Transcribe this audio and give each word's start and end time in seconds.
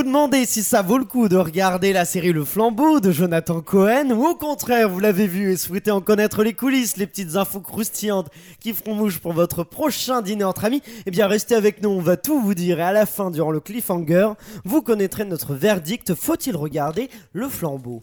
vous 0.00 0.06
demandez 0.06 0.46
si 0.46 0.62
ça 0.62 0.80
vaut 0.80 0.96
le 0.96 1.04
coup 1.04 1.28
de 1.28 1.36
regarder 1.36 1.92
la 1.92 2.06
série 2.06 2.32
Le 2.32 2.42
Flambeau 2.42 3.00
de 3.00 3.12
Jonathan 3.12 3.60
Cohen 3.60 4.10
ou 4.12 4.24
au 4.24 4.34
contraire 4.34 4.88
vous 4.88 4.98
l'avez 4.98 5.26
vu 5.26 5.52
et 5.52 5.58
souhaitez 5.58 5.90
en 5.90 6.00
connaître 6.00 6.42
les 6.42 6.54
coulisses, 6.54 6.96
les 6.96 7.06
petites 7.06 7.36
infos 7.36 7.60
croustillantes 7.60 8.30
qui 8.60 8.72
feront 8.72 8.94
mouche 8.94 9.18
pour 9.18 9.34
votre 9.34 9.62
prochain 9.62 10.22
dîner 10.22 10.44
entre 10.44 10.64
amis, 10.64 10.80
eh 11.04 11.10
bien 11.10 11.26
restez 11.26 11.54
avec 11.54 11.82
nous, 11.82 11.90
on 11.90 12.00
va 12.00 12.16
tout 12.16 12.40
vous 12.40 12.54
dire 12.54 12.80
et 12.80 12.82
à 12.82 12.92
la 12.92 13.04
fin 13.04 13.30
durant 13.30 13.50
le 13.50 13.60
cliffhanger, 13.60 14.30
vous 14.64 14.80
connaîtrez 14.80 15.26
notre 15.26 15.52
verdict, 15.52 16.14
faut-il 16.14 16.56
regarder 16.56 17.10
Le 17.34 17.50
Flambeau? 17.50 18.02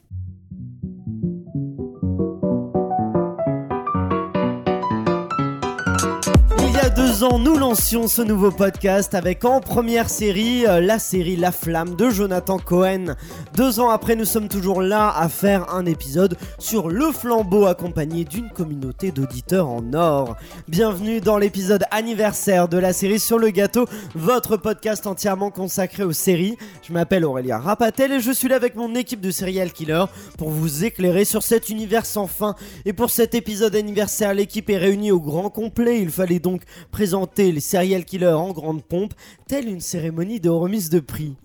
Deux 6.98 7.24
ans, 7.24 7.38
nous 7.38 7.56
lancions 7.56 8.08
ce 8.08 8.24
nouveau 8.24 8.50
podcast 8.50 9.14
avec 9.14 9.46
en 9.46 9.62
première 9.62 10.10
série 10.10 10.66
euh, 10.66 10.82
la 10.82 10.98
série 10.98 11.36
La 11.36 11.52
Flamme 11.52 11.96
de 11.96 12.10
Jonathan 12.10 12.58
Cohen. 12.58 13.16
Deux 13.54 13.80
ans 13.80 13.92
après, 13.92 14.16
nous 14.16 14.26
sommes 14.26 14.48
toujours 14.48 14.82
là 14.82 15.14
à 15.16 15.30
faire 15.30 15.72
un 15.72 15.86
épisode 15.86 16.38
sur 16.58 16.90
le 16.90 17.12
flambeau 17.12 17.68
accompagné 17.68 18.26
d'une 18.26 18.50
communauté 18.50 19.12
d'auditeurs 19.12 19.68
en 19.68 19.94
or. 19.94 20.38
Bienvenue 20.68 21.22
dans 21.22 21.38
l'épisode 21.38 21.84
anniversaire 21.92 22.68
de 22.68 22.80
la 22.80 22.94
série 22.94 23.20
Sur 23.20 23.38
le 23.38 23.52
gâteau, 23.52 23.86
votre 24.16 24.58
podcast 24.58 25.06
entièrement 25.06 25.52
consacré 25.52 26.04
aux 26.04 26.14
séries. 26.14 26.58
Je 26.82 26.94
m'appelle 26.94 27.26
Aurélien 27.26 27.60
Rapatel 27.60 28.12
et 28.12 28.22
je 28.22 28.32
suis 28.32 28.48
là 28.48 28.56
avec 28.56 28.76
mon 28.76 28.96
équipe 28.96 29.22
de 29.22 29.30
serial 29.30 29.72
killer 29.72 30.06
pour 30.40 30.50
vous 30.50 30.84
éclairer 30.84 31.26
sur 31.26 31.44
cet 31.44 31.70
univers 31.70 32.08
sans 32.08 32.26
fin. 32.26 32.56
Et 32.86 32.94
pour 32.94 33.12
cet 33.12 33.36
épisode 33.36 33.76
anniversaire, 33.76 34.34
l'équipe 34.34 34.68
est 34.72 34.78
réunie 34.78 35.12
au 35.12 35.20
grand 35.20 35.52
complet. 35.52 36.02
Il 36.02 36.10
fallait 36.10 36.40
donc 36.40 36.64
présenter 36.88 37.52
les 37.52 37.60
serial 37.60 38.06
killers 38.06 38.28
en 38.28 38.52
grande 38.52 38.84
pompe, 38.84 39.14
telle 39.48 39.68
une 39.68 39.82
cérémonie 39.82 40.40
de 40.40 40.50
remise 40.50 40.90
de 40.90 41.00
prix. 41.00 41.36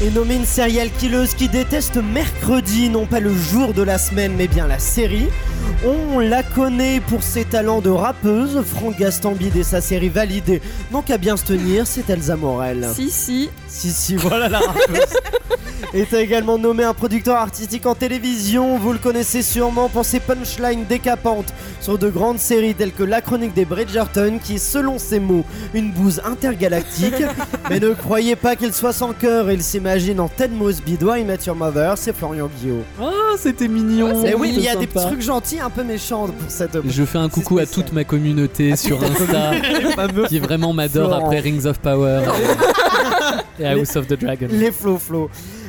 Et 0.00 0.10
nommé 0.10 0.36
une 0.36 0.46
serial 0.46 0.90
killeuse 0.92 1.34
qui 1.34 1.48
déteste 1.48 1.96
mercredi, 1.96 2.88
non 2.88 3.06
pas 3.06 3.18
le 3.18 3.34
jour 3.34 3.74
de 3.74 3.82
la 3.82 3.98
semaine, 3.98 4.34
mais 4.36 4.46
bien 4.46 4.66
la 4.66 4.78
série. 4.78 5.26
On 5.84 6.18
la 6.18 6.42
connaît 6.42 6.98
pour 6.98 7.22
ses 7.22 7.44
talents 7.44 7.80
de 7.80 7.90
rappeuse, 7.90 8.60
Franck 8.64 8.98
Gastambide 8.98 9.54
et 9.54 9.62
sa 9.62 9.80
série 9.80 10.08
validée. 10.08 10.60
Donc 10.90 11.08
à 11.08 11.18
bien 11.18 11.36
se 11.36 11.44
tenir, 11.44 11.86
c'est 11.86 12.10
Elsa 12.10 12.34
Morel. 12.34 12.88
Si, 12.92 13.10
si. 13.10 13.48
Si, 13.68 13.90
si, 13.90 14.16
voilà 14.16 14.48
la 14.48 14.58
rappeuse. 14.58 15.14
Est 15.94 16.12
également 16.12 16.58
nommé 16.58 16.82
un 16.84 16.92
producteur 16.92 17.36
artistique 17.36 17.86
en 17.86 17.94
télévision. 17.94 18.76
Vous 18.76 18.92
le 18.92 18.98
connaissez 18.98 19.42
sûrement 19.42 19.88
pour 19.88 20.04
ses 20.04 20.20
punchlines 20.20 20.84
décapantes 20.84 21.54
sur 21.80 21.96
de 21.96 22.10
grandes 22.10 22.40
séries 22.40 22.74
telles 22.74 22.92
que 22.92 23.04
La 23.04 23.22
Chronique 23.22 23.54
des 23.54 23.64
Bridgerton, 23.64 24.38
qui 24.42 24.56
est, 24.56 24.58
selon 24.58 24.98
ses 24.98 25.20
mots, 25.20 25.44
une 25.72 25.92
bouse 25.92 26.20
intergalactique. 26.24 27.22
Mais 27.70 27.80
ne 27.80 27.94
croyez 27.94 28.36
pas 28.36 28.56
qu'il 28.56 28.74
soit 28.74 28.92
sans 28.92 29.12
cœur, 29.12 29.50
il 29.50 29.62
s'imagine 29.62 30.20
en 30.20 30.28
Ted 30.28 30.52
Mosby, 30.54 30.98
Doigt 30.98 31.22
Met 31.22 31.38
Your 31.46 31.56
Mother, 31.56 31.96
c'est 31.96 32.14
Florian 32.14 32.50
Guillaume. 32.60 32.82
Ah, 33.00 33.36
c'était 33.38 33.68
mignon. 33.68 34.24
Et 34.26 34.34
oui, 34.34 34.52
il 34.54 34.60
y 34.60 34.68
a 34.68 34.76
des 34.76 34.88
trucs 34.88 35.22
gentils, 35.22 35.60
un 35.68 35.70
peu 35.70 35.84
méchants 35.84 36.26
pour 36.28 36.50
cette. 36.50 36.78
Je 36.86 37.04
fais 37.04 37.18
un 37.18 37.28
coucou 37.28 37.58
à 37.58 37.66
toute 37.66 37.92
ma 37.92 38.02
communauté 38.02 38.74
sur 38.74 38.98
Insta 39.04 39.52
qui 40.26 40.38
vraiment 40.38 40.72
m'adore 40.72 41.12
après 41.12 41.40
Rings 41.40 41.66
of 41.66 41.78
Power 41.80 42.22
et 43.60 43.66
House 43.66 43.94
of 43.96 44.06
the 44.06 44.18
Dragon. 44.18 44.48
Les 44.50 44.72
flow 44.72 44.96
flow. 44.96 45.28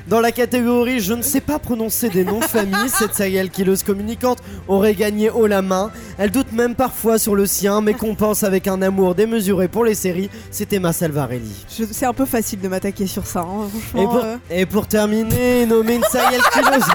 Dans 0.09 0.21
la 0.21 0.31
catégorie 0.31 0.99
Je 0.99 1.13
ne 1.13 1.21
sais 1.21 1.39
pas 1.39 1.59
prononcer 1.59 2.09
des 2.09 2.25
noms 2.25 2.39
de 2.39 2.45
famille, 2.45 2.89
cette 2.89 3.13
serial 3.13 3.51
killeuse 3.51 3.83
communicante 3.83 4.39
aurait 4.67 4.95
gagné 4.95 5.29
haut 5.29 5.45
la 5.45 5.61
main. 5.61 5.91
Elle 6.17 6.31
doute 6.31 6.51
même 6.51 6.73
parfois 6.73 7.19
sur 7.19 7.35
le 7.35 7.45
sien, 7.45 7.81
mais 7.81 7.93
compense 7.93 8.43
avec 8.43 8.67
un 8.67 8.81
amour 8.81 9.13
démesuré 9.13 9.67
pour 9.67 9.85
les 9.85 9.93
séries. 9.93 10.31
C'est 10.49 10.73
Emma 10.73 10.93
Salvarelli. 10.93 11.53
C'est 11.69 12.07
un 12.07 12.13
peu 12.13 12.25
facile 12.25 12.59
de 12.59 12.67
m'attaquer 12.67 13.05
sur 13.05 13.27
ça, 13.27 13.41
hein, 13.41 13.67
Et 13.67 13.79
franchement. 13.79 14.07
pour, 14.09 14.23
euh. 14.25 14.35
et 14.49 14.65
pour 14.65 14.87
terminer, 14.87 15.67
nommer 15.67 15.95
une 15.95 16.03
serial 16.05 16.41
killeuse. 16.53 16.85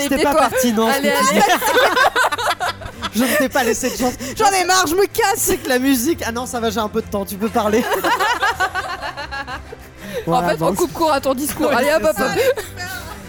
C'était 0.00 0.22
pas 0.22 0.34
pertinent. 0.34 0.88
Allez, 0.88 1.10
allez. 1.10 1.42
Je 3.14 3.24
ne 3.24 3.36
t'ai 3.36 3.48
pas 3.50 3.62
laissé 3.62 3.90
de 3.90 3.96
chance. 3.96 4.14
J'en 4.38 4.50
ai 4.50 4.64
marre, 4.64 4.86
je 4.86 4.94
me 4.94 5.04
casse 5.04 5.36
C'est 5.36 5.58
que 5.58 5.68
la 5.68 5.78
musique. 5.78 6.22
Ah 6.26 6.32
non, 6.32 6.46
ça 6.46 6.60
va, 6.60 6.70
j'ai 6.70 6.80
un 6.80 6.88
peu 6.88 7.02
de 7.02 7.06
temps, 7.08 7.26
tu 7.26 7.36
peux 7.36 7.50
parler. 7.50 7.84
En 10.26 10.42
fait, 10.48 10.62
on 10.62 10.74
coupe 10.74 10.92
court 10.92 11.12
à 11.12 11.20
ton 11.20 11.34
discours. 11.34 11.70
Allez, 11.72 11.90
hop, 11.92 12.04
hop, 12.04 12.16
hop. 12.18 12.64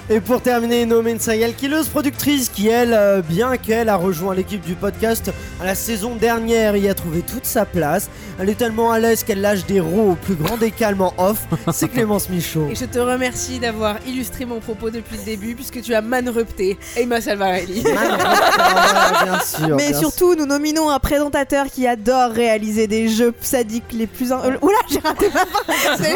Et 0.09 0.19
pour 0.19 0.41
terminer, 0.41 0.81
une 0.81 1.19
serial 1.19 1.53
killeuse 1.53 1.87
productrice 1.87 2.49
qui, 2.49 2.67
elle, 2.67 2.93
euh, 2.93 3.21
bien 3.21 3.55
qu'elle 3.55 3.87
a 3.87 3.95
rejoint 3.95 4.35
l'équipe 4.35 4.59
du 4.61 4.73
podcast 4.75 5.31
à 5.61 5.65
la 5.65 5.75
saison 5.75 6.15
dernière, 6.15 6.75
y 6.75 6.89
a 6.89 6.93
trouvé 6.93 7.21
toute 7.21 7.45
sa 7.45 7.65
place. 7.65 8.09
Elle 8.39 8.49
est 8.49 8.57
tellement 8.57 8.91
à 8.91 8.99
l'aise 8.99 9.23
qu'elle 9.23 9.39
lâche 9.39 9.65
des 9.65 9.79
rots 9.79 10.11
au 10.11 10.15
plus 10.15 10.35
grand 10.35 10.57
des 10.57 10.71
calmes 10.71 11.01
en 11.01 11.13
off. 11.17 11.39
C'est 11.71 11.87
Clémence 11.87 12.29
Michaud. 12.29 12.67
Et 12.71 12.75
je 12.75 12.83
te 12.85 12.99
remercie 12.99 13.59
d'avoir 13.59 13.95
illustré 14.05 14.45
mon 14.45 14.59
propos 14.59 14.89
depuis 14.89 15.17
le 15.17 15.23
début 15.23 15.55
puisque 15.55 15.81
tu 15.81 15.93
as 15.93 16.01
manrepté 16.01 16.77
Emma 16.97 17.21
Salvarelli. 17.21 17.83
Ah, 17.97 19.23
bien 19.23 19.39
sûr. 19.39 19.75
Mais 19.77 19.89
bien 19.91 19.99
surtout, 19.99 20.35
nous 20.35 20.45
nominons 20.45 20.89
un 20.89 20.99
présentateur 20.99 21.67
qui 21.67 21.87
adore 21.87 22.31
réaliser 22.31 22.87
des 22.87 23.07
jeux 23.07 23.33
sadiques 23.41 23.83
les 23.93 24.07
plus. 24.07 24.31
in- 24.33 24.41
euh, 24.43 24.57
Oula, 24.61 24.77
j'ai 24.89 24.99
raté 24.99 25.27
ma 25.33 25.45
C'est 25.97 26.09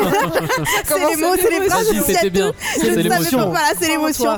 les 1.10 1.16
mots, 1.16 1.28
c'est 1.36 1.42
c'est 1.42 1.60
les 1.60 1.70
phrases. 1.70 1.88
Je 1.94 2.02
c'était 2.02 2.14
sais 2.20 2.30
bien. 2.30 2.52
C'est 2.74 2.82
Je 2.82 2.86
ne 2.88 2.94
savais 2.96 3.04
l'émotion. 3.04 3.40
C'est 3.80 3.88
l'émotion. 3.88 4.38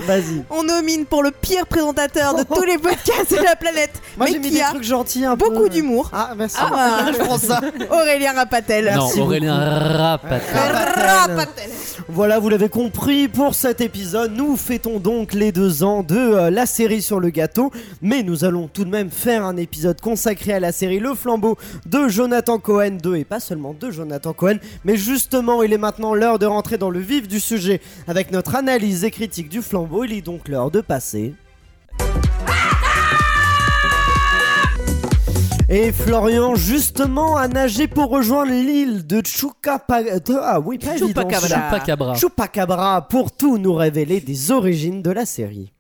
On 0.50 0.63
nomine 0.63 1.05
pour 1.05 1.23
le 1.23 1.31
pire 1.31 1.66
présentateur 1.67 2.35
de 2.35 2.44
tous 2.44 2.63
les 2.63 2.77
podcasts 2.77 3.31
de 3.31 3.44
la 3.44 3.55
planète, 3.55 3.91
Moi, 4.17 4.27
mais 4.27 4.33
j'ai 4.33 4.39
mis 4.39 4.47
qui 4.50 4.53
des 4.55 4.61
a 4.61 4.69
trucs 4.69 4.83
gentils 4.83 5.25
un 5.25 5.35
peu. 5.38 5.50
beaucoup 5.50 5.69
d'humour. 5.69 6.09
Ah, 6.13 6.33
merci. 6.38 6.57
Ah. 6.59 7.05
je 7.13 7.17
prends 7.17 7.38
ça. 7.38 7.61
Aurélien 7.91 8.33
Rapatel. 8.33 8.85
Non, 8.85 9.03
Merci 9.03 9.19
Aurélien 9.22 9.55
Rapatel. 9.55 10.41
Rapatel. 10.55 11.69
Voilà, 12.07 12.39
vous 12.39 12.49
l'avez 12.49 12.69
compris, 12.69 13.28
pour 13.28 13.53
cet 13.55 13.81
épisode, 13.81 14.31
nous 14.35 14.55
fêtons 14.57 14.99
donc 14.99 15.33
les 15.33 15.51
deux 15.51 15.83
ans 15.83 16.01
de 16.01 16.17
euh, 16.17 16.49
la 16.49 16.66
série 16.66 17.01
sur 17.01 17.19
le 17.19 17.29
gâteau, 17.29 17.72
mais 18.01 18.23
nous 18.23 18.45
allons 18.45 18.67
tout 18.67 18.83
de 18.83 18.89
même 18.89 19.11
faire 19.11 19.45
un 19.45 19.57
épisode 19.57 20.01
consacré 20.01 20.53
à 20.53 20.59
la 20.59 20.72
série 20.72 20.99
Le 20.99 21.13
Flambeau 21.13 21.57
de 21.85 22.07
Jonathan 22.07 22.57
Cohen 22.57 22.97
2, 23.01 23.16
et 23.17 23.25
pas 23.25 23.39
seulement 23.39 23.75
de 23.79 23.91
Jonathan 23.91 24.33
Cohen, 24.33 24.57
mais 24.85 24.97
justement, 24.97 25.61
il 25.61 25.72
est 25.73 25.78
maintenant 25.78 26.13
l'heure 26.16 26.39
de 26.39 26.45
rentrer 26.45 26.78
dans 26.78 26.89
le 26.89 26.99
vif 26.99 27.28
du 27.28 27.39
sujet 27.39 27.79
avec 28.07 28.31
notre 28.31 28.55
analyse 28.55 29.03
et 29.03 29.11
du 29.29 29.62
Flambeau, 29.62 30.03
il 30.03 30.13
est 30.13 30.22
donc 30.22 30.47
l'heure 30.47 30.72
de 30.72 30.81
passer... 30.81 31.35
Et 35.72 35.91
Florian, 35.91 36.56
justement, 36.56 37.38
a 37.38 37.47
nagé 37.47 37.88
pour 37.88 38.09
rejoindre 38.09 38.51
l'île 38.51 39.06
de 39.06 39.22
Chupacabra. 39.23 40.00
Ah 40.41 40.59
oui, 40.59 40.79
pas. 40.79 40.97
Chupacabra. 40.97 42.16
Chupacabra 42.16 43.07
pour 43.07 43.31
tout 43.31 43.59
nous 43.59 43.75
révéler 43.75 44.19
des 44.19 44.50
origines 44.50 45.03
de 45.03 45.12
la 45.12 45.28
série. 45.28 45.72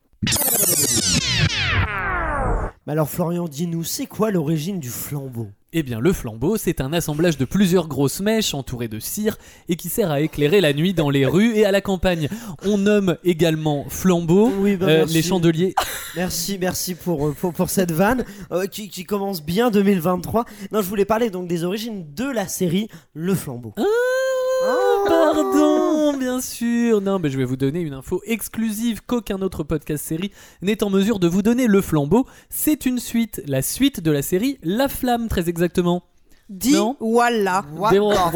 Mais 2.89 2.93
alors 2.93 3.07
Florian, 3.07 3.47
dis-nous, 3.47 3.83
c'est 3.83 4.07
quoi 4.07 4.31
l'origine 4.31 4.79
du 4.79 4.89
flambeau? 4.89 5.49
Eh 5.73 5.83
bien, 5.83 5.99
le 5.99 6.11
flambeau, 6.11 6.57
c'est 6.57 6.81
un 6.81 6.91
assemblage 6.91 7.37
de 7.37 7.45
plusieurs 7.45 7.87
grosses 7.87 8.19
mèches 8.19 8.55
entourées 8.55 8.87
de 8.87 8.97
cire 8.97 9.37
et 9.67 9.75
qui 9.75 9.89
sert 9.89 10.09
à 10.09 10.21
éclairer 10.21 10.59
la 10.59 10.73
nuit 10.73 10.95
dans 10.95 11.11
les 11.11 11.27
rues 11.27 11.55
et 11.55 11.65
à 11.65 11.71
la 11.71 11.81
campagne. 11.81 12.29
On 12.65 12.79
nomme 12.79 13.17
également 13.23 13.85
flambeau 13.89 14.51
Oui, 14.57 14.75
bah, 14.75 14.87
euh, 14.87 15.05
les 15.05 15.21
chandeliers. 15.21 15.75
Merci, 16.15 16.57
merci 16.59 16.95
pour, 16.95 17.27
euh, 17.27 17.35
pour, 17.39 17.53
pour 17.53 17.69
cette 17.69 17.91
vanne 17.91 18.25
euh, 18.51 18.65
qui, 18.65 18.89
qui 18.89 19.03
commence 19.03 19.43
bien 19.43 19.69
2023. 19.69 20.45
Non, 20.71 20.81
je 20.81 20.87
voulais 20.87 21.05
parler 21.05 21.29
donc 21.29 21.47
des 21.47 21.63
origines 21.63 22.11
de 22.15 22.25
la 22.25 22.47
série 22.47 22.87
Le 23.13 23.35
Flambeau. 23.35 23.75
Ah, 23.77 23.83
Pardon, 25.07 26.17
bien 26.17 26.41
sûr. 26.41 27.01
Non, 27.01 27.19
mais 27.19 27.29
je 27.29 27.37
vais 27.37 27.45
vous 27.45 27.55
donner 27.55 27.81
une 27.81 27.93
info 27.93 28.21
exclusive 28.25 29.01
qu'aucun 29.05 29.41
autre 29.41 29.63
podcast 29.63 30.03
série 30.03 30.31
n'est 30.61 30.83
en 30.83 30.89
mesure 30.89 31.19
de 31.19 31.27
vous 31.27 31.41
donner. 31.41 31.67
Le 31.67 31.81
flambeau, 31.81 32.25
c'est 32.49 32.85
une 32.85 32.99
suite, 32.99 33.41
la 33.47 33.61
suite 33.61 34.01
de 34.01 34.11
la 34.11 34.21
série 34.21 34.57
La 34.61 34.87
Flamme, 34.87 35.27
très 35.27 35.49
exactement. 35.49 36.08
Dis 36.49 36.73
Non. 36.73 36.97
voilà. 36.99 37.63
Des- 37.91 37.99
voilà. 37.99 38.31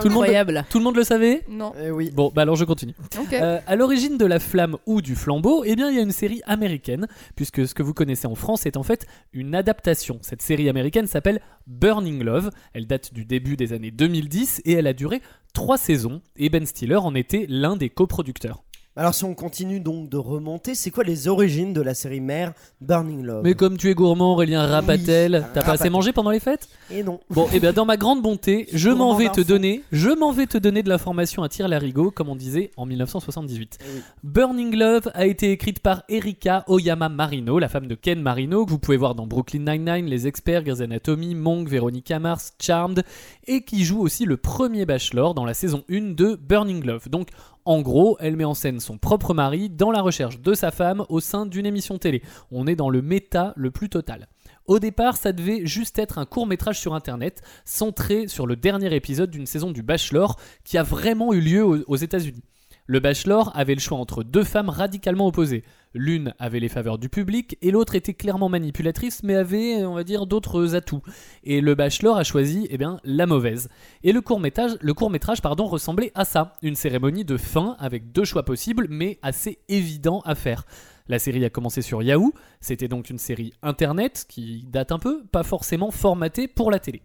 Tout 0.00 0.08
le 0.08 0.14
monde, 0.14 0.22
Incroyable. 0.22 0.64
tout 0.70 0.78
le 0.78 0.84
monde 0.84 0.96
le 0.96 1.04
savait 1.04 1.42
Non. 1.50 1.72
Eh 1.84 1.90
oui. 1.90 2.10
Bon, 2.14 2.30
bah 2.34 2.42
alors 2.42 2.56
je 2.56 2.64
continue. 2.64 2.94
Ok. 3.20 3.32
Euh, 3.34 3.58
à 3.66 3.76
l'origine 3.76 4.16
de 4.16 4.24
la 4.24 4.38
flamme 4.38 4.76
ou 4.86 5.02
du 5.02 5.14
flambeau, 5.16 5.62
eh 5.66 5.76
bien, 5.76 5.90
il 5.90 5.96
y 5.96 5.98
a 5.98 6.02
une 6.02 6.12
série 6.12 6.40
américaine, 6.46 7.06
puisque 7.36 7.66
ce 7.68 7.74
que 7.74 7.82
vous 7.82 7.92
connaissez 7.92 8.26
en 8.26 8.34
France 8.34 8.64
est 8.66 8.76
en 8.78 8.82
fait 8.82 9.06
une 9.32 9.54
adaptation. 9.54 10.18
Cette 10.22 10.40
série 10.42 10.68
américaine 10.70 11.06
s'appelle 11.06 11.40
Burning 11.66 12.22
Love. 12.22 12.50
Elle 12.72 12.86
date 12.86 13.12
du 13.12 13.24
début 13.26 13.56
des 13.56 13.72
années 13.74 13.90
2010 13.90 14.62
et 14.64 14.72
elle 14.72 14.86
a 14.86 14.92
duré 14.94 15.20
trois 15.52 15.76
saisons. 15.76 16.22
Et 16.36 16.48
Ben 16.48 16.64
Stiller 16.64 16.96
en 16.96 17.14
était 17.14 17.44
l'un 17.48 17.76
des 17.76 17.90
coproducteurs. 17.90 18.62
Alors 19.00 19.14
si 19.14 19.24
on 19.24 19.32
continue 19.32 19.80
donc 19.80 20.10
de 20.10 20.18
remonter, 20.18 20.74
c'est 20.74 20.90
quoi 20.90 21.04
les 21.04 21.26
origines 21.26 21.72
de 21.72 21.80
la 21.80 21.94
série 21.94 22.20
mère 22.20 22.52
Burning 22.82 23.22
Love? 23.22 23.40
Mais 23.44 23.54
comme 23.54 23.78
tu 23.78 23.88
es 23.88 23.94
gourmand, 23.94 24.34
Aurélien 24.34 24.66
Rapatel, 24.66 25.46
t'as 25.54 25.62
pas 25.62 25.72
assez 25.72 25.88
mangé 25.88 26.12
pendant 26.12 26.28
les 26.28 26.38
fêtes? 26.38 26.68
Et 26.90 27.02
non. 27.02 27.18
Bon, 27.30 27.48
et 27.50 27.60
bien 27.60 27.72
dans 27.72 27.86
ma 27.86 27.96
grande 27.96 28.20
bonté, 28.20 28.68
je 28.74 28.90
m'en 28.90 29.14
vais 29.14 29.30
te 29.30 29.40
donner, 29.40 29.82
je 29.90 30.10
m'en 30.10 30.32
vais 30.32 30.46
te 30.46 30.58
donner 30.58 30.82
de 30.82 30.90
l'information 30.90 31.42
à 31.42 31.48
tir 31.48 31.66
larigot, 31.66 32.10
comme 32.10 32.28
on 32.28 32.36
disait 32.36 32.72
en 32.76 32.84
1978. 32.84 33.78
Eh 33.80 33.84
oui. 33.86 34.02
Burning 34.22 34.76
Love 34.76 35.10
a 35.14 35.24
été 35.24 35.50
écrite 35.50 35.80
par 35.80 36.02
Erika 36.10 36.64
Oyama 36.66 37.08
Marino, 37.08 37.58
la 37.58 37.70
femme 37.70 37.86
de 37.86 37.94
Ken 37.94 38.20
Marino, 38.20 38.66
que 38.66 38.70
vous 38.70 38.78
pouvez 38.78 38.98
voir 38.98 39.14
dans 39.14 39.26
Brooklyn 39.26 39.60
Nine-Nine, 39.60 40.10
Les 40.10 40.26
Experts, 40.26 40.64
Grey's 40.64 40.82
Anatomy, 40.82 41.34
Monk, 41.34 41.68
Veronica 41.68 42.18
Mars, 42.18 42.52
Charmed, 42.60 43.02
et 43.46 43.62
qui 43.62 43.82
joue 43.82 44.02
aussi 44.02 44.26
le 44.26 44.36
premier 44.36 44.84
Bachelor 44.84 45.32
dans 45.32 45.46
la 45.46 45.54
saison 45.54 45.84
1 45.90 46.12
de 46.12 46.34
Burning 46.34 46.84
Love. 46.84 47.08
Donc, 47.08 47.28
en 47.70 47.82
gros, 47.82 48.16
elle 48.18 48.34
met 48.34 48.42
en 48.44 48.52
scène 48.54 48.80
son 48.80 48.98
propre 48.98 49.32
mari 49.32 49.70
dans 49.70 49.92
la 49.92 50.02
recherche 50.02 50.40
de 50.40 50.54
sa 50.54 50.72
femme 50.72 51.04
au 51.08 51.20
sein 51.20 51.46
d'une 51.46 51.66
émission 51.66 51.98
télé. 51.98 52.20
On 52.50 52.66
est 52.66 52.74
dans 52.74 52.90
le 52.90 53.00
méta 53.00 53.52
le 53.54 53.70
plus 53.70 53.88
total. 53.88 54.26
Au 54.66 54.80
départ, 54.80 55.16
ça 55.16 55.32
devait 55.32 55.64
juste 55.66 55.96
être 56.00 56.18
un 56.18 56.26
court 56.26 56.48
métrage 56.48 56.80
sur 56.80 56.94
internet, 56.96 57.42
centré 57.64 58.26
sur 58.26 58.48
le 58.48 58.56
dernier 58.56 58.92
épisode 58.92 59.30
d'une 59.30 59.46
saison 59.46 59.70
du 59.70 59.84
Bachelor 59.84 60.34
qui 60.64 60.78
a 60.78 60.82
vraiment 60.82 61.32
eu 61.32 61.40
lieu 61.40 61.64
aux- 61.64 61.96
États-Unis. 61.96 62.42
Le 62.86 62.98
Bachelor 62.98 63.52
avait 63.54 63.74
le 63.76 63.80
choix 63.80 63.98
entre 63.98 64.24
deux 64.24 64.42
femmes 64.42 64.68
radicalement 64.68 65.28
opposées. 65.28 65.62
L'une 65.92 66.34
avait 66.38 66.60
les 66.60 66.68
faveurs 66.68 66.98
du 66.98 67.08
public 67.08 67.58
et 67.62 67.72
l'autre 67.72 67.96
était 67.96 68.14
clairement 68.14 68.48
manipulatrice 68.48 69.22
mais 69.24 69.34
avait, 69.34 69.84
on 69.84 69.94
va 69.94 70.04
dire, 70.04 70.26
d'autres 70.26 70.76
atouts. 70.76 71.02
Et 71.42 71.60
le 71.60 71.74
Bachelor 71.74 72.16
a 72.16 72.22
choisi, 72.22 72.68
eh 72.70 72.78
bien, 72.78 73.00
la 73.02 73.26
mauvaise. 73.26 73.68
Et 74.04 74.12
le 74.12 74.20
court-métrage, 74.20 75.42
pardon, 75.42 75.66
ressemblait 75.66 76.12
à 76.14 76.24
ça, 76.24 76.52
une 76.62 76.76
cérémonie 76.76 77.24
de 77.24 77.36
fin 77.36 77.76
avec 77.80 78.12
deux 78.12 78.24
choix 78.24 78.44
possibles 78.44 78.86
mais 78.88 79.18
assez 79.22 79.58
évidents 79.68 80.20
à 80.24 80.36
faire. 80.36 80.64
La 81.08 81.18
série 81.18 81.44
a 81.44 81.50
commencé 81.50 81.82
sur 81.82 82.04
Yahoo, 82.04 82.32
c'était 82.60 82.86
donc 82.86 83.10
une 83.10 83.18
série 83.18 83.52
internet 83.62 84.26
qui 84.28 84.64
date 84.68 84.92
un 84.92 85.00
peu, 85.00 85.24
pas 85.32 85.42
forcément 85.42 85.90
formatée 85.90 86.46
pour 86.46 86.70
la 86.70 86.78
télé. 86.78 87.02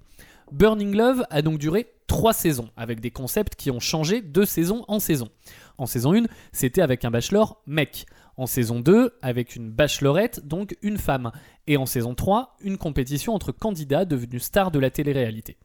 Burning 0.51 0.95
Love 0.95 1.25
a 1.31 1.41
donc 1.41 1.57
duré 1.57 1.87
trois 2.05 2.33
saisons, 2.33 2.69
avec 2.77 2.99
des 2.99 3.09
concepts 3.09 3.55
qui 3.55 3.71
ont 3.71 3.79
changé 3.79 4.21
de 4.21 4.45
saison 4.45 4.85
en 4.87 4.99
saison. 4.99 5.29
En 5.79 5.87
saison 5.87 6.13
1, 6.13 6.25
c'était 6.51 6.81
avec 6.81 7.03
un 7.03 7.09
bachelor 7.09 7.61
mec. 7.65 8.05
En 8.37 8.47
saison 8.47 8.81
2, 8.81 9.13
avec 9.21 9.55
une 9.55 9.71
bachelorette, 9.71 10.45
donc 10.45 10.77
une 10.81 10.97
femme. 10.97 11.31
Et 11.67 11.77
en 11.77 11.85
saison 11.85 12.15
3, 12.15 12.57
une 12.61 12.77
compétition 12.77 13.33
entre 13.33 13.53
candidats 13.53 14.05
devenus 14.05 14.43
stars 14.43 14.71
de 14.71 14.79
la 14.79 14.89
télé-réalité. 14.89 15.57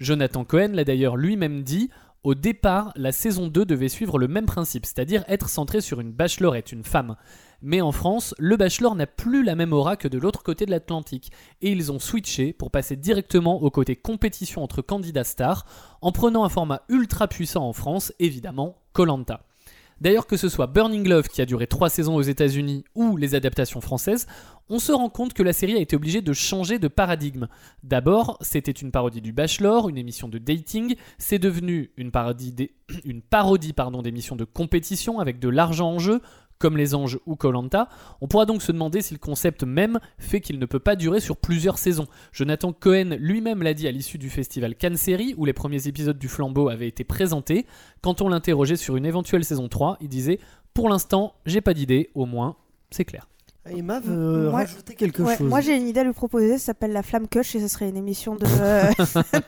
Jonathan 0.00 0.44
Cohen 0.44 0.70
l'a 0.72 0.84
d'ailleurs 0.84 1.16
lui-même 1.16 1.62
dit, 1.62 1.90
au 2.24 2.34
départ, 2.34 2.90
la 2.96 3.12
saison 3.12 3.48
2 3.48 3.66
devait 3.66 3.90
suivre 3.90 4.18
le 4.18 4.28
même 4.28 4.46
principe, 4.46 4.86
c'est-à-dire 4.86 5.24
être 5.28 5.50
centrée 5.50 5.82
sur 5.82 6.00
une 6.00 6.12
bachelorette, 6.12 6.72
une 6.72 6.82
femme. 6.82 7.16
Mais 7.60 7.82
en 7.82 7.92
France, 7.92 8.34
le 8.38 8.56
bachelor 8.56 8.94
n'a 8.94 9.06
plus 9.06 9.44
la 9.44 9.54
même 9.54 9.74
aura 9.74 9.98
que 9.98 10.08
de 10.08 10.16
l'autre 10.16 10.42
côté 10.42 10.64
de 10.64 10.70
l'Atlantique, 10.70 11.30
et 11.60 11.70
ils 11.70 11.92
ont 11.92 11.98
switché 11.98 12.54
pour 12.54 12.70
passer 12.70 12.96
directement 12.96 13.62
au 13.62 13.70
côté 13.70 13.94
compétition 13.96 14.62
entre 14.62 14.80
candidats 14.80 15.24
stars, 15.24 15.66
en 16.00 16.12
prenant 16.12 16.44
un 16.44 16.48
format 16.48 16.80
ultra 16.88 17.28
puissant 17.28 17.68
en 17.68 17.74
France, 17.74 18.14
évidemment, 18.18 18.78
Colanta. 18.94 19.42
D'ailleurs, 20.00 20.26
que 20.26 20.36
ce 20.36 20.48
soit 20.48 20.66
Burning 20.66 21.08
Love 21.08 21.28
qui 21.28 21.40
a 21.40 21.46
duré 21.46 21.66
3 21.66 21.88
saisons 21.88 22.16
aux 22.16 22.22
États-Unis 22.22 22.84
ou 22.94 23.16
les 23.16 23.34
adaptations 23.34 23.80
françaises, 23.80 24.26
on 24.68 24.78
se 24.78 24.92
rend 24.92 25.10
compte 25.10 25.34
que 25.34 25.42
la 25.42 25.52
série 25.52 25.74
a 25.76 25.80
été 25.80 25.94
obligée 25.94 26.22
de 26.22 26.32
changer 26.32 26.78
de 26.78 26.88
paradigme. 26.88 27.48
D'abord, 27.82 28.38
c'était 28.40 28.72
une 28.72 28.90
parodie 28.90 29.20
du 29.20 29.32
Bachelor, 29.32 29.88
une 29.88 29.98
émission 29.98 30.28
de 30.28 30.38
dating, 30.38 30.96
c'est 31.18 31.38
devenu 31.38 31.90
une 31.96 32.10
parodie 32.10 32.52
des- 32.52 32.74
d'émissions 34.02 34.36
de 34.36 34.44
compétition 34.44 35.20
avec 35.20 35.38
de 35.38 35.48
l'argent 35.48 35.90
en 35.90 35.98
jeu, 35.98 36.20
comme 36.64 36.78
les 36.78 36.94
anges 36.94 37.18
ou 37.26 37.36
Colanta. 37.36 37.90
On 38.22 38.26
pourra 38.26 38.46
donc 38.46 38.62
se 38.62 38.72
demander 38.72 39.02
si 39.02 39.12
le 39.12 39.18
concept 39.18 39.64
même 39.64 40.00
fait 40.16 40.40
qu'il 40.40 40.58
ne 40.58 40.64
peut 40.64 40.78
pas 40.78 40.96
durer 40.96 41.20
sur 41.20 41.36
plusieurs 41.36 41.76
saisons. 41.76 42.06
Jonathan 42.32 42.72
Cohen 42.72 43.16
lui-même 43.18 43.62
l'a 43.62 43.74
dit 43.74 43.86
à 43.86 43.90
l'issue 43.90 44.16
du 44.16 44.30
festival 44.30 44.74
Cannes 44.74 44.96
Série, 44.96 45.34
où 45.36 45.44
les 45.44 45.52
premiers 45.52 45.88
épisodes 45.88 46.18
du 46.18 46.26
Flambeau 46.26 46.70
avaient 46.70 46.88
été 46.88 47.04
présentés. 47.04 47.66
Quand 48.00 48.22
on 48.22 48.30
l'interrogeait 48.30 48.76
sur 48.76 48.96
une 48.96 49.04
éventuelle 49.04 49.44
saison 49.44 49.68
3, 49.68 49.98
il 50.00 50.08
disait 50.08 50.38
Pour 50.72 50.88
l'instant, 50.88 51.34
j'ai 51.44 51.60
pas 51.60 51.74
d'idée, 51.74 52.08
au 52.14 52.24
moins, 52.24 52.56
c'est 52.90 53.04
clair. 53.04 53.28
Emma 53.68 54.00
veut 54.00 54.48
rajouter 54.48 54.94
quelque 54.94 55.22
Ouais, 55.22 55.36
chose. 55.38 55.48
moi 55.48 55.60
j'ai 55.62 55.74
une 55.74 55.88
idée 55.88 56.00
à 56.00 56.04
lui 56.04 56.12
proposer, 56.12 56.58
ça 56.58 56.66
s'appelle 56.66 56.92
la 56.92 57.02
flamme 57.02 57.26
Cush 57.28 57.54
et 57.56 57.60
ce 57.60 57.68
serait 57.68 57.88
une 57.88 57.96
émission 57.96 58.36
de, 58.36 58.44
euh, 58.60 58.90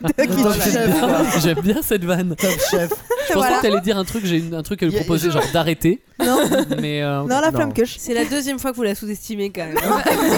de. 0.00 1.40
J'aime 1.40 1.60
bien 1.60 1.82
cette 1.82 2.02
vanne. 2.04 2.34
Top 2.34 2.50
chef. 2.70 2.92
Je 3.28 3.32
pensais 3.32 3.46
Voilà. 3.48 3.56
que 3.58 3.62
t'allais 3.62 3.80
dire 3.80 3.96
un 3.98 4.04
truc, 4.04 4.24
j'ai 4.24 4.38
une- 4.38 4.54
un 4.54 4.62
truc 4.62 4.82
à 4.82 4.86
lui 4.86 4.92
Y 4.92 4.96
a- 4.96 5.00
proposer, 5.00 5.30
genre 5.30 5.42
d'arrêter. 5.52 6.00
Non, 6.24 6.38
Mais 6.80 7.02
euh, 7.02 7.20
non, 7.22 7.26
la 7.40 7.50
Non. 7.50 7.56
flamme 7.58 7.72
Cush. 7.74 7.96
C'est 7.98 8.14
la 8.14 8.24
deuxième 8.24 8.58
fois 8.58 8.70
que 8.70 8.76
vous 8.76 8.82
la 8.82 8.94
sous-estimez 8.94 9.50
quand 9.50 9.66
même. 9.66 9.76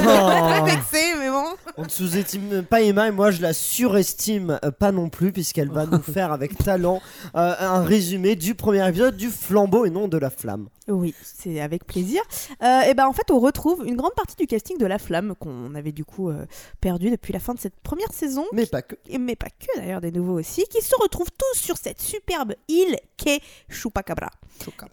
Oh. 0.09 0.65
Vexé, 0.65 1.05
mais 1.21 1.28
On 1.77 1.85
ne 1.85 1.89
sous-estime 1.89 2.63
pas 2.65 2.83
Emma 2.83 3.09
et 3.09 3.11
moi 3.11 3.31
je 3.31 3.41
la 3.43 3.53
surestime 3.53 4.59
euh, 4.65 4.71
pas 4.71 4.93
non 4.93 5.09
plus 5.09 5.33
puisqu'elle 5.33 5.71
va 5.71 5.87
nous 5.87 6.03
faire 6.03 6.33
avec 6.33 6.57
talent 6.59 7.01
euh, 7.35 7.55
un 7.59 7.83
résumé 7.83 8.37
du 8.37 8.55
premier 8.55 8.87
épisode 8.89 9.17
du 9.17 9.29
flambeau 9.31 9.85
et 9.85 9.91
non 9.91 10.09
de 10.09 10.19
la 10.19 10.31
flamme. 10.31 10.69
Oui, 10.89 11.15
c'est 11.23 11.61
avec 11.61 11.85
plaisir. 11.85 12.23
Euh, 12.63 12.81
et 12.83 12.95
ben 12.95 13.07
en 13.07 13.13
fait, 13.13 13.31
on 13.31 13.39
retrouve 13.41 13.85
une 13.87 13.97
grande 13.97 14.15
partie 14.15 14.37
du 14.37 14.47
casting 14.47 14.79
de 14.79 14.87
La 14.87 14.99
Flamme 14.99 15.35
qu'on 15.39 15.75
avait 15.75 15.93
du 15.93 16.03
coup 16.07 16.31
euh, 16.31 16.47
perdu 16.81 17.11
depuis 17.11 17.35
la 17.35 17.41
fin 17.41 17.53
de 17.53 17.59
cette 17.61 17.77
première 17.81 18.11
saison, 18.15 18.47
Mais 18.55 18.65
pas 18.65 18.81
que. 18.81 18.95
et- 19.07 19.19
mais 19.19 19.37
pas 19.37 19.49
que 19.51 19.67
d'ailleurs, 19.79 20.01
des 20.01 20.11
nouveaux 20.11 20.39
aussi, 20.39 20.65
qui 20.71 20.81
se 20.81 20.95
retrouvent 20.99 21.31
tous 21.31 21.59
sur 21.61 21.77
cette 21.77 22.01
superbe 22.01 22.55
île 22.69 22.97
qu'est 23.19 23.41
Chupacabra. 23.69 24.31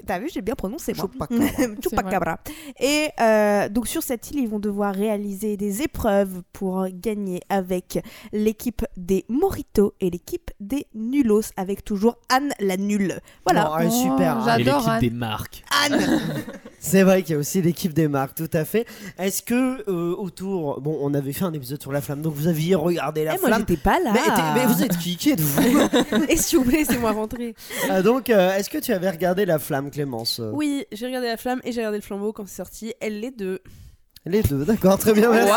T'as 0.05 0.19
vu, 0.19 0.29
j'ai 0.33 0.41
bien 0.41 0.55
prononcé 0.55 0.93
moi. 0.93 1.05
Chupacabra. 1.09 1.47
Chupacabra. 1.81 2.39
Et 2.81 3.07
euh, 3.21 3.69
donc 3.69 3.87
sur 3.87 4.03
cette 4.03 4.29
île, 4.31 4.39
ils 4.39 4.49
vont 4.49 4.59
devoir 4.59 4.93
réaliser 4.93 5.55
des 5.55 5.81
épreuves 5.81 6.34
pour 6.53 6.87
gagner 6.91 7.41
avec 7.49 7.99
l'équipe 8.33 8.85
des 8.97 9.25
Moritos 9.29 9.93
et 10.01 10.09
l'équipe 10.09 10.51
des 10.59 10.87
Nulos, 10.93 11.41
avec 11.57 11.83
toujours 11.83 12.17
Anne 12.29 12.51
la 12.59 12.77
nulle. 12.77 13.19
Voilà. 13.45 13.77
Est 13.81 13.89
super. 13.89 14.37
Oh, 14.39 14.49
hein. 14.49 14.57
et 14.57 14.63
J'adore, 14.63 14.77
l'équipe 14.79 14.91
Anne. 14.93 14.99
des 15.01 15.09
marques. 15.09 15.63
Anne 15.85 16.21
C'est 16.79 17.01
vrai 17.03 17.23
qu'il 17.23 17.33
y 17.33 17.35
a 17.35 17.39
aussi 17.39 17.61
l'équipe 17.61 17.93
des 17.93 18.07
marques, 18.07 18.35
tout 18.35 18.49
à 18.53 18.63
fait. 18.63 18.85
Est-ce 19.17 19.41
que 19.41 19.83
euh, 19.89 20.15
autour, 20.15 20.81
bon, 20.81 20.97
on 21.01 21.13
avait 21.15 21.33
fait 21.33 21.45
un 21.45 21.53
épisode 21.53 21.81
sur 21.81 21.91
la 21.91 21.99
flamme, 22.01 22.21
donc 22.21 22.33
vous 22.35 22.47
aviez 22.47 22.75
regardé 22.75 23.23
la 23.23 23.33
Eh, 23.35 23.39
moi 23.39 23.47
flamme. 23.47 23.65
j'étais 23.67 23.81
pas 23.81 23.99
là. 23.99 24.13
Mais, 24.53 24.65
vous 24.65 24.83
êtes 24.83 24.97
qui? 24.99 25.17
Qui 25.17 25.31
êtes-vous? 25.31 25.79
Et 26.29 26.37
s'il 26.37 26.59
vous 26.59 26.65
plaît, 26.65 26.79
laissez-moi 26.79 27.11
rentrer. 27.11 27.55
Ah, 27.89 28.01
Donc, 28.03 28.29
euh, 28.29 28.55
est-ce 28.55 28.69
que 28.69 28.77
tu 28.77 28.93
avais 28.93 29.09
regardé 29.09 29.45
la 29.45 29.57
flamme, 29.57 29.89
Clémence? 29.89 30.39
Oui, 30.53 30.85
j'ai 30.91 31.07
regardé 31.07 31.27
la 31.27 31.37
flamme 31.37 31.59
et 31.63 31.71
j'ai 31.71 31.79
regardé 31.81 31.97
le 31.97 32.03
flambeau 32.03 32.33
quand 32.33 32.47
c'est 32.47 32.55
sorti. 32.57 32.93
Elle 32.99 33.19
les 33.19 33.31
deux. 33.31 33.59
Les 34.27 34.41
deux, 34.41 34.65
d'accord, 34.65 34.97
très 34.97 35.13
bien, 35.13 35.29
merci. 35.29 35.51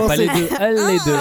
non, 0.00 0.06
pas 0.06 0.16
les 0.16 0.26
deux, 0.28 0.48
elle 0.60 0.74
les 0.74 0.98
deux. 1.06 1.16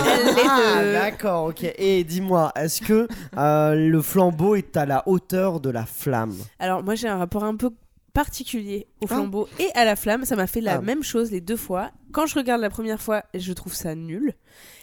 Ah, 0.50 0.84
d'accord, 0.92 1.46
ok. 1.46 1.64
Et 1.78 2.04
dis-moi, 2.04 2.52
est-ce 2.58 2.82
que 2.82 3.08
euh, 3.38 3.76
le 3.76 4.02
flambeau 4.02 4.56
est 4.56 4.76
à 4.76 4.86
la 4.86 5.08
hauteur 5.08 5.62
de 5.62 5.70
la 5.70 5.86
flamme? 5.86 6.36
Alors 6.60 6.84
moi 6.84 6.96
j'ai 6.96 7.08
un 7.08 7.18
rapport 7.18 7.46
un 7.46 7.56
peu 7.56 7.70
particulier 8.14 8.88
au 9.02 9.06
Ah. 9.10 9.14
flambeau 9.16 9.48
et 9.60 9.70
à 9.76 9.86
la 9.86 9.96
flamme. 9.96 10.26
Ça 10.26 10.36
m'a 10.36 10.48
fait 10.48 10.60
la 10.60 10.74
Ah. 10.76 10.82
même 10.82 11.04
chose 11.04 11.32
les 11.32 11.40
deux 11.40 11.56
fois. 11.56 11.92
Quand 12.12 12.26
je 12.26 12.36
regarde 12.36 12.60
la 12.62 12.70
première 12.70 13.02
fois, 13.02 13.24
je 13.34 13.54
trouve 13.54 13.74
ça 13.74 13.96
nul. 13.96 14.34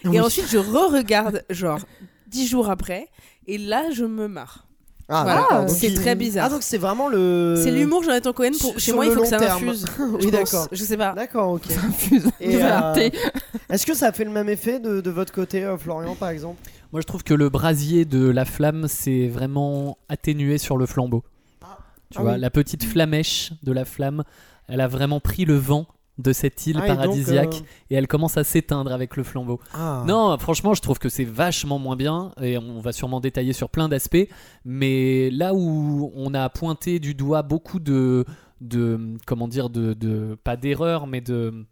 Oui. 0.04 0.16
Et 0.16 0.20
ensuite 0.20 0.46
je 0.48 0.56
re-regarde 0.58 1.44
genre 1.50 1.80
dix 2.28 2.46
jours 2.48 2.70
après. 2.70 3.08
Et 3.46 3.58
là 3.58 3.90
je 3.92 4.04
me 4.04 4.26
marre. 4.26 4.65
Ah, 5.08 5.22
Voilà, 5.22 5.40
d'accord. 5.42 5.60
donc 5.60 5.70
c'est 5.70 5.86
il- 5.86 5.94
très 5.94 6.16
bizarre. 6.16 6.46
Ah, 6.46 6.48
donc 6.50 6.62
c'est 6.64 6.78
vraiment 6.78 7.08
le. 7.08 7.54
C'est 7.62 7.70
l'humour 7.70 8.02
Jonathan 8.02 8.32
Cohen. 8.32 8.50
Pour... 8.60 8.76
Chez 8.78 8.92
moi 8.92 9.06
il 9.06 9.12
faut 9.12 9.20
que 9.20 9.26
ça 9.28 9.38
terme. 9.38 9.68
infuse. 9.68 9.84
Oui, 10.20 10.30
d'accord. 10.32 10.66
Je 10.72 10.82
sais 10.82 10.96
pas. 10.96 11.12
D'accord, 11.12 11.52
ok. 11.52 11.62
Infuse 11.88 12.28
Et, 12.40 12.56
de 12.56 12.60
euh. 12.62 13.10
Est-ce 13.70 13.86
que 13.86 13.94
ça 13.94 14.08
a 14.08 14.12
fait 14.12 14.24
le 14.24 14.30
même 14.32 14.48
effet 14.48 14.80
de, 14.80 15.00
de 15.00 15.10
votre 15.10 15.32
côté, 15.32 15.62
euh, 15.64 15.76
Florian, 15.78 16.16
par 16.16 16.30
exemple? 16.30 16.60
Moi, 16.92 17.00
je 17.00 17.06
trouve 17.06 17.22
que 17.22 17.34
le 17.34 17.48
brasier 17.50 18.04
de 18.04 18.28
la 18.28 18.44
flamme 18.44 18.88
s'est 18.88 19.28
vraiment 19.28 19.96
atténué 20.08 20.58
sur 20.58 20.76
le 20.76 20.86
flambeau. 20.86 21.22
Tu 22.10 22.18
Ah 22.18 22.22
vois, 22.22 22.32
oui. 22.34 22.40
la 22.40 22.50
petite 22.50 22.84
flamèche 22.84 23.52
de 23.62 23.72
la 23.72 23.84
flamme, 23.84 24.22
elle 24.68 24.80
a 24.80 24.88
vraiment 24.88 25.20
pris 25.20 25.44
le 25.44 25.56
vent 25.56 25.86
de 26.18 26.32
cette 26.32 26.66
île 26.66 26.78
Ah, 26.80 26.86
et 26.86 26.88
donc, 26.88 26.96
paradisiaque 26.98 27.54
euh, 27.56 27.90
et 27.90 27.94
elle 27.94 28.06
commence 28.06 28.36
à 28.36 28.44
s'éteindre 28.44 28.90
avec 28.92 29.16
le 29.16 29.22
flambeau. 29.22 29.60
ah. 29.74 30.02
Non, 30.06 30.36
franchement, 30.38 30.72
je 30.74 30.80
trouve 30.80 30.98
que 30.98 31.08
c'est 31.08 31.24
vachement 31.24 31.78
moins 31.78 31.96
bien 31.96 32.32
et 32.40 32.56
on 32.58 32.80
va 32.80 32.92
sûrement 32.92 33.20
détailler 33.20 33.52
sur 33.52 33.68
plein 33.68 33.88
d'aspects. 33.88 34.28
Mais 34.64 35.30
là 35.30 35.52
où 35.54 36.10
on 36.14 36.32
a 36.34 36.48
pointé 36.48 36.98
du 37.00 37.14
doigt 37.14 37.42
beaucoup 37.42 37.80
de, 37.80 38.24
de 38.60 38.98
comment 39.26 39.46
dire, 39.48 39.68
de, 39.68 39.92
de 39.92 40.36
pas 40.42 40.56
d'erreurs, 40.56 41.06
mais 41.06 41.20
de 41.20 41.66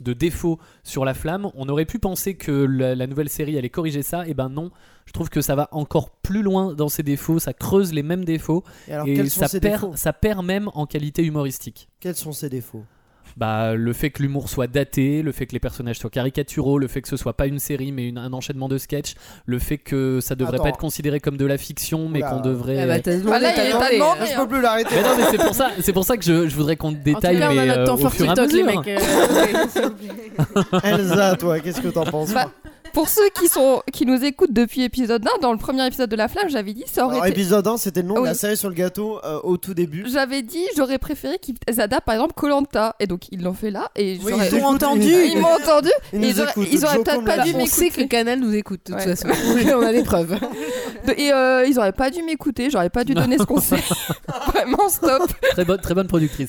de 0.00 0.12
défauts 0.12 0.58
sur 0.82 1.04
la 1.04 1.14
flamme, 1.14 1.50
on 1.54 1.68
aurait 1.68 1.84
pu 1.84 2.00
penser 2.00 2.34
que 2.34 2.50
la, 2.50 2.96
la 2.96 3.06
nouvelle 3.06 3.28
série 3.28 3.56
allait 3.56 3.70
corriger 3.70 4.02
ça, 4.02 4.26
et 4.26 4.34
ben 4.34 4.48
non, 4.48 4.72
je 5.06 5.12
trouve 5.12 5.28
que 5.30 5.40
ça 5.40 5.54
va 5.54 5.68
encore 5.70 6.10
plus 6.10 6.42
loin 6.42 6.74
dans 6.74 6.88
ses 6.88 7.04
défauts, 7.04 7.38
ça 7.38 7.52
creuse 7.52 7.92
les 7.92 8.02
mêmes 8.02 8.24
défauts, 8.24 8.64
Et 8.88 8.92
alors, 8.92 9.06
ça 9.28 9.46
perd, 9.60 9.96
ça 9.96 10.12
perd 10.12 10.44
même 10.44 10.68
en 10.74 10.86
qualité 10.86 11.22
humoristique. 11.22 11.88
Quels 12.00 12.16
sont 12.16 12.32
ses 12.32 12.48
défauts? 12.48 12.82
Bah, 13.36 13.74
le 13.74 13.92
fait 13.92 14.10
que 14.10 14.22
l'humour 14.22 14.48
soit 14.48 14.66
daté, 14.66 15.22
le 15.22 15.32
fait 15.32 15.46
que 15.46 15.52
les 15.52 15.58
personnages 15.60 15.98
soient 15.98 16.10
caricaturaux, 16.10 16.78
le 16.78 16.86
fait 16.88 17.02
que 17.02 17.08
ce 17.08 17.16
soit 17.16 17.32
pas 17.34 17.46
une 17.46 17.58
série 17.58 17.92
mais 17.92 18.08
une- 18.08 18.18
un 18.18 18.32
enchaînement 18.32 18.68
de 18.68 18.78
sketchs, 18.78 19.14
le 19.46 19.58
fait 19.58 19.78
que 19.78 20.20
ça 20.20 20.34
devrait 20.34 20.54
Attends. 20.54 20.62
pas 20.64 20.68
être 20.70 20.78
considéré 20.78 21.20
comme 21.20 21.36
de 21.36 21.46
la 21.46 21.58
fiction 21.58 22.08
mais 22.08 22.20
qu'on 22.20 22.40
devrait. 22.40 22.80
Ah 22.82 22.86
bah, 22.86 23.00
t'as 23.00 23.16
demandé, 23.16 23.30
Ah, 23.34 23.38
là, 23.40 23.52
t'as 23.54 23.64
demandé, 23.72 23.98
hein. 24.00 24.26
Je 24.34 24.40
peux 24.40 24.48
plus 24.48 24.60
l'arrêter. 24.62 24.90
mais 24.94 25.02
non, 25.02 25.08
mais 25.18 25.24
c'est 25.30 25.38
pour 25.44 25.54
ça, 25.54 25.70
c'est 25.80 25.92
pour 25.92 26.04
ça 26.04 26.16
que 26.16 26.24
je, 26.24 26.48
je 26.48 26.54
voudrais 26.54 26.76
qu'on 26.76 26.92
détaille 26.92 27.42
en 27.42 27.48
tout 27.48 27.48
cas, 27.48 27.48
on 27.48 27.50
a 27.50 27.54
mais, 27.54 27.66
notre 27.66 27.80
euh, 27.80 27.86
temps 27.86 27.94
au 27.94 27.98
fort 27.98 28.12
fur 28.14 28.26
et 28.26 28.28
à 28.28 28.34
TikTok, 28.34 28.52
les 28.52 28.62
mesure. 28.62 28.80
mecs. 28.80 28.88
euh. 28.88 30.80
Elsa, 30.84 31.36
toi, 31.36 31.60
qu'est-ce 31.60 31.80
que 31.80 31.88
t'en 31.88 32.04
penses 32.04 32.32
Bah, 32.32 32.50
Pour 32.94 33.08
ceux 33.08 33.28
qui, 33.38 33.48
sont, 33.48 33.82
qui 33.92 34.06
nous 34.06 34.24
écoutent 34.24 34.52
depuis 34.52 34.82
épisode 34.84 35.26
1, 35.26 35.40
dans 35.42 35.50
le 35.52 35.58
premier 35.58 35.84
épisode 35.86 36.08
de 36.08 36.14
La 36.16 36.28
Flamme, 36.28 36.48
j'avais 36.48 36.72
dit 36.74 36.84
ça 36.86 37.04
aurait 37.04 37.16
Alors, 37.16 37.26
été. 37.26 37.40
épisode 37.40 37.66
1, 37.66 37.76
c'était 37.76 38.02
le 38.02 38.08
nom 38.08 38.14
de 38.20 38.24
la 38.24 38.30
Oui. 38.32 38.36
série 38.38 38.56
sur 38.56 38.68
le 38.68 38.74
gâteau 38.76 39.18
euh, 39.24 39.40
au 39.42 39.56
tout 39.56 39.74
début. 39.74 40.04
J'avais 40.06 40.42
dit, 40.42 40.64
j'aurais 40.76 40.98
préféré 40.98 41.38
qu'ils 41.40 41.56
adaptent 41.80 42.06
par 42.06 42.14
exemple 42.14 42.34
Colanta. 42.34 42.94
Et 43.00 43.06
donc 43.08 43.22
ils 43.32 43.42
l'ont 43.42 43.52
fait 43.52 43.72
là. 43.72 43.90
Et 43.96 44.18
Oui, 44.22 44.30
j'aurais- 44.32 44.48
ils 44.48 44.54
écoutent, 44.58 44.64
entendu. 44.84 45.02
ils- 45.12 45.38
m'ont 45.40 45.48
entendu. 45.48 45.90
ils 46.12 46.20
nous 46.20 46.28
ils 46.28 46.40
auraient, 46.40 46.50
écoutent, 46.52 46.68
ils 46.70 46.84
auraient 46.84 46.94
Joe 46.94 47.04
peut-être 47.04 47.24
pas 47.24 47.36
la 47.36 47.42
dû. 47.44 47.52
On 47.56 47.66
sait 47.66 47.88
que 47.90 47.96
m'écouter. 47.96 48.08
Canal 48.08 48.38
nous 48.38 48.54
écoute, 48.54 48.80
de 48.86 48.92
toute 48.92 49.04
Ouais. 49.04 49.16
façon. 49.16 49.28
on 49.74 49.82
a 49.82 49.92
des 49.92 50.04
preuves. 50.04 50.38
Et 51.16 51.32
euh, 51.32 51.64
ils 51.66 51.78
auraient 51.78 51.92
pas 51.92 52.10
dû 52.10 52.22
m'écouter. 52.22 52.70
J'aurais 52.70 52.90
pas 52.90 53.04
dû 53.04 53.14
donner 53.14 53.38
ce 53.38 53.44
conseil. 53.44 53.82
Vraiment, 54.52 54.88
stop. 54.88 55.22
Très 55.52 55.64
bonne, 55.64 55.80
très 55.80 55.94
bonne 55.94 56.06
productrice. 56.06 56.48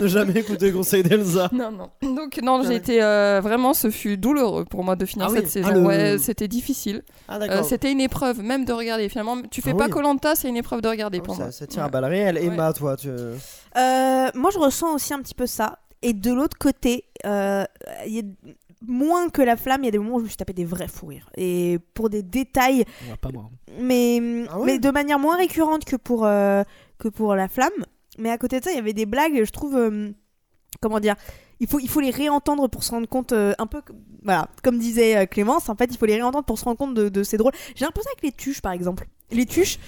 Ne 0.00 0.06
jamais 0.06 0.40
écouter 0.40 0.70
le 0.70 0.76
conseil 0.76 1.02
d'Elsa. 1.02 1.48
Non, 1.52 1.70
non. 1.70 1.90
Donc, 2.14 2.40
non, 2.42 2.62
j'ai 2.62 2.74
été 2.76 3.02
euh, 3.02 3.40
vraiment, 3.42 3.74
ce 3.74 3.90
fut 3.90 4.16
douloureux 4.16 4.64
pour 4.64 4.84
moi 4.84 4.96
de 4.96 5.04
finir 5.06 5.26
Ah 5.28 5.32
oui. 5.32 5.38
cette 5.38 5.50
saison. 5.50 5.68
Ah, 5.70 5.74
le- 5.74 5.80
Ouais, 5.80 6.16
c'était 6.18 6.48
difficile. 6.48 7.02
Ah, 7.28 7.36
Euh, 7.36 7.38
d'accord. 7.38 7.64
c'était 7.64 7.90
une 7.92 8.00
épreuve, 8.00 8.40
même 8.42 8.64
de 8.64 8.72
regarder. 8.72 9.08
Finalement, 9.08 9.36
tu 9.50 9.62
fais 9.62 9.70
Ah 9.74 9.78
pas 9.78 9.84
oui. 9.86 9.90
Colanta, 9.90 10.34
c'est 10.34 10.48
une 10.48 10.56
épreuve 10.56 10.80
de 10.80 10.88
regarder 10.88 11.18
Ah, 11.20 11.24
pour 11.24 11.36
ça, 11.36 11.42
moi. 11.44 11.52
ça 11.52 11.66
tire 11.66 11.84
à 11.84 11.88
balles 11.88 12.04
réelles. 12.04 12.38
Emma, 12.38 12.72
toi, 12.72 12.96
tu. 12.96 13.08
Euh, 13.08 14.28
moi, 14.34 14.50
je 14.52 14.58
ressens 14.58 14.94
aussi 14.94 15.14
un 15.14 15.20
petit 15.20 15.34
peu 15.34 15.46
ça. 15.46 15.78
Et 16.02 16.12
de 16.12 16.32
l'autre 16.32 16.56
côté, 16.58 17.04
euh, 17.26 17.64
il 18.06 18.12
y 18.14 18.18
a 18.20 18.22
moins 18.86 19.28
que 19.28 19.42
la 19.42 19.56
flamme, 19.56 19.82
il 19.82 19.86
y 19.86 19.88
a 19.88 19.92
des 19.92 19.98
moments 19.98 20.16
où 20.16 20.18
je 20.20 20.24
me 20.24 20.28
suis 20.28 20.36
tapé 20.36 20.52
des 20.52 20.64
vrais 20.64 20.88
fous 20.88 21.06
rires. 21.06 21.30
Et 21.36 21.78
pour 21.94 22.10
des 22.10 22.22
détails, 22.22 22.84
Ouais, 23.08 23.16
pas 23.20 23.30
moi. 23.32 23.50
mais, 23.80 24.44
Ah 24.50 24.58
ouais 24.58 24.66
mais 24.66 24.78
de 24.78 24.90
manière 24.90 25.18
moins 25.18 25.36
récurrente 25.36 25.84
que 25.84 25.96
pour, 25.96 26.24
euh, 26.24 26.62
que 26.98 27.08
pour 27.08 27.34
la 27.34 27.48
flamme. 27.48 27.84
Mais 28.18 28.30
à 28.30 28.38
côté 28.38 28.58
de 28.60 28.64
ça, 28.64 28.70
il 28.72 28.76
y 28.76 28.78
avait 28.80 28.92
des 28.92 29.06
blagues, 29.06 29.44
je 29.44 29.50
trouve. 29.50 29.76
euh, 29.76 30.10
comment 30.80 31.00
dire 31.00 31.16
il 31.60 31.66
faut, 31.66 31.80
il 31.80 31.88
faut 31.88 31.98
les 32.00 32.10
réentendre 32.10 32.68
pour 32.68 32.84
se 32.84 32.92
rendre 32.92 33.08
compte, 33.08 33.32
euh, 33.32 33.52
un 33.58 33.66
peu, 33.66 33.80
comme- 33.82 33.96
voilà, 34.22 34.48
comme 34.62 34.78
disait 34.78 35.16
euh, 35.16 35.26
Clémence, 35.26 35.68
en 35.68 35.74
fait, 35.74 35.86
il 35.90 35.96
faut 35.96 36.06
les 36.06 36.14
réentendre 36.14 36.44
pour 36.44 36.56
se 36.56 36.64
rendre 36.64 36.76
compte 36.78 36.94
de, 36.94 37.08
de 37.08 37.22
ces 37.24 37.36
drôles. 37.36 37.52
J'ai 37.74 37.84
l'impression 37.84 38.10
avec 38.12 38.22
les 38.22 38.30
tuches, 38.30 38.60
par 38.60 38.70
exemple. 38.70 39.08
Les 39.32 39.44
tuches, 39.44 39.78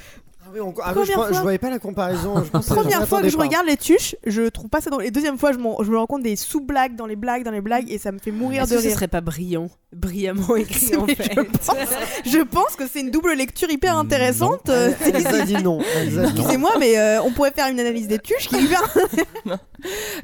oui, 0.53 0.61
on- 0.61 0.75
ah 0.83 0.93
oui, 0.97 1.03
je, 1.07 1.13
fois. 1.13 1.31
voyais 1.31 1.59
pas 1.59 1.71
la 1.71 1.79
comparaison. 1.79 2.35
Je 2.45 2.51
première 2.75 3.07
fois 3.09 3.23
que 3.23 3.29
je 3.29 3.37
pas. 3.37 3.43
regarde 3.45 3.67
les 3.67 3.77
tuches, 3.77 4.17
je 4.27 4.49
trouve 4.49 4.69
pas 4.69 4.81
ça 4.81 4.91
drôle. 4.91 5.05
Et 5.05 5.11
deuxième 5.11 5.39
fois, 5.39 5.53
je, 5.53 5.59
je 5.59 5.91
me 5.91 5.99
rends 5.99 6.07
compte 6.07 6.23
des 6.23 6.37
sous-blagues 6.37 6.97
dans 6.97 7.07
les 7.07 7.17
blagues, 7.17 7.43
dans 7.45 7.51
les 7.51 7.61
blagues, 7.61 7.91
et 7.91 7.99
ça 7.99 8.13
me 8.13 8.19
fait 8.19 8.31
mourir 8.31 8.67
de 8.67 8.71
que 8.75 8.79
ce 8.81 8.87
rire. 8.87 8.95
serait 8.95 9.09
pas 9.09 9.21
brillant 9.21 9.69
Brillamment 9.93 10.55
écrit 10.57 10.95
en 10.97 11.05
Mais 11.07 11.15
fait. 11.17 11.33
je, 11.35 11.41
pense, 11.41 11.77
je 12.25 12.39
pense 12.39 12.77
que 12.77 12.87
c'est 12.87 13.01
une 13.01 13.11
double 13.11 13.33
lecture 13.35 13.71
hyper 13.71 13.97
intéressante. 13.97 14.69
Elle- 14.69 14.95
Elsa 15.17 15.45
dit 15.45 15.55
non. 15.63 15.81
Elsa 15.81 16.07
dit 16.07 16.17
non. 16.17 16.25
Excusez-moi, 16.31 16.73
mais 16.79 16.97
euh, 16.99 17.21
on 17.23 17.33
pourrait 17.33 17.51
faire 17.51 17.69
une 17.69 17.81
analyse 17.81 18.07
des 18.07 18.19
tuches 18.21 18.49
qui 18.49 18.57
hyper 18.65 18.83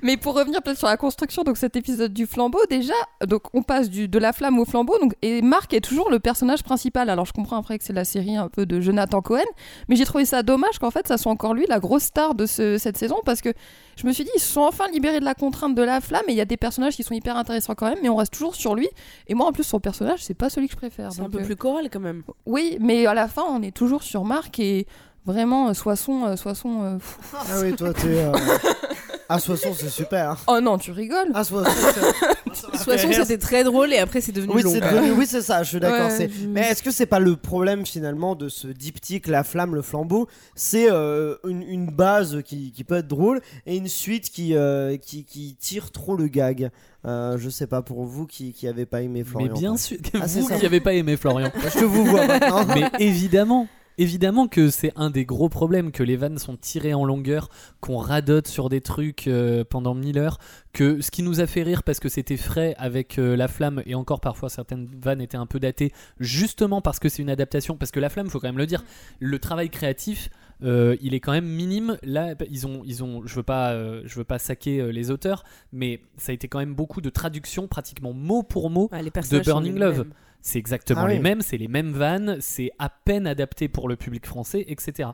Mais 0.03 0.17
pour 0.17 0.35
revenir 0.35 0.63
peut-être 0.63 0.79
sur 0.79 0.87
la 0.87 0.97
construction, 0.97 1.43
donc 1.43 1.57
cet 1.57 1.77
épisode 1.77 2.13
du 2.13 2.27
flambeau, 2.27 2.61
déjà, 2.69 2.95
donc 3.27 3.43
on 3.55 3.63
passe 3.63 3.89
du, 3.91 4.07
de 4.09 4.19
la 4.19 4.33
flamme 4.33 4.59
au 4.59 4.65
flambeau, 4.65 4.99
donc, 4.99 5.15
et 5.23 5.43
Marc 5.43 5.73
est 5.75 5.81
toujours 5.81 6.11
le 6.11 6.19
personnage 6.19 6.63
principal. 6.63 7.11
Alors 7.11 7.25
je 7.27 7.33
comprends 7.33 7.57
après 7.59 7.79
que 7.79 7.85
c'est 7.85 7.93
la 7.93 8.05
série 8.05 8.37
un 8.37 8.49
peu 8.49 8.67
de 8.67 8.81
Jonathan 8.81 9.23
Cohen, 9.23 9.41
mais 9.89 9.97
j'ai 9.97 10.05
trouvé 10.05 10.16
ça 10.25 10.43
dommage 10.43 10.79
qu'en 10.79 10.91
fait 10.91 11.07
ça 11.07 11.19
soit 11.19 11.31
encore 11.33 11.53
lui 11.55 11.67
la 11.69 11.79
grosse 11.81 12.05
star 12.05 12.35
de 12.35 12.47
ce- 12.47 12.79
cette 12.79 12.97
saison, 12.97 13.17
parce 13.25 13.41
que 13.41 13.51
je 13.97 14.07
me 14.07 14.13
suis 14.13 14.25
dit, 14.25 14.31
ils 14.37 14.41
se 14.41 14.53
sont 14.53 14.61
enfin 14.63 14.89
libérés 14.89 15.21
de 15.21 15.25
la 15.25 15.35
contrainte 15.35 15.75
de 15.75 15.83
la 15.83 16.01
flamme, 16.01 16.25
et 16.29 16.33
il 16.33 16.37
y 16.37 16.41
a 16.41 16.45
des 16.45 16.57
personnages 16.57 16.97
qui 16.97 17.03
sont 17.03 17.15
hyper 17.15 17.37
intéressants 17.37 17.75
quand 17.75 17.89
même, 17.89 17.99
mais 18.03 18.09
on 18.09 18.17
reste 18.17 18.33
toujours 18.33 18.55
sur 18.55 18.75
lui. 18.75 18.89
Et 19.29 19.35
moi 19.35 19.47
en 19.47 19.53
plus, 19.53 19.65
son 19.65 19.81
personnage, 19.81 20.23
c'est 20.23 20.35
pas 20.35 20.49
celui 20.51 20.67
que 20.69 20.73
je 20.73 20.79
préfère. 20.79 21.13
C'est 21.13 21.21
un 21.23 21.31
peu 21.31 21.41
euh, 21.41 21.45
plus 21.45 21.57
choral 21.57 21.89
quand 21.91 22.01
même. 22.01 22.23
Oui, 22.47 22.77
mais 22.81 23.07
à 23.07 23.15
la 23.15 23.29
fin, 23.29 23.43
on 23.49 23.63
est 23.63 23.75
toujours 23.75 24.03
sur 24.03 24.25
Marc, 24.25 24.59
et 24.61 24.87
vraiment, 25.25 25.69
euh, 25.69 25.75
Soisson, 25.75 26.25
euh, 26.27 26.37
Soisson. 26.37 26.83
euh, 26.83 26.97
pff. 26.99 27.19
Ah 27.35 27.61
oui, 27.63 27.75
toi, 27.75 27.93
t'es. 27.93 28.25
Ah, 29.29 29.39
Soissons, 29.41 29.75
c'est 29.77 29.89
super. 29.89 30.37
Oh 30.47 30.61
non, 30.61 30.79
tu 30.79 30.93
rigoles. 30.93 31.31
Ah, 31.35 31.43
Soissons, 31.45 31.71
c'était 33.25 33.39
très 33.39 33.65
drôle 33.65 33.93
et 33.93 33.99
après 33.99 34.21
c'est 34.21 34.33
devenu 34.33 34.55
Oui, 34.55 34.63
long. 34.63 34.71
c'est 34.71 34.81
devenu- 34.81 35.13
oui, 35.13 35.27
c'est 35.27 35.43
ça, 35.43 35.63
je 35.63 35.69
suis 35.71 35.81
d'accord. 35.81 36.07
Ouais, 36.09 36.17
c'est- 36.17 36.29
je- 36.31 36.47
Mais 36.47 36.63
est-ce 36.71 36.83
que 36.83 36.91
c'est 36.91 37.07
pas 37.07 37.19
le 37.19 37.37
problème 37.37 37.85
finalement 37.85 38.35
de 38.35 38.49
ce 38.49 38.69
diptyque, 38.69 39.27
la 39.27 39.45
flamme, 39.45 39.75
le 39.75 39.83
flambeau? 39.83 40.29
C'est 40.55 40.91
euh, 40.91 41.37
une, 41.47 41.63
une 41.63 41.87
base 41.91 42.43
qui, 42.45 42.73
qui 42.73 42.85
peut 42.85 42.97
être 42.97 43.09
drôle 43.09 43.41
et 43.67 43.77
une 43.77 43.89
suite 43.89 44.31
qui, 44.31 44.55
euh, 44.57 44.97
qui, 44.97 45.25
qui 45.25 45.57
tire 45.59 45.91
trop 45.91 46.17
le 46.17 46.29
gag. 46.29 46.71
Euh, 47.05 47.37
je 47.39 47.49
sais 47.51 47.67
pas 47.67 47.83
pour 47.83 48.05
vous 48.05 48.27
qui, 48.27 48.53
qui 48.53 48.67
avez 48.67 48.87
pas 48.87 49.03
aimé 49.03 49.23
Florian. 49.25 49.53
Mais 49.55 49.59
bien 49.61 49.77
sûr, 49.77 49.97
Ah, 50.21 50.27
c'est 50.27 50.41
vous 50.41 50.49
qui 50.49 50.63
n'avez 50.63 50.81
pas 50.81 50.95
aimé 50.95 51.17
Florian. 51.17 51.51
Je 51.75 51.79
te 51.81 51.85
vous 51.85 52.05
vois 52.05 52.27
maintenant. 52.27 52.65
Mais 52.67 52.91
évidemment, 52.99 53.69
évidemment 53.99 54.49
que 54.49 54.71
c'est 54.71 54.93
un 54.97 55.11
des 55.11 55.25
gros 55.25 55.49
problèmes 55.49 55.93
que 55.93 56.03
les 56.03 56.17
vannes 56.17 56.39
sont 56.39 56.57
tirées 56.57 56.95
en 56.95 57.05
longueur, 57.05 57.49
qu'on 57.81 57.97
radote 57.99 58.47
sur 58.49 58.69
des 58.69 58.81
trucs 58.81 59.27
euh, 59.29 59.65
pendant 59.69 59.95
mille 59.95 60.19
heures, 60.19 60.39
que 60.73 61.01
ce 61.01 61.11
qui 61.11 61.23
nous 61.23 61.41
a 61.41 61.47
fait 61.47 61.63
rire 61.63 61.83
parce 61.83 62.01
que 62.01 62.09
c'était 62.09 62.37
frais 62.37 62.75
avec 62.79 63.19
euh, 63.19 63.37
La 63.37 63.49
Flamme 63.49 63.83
et 63.87 63.95
encore 63.95 64.21
parfois 64.21 64.49
certaines 64.49 64.87
vannes 65.01 65.21
étaient 65.21 65.37
un 65.37 65.47
peu 65.47 65.59
datées, 65.61 65.93
justement 66.21 66.81
parce 66.81 66.99
que 66.99 67.09
c'est 67.09 67.23
une 67.23 67.31
adaptation, 67.31 67.77
parce 67.77 67.91
que 67.91 68.01
La 68.01 68.09
Flamme, 68.09 68.29
faut 68.29 68.41
quand 68.41 68.49
même 68.49 68.59
le 68.59 68.67
dire, 68.67 68.85
le 69.19 69.39
travail 69.39 69.71
créatif. 69.71 70.29
euh, 70.63 70.97
il 71.03 71.13
est 71.13 71.21
quand 71.21 71.33
même 71.33 71.47
minime. 71.47 71.99
Là, 72.03 72.35
ils 72.51 72.67
ont, 72.67 72.83
ils 72.87 73.05
ont. 73.05 73.27
Je 73.27 73.35
veux 73.35 73.43
pas, 73.43 73.73
euh, 73.73 74.03
je 74.07 74.17
veux 74.17 74.25
pas 74.25 74.39
saquer 74.39 74.81
euh, 74.81 74.89
les 74.91 75.11
auteurs, 75.11 75.45
mais 75.73 76.01
ça 76.17 76.33
a 76.33 76.35
été 76.35 76.49
quand 76.49 76.59
même 76.59 76.75
beaucoup 76.75 77.03
de 77.03 77.11
traductions, 77.11 77.69
pratiquement 77.69 78.15
mot 78.15 78.43
pour 78.43 78.71
mot, 78.71 78.89
Ah, 78.93 79.03
de 79.03 79.41
Burning 79.41 79.79
Love. 79.79 80.07
C'est 80.47 80.61
exactement 80.61 81.03
Ah 81.05 81.09
les 81.09 81.17
oui. 81.17 81.23
mêmes, 81.23 81.41
c'est 81.41 81.57
les 81.59 81.67
mêmes 81.67 81.91
vannes, 81.91 82.37
c'est 82.41 82.71
à 82.79 82.89
peine 82.89 83.27
adapté 83.27 83.67
pour 83.69 83.89
le 83.89 83.97
public 83.97 84.25
français, 84.27 84.65
etc. 84.69 85.09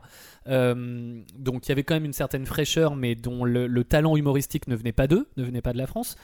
Euh, 0.47 1.21
donc 1.35 1.65
il 1.65 1.69
y 1.69 1.71
avait 1.71 1.83
quand 1.83 1.95
même 1.95 2.05
une 2.05 2.13
certaine 2.13 2.45
fraîcheur, 2.45 2.95
mais 2.95 3.15
dont 3.15 3.43
le, 3.43 3.65
le 3.65 3.83
talent 3.83 4.15
humoristique 4.15 4.67
ne 4.67 4.75
venait 4.75 4.91
pas 4.91 5.07
d'eux, 5.07 5.27
ne 5.37 5.43
venait 5.43 5.63
pas 5.63 5.73
de 5.73 5.79
la 5.79 5.87
France. 5.87 6.17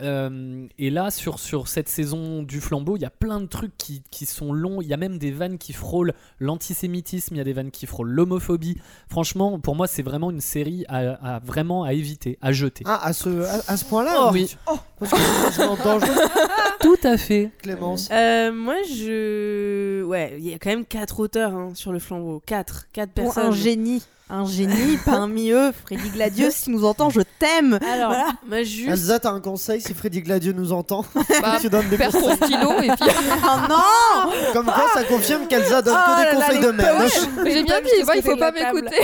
Euh, 0.00 0.66
et 0.78 0.90
là, 0.90 1.10
sur, 1.10 1.38
sur 1.38 1.68
cette 1.68 1.88
saison 1.88 2.42
du 2.42 2.60
flambeau, 2.60 2.96
il 2.96 3.02
y 3.02 3.04
a 3.04 3.10
plein 3.10 3.40
de 3.40 3.46
trucs 3.46 3.76
qui, 3.78 4.02
qui 4.10 4.26
sont 4.26 4.52
longs. 4.52 4.80
Il 4.82 4.88
y 4.88 4.92
a 4.94 4.96
même 4.96 5.18
des 5.18 5.30
vannes 5.30 5.58
qui 5.58 5.72
frôlent 5.72 6.14
l'antisémitisme, 6.40 7.34
il 7.34 7.38
y 7.38 7.40
a 7.40 7.44
des 7.44 7.52
vannes 7.52 7.70
qui 7.70 7.86
frôlent 7.86 8.10
l'homophobie. 8.10 8.76
Franchement, 9.08 9.58
pour 9.60 9.76
moi, 9.76 9.86
c'est 9.86 10.02
vraiment 10.02 10.30
une 10.30 10.40
série 10.40 10.84
à, 10.88 11.36
à 11.36 11.38
vraiment 11.38 11.84
à 11.84 11.92
éviter, 11.92 12.38
à 12.42 12.52
jeter. 12.52 12.84
Ah, 12.86 13.00
à 13.06 13.12
ce, 13.12 13.42
à, 13.44 13.72
à 13.72 13.76
ce 13.76 13.84
point-là 13.84 14.14
Oh, 14.26 14.30
oui. 14.32 14.56
Parce 14.98 15.10
que 15.12 15.16
c'est 15.18 15.44
quasiment 15.56 15.76
dangereux, 15.76 16.28
Tout 16.80 16.96
à 17.04 17.16
fait. 17.16 17.50
Clémence. 17.62 18.08
Euh, 18.10 18.52
moi, 18.52 18.76
je. 18.88 20.02
Ouais, 20.04 20.36
il 20.38 20.48
y 20.48 20.54
a 20.54 20.58
quand 20.58 20.70
même 20.70 20.84
quatre 20.84 21.20
auteurs 21.20 21.52
hein, 21.54 21.72
sur 21.74 21.92
le 21.92 21.98
flambeau. 21.98 22.42
Quatre. 22.44 22.86
Quatre 22.92 23.10
Pour 23.12 23.24
personnes. 23.32 23.46
un 23.46 23.52
génie. 23.52 24.02
Un 24.30 24.46
génie 24.46 24.96
parmi 25.04 25.50
eux, 25.50 25.70
Freddy 25.84 26.08
Gladieux, 26.08 26.50
si 26.50 26.64
tu 26.64 26.70
nous 26.70 26.84
entends, 26.86 27.10
je 27.10 27.20
t'aime. 27.38 27.78
Alors, 27.92 28.08
Voilà. 28.08 28.32
moi, 28.48 28.62
juste. 28.62 28.88
Elsa, 28.88 29.18
t'as 29.20 29.30
un 29.30 29.40
conseil 29.40 29.80
si 29.82 29.92
Freddy 29.92 30.22
Gladieux 30.22 30.52
nous 30.52 30.72
entend 30.72 31.04
Bah, 31.42 31.58
Tu 31.60 31.68
donnes 31.68 31.88
des 31.90 31.98
Perds 31.98 32.12
ton 32.12 32.20
conseils. 32.22 32.36
stylo 32.36 32.72
et 32.82 32.88
puis. 32.88 32.96
Oh 33.44 33.58
non 33.68 34.32
Comme 34.54 34.64
quoi, 34.66 34.86
ça 34.94 35.04
confirme 35.04 35.46
qu'Elsa 35.46 35.82
donne 35.82 35.94
Oh 35.96 36.06
que 36.06 36.10
là 36.22 36.30
des 36.32 36.38
là, 36.38 36.46
conseils 36.46 36.60
de 36.64 36.70
merde. 36.70 37.10
J'ai 37.44 37.62
bien 37.64 37.80
dit, 37.82 37.90
il 38.16 38.22
faut 38.22 38.36
pas 38.36 38.50
m'écouter. 38.50 38.96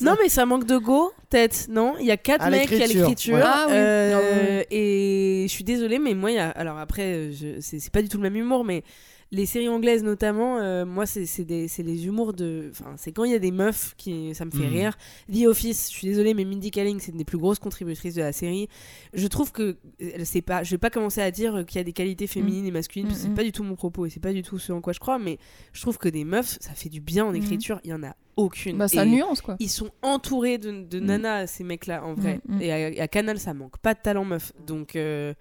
Non, 0.00 0.16
mais 0.22 0.28
ça 0.30 0.46
manque 0.46 0.64
de 0.64 0.78
go, 0.78 1.12
peut-être, 1.28 1.66
non? 1.68 1.94
Il 2.00 2.06
y 2.06 2.10
a 2.10 2.16
quatre 2.16 2.44
À 2.44 2.50
mecs 2.50 2.72
à 2.72 2.76
l'écriture, 2.76 3.00
l'écriture. 3.08 3.34
ouais. 3.36 3.42
Ah 3.44 3.66
oui. 3.68 3.72
euh, 3.74 4.62
Et 4.70 5.44
je 5.46 5.52
suis 5.52 5.64
désolée, 5.64 5.98
mais 5.98 6.14
moi, 6.14 6.30
il 6.30 6.36
y 6.36 6.40
a... 6.40 6.48
alors 6.50 6.78
après, 6.78 7.30
je... 7.32 7.60
c'est 7.60 7.78
c'est 7.80 7.92
pas 7.92 8.00
du 8.02 8.08
tout 8.08 8.16
le 8.16 8.22
même 8.22 8.36
humour, 8.36 8.64
mais 8.64 8.82
les 9.30 9.44
séries 9.46 9.68
anglaises 9.68 10.02
notamment, 10.02 10.58
euh, 10.58 10.86
moi, 10.86 11.04
c'est 11.06 11.22
les 11.48 12.06
humours 12.06 12.32
de. 12.32 12.68
Enfin, 12.70 12.94
c'est 12.96 13.12
quand 13.12 13.24
il 13.24 13.32
y 13.32 13.34
a 13.34 13.38
des 13.38 13.50
meufs 13.52 13.94
qui. 13.96 14.34
Ça 14.34 14.44
me 14.44 14.50
fait 14.50 14.58
Mhm. 14.68 14.72
rire. 14.72 14.98
The 15.32 15.46
Office, 15.46 15.90
je 15.90 15.96
suis 15.98 16.06
désolée, 16.08 16.32
mais 16.34 16.44
Mindy 16.44 16.70
Kaling, 16.70 16.98
c'est 17.00 17.12
une 17.12 17.18
des 17.18 17.24
plus 17.24 17.36
grosses 17.38 17.58
contributrices 17.58 18.14
de 18.14 18.22
la 18.22 18.32
série. 18.32 18.68
Je 19.12 19.26
trouve 19.26 19.52
que. 19.52 19.76
c'est 20.24 20.40
pas... 20.42 20.62
Je 20.62 20.70
vais 20.70 20.78
pas 20.78 20.90
commencer 20.90 21.20
à 21.20 21.30
dire 21.30 21.64
qu'il 21.66 21.76
y 21.78 21.80
a 21.80 21.84
des 21.84 21.92
qualités 21.92 22.26
féminines 22.26 22.66
et 22.66 22.70
masculines, 22.70 23.08
parce 23.08 23.20
que 23.20 23.24
Mhm. 23.26 23.30
c'est 23.32 23.36
pas 23.36 23.44
du 23.44 23.52
tout 23.52 23.64
mon 23.64 23.74
propos 23.74 24.06
et 24.06 24.10
c'est 24.10 24.20
pas 24.20 24.32
du 24.32 24.42
tout 24.42 24.58
ce 24.58 24.72
en 24.72 24.80
quoi 24.80 24.92
je 24.92 25.00
crois, 25.00 25.18
mais 25.18 25.38
je 25.72 25.80
trouve 25.82 25.98
que 25.98 26.08
des 26.08 26.24
meufs, 26.24 26.56
ça 26.60 26.72
fait 26.72 26.88
du 26.88 27.00
bien 27.00 27.24
en 27.26 27.34
écriture. 27.34 27.80
Il 27.84 27.90
y 27.90 27.94
en 27.94 28.02
a 28.02 28.14
aucune. 28.36 28.78
Bah, 28.78 28.88
ça 28.88 29.04
nuance 29.04 29.40
quoi. 29.42 29.56
ils 29.58 29.68
sont 29.68 29.90
entourés 30.02 30.58
de, 30.58 30.70
de 30.84 31.00
nanas, 31.00 31.48
ces 31.48 31.64
mecs-là, 31.64 32.04
en 32.04 32.14
vrai. 32.14 32.40
Et 32.60 32.72
à, 32.72 33.02
à 33.02 33.08
Canal, 33.08 33.38
ça 33.38 33.52
manque 33.52 33.78
pas 33.78 33.94
de 33.94 34.00
talent 34.00 34.24
meuf. 34.24 34.52
Donc, 34.66 34.96
euh, 34.96 35.34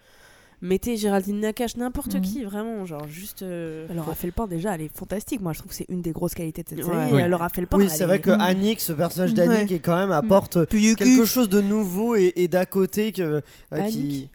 mettez 0.61 0.97
Géraldine 0.97 1.39
Nakache, 1.39 1.77
n'importe 1.77 2.15
Mm. 2.15 2.21
qui, 2.21 2.43
vraiment. 2.43 2.85
Genre, 2.85 3.07
juste. 3.07 3.43
euh, 3.43 3.87
Laura 3.93 4.15
Felpin, 4.15 4.47
déjà, 4.47 4.75
elle 4.75 4.81
est 4.81 4.91
fantastique. 4.95 5.41
Moi, 5.41 5.53
je 5.53 5.59
trouve 5.59 5.69
que 5.69 5.75
c'est 5.75 5.85
une 5.89 6.01
des 6.01 6.11
grosses 6.11 6.33
qualités 6.33 6.63
de 6.63 6.69
cette 6.69 6.79
Ouais. 6.79 6.85
série. 6.85 7.13
Oui. 7.13 7.21
Et 7.21 7.27
Laura 7.27 7.49
Felpin, 7.49 7.77
Oui, 7.77 7.89
c'est 7.89 8.03
est- 8.03 8.07
vrai 8.07 8.19
que 8.19 8.31
Mm. 8.31 8.41
Annick, 8.41 8.79
ce 8.81 8.93
personnage 8.93 9.33
d'Annick, 9.33 9.69
Ouais. 9.69 9.75
est 9.75 9.79
quand 9.79 9.95
même 9.97 10.11
apporte 10.11 10.65
Puis 10.65 10.95
quelque 10.95 11.25
chose 11.25 11.49
de 11.49 11.61
nouveau 11.61 12.15
et, 12.15 12.33
et 12.35 12.47
d'à 12.47 12.65
côté 12.65 13.11
que, 13.11 13.41
euh, 13.73 13.81
qui... 13.89 14.29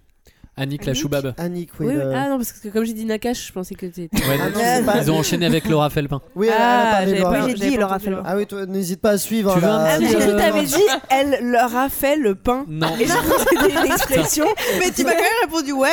Annick 0.54 0.84
la 0.84 0.92
choubab. 0.92 1.32
Annick, 1.38 1.70
oui. 1.80 1.86
Oui, 1.86 1.94
oui. 1.96 2.02
le- 2.04 2.12
Ah 2.14 2.28
non, 2.28 2.36
parce 2.36 2.52
que 2.52 2.68
comme 2.68 2.84
j'ai 2.84 2.92
dit 2.92 3.06
Nakash, 3.06 3.46
je 3.48 3.52
pensais 3.52 3.74
que 3.74 3.86
t'étais. 3.86 4.14
Ouais, 4.18 4.36
Ah 4.38 4.48
non, 4.50 4.50
non, 4.50 4.60
c'est 4.62 4.84
pas- 4.84 4.98
Ils 5.02 5.10
ont 5.10 5.16
enchaîné 5.18 5.46
avec 5.46 5.66
Laura 5.66 5.88
Felpin. 5.88 6.20
Oui, 6.36 6.48
elle 6.48 6.52
a 6.52 6.88
Ah, 6.88 6.90
parlé 6.92 7.06
de 7.06 7.10
j'avais 7.16 7.20
Laura. 7.22 7.32
pas- 7.32 7.40
j'ai 7.48 7.56
j'avais 7.56 7.70
dit, 7.70 7.74
pas 7.76 7.80
Laura 7.80 7.94
entendu 7.94 8.04
Felpin. 8.04 8.22
Ah 8.26 8.36
oui, 8.36 8.46
toi, 8.46 8.66
n'hésite 8.66 9.00
pas 9.00 9.10
à 9.12 9.18
suivre. 9.18 9.54
Tu 9.54 9.60
veux 9.60 9.66
la- 9.66 9.74
un 9.74 9.84
Ah, 9.86 9.98
mais 9.98 10.08
j'ai 10.08 10.14
cru 10.16 10.26
que 10.26 10.38
t'avais 10.38 10.62
dit, 10.64 10.82
elle 11.08 11.38
leur 11.52 11.74
a 11.74 11.88
fait 11.88 12.16
le 12.16 12.34
pain. 12.34 12.66
Non. 12.68 12.88
Et 13.00 13.06
j'ai 13.06 13.06
cru 13.06 13.32
que 13.32 13.48
c'était 13.48 13.72
une 13.80 13.86
expression. 13.92 14.44
mais 14.78 14.90
tu 14.90 15.04
m'as 15.04 15.12
quand 15.12 15.20
même 15.22 15.30
répondu 15.44 15.72
ouais. 15.72 15.88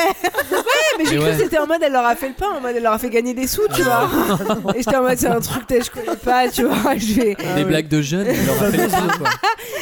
mais 0.98 1.04
j'ai 1.06 1.10
Mais 1.12 1.16
cru 1.16 1.18
ouais. 1.30 1.36
que 1.36 1.42
c'était 1.44 1.58
en 1.58 1.66
mode 1.66 1.80
elle 1.82 1.92
leur 1.92 2.04
a 2.04 2.14
fait 2.14 2.28
le 2.28 2.34
pain, 2.34 2.46
en 2.58 2.60
mode 2.60 2.76
elle 2.76 2.82
leur 2.82 2.92
a 2.92 2.98
fait 2.98 3.08
gagner 3.10 3.32
des 3.32 3.46
sous, 3.46 3.62
tu 3.74 3.82
vois. 3.82 4.10
Et 4.74 4.78
j'étais 4.82 4.96
en 4.96 5.02
mode 5.02 5.16
c'est 5.18 5.26
un 5.28 5.40
truc 5.40 5.66
que 5.66 5.82
je 5.82 5.90
connais 5.90 6.16
pas, 6.16 6.48
tu 6.50 6.64
vois. 6.64 6.94
Je 6.98 7.14
vais. 7.14 7.36
Ah 7.38 7.54
Des 7.54 7.62
oui. 7.62 7.68
blagues 7.68 7.88
de 7.88 8.02
jeunes, 8.02 8.26
il 8.30 8.46
leur 8.46 8.62
a 8.62 8.70
fait 8.70 8.76
le 8.76 8.88
film, 8.90 9.10
quoi. 9.18 9.28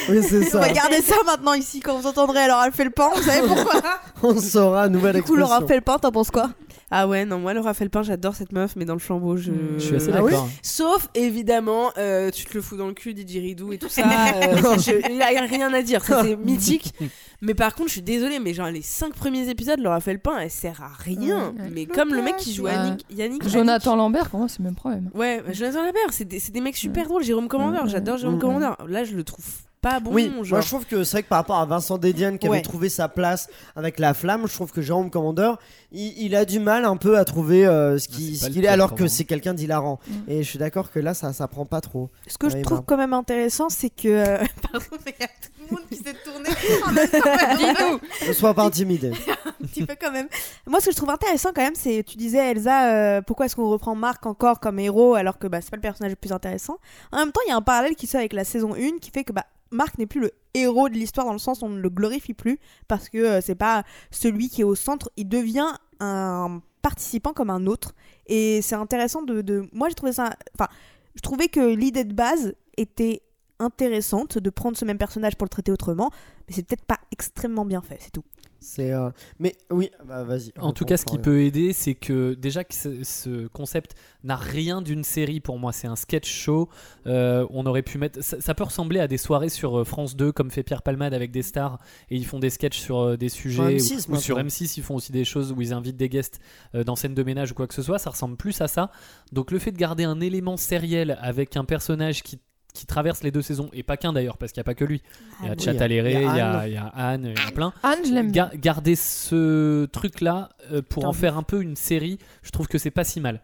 Oui, 0.07 0.19
c'est 0.27 0.43
ça. 0.45 0.61
Regardez 0.61 1.01
ça 1.01 1.15
maintenant 1.25 1.53
ici 1.53 1.81
quand 1.81 1.97
vous 1.99 2.07
entendrez, 2.07 2.39
elle 2.39 2.47
leur 2.47 2.59
a 2.59 2.71
fait 2.71 2.85
le 2.85 2.91
pain. 2.91 3.09
Vous 3.13 3.21
savez 3.23 3.45
pourquoi 3.45 3.81
On 4.23 4.39
saura, 4.69 4.89
nouvelle 4.89 5.15
Du 5.15 5.23
coup, 5.23 5.35
leur 5.35 5.51
a 5.51 5.57
expression. 5.61 5.67
fait 5.67 5.75
le 5.75 5.81
pain, 5.81 5.97
t'en 5.97 6.11
penses 6.11 6.31
quoi 6.31 6.51
Ah 6.91 7.07
ouais, 7.07 7.25
non, 7.25 7.39
moi 7.39 7.53
Laura 7.53 7.73
pain, 7.73 8.01
j'adore 8.03 8.35
cette 8.35 8.51
meuf, 8.51 8.75
mais 8.75 8.85
dans 8.85 8.93
le 8.93 8.99
flambeau, 8.99 9.37
je. 9.37 9.51
Je 9.77 9.83
suis 9.83 9.95
assez 9.95 10.11
Ah 10.13 10.23
oui 10.23 10.31
d'accord. 10.31 10.49
Sauf 10.61 11.07
évidemment, 11.15 11.91
euh, 11.97 12.31
tu 12.31 12.45
te 12.45 12.53
le 12.53 12.61
fous 12.61 12.77
dans 12.77 12.87
le 12.87 12.93
cul, 12.93 13.13
Didgeridoo 13.13 13.71
et 13.73 13.77
tout 13.77 13.89
ça. 13.89 14.03
euh, 14.03 14.55
je- 14.77 15.09
Il 15.09 15.15
n'y 15.15 15.21
a 15.23 15.41
rien 15.41 15.73
à 15.73 15.81
dire, 15.81 16.03
ça, 16.03 16.23
c'est 16.23 16.35
mythique. 16.45 16.93
Mais 17.41 17.53
par 17.53 17.73
contre, 17.73 17.87
je 17.87 17.93
suis 17.93 18.01
désolée, 18.01 18.39
mais 18.39 18.53
genre 18.53 18.69
les 18.69 18.81
5 18.81 19.13
premiers 19.13 19.47
épisodes, 19.49 19.79
Laura 19.79 19.99
pain, 20.01 20.37
elle 20.39 20.51
sert 20.51 20.81
à 20.83 20.91
rien. 21.03 21.53
Ouais. 21.57 21.69
Mais 21.71 21.85
comme 21.85 22.13
le 22.13 22.21
mec 22.21 22.35
qui 22.37 22.53
joue 22.53 22.63
Ouais. 22.63 22.73
Yannick, 22.73 23.05
Yannick 23.15 23.47
Jonathan 23.47 23.95
Lambert, 23.95 24.29
pour 24.29 24.39
moi, 24.39 24.49
c'est 24.49 24.59
le 24.59 24.65
même 24.65 24.75
problème. 24.75 25.09
Ouais, 25.13 25.41
bah, 25.45 25.53
Jonathan 25.53 25.79
Lambert, 25.85 26.09
c'est 26.11 26.25
des, 26.25 26.39
c'est 26.39 26.51
des 26.51 26.59
mecs 26.61 26.75
super 26.75 27.07
drôles. 27.07 27.23
Jérôme 27.23 27.47
Commandeur, 27.47 27.87
j'adore 27.87 28.17
Jérôme. 28.17 28.39
Commandeur. 28.39 28.77
Là, 28.87 29.03
je 29.05 29.15
le 29.15 29.23
trouve 29.23 29.45
pas 29.81 29.99
bon. 29.99 30.11
Oui, 30.13 30.25
genre. 30.43 30.45
moi 30.49 30.61
je 30.61 30.67
trouve 30.67 30.85
que 30.85 31.03
c'est 31.03 31.17
vrai 31.17 31.23
que 31.23 31.27
par 31.29 31.37
rapport 31.39 31.57
à 31.59 31.65
Vincent 31.65 31.97
Dédiane 31.97 32.37
qui 32.37 32.47
Ouais. 32.49 32.57
avait 32.57 32.63
trouvé 32.63 32.89
sa 32.89 33.07
place 33.07 33.49
avec 33.75 33.99
la 33.99 34.13
flamme, 34.13 34.47
je 34.47 34.53
trouve 34.53 34.71
que 34.71 34.81
Jérôme 34.81 35.09
Commandeur, 35.09 35.57
il, 35.91 36.13
il 36.17 36.35
a 36.35 36.45
du 36.45 36.59
mal 36.59 36.85
un 36.85 36.97
peu 36.97 37.17
à 37.17 37.25
trouver 37.25 37.65
euh, 37.65 37.97
ce 37.97 38.07
Ah, 38.11 38.49
qu'il 38.49 38.65
est, 38.65 38.67
alors 38.67 38.93
que 38.95 39.07
c'est 39.07 39.23
quelqu'un 39.25 39.53
d'hilarant. 39.53 39.99
Mm. 40.07 40.13
Et 40.27 40.43
je 40.43 40.49
suis 40.49 40.59
d'accord 40.59 40.91
que 40.91 40.99
là, 40.99 41.13
ça, 41.13 41.31
ça 41.33 41.47
prend 41.47 41.65
pas 41.65 41.81
trop. 41.81 42.09
Ce 42.27 42.37
que 42.37 42.49
je 42.49 42.57
trouve 42.61 42.79
bah. 42.79 42.83
quand 42.87 42.97
même 42.97 43.13
intéressant, 43.13 43.69
c'est 43.69 43.89
que. 43.89 44.07
euh, 44.07 44.37
Pardon, 44.71 44.85
mais 45.05 45.15
il 45.17 45.21
y 45.21 45.23
a 45.23 45.27
tout 45.27 45.49
le 45.69 45.75
monde 45.75 45.85
qui 45.89 45.95
s'est 45.95 46.15
tourné 46.25 46.49
en 46.85 46.91
même 46.91 47.75
temps, 47.75 47.99
Ne 48.27 48.33
sois 48.33 48.53
pas 48.53 48.63
intimidé. 48.63 49.11
un 49.61 49.65
petit 49.65 49.85
peu 49.85 49.95
quand 49.99 50.11
même. 50.11 50.27
Moi, 50.67 50.79
ce 50.81 50.87
que 50.87 50.91
je 50.91 50.97
trouve 50.97 51.09
intéressant 51.09 51.49
quand 51.55 51.61
même, 51.63 51.75
c'est. 51.75 52.03
Tu 52.03 52.17
disais, 52.17 52.51
Elsa, 52.51 52.91
euh, 52.93 53.21
pourquoi 53.21 53.45
est-ce 53.45 53.55
qu'on 53.55 53.69
reprend 53.69 53.95
Marc 53.95 54.25
encore 54.25 54.59
comme 54.59 54.79
héros 54.79 55.15
alors 55.15 55.37
que 55.39 55.47
bah, 55.47 55.59
c'est 55.61 55.69
pas 55.71 55.77
le 55.77 55.81
personnage 55.81 56.11
le 56.11 56.15
plus 56.15 56.31
intéressant 56.31 56.77
En 57.11 57.17
même 57.19 57.31
temps, 57.31 57.41
il 57.45 57.49
y 57.49 57.53
a 57.53 57.55
un 57.55 57.61
parallèle 57.61 57.95
qui 57.95 58.07
se 58.07 58.11
fait 58.11 58.17
avec 58.17 58.33
la 58.33 58.43
saison 58.43 58.73
1 58.75 58.99
qui 58.99 59.11
fait 59.11 59.23
que 59.23 59.31
bah, 59.33 59.45
Marc 59.71 59.97
n'est 59.97 60.05
plus 60.07 60.21
le 60.21 60.31
héros 60.53 60.89
de 60.89 60.95
l'histoire 60.95 61.25
dans 61.25 61.33
le 61.33 61.39
sens 61.39 61.61
où 61.61 61.65
on 61.65 61.69
ne 61.69 61.79
le 61.79 61.89
glorifie 61.89 62.33
plus 62.33 62.59
parce 62.87 63.09
que 63.09 63.17
euh, 63.17 63.41
c'est 63.41 63.55
pas 63.55 63.83
celui 64.11 64.49
qui 64.49 64.61
est 64.61 64.65
au 64.65 64.75
centre, 64.75 65.11
il 65.17 65.27
devient 65.29 65.67
un 65.99 66.61
participant 66.81 67.33
comme 67.33 67.49
un 67.49 67.65
autre. 67.67 67.93
Et 68.27 68.61
c'est 68.61 68.75
intéressant 68.75 69.21
de, 69.21 69.41
de- 69.41 69.67
Moi, 69.73 69.89
j'ai 69.89 69.95
trouvé 69.95 70.11
ça. 70.13 70.33
Enfin, 70.55 70.67
je 71.15 71.21
trouvais 71.21 71.47
que 71.49 71.59
l'idée 71.75 72.03
de 72.03 72.13
base 72.13 72.53
était 72.77 73.21
intéressante 73.59 74.37
de 74.37 74.49
prendre 74.49 74.77
ce 74.77 74.85
même 74.85 74.97
personnage 74.97 75.35
pour 75.35 75.45
le 75.45 75.49
traiter 75.49 75.71
autrement, 75.71 76.11
mais 76.47 76.55
c'est 76.55 76.63
peut-être 76.65 76.85
pas 76.85 76.99
extrêmement 77.11 77.65
bien 77.65 77.81
fait, 77.81 77.97
c'est 77.99 78.11
tout. 78.11 78.23
C'est. 78.59 78.91
euh, 78.91 79.09
Mais 79.39 79.55
oui, 79.71 79.89
bah, 80.05 80.23
vas-y. 80.23 80.51
En 80.59 80.73
tout 80.73 80.85
cas, 80.85 80.97
ce 80.97 81.05
qui 81.05 81.17
peut 81.17 81.41
aider, 81.41 81.73
c'est 81.73 81.95
que 81.95 82.33
déjà 82.33 82.63
que 82.63 82.73
ce, 82.73 83.03
ce 83.03 83.47
concept 83.47 83.95
n'a 84.23 84.35
rien 84.35 84.81
d'une 84.81 85.03
série 85.03 85.39
pour 85.39 85.59
moi, 85.59 85.71
c'est 85.71 85.87
un 85.87 85.95
sketch 85.95 86.29
show. 86.29 86.69
Euh, 87.07 87.47
on 87.51 87.65
aurait 87.65 87.83
pu 87.83 87.97
mettre, 87.97 88.23
ça, 88.23 88.41
ça 88.41 88.53
peut 88.53 88.63
ressembler 88.63 88.99
à 88.99 89.07
des 89.07 89.17
soirées 89.17 89.49
sur 89.49 89.79
euh, 89.79 89.83
France 89.83 90.15
2 90.15 90.31
comme 90.31 90.51
fait 90.51 90.63
Pierre 90.63 90.81
Palmade 90.81 91.13
avec 91.13 91.31
des 91.31 91.41
stars 91.41 91.79
et 92.09 92.15
ils 92.17 92.25
font 92.25 92.39
des 92.39 92.49
sketchs 92.49 92.79
sur 92.79 93.17
des 93.17 93.29
sujets 93.29 93.77
M6 93.77 94.09
ou, 94.09 94.13
ou 94.13 94.15
sur 94.17 94.35
maintenant. 94.35 94.49
M6 94.49 94.73
ils 94.77 94.83
font 94.83 94.95
aussi 94.95 95.11
des 95.11 95.23
choses 95.25 95.51
où 95.51 95.61
ils 95.61 95.73
invitent 95.73 95.97
des 95.97 96.09
guests 96.09 96.39
dans 96.73 96.95
scène 96.95 97.13
de 97.13 97.23
ménage 97.23 97.51
ou 97.51 97.55
quoi 97.55 97.67
que 97.67 97.73
ce 97.73 97.81
soit. 97.81 97.99
Ça 97.99 98.09
ressemble 98.09 98.35
plus 98.37 98.59
à 98.61 98.67
ça. 98.67 98.91
Donc 99.31 99.51
le 99.51 99.59
fait 99.59 99.71
de 99.71 99.77
garder 99.77 100.03
un 100.03 100.19
élément 100.19 100.57
sériel 100.57 101.17
avec 101.21 101.55
un 101.55 101.63
personnage 101.65 102.23
qui 102.23 102.39
qui 102.73 102.85
traverse 102.85 103.23
les 103.23 103.31
deux 103.31 103.41
saisons 103.41 103.69
et 103.73 103.83
pas 103.83 103.97
qu'un 103.97 104.13
d'ailleurs 104.13 104.37
parce 104.37 104.51
qu'il 104.51 104.59
n'y 104.59 104.63
a 104.63 104.65
pas 104.65 104.75
que 104.75 104.85
lui. 104.85 105.01
Il 105.41 105.47
y 105.47 105.49
a 105.49 105.53
oui, 105.53 105.63
Chat 105.63 105.81
Alléré, 105.81 106.13
il 106.13 106.21
y 106.21 106.25
a 106.25 106.67
il 106.67 106.73
y 106.73 106.77
a- 106.77 106.85
Anne. 106.87 107.33
il 107.35 107.43
y 107.43 107.47
a 107.47 107.51
plein. 107.51 107.73
Anne, 107.83 107.99
je 108.05 108.13
l'aime 108.13 108.31
bien. 108.31 108.49
Ga- 108.53 108.57
garder 108.57 108.95
ce 108.95 109.85
truc-là 109.85 110.49
euh, 110.71 110.81
pour 110.81 111.05
en 111.05 111.13
faire 111.13 111.37
un 111.37 111.43
peu 111.43 111.61
une 111.61 111.75
série, 111.75 112.19
je 112.43 112.51
trouve 112.51 112.67
que 112.67 112.77
c'est 112.77 112.91
pas 112.91 113.03
si 113.03 113.19
mal. 113.19 113.41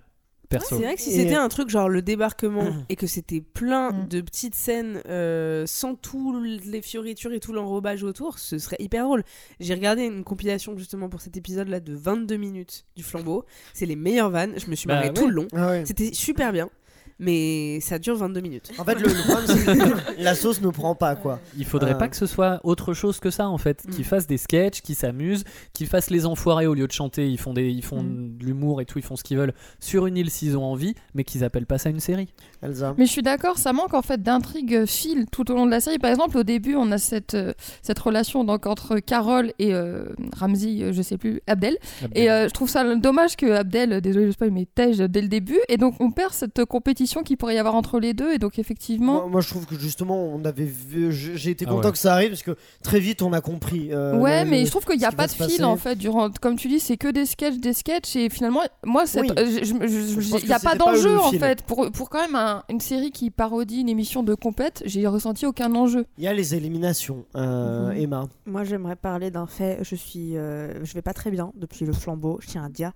Perso. 0.48 0.76
C'est 0.78 0.84
vrai 0.84 0.94
que 0.96 1.02
si 1.02 1.10
Et- 1.10 1.24
c'était 1.24 1.34
un 1.36 1.50
truc 1.50 1.70
genre 1.70 1.90
le 1.90 2.04
débarquement 2.04 2.68
et 2.90 2.96
que 2.96 3.08
c'était 3.08 3.42
plein 3.42 3.92
Mm. 3.92 4.08
de 4.10 4.22
petites 4.22 4.54
scènes 4.54 5.02
euh, 5.08 5.64
sans 5.66 5.96
tous 5.96 6.40
les 6.40 6.84
fioritures 6.84 7.34
et 7.34 7.40
tout 7.40 7.52
l'enrobage 7.52 8.04
autour, 8.04 8.38
ce 8.38 8.60
serait 8.60 8.78
hyper 8.78 9.06
drôle. 9.06 9.24
J'ai 9.60 9.74
regardé 9.74 10.04
une 10.04 10.24
compilation 10.24 10.78
justement 10.78 11.10
pour 11.10 11.20
cet 11.22 11.36
épisode 11.36 11.68
là 11.68 11.80
de 11.80 11.96
22 11.96 12.38
minutes 12.38 12.86
du 12.96 13.02
flambeau. 13.02 13.44
C'est 13.74 13.88
les 13.88 13.96
meilleures 13.96 14.30
vannes. 14.30 14.54
Je 14.58 14.70
me 14.70 14.76
suis 14.76 14.88
Bah 14.88 14.96
marrée 14.96 15.08
ouais. 15.08 15.14
tout 15.16 15.28
le 15.28 15.34
long. 15.34 15.48
Ah 15.56 15.70
ouais. 15.70 15.84
C'était 15.86 16.14
super 16.14 16.54
bien. 16.54 16.70
Mais 17.18 17.80
ça 17.80 17.98
dure 17.98 18.18
22 18.18 18.42
minutes. 18.42 18.72
En 18.78 18.84
fait, 18.84 18.96
le, 18.96 19.08
le 19.08 19.24
problème, 19.24 19.46
c'est 19.48 20.18
que 20.18 20.22
la 20.22 20.36
sauce 20.36 20.60
ne 20.62 20.70
prend 20.70 20.96
pas, 20.96 21.16
quoi. 21.16 21.40
Il 21.58 21.64
faudrait 21.66 21.92
Euh. 21.94 21.98
pas 21.98 22.10
que 22.10 22.18
ce 22.18 22.26
soit 22.26 22.60
autre 22.66 22.94
chose 22.94 23.22
que 23.22 23.30
ça 23.30 23.48
en 23.48 23.58
fait. 23.58 23.86
Mm. 23.88 23.92
Qu'ils 23.92 24.04
fassent 24.04 24.28
des 24.28 24.38
sketchs, 24.38 24.82
qu'ils 24.82 24.96
s'amusent, 24.96 25.46
qu'ils 25.72 25.88
fassent 25.88 26.10
les 26.10 26.26
enfoirés 26.26 26.68
au 26.68 26.74
lieu 26.74 26.88
de 26.88 26.92
chanter. 26.92 27.30
Ils 27.30 27.38
font, 27.40 27.54
des, 27.54 27.70
ils 27.70 27.84
font 27.86 28.04
Mm. 28.04 28.38
de 28.38 28.46
l'humour 28.46 28.82
et 28.82 28.86
tout, 28.86 29.00
ils 29.00 29.06
font 29.06 29.16
ce 29.16 29.24
qu'ils 29.24 29.38
veulent 29.38 29.54
sur 29.80 30.08
une 30.08 30.18
île 30.18 30.30
s'ils 30.30 30.58
ont 30.58 30.66
envie, 30.66 30.94
mais 31.14 31.24
qu'ils 31.24 31.46
appellent 31.46 31.66
pas 31.66 31.78
ça 31.78 31.90
une 31.90 32.02
série. 32.02 32.34
Elsa. 32.62 32.94
Mais 32.98 33.06
je 33.06 33.12
suis 33.12 33.22
d'accord, 33.22 33.58
ça 33.60 33.72
manque 33.72 33.94
en 33.94 34.02
fait 34.02 34.22
d'intrigue 34.22 34.86
fil 34.86 35.26
tout 35.32 35.50
au 35.52 35.56
long 35.56 35.66
de 35.66 35.72
la 35.72 35.80
série. 35.80 36.00
Par 36.00 36.10
exemple, 36.12 36.38
au 36.38 36.44
début, 36.44 36.76
on 36.76 36.92
a 36.92 36.98
cette, 36.98 37.36
euh, 37.36 37.54
cette 37.82 38.00
relation 38.00 38.44
donc, 38.44 38.66
entre 38.66 39.00
Carole 39.00 39.54
et 39.58 39.74
euh, 39.74 40.06
Ramsey, 40.38 40.82
euh, 40.84 40.92
je 40.92 41.02
sais 41.02 41.18
plus, 41.18 41.40
Abdel. 41.48 41.78
Et 42.14 42.30
euh, 42.30 42.50
je 42.50 42.54
trouve 42.54 42.70
ça 42.70 42.96
dommage 42.98 43.38
que 43.38 43.46
Abdel, 43.54 44.02
désolé, 44.02 44.26
je 44.26 44.32
sais 44.32 44.38
pas, 44.38 44.50
mais 44.50 44.66
tège 44.76 44.98
dès 44.98 45.22
le 45.22 45.30
début. 45.30 45.60
Et 45.70 45.78
donc, 45.78 45.96
on 46.02 46.12
perd 46.12 46.34
cette 46.34 46.66
compétition 46.66 47.05
qu'il 47.24 47.38
pourrait 47.38 47.56
y 47.56 47.58
avoir 47.58 47.76
entre 47.76 48.00
les 48.00 48.14
deux. 48.14 48.34
Et 48.34 48.38
donc, 48.38 48.60
effectivement. 48.60 49.14
Moi, 49.22 49.28
moi, 49.28 49.42
je 49.42 49.50
trouve 49.50 49.66
que 49.66 49.78
justement, 49.78 50.24
on 50.26 50.44
avait 50.46 50.66
vu. 50.66 51.12
J'ai 51.12 51.52
été 51.52 51.66
Ah 51.68 51.72
content 51.72 51.88
ouais. 51.88 51.92
que 51.92 51.98
ça 51.98 52.14
arrive 52.14 52.30
parce 52.30 52.44
que 52.44 52.56
très 52.84 53.00
vite, 53.00 53.22
on 53.22 53.34
a 53.34 53.42
compris. 53.42 53.90
euh, 53.92 54.18
Ouais, 54.18 54.44
le- 54.44 54.50
mais 54.50 54.60
le- 54.62 54.66
je 54.66 54.72
trouve 54.72 54.86
qu'il 54.86 54.98
n'y 54.98 55.06
a 55.06 55.12
pas 55.12 55.28
de 55.28 55.32
fil 55.32 55.64
en 55.66 55.78
fait. 55.78 55.96
Durant, 55.96 56.30
comme 56.42 56.56
tu 56.58 56.68
dis, 56.68 56.80
c'est 56.80 56.98
que 56.98 57.08
des 57.10 57.26
sketchs, 57.26 57.58
des 57.58 57.74
sketchs. 57.74 58.16
Et 58.16 58.30
finalement, 58.30 58.62
moi, 58.86 59.06
cette- 59.06 59.22
Oui. 59.24 59.30
euh, 59.38 59.60
il 59.62 60.46
n'y 60.48 60.54
a 60.54 60.60
pas 60.60 60.76
d'enjeu 60.76 61.18
en 61.18 61.30
fil. 61.30 61.40
fait. 61.40 61.62
Pour, 61.64 61.92
pour 61.92 62.10
quand 62.10 62.22
même 62.22 62.36
un- 62.36 62.64
une 62.70 62.80
série 62.80 63.12
qui 63.12 63.30
parodie 63.32 63.82
une 63.82 63.90
émission 63.90 64.24
de 64.24 64.34
compète, 64.36 64.84
j'ai 64.86 65.06
ressenti 65.08 65.46
aucun 65.46 65.74
enjeu. 65.76 66.06
Il 66.18 66.24
y 66.24 66.28
a 66.28 66.34
les 66.34 66.56
éliminations, 66.56 67.26
euh, 67.36 67.92
Mhm. 67.92 67.98
Emma. 68.02 68.28
Moi, 68.46 68.64
j'aimerais 68.64 68.96
parler 68.96 69.32
d'un 69.32 69.48
fait. 69.48 69.80
Je 69.82 69.96
suis, 69.96 70.38
euh, 70.38 70.84
je 70.84 70.94
vais 70.94 71.02
pas 71.02 71.14
très 71.14 71.32
bien 71.32 71.52
depuis 71.56 71.86
le 71.86 71.94
flambeau. 71.94 72.40
Je 72.42 72.48
tiens 72.48 72.66
à 72.66 72.70
dire. 72.70 72.92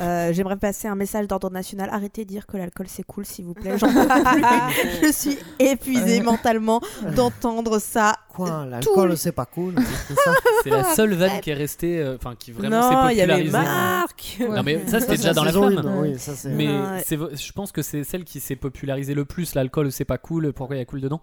Euh, 0.00 0.32
j'aimerais 0.32 0.56
passer 0.56 0.88
un 0.88 0.94
message 0.94 1.26
d'ordre 1.28 1.50
national. 1.50 1.88
Arrêtez 1.92 2.24
de 2.24 2.28
dire 2.28 2.46
que 2.46 2.56
l'alcool 2.56 2.86
c'est 2.88 3.02
cool, 3.04 3.24
s'il 3.24 3.44
vous 3.44 3.51
plaît. 3.54 3.78
J'en 3.78 3.86
peux 3.88 4.06
plus. 4.06 5.02
je 5.06 5.12
suis 5.12 5.38
épuisée 5.58 6.20
mentalement 6.20 6.80
d'entendre 7.16 7.78
ça. 7.78 8.16
Quoi, 8.34 8.64
l'alcool, 8.66 9.16
c'est 9.16 9.32
pas 9.32 9.44
cool. 9.46 9.74
c'est 10.64 10.70
la 10.70 10.84
seule 10.94 11.14
vanne 11.14 11.40
qui 11.40 11.50
est 11.50 11.54
restée, 11.54 12.00
euh, 12.00 12.16
enfin 12.16 12.34
qui 12.38 12.50
vraiment 12.52 12.80
non, 12.80 13.08
s'est 13.08 13.14
il 13.14 13.18
y 13.18 13.20
avait 13.20 13.42
popularisée. 13.44 13.70
Marc. 13.70 14.36
Ouais. 14.40 14.48
Non 14.48 14.62
mais 14.62 14.86
ça 14.86 15.00
c'était 15.00 15.16
déjà 15.16 15.34
dans 15.34 15.44
la 15.44 15.52
flamme. 15.52 15.72
une, 15.72 16.00
Oui, 16.00 16.18
ça 16.18 16.34
c'est. 16.34 16.48
Mais 16.50 16.68
Ouais. 16.68 17.02
je 17.08 17.52
pense 17.52 17.72
que 17.72 17.82
c'est 17.82 18.04
celle 18.04 18.24
qui 18.24 18.40
s'est 18.40 18.56
popularisée 18.56 19.14
le 19.14 19.24
plus. 19.26 19.54
L'alcool, 19.54 19.92
c'est 19.92 20.04
pas 20.06 20.18
cool. 20.18 20.52
Pourquoi 20.52 20.76
il 20.76 20.78
y 20.78 20.82
a 20.82 20.86
cool 20.86 21.00
dedans 21.00 21.20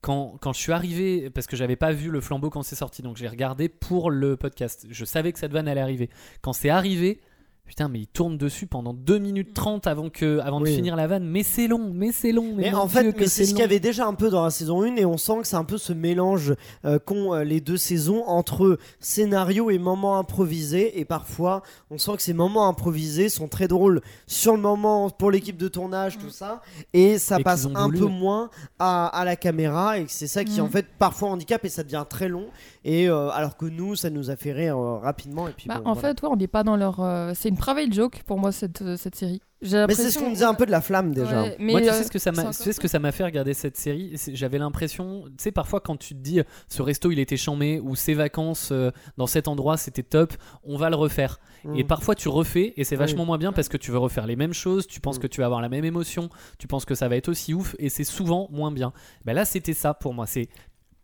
quand, 0.00 0.36
quand 0.40 0.52
je 0.52 0.60
suis 0.60 0.72
arrivé, 0.72 1.30
parce 1.30 1.46
que 1.46 1.56
j'avais 1.56 1.76
pas 1.76 1.90
vu 1.92 2.10
le 2.10 2.20
flambeau 2.20 2.50
quand 2.50 2.62
c'est 2.62 2.76
sorti, 2.76 3.00
donc 3.00 3.16
j'ai 3.16 3.26
regardé 3.26 3.70
pour 3.70 4.10
le 4.10 4.36
podcast. 4.36 4.86
Je 4.90 5.04
savais 5.06 5.32
que 5.32 5.38
cette 5.38 5.52
vanne 5.52 5.66
allait 5.66 5.80
arriver. 5.80 6.10
Quand 6.42 6.52
c'est 6.52 6.68
arrivé, 6.68 7.22
putain, 7.66 7.88
mais 7.88 8.00
il 8.00 8.06
tourne 8.06 8.36
dessus 8.38 8.66
pendant 8.66 8.92
2 8.94 9.18
minutes 9.18 9.54
30 9.54 9.86
avant, 9.86 10.10
que, 10.10 10.38
avant 10.40 10.60
de 10.60 10.66
finir 10.66 10.96
la 10.96 11.06
vanne. 11.06 11.24
Mais 11.24 11.42
c'est 11.42 11.66
long, 11.66 11.90
mais 11.94 12.12
c'est 12.12 12.30
long. 12.32 12.52
Mais, 12.56 12.72
en 12.74 12.86
fait, 12.88 13.16
mais 13.18 13.26
c'est 13.26 13.44
ce 13.44 13.50
qu'il 13.50 13.60
y 13.60 13.62
avait 13.62 13.80
déjà 13.80 14.06
un 14.06 14.14
peu 14.14 14.28
dans 14.30 14.44
la 14.44 14.50
saison 14.50 14.82
1 14.82 14.96
et 14.96 15.04
on 15.04 15.16
sent 15.16 15.38
que 15.40 15.46
c'est 15.46 15.56
un 15.56 15.64
peu 15.64 15.78
ce 15.78 15.92
mélange 15.92 16.54
euh, 16.84 16.98
qu'ont 16.98 17.34
euh, 17.34 17.42
les 17.42 17.60
deux 17.60 17.76
saisons 17.76 18.22
entre 18.26 18.78
scénario 19.00 19.70
et 19.70 19.78
moments 19.78 20.18
improvisés 20.18 20.98
et 21.00 21.04
parfois 21.04 21.62
on 21.90 21.98
sent 21.98 22.12
que 22.16 22.22
ces 22.22 22.34
moments 22.34 22.68
improvisés 22.68 23.28
sont 23.28 23.48
très 23.48 23.68
drôles 23.68 24.00
sur 24.26 24.54
le 24.54 24.60
moment 24.60 25.10
pour 25.10 25.30
l'équipe 25.30 25.56
de 25.56 25.68
tournage 25.68 26.18
tout 26.18 26.30
ça 26.30 26.62
et 26.92 27.18
ça 27.18 27.38
Et 27.40 27.42
passe 27.42 27.66
un 27.74 27.84
voulu. 27.86 27.98
peu 28.00 28.06
moins 28.06 28.50
à, 28.78 29.06
à 29.06 29.24
la 29.24 29.36
caméra 29.36 29.98
et 29.98 30.06
c'est 30.08 30.26
ça 30.26 30.44
qui 30.44 30.60
Mm. 30.60 30.64
en 30.64 30.68
fait 30.68 30.86
parfois 30.98 31.30
handicap 31.30 31.64
et 31.64 31.68
ça 31.68 31.82
devient 31.82 32.04
très 32.08 32.28
long 32.28 32.46
et 32.84 33.08
euh, 33.08 33.30
alors 33.30 33.56
que 33.56 33.66
nous 33.66 33.96
ça 33.96 34.10
nous 34.10 34.30
a 34.30 34.36
fait 34.36 34.52
rire 34.52 34.76
euh, 34.78 34.98
rapidement 34.98 35.48
et 35.48 35.52
puis 35.52 35.66
Bah, 35.68 35.80
bon, 35.82 35.90
en 35.90 35.92
voilà. 35.94 36.08
fait, 36.14 36.22
ouais, 36.22 36.28
on 36.30 36.36
n'est 36.36 36.46
pas 36.46 36.62
dans 36.62 36.76
leur. 36.76 37.00
euh, 37.00 37.32
c'est 37.34 37.50
une 37.54 37.58
private 37.58 37.92
joke 37.92 38.22
pour 38.24 38.38
moi 38.38 38.50
cette, 38.50 38.82
euh, 38.82 38.96
cette 38.96 39.14
série. 39.14 39.40
Mais 39.62 39.94
c'est 39.94 40.10
ce 40.10 40.18
qu'on 40.18 40.28
disait 40.30 40.44
un 40.44 40.52
peu 40.52 40.66
de 40.66 40.70
la 40.70 40.82
flamme 40.82 41.14
déjà 41.14 41.42
Ouais, 41.42 41.56
mais 41.58 41.72
Moi, 41.72 41.80
tu 41.80 41.88
euh, 41.88 41.92
sais 41.92 42.04
ce 42.04 42.10
que 42.10 42.18
ça 42.18 42.32
c'est 42.32 42.36
m'a, 42.36 42.42
encore 42.42 42.54
tu 42.54 42.62
sais 42.64 42.72
ce 42.74 42.80
que 42.80 42.88
ça 42.88 42.98
m'a 42.98 43.12
fait 43.12 43.24
regarder 43.24 43.54
cette 43.54 43.78
série 43.78 44.14
J'avais 44.34 44.58
l'impression, 44.58 45.22
tu 45.28 45.32
sais, 45.38 45.52
parfois 45.52 45.80
quand 45.80 45.96
tu 45.96 46.14
te 46.14 46.20
dis 46.20 46.40
ce 46.68 46.82
resto 46.82 47.10
il 47.10 47.18
était 47.18 47.38
chambé 47.38 47.80
ou 47.80 47.96
ces 47.96 48.12
vacances 48.12 48.70
euh, 48.72 48.90
dans 49.16 49.26
cet 49.26 49.48
endroit 49.48 49.78
c'était 49.78 50.02
top, 50.02 50.34
on 50.64 50.76
va 50.76 50.90
le 50.90 50.96
refaire. 50.96 51.38
Mm. 51.64 51.76
Et 51.76 51.84
parfois 51.84 52.14
tu 52.14 52.28
refais 52.28 52.74
et 52.76 52.84
c'est 52.84 52.96
Oui. 52.96 52.98
vachement 53.00 53.24
moins 53.24 53.38
bien 53.38 53.52
parce 53.52 53.68
que 53.70 53.78
tu 53.78 53.90
veux 53.90 53.96
refaire 53.98 54.26
les 54.26 54.36
mêmes 54.36 54.52
choses, 54.52 54.86
tu 54.86 55.00
penses 55.00 55.16
Mm. 55.16 55.22
que 55.22 55.26
tu 55.28 55.40
vas 55.40 55.46
avoir 55.46 55.62
la 55.62 55.70
même 55.70 55.84
émotion, 55.86 56.28
tu 56.58 56.66
penses 56.66 56.84
que 56.84 56.94
ça 56.94 57.08
va 57.08 57.16
être 57.16 57.28
aussi 57.30 57.54
ouf 57.54 57.74
et 57.78 57.88
c'est 57.88 58.04
souvent 58.04 58.48
moins 58.50 58.70
bien. 58.72 58.92
Ben 59.24 59.32
là 59.32 59.46
c'était 59.46 59.72
ça 59.72 59.94
pour 59.94 60.12
moi. 60.12 60.26
C'est 60.26 60.48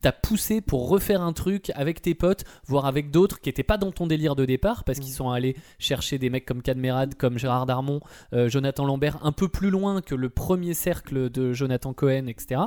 t'as 0.02 0.12
poussé 0.12 0.60
pour 0.60 0.88
refaire 0.88 1.22
un 1.22 1.32
truc 1.32 1.70
avec 1.74 2.00
tes 2.02 2.14
potes, 2.14 2.44
voire 2.66 2.86
avec 2.86 3.10
d'autres 3.10 3.40
qui 3.40 3.48
n'étaient 3.48 3.62
pas 3.62 3.76
dans 3.76 3.92
ton 3.92 4.06
délire 4.06 4.34
de 4.36 4.44
départ, 4.44 4.84
parce 4.84 4.98
qu'ils 4.98 5.12
Mm. 5.12 5.16
sont 5.16 5.30
allés 5.30 5.56
chercher 5.78 6.18
des 6.18 6.30
mecs 6.30 6.46
comme 6.46 6.62
Cadmerade, 6.62 7.14
comme 7.16 7.38
Gérard 7.38 7.66
Darmon, 7.66 8.00
euh, 8.32 8.48
Jonathan 8.48 8.84
Lambert, 8.86 9.18
un 9.24 9.32
peu 9.32 9.48
plus 9.48 9.70
loin 9.70 10.00
que 10.00 10.14
le 10.14 10.30
premier 10.30 10.74
cercle 10.74 11.30
de 11.30 11.52
Jonathan 11.52 11.92
Cohen, 11.92 12.26
etc. 12.28 12.62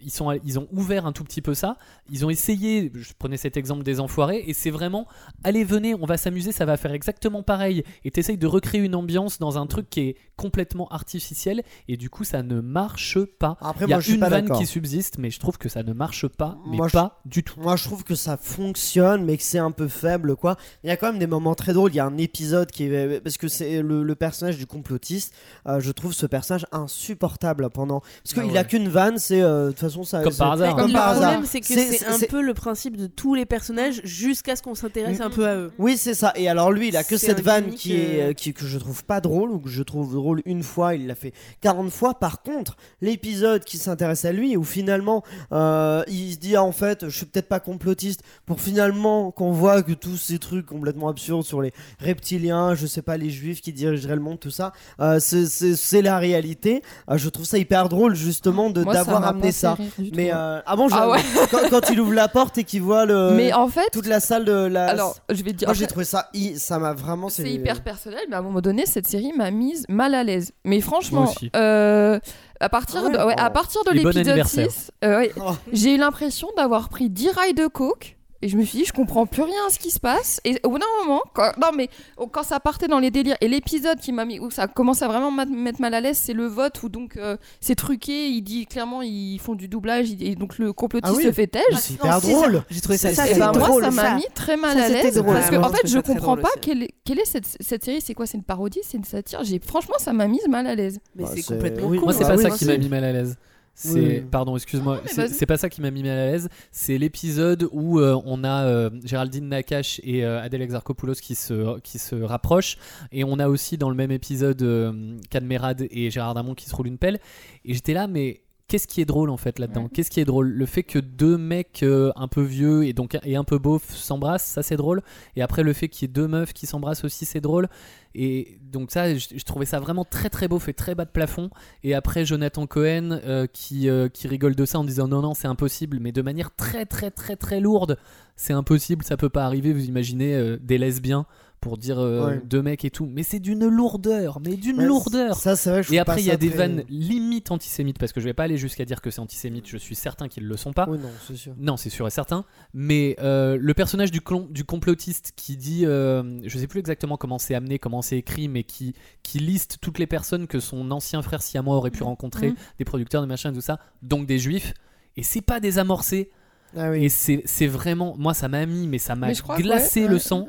Ils, 0.00 0.10
sont, 0.10 0.32
ils 0.44 0.58
ont 0.58 0.66
ouvert 0.72 1.06
un 1.06 1.12
tout 1.12 1.24
petit 1.24 1.42
peu 1.42 1.54
ça. 1.54 1.76
Ils 2.10 2.24
ont 2.26 2.30
essayé, 2.30 2.90
je 2.94 3.12
prenais 3.18 3.36
cet 3.36 3.56
exemple 3.56 3.82
des 3.84 4.00
enfoirés, 4.00 4.42
et 4.46 4.52
c'est 4.54 4.70
vraiment, 4.70 5.06
allez, 5.44 5.64
venez, 5.64 5.94
on 5.94 6.06
va 6.06 6.16
s'amuser, 6.16 6.52
ça 6.52 6.64
va 6.64 6.76
faire 6.76 6.92
exactement 6.92 7.42
pareil. 7.42 7.84
Et 8.04 8.10
t'essayes 8.10 8.38
de 8.38 8.46
recréer 8.46 8.80
une 8.82 8.94
ambiance 8.94 9.38
dans 9.38 9.58
un 9.58 9.66
truc 9.66 9.88
qui 9.90 10.00
est 10.00 10.16
complètement 10.36 10.88
artificiel, 10.88 11.62
et 11.88 11.96
du 11.96 12.10
coup, 12.10 12.24
ça 12.24 12.42
ne 12.42 12.60
marche 12.60 13.18
pas. 13.38 13.56
Après, 13.60 13.84
Il 13.86 13.90
y 13.90 13.92
a 13.92 13.96
moi, 13.96 14.00
je 14.00 14.06
suis 14.06 14.14
une 14.14 14.20
vanne 14.20 14.50
qui 14.50 14.66
subsiste, 14.66 15.18
mais 15.18 15.30
je 15.30 15.38
trouve 15.38 15.58
que 15.58 15.68
ça 15.68 15.82
ne 15.82 15.92
marche 15.92 16.26
pas, 16.28 16.58
mais 16.66 16.76
Moi, 16.76 16.88
je- 16.88 16.92
pas 16.92 17.20
du 17.24 17.42
tout. 17.42 17.60
Moi, 17.60 17.76
je 17.76 17.84
trouve 17.84 18.04
que 18.04 18.14
ça 18.14 18.36
fonctionne, 18.36 19.24
mais 19.24 19.36
que 19.36 19.42
c'est 19.42 19.58
un 19.58 19.70
peu 19.70 19.88
faible, 19.88 20.36
quoi. 20.36 20.56
Il 20.82 20.88
y 20.88 20.90
a 20.90 20.96
quand 20.96 21.06
même 21.08 21.18
des 21.18 21.26
moments 21.26 21.54
très 21.54 21.72
drôles. 21.72 21.92
Il 21.92 21.96
y 21.96 22.00
a 22.00 22.06
un 22.06 22.16
épisode 22.18 22.70
qui 22.70 22.84
est. 22.84 23.20
Parce 23.20 23.36
que 23.36 23.48
c'est 23.48 23.82
le, 23.82 24.02
le 24.02 24.14
personnage 24.14 24.56
du 24.58 24.66
complotiste. 24.66 25.34
euh, 25.68 25.80
je 25.80 25.90
trouve 25.92 26.12
ce 26.12 26.26
personnage 26.26 26.66
insupportable 26.72 27.68
pendant. 27.70 28.00
Parce 28.00 28.12
Ah 28.36 28.40
qu'il 28.42 28.52
ouais. 28.52 28.58
a 28.58 28.64
qu'une 28.64 28.88
vanne, 28.88 29.18
c'est. 29.18 29.40
euh, 29.42 29.66
De 29.66 29.70
toute 29.72 29.80
façon, 29.80 30.04
ça. 30.04 30.22
Comme 30.22 30.34
par 30.34 30.52
hasard. 30.52 30.76
Comme 30.76 30.88
le 30.88 30.92
par 30.92 31.08
hasard. 31.08 31.30
problème, 31.32 31.46
c'est 31.50 31.60
que 31.60 31.66
C'est- 31.66 32.06
un 32.06 32.18
peu 32.28 32.40
le 32.42 32.54
principe 32.54 32.96
de 32.96 33.06
tous 33.06 33.34
les 33.34 33.46
personnages 33.46 34.00
jusqu'à 34.04 34.56
ce 34.56 34.62
qu'on 34.62 34.74
s'intéresse 34.74 35.20
un 35.20 35.30
peu 35.30 35.46
à 35.46 35.56
eux. 35.56 35.72
Oui, 35.78 35.96
c'est 35.96 36.14
ça. 36.14 36.32
Et 36.36 36.48
alors, 36.48 36.70
lui, 36.72 36.88
il 36.88 36.96
a 36.96 37.04
que 37.04 37.16
cette 37.16 37.40
vanne 37.40 37.70
qui 37.74 37.94
est, 37.94 38.20
euh, 38.22 38.30
euh, 38.30 38.32
qui, 38.32 38.52
que 38.52 38.66
je 38.66 38.78
trouve 38.78 39.04
pas 39.04 39.20
drôle, 39.20 39.50
ou 39.50 39.58
que 39.58 39.68
je 39.68 39.82
trouve 39.82 40.14
drôle 40.14 40.42
une 40.44 40.62
fois, 40.62 40.94
il 40.94 41.06
l'a 41.06 41.14
fait 41.14 41.32
40 41.60 41.90
fois. 41.90 42.14
Par 42.14 42.42
contre, 42.42 42.76
l'épisode 43.00 43.64
qui 43.64 43.78
s'intéresse 43.78 44.24
à 44.24 44.32
lui, 44.32 44.56
où 44.56 44.64
finalement, 44.64 45.22
euh, 45.52 46.02
il 46.08 46.32
se 46.32 46.38
dit, 46.38 46.53
ah, 46.56 46.62
en 46.62 46.72
fait, 46.72 47.08
je 47.08 47.16
suis 47.16 47.26
peut-être 47.26 47.48
pas 47.48 47.60
complotiste, 47.60 48.22
pour 48.46 48.60
finalement 48.60 49.30
qu'on 49.30 49.52
voit 49.52 49.82
que 49.82 49.92
tous 49.92 50.16
ces 50.16 50.38
trucs 50.38 50.66
complètement 50.66 51.08
absurdes 51.08 51.44
sur 51.44 51.60
les 51.62 51.72
reptiliens, 51.98 52.74
je 52.74 52.86
sais 52.86 53.02
pas, 53.02 53.16
les 53.16 53.30
juifs 53.30 53.60
qui 53.60 53.72
dirigeraient 53.72 54.14
le 54.14 54.20
monde, 54.20 54.38
tout 54.40 54.50
ça, 54.50 54.72
euh, 55.00 55.18
c'est- 55.20 56.02
la 56.02 56.18
réalité. 56.18 56.82
Euh, 57.10 57.16
je 57.16 57.28
trouve 57.28 57.44
ça 57.46 57.56
hyper 57.58 57.88
drôle, 57.88 58.14
justement, 58.14 58.68
d'avoir 58.70 59.24
amené 59.26 59.52
ça. 59.52 59.74
rire 59.74 59.86
Mais 60.14 60.30
hein. 60.30 60.36
euh, 60.38 60.62
ah 60.66 60.76
bon, 60.76 60.86
Ah 60.92 61.08
ouais. 61.10 61.18
quand, 61.50 61.68
quand 61.70 61.90
il 61.90 62.00
ouvre 62.00 62.12
la 62.14 62.28
porte 62.28 62.58
et 62.58 62.64
qu'il 62.64 62.82
voit 62.82 63.06
le, 63.06 63.32
Mais 63.34 63.52
en 63.52 63.68
fait, 63.68 63.88
toute 63.92 64.06
la 64.06 64.20
salle 64.20 64.44
de 64.44 64.52
la. 64.52 64.86
alors, 64.88 65.16
je 65.30 65.42
vais 65.42 65.52
te 65.52 65.56
dire. 65.58 65.68
Moi 65.68 65.74
j'ai 65.74 65.86
trouvé 65.86 66.04
ça, 66.04 66.30
ça 66.56 66.78
m'a 66.78 66.92
vraiment. 66.92 67.28
C'est 67.28 67.50
hyper 67.50 67.82
personnel, 67.82 68.20
mais 68.28 68.36
à 68.36 68.40
un 68.40 68.42
moment 68.42 68.60
donné, 68.60 68.86
cette 68.86 69.06
série 69.06 69.32
m'a 69.36 69.50
mise 69.50 69.86
mal 69.88 70.14
à 70.14 70.24
l'aise. 70.24 70.52
Mais 70.64 70.80
franchement, 70.80 71.22
Moi 71.22 71.30
aussi. 71.30 71.50
euh, 71.56 72.18
à 72.64 72.68
partir 72.68 73.02
Ah 73.06 73.08
de, 73.10 73.18
ouais, 73.24 73.38
à 73.38 73.50
partir 73.50 73.84
de 73.84 73.90
l'épisode 73.90 74.16
anniversaire. 74.28 74.70
6, 74.70 74.90
euh, 75.04 75.18
ouais, 75.18 75.32
Oh. 75.40 75.52
j'ai 75.72 75.94
eu 75.94 75.98
l'impression 75.98 76.48
d'avoir 76.56 76.88
pris 76.88 77.10
10 77.10 77.30
rails 77.30 77.54
de 77.54 77.66
coke. 77.66 78.16
Et 78.44 78.48
je 78.48 78.56
me 78.58 78.64
suis 78.64 78.78
dit, 78.80 78.84
je 78.84 78.92
comprends 78.92 79.24
plus 79.24 79.42
rien 79.42 79.54
à 79.66 79.70
ce 79.70 79.78
qui 79.78 79.90
se 79.90 79.98
passe. 79.98 80.38
Et 80.44 80.60
au 80.64 80.68
bout 80.70 80.78
d'un 80.78 80.84
moment, 81.02 81.22
quand, 81.32 81.50
non 81.60 81.68
mais 81.74 81.88
oh, 82.18 82.26
quand 82.26 82.42
ça 82.42 82.60
partait 82.60 82.88
dans 82.88 82.98
les 82.98 83.10
délires, 83.10 83.36
et 83.40 83.48
l'épisode 83.48 83.98
qui 83.98 84.12
m'a 84.12 84.26
mis, 84.26 84.38
où 84.38 84.50
ça 84.50 84.66
commence 84.68 85.00
à 85.00 85.08
vraiment 85.08 85.30
me 85.30 85.44
mettre 85.46 85.80
mal 85.80 85.94
à 85.94 86.00
l'aise, 86.02 86.18
c'est 86.18 86.34
le 86.34 86.46
vote 86.46 86.82
où 86.82 86.88
donc 86.90 87.16
euh, 87.16 87.36
c'est 87.60 87.74
truqué. 87.74 88.28
Il 88.28 88.42
dit 88.42 88.66
clairement, 88.66 89.00
ils 89.00 89.38
font 89.38 89.54
du 89.54 89.66
doublage, 89.66 90.10
il- 90.10 90.22
et 90.22 90.34
donc 90.36 90.58
le 90.58 90.72
complotiste 90.74 91.14
Ah 91.14 91.16
oui. 91.16 91.24
se 91.24 91.32
fait 91.32 91.46
têche. 91.46 91.62
C'est 91.76 91.94
hyper 91.94 92.20
drôle. 92.20 92.62
J'ai 92.70 92.80
trouvé 92.82 92.98
ça, 92.98 93.10
Et 93.10 93.14
c'est 93.14 93.38
ben, 93.38 93.52
moi, 93.52 93.66
drôle, 93.68 93.82
ça 93.84 93.90
m'a 93.90 94.02
ça. 94.10 94.14
mis 94.16 94.26
très 94.34 94.56
mal 94.58 94.76
Ça, 94.76 94.84
à 94.84 94.88
l'aise 94.90 95.14
drôle. 95.14 95.34
parce 95.34 95.48
que 95.50 95.56
en 95.56 95.68
je 95.68 95.76
fait, 95.76 95.86
je 95.86 95.92
ça 95.94 96.02
comprends 96.02 96.36
drôle 96.36 96.40
pas 96.42 96.50
quelle 96.60 96.82
est, 96.82 96.90
quelle 97.04 97.20
est 97.20 97.24
cette, 97.24 97.46
cette 97.60 97.82
série. 97.84 98.00
C'est 98.02 98.12
quoi 98.14 98.26
C'est 98.26 98.36
une 98.36 98.44
parodie 98.44 98.80
C'est 98.82 98.98
une 98.98 99.04
satire 99.04 99.40
franchement, 99.66 99.94
ça 99.98 100.12
m'a 100.12 100.26
mise 100.28 100.46
mal 100.48 100.66
à 100.66 100.74
l'aise. 100.74 100.98
Mais 101.16 101.24
Bah, 101.24 101.30
c'est 101.34 101.42
complètement 101.42 101.88
oui. 101.88 101.98
con. 101.98 102.04
Moi, 102.04 102.12
c'est 102.12 102.24
pas 102.24 102.36
oui, 102.36 102.42
ça 102.42 102.50
qui 102.50 102.66
m'a 102.66 102.76
mis 102.76 102.88
mal 102.90 103.04
à 103.04 103.12
l'aise. 103.12 103.36
C'est 103.76 104.00
Oui. 104.00 104.20
pardon, 104.30 104.54
excuse-moi, 104.56 105.00
mais 105.16 105.28
c'est 105.28 105.46
pas 105.46 105.56
ça 105.56 105.68
qui 105.68 105.80
m'a 105.80 105.90
mis 105.90 106.02
mal 106.04 106.12
à 106.12 106.30
l'aise. 106.30 106.48
C'est 106.70 106.96
l'épisode 106.96 107.68
où 107.72 107.98
euh, 107.98 108.16
on 108.24 108.44
a 108.44 108.64
euh, 108.66 108.90
Géraldine 109.04 109.48
Nakache 109.48 110.00
et 110.04 110.24
euh, 110.24 110.40
Adèle 110.40 110.62
Exarchopoulos 110.62 111.14
qui 111.14 111.34
se 111.34 111.80
qui 111.80 111.98
se 111.98 112.14
rapprochent 112.14 112.78
et 113.10 113.24
on 113.24 113.38
a 113.40 113.48
aussi 113.48 113.76
dans 113.76 113.90
le 113.90 113.96
même 113.96 114.12
épisode 114.12 114.62
euh, 114.62 115.18
Cadmerade 115.28 115.88
et 115.90 116.10
Gérard 116.10 116.34
Damon 116.34 116.54
qui 116.54 116.68
se 116.70 116.74
roulent 116.76 116.86
une 116.86 116.98
pelle 116.98 117.18
et 117.64 117.74
j'étais 117.74 117.94
là 117.94 118.06
mais 118.06 118.42
Qu'est-ce 118.66 118.86
qui 118.86 119.02
est 119.02 119.04
drôle 119.04 119.28
en 119.28 119.36
fait 119.36 119.58
là-dedans 119.58 119.82
Ouais. 119.82 119.88
Qu'est-ce 119.92 120.10
qui 120.10 120.20
est 120.20 120.24
drôle? 120.24 120.48
Le 120.48 120.64
fait 120.64 120.82
que 120.84 120.98
deux 120.98 121.36
mecs 121.36 121.82
euh, 121.82 122.12
un 122.16 122.28
peu 122.28 122.40
vieux 122.40 122.86
et 122.86 122.94
donc 122.94 123.18
et 123.22 123.36
un 123.36 123.44
peu 123.44 123.58
beaufs 123.58 123.94
s'embrassent, 123.94 124.46
ça 124.46 124.62
c'est 124.62 124.76
drôle. 124.76 125.02
Et 125.36 125.42
après 125.42 125.62
le 125.62 125.74
fait 125.74 125.88
qu'il 125.88 126.08
y 126.08 126.10
ait 126.10 126.12
deux 126.12 126.26
meufs 126.26 126.54
qui 126.54 126.66
s'embrassent 126.66 127.04
aussi, 127.04 127.26
c'est 127.26 127.42
drôle. 127.42 127.68
Et 128.14 128.58
donc 128.62 128.90
ça, 128.90 129.14
je, 129.14 129.26
je 129.36 129.44
trouvais 129.44 129.66
ça 129.66 129.80
vraiment 129.80 130.04
très 130.04 130.30
très 130.30 130.48
beau, 130.48 130.58
fait 130.58 130.72
très 130.72 130.94
bas 130.94 131.04
de 131.04 131.10
plafond. 131.10 131.50
Et 131.82 131.94
après 131.94 132.24
Jonathan 132.24 132.66
Cohen 132.66 133.20
euh, 133.24 133.46
qui, 133.46 133.90
euh, 133.90 134.08
qui 134.08 134.28
rigole 134.28 134.54
de 134.54 134.64
ça 134.64 134.78
en 134.78 134.84
disant 134.84 135.08
non 135.08 135.20
non 135.20 135.34
c'est 135.34 135.48
impossible, 135.48 135.98
mais 136.00 136.12
de 136.12 136.22
manière 136.22 136.54
très 136.54 136.86
très 136.86 137.10
très 137.10 137.36
très 137.36 137.60
lourde. 137.60 137.98
C'est 138.36 138.54
impossible, 138.54 139.04
ça 139.04 139.18
peut 139.18 139.28
pas 139.28 139.44
arriver. 139.44 139.74
Vous 139.74 139.84
imaginez 139.84 140.56
des 140.60 140.78
lesbiens 140.78 141.26
pour 141.64 141.78
dire 141.78 141.98
euh, 141.98 142.26
Ouais. 142.26 142.42
deux 142.44 142.60
mecs 142.60 142.84
et 142.84 142.90
tout, 142.90 143.06
mais 143.10 143.22
c'est 143.22 143.40
d'une 143.40 143.66
lourdeur, 143.66 144.38
mais 144.44 144.54
d'une 144.56 144.76
Ouais, 144.80 144.84
lourdeur. 144.84 145.34
Ça, 145.36 145.56
c'est 145.56 145.70
vrai. 145.70 145.82
je 145.82 145.94
Et 145.94 145.98
après, 145.98 146.20
il 146.20 146.26
y 146.26 146.30
a 146.30 146.36
des 146.36 146.48
très- 146.50 146.58
vannes 146.58 146.84
limite 146.90 147.50
antisémites, 147.50 147.98
parce 147.98 148.12
que 148.12 148.20
je 148.20 148.26
vais 148.26 148.34
pas 148.34 148.42
aller 148.44 148.58
jusqu'à 148.58 148.84
dire 148.84 149.00
que 149.00 149.10
c'est 149.10 149.20
antisémite, 149.20 149.66
je 149.66 149.78
suis 149.78 149.94
certain 149.94 150.28
qu'ils 150.28 150.46
le 150.46 150.56
sont 150.58 150.74
pas. 150.74 150.86
Oui, 150.88 150.98
non, 150.98 151.08
c'est 151.26 151.36
sûr. 151.36 151.54
Non, 151.58 151.78
c'est 151.78 151.88
sûr 151.88 152.06
et 152.06 152.10
certain. 152.10 152.44
Mais 152.74 153.16
euh, 153.20 153.56
le 153.58 153.72
personnage 153.72 154.10
du, 154.10 154.20
clon- 154.20 154.46
du 154.50 154.64
complotiste 154.64 155.32
qui 155.36 155.56
dit, 155.56 155.86
euh, 155.86 156.38
je 156.44 156.58
sais 156.58 156.66
plus 156.66 156.80
exactement 156.80 157.16
comment 157.16 157.38
c'est 157.38 157.54
amené, 157.54 157.78
comment 157.78 158.02
c'est 158.02 158.18
écrit, 158.18 158.46
mais 158.48 158.62
qui, 158.64 158.92
qui 159.22 159.38
liste 159.38 159.78
toutes 159.80 159.98
les 159.98 160.06
personnes 160.06 160.46
que 160.46 160.60
son 160.60 160.90
ancien 160.90 161.22
frère 161.22 161.40
siamois 161.40 161.76
aurait 161.76 161.90
pu 161.90 162.02
rencontrer, 162.02 162.50
Mhm. 162.50 162.56
des 162.78 162.84
producteurs, 162.84 163.22
des 163.22 163.28
machins, 163.28 163.52
tout 163.54 163.62
ça, 163.62 163.78
donc 164.02 164.26
des 164.26 164.38
juifs. 164.38 164.74
Et 165.16 165.22
c'est 165.22 165.40
pas 165.40 165.60
désamorcé. 165.60 166.30
Ah 166.76 166.90
oui. 166.90 167.04
Et 167.04 167.08
c'est 167.08 167.40
c'est 167.44 167.68
vraiment, 167.68 168.16
moi 168.18 168.34
ça 168.34 168.48
m'a 168.48 168.66
mis, 168.66 168.86
mais 168.88 168.98
ça 168.98 169.14
m'a 169.14 169.32
que 169.32 169.62
glacé 169.62 170.02
ouais, 170.02 170.08
le 170.08 170.14
ouais. 170.14 170.18
sang. 170.20 170.48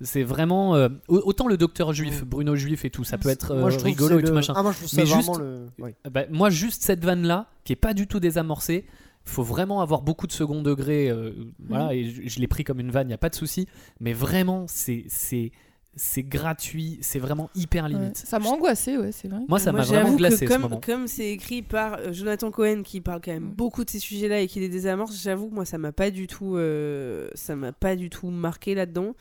C'est 0.00 0.22
vraiment 0.22 0.74
euh, 0.76 0.88
au- 1.08 1.22
autant 1.24 1.48
le 1.48 1.56
docteur 1.56 1.92
juif, 1.92 2.24
Bruno 2.24 2.54
juif 2.56 2.84
et 2.84 2.90
tout, 2.90 3.02
ça 3.04 3.16
peut 3.18 3.28
être 3.30 3.52
euh, 3.52 3.60
Moi, 3.60 3.70
je 3.70 3.76
trouve 3.78 3.86
rigolo 3.90 4.16
que 4.16 4.20
et 4.20 4.22
tout 4.24 4.28
le- 4.30 4.34
machin. 4.34 4.52
Ah, 4.56 4.62
moi, 4.62 4.72
je 4.72 4.76
trouve 4.78 4.88
ça 4.90 4.96
Mais 4.98 5.04
vraiment 5.04 5.22
juste- 5.34 5.40
le. 5.40 5.66
oui. 5.78 5.90
Bah, 6.10 6.24
moi, 6.30 6.50
juste 6.50 6.82
cette 6.82 7.04
vanne-là, 7.04 7.48
qui 7.64 7.72
est 7.72 7.76
pas 7.76 7.94
du 7.94 8.06
tout 8.06 8.20
désamorcée, 8.20 8.84
faut 9.24 9.42
vraiment 9.42 9.80
avoir 9.80 10.02
beaucoup 10.02 10.26
de 10.26 10.32
second 10.32 10.62
degré. 10.62 11.08
euh, 11.10 11.32
voilà, 11.68 11.94
et 11.94 12.04
je, 12.10 12.22
je 12.28 12.38
l'ai 12.40 12.46
pris 12.46 12.62
comme 12.62 12.78
une 12.80 12.90
vanne, 12.90 13.06
il 13.06 13.08
n'y 13.08 13.14
a 13.14 13.18
pas 13.18 13.30
de 13.30 13.34
souci. 13.34 13.66
Mais 14.00 14.12
vraiment, 14.12 14.66
c'est 14.68 15.04
c'est 15.08 15.50
c'est 15.98 16.22
gratuit, 16.22 16.98
c'est 17.00 17.18
vraiment 17.18 17.48
hyper 17.54 17.84
Ouais. 17.84 17.90
limite. 17.92 18.18
Ça 18.18 18.38
m'a 18.38 18.50
angoissé, 18.50 18.98
ouais, 18.98 19.12
c'est 19.12 19.28
vrai. 19.28 19.40
Moi, 19.48 19.58
ça 19.58 19.72
m'a 19.72 19.80
vraiment 19.80 20.00
j'avoue 20.02 20.12
que 20.12 20.18
glacé 20.18 20.46
ce 20.46 20.52
comme, 20.52 20.60
moment. 20.60 20.78
Comme 20.84 21.06
c'est 21.06 21.30
écrit 21.30 21.62
par 21.62 21.94
euh, 21.94 22.12
Jonathan 22.12 22.50
Cohen 22.50 22.82
qui 22.84 23.00
parle 23.00 23.22
quand 23.24 23.32
même 23.32 23.44
Mm. 23.44 23.54
beaucoup 23.54 23.82
de 23.82 23.88
ces 23.88 23.98
sujets-là 23.98 24.40
et 24.40 24.46
qui 24.46 24.60
les 24.60 24.68
désamorce, 24.68 25.18
j'avoue 25.18 25.48
que 25.48 25.54
moi 25.54 25.64
ça 25.64 25.78
m'a 25.78 25.92
pas 25.92 26.10
du 26.10 26.26
tout, 26.26 26.56
euh, 26.58 27.28
ça 27.34 27.56
m'a 27.56 27.72
pas 27.72 27.96
du 27.96 28.10
tout 28.10 28.28
marqué 28.28 28.74
là-dedans. 28.74 29.14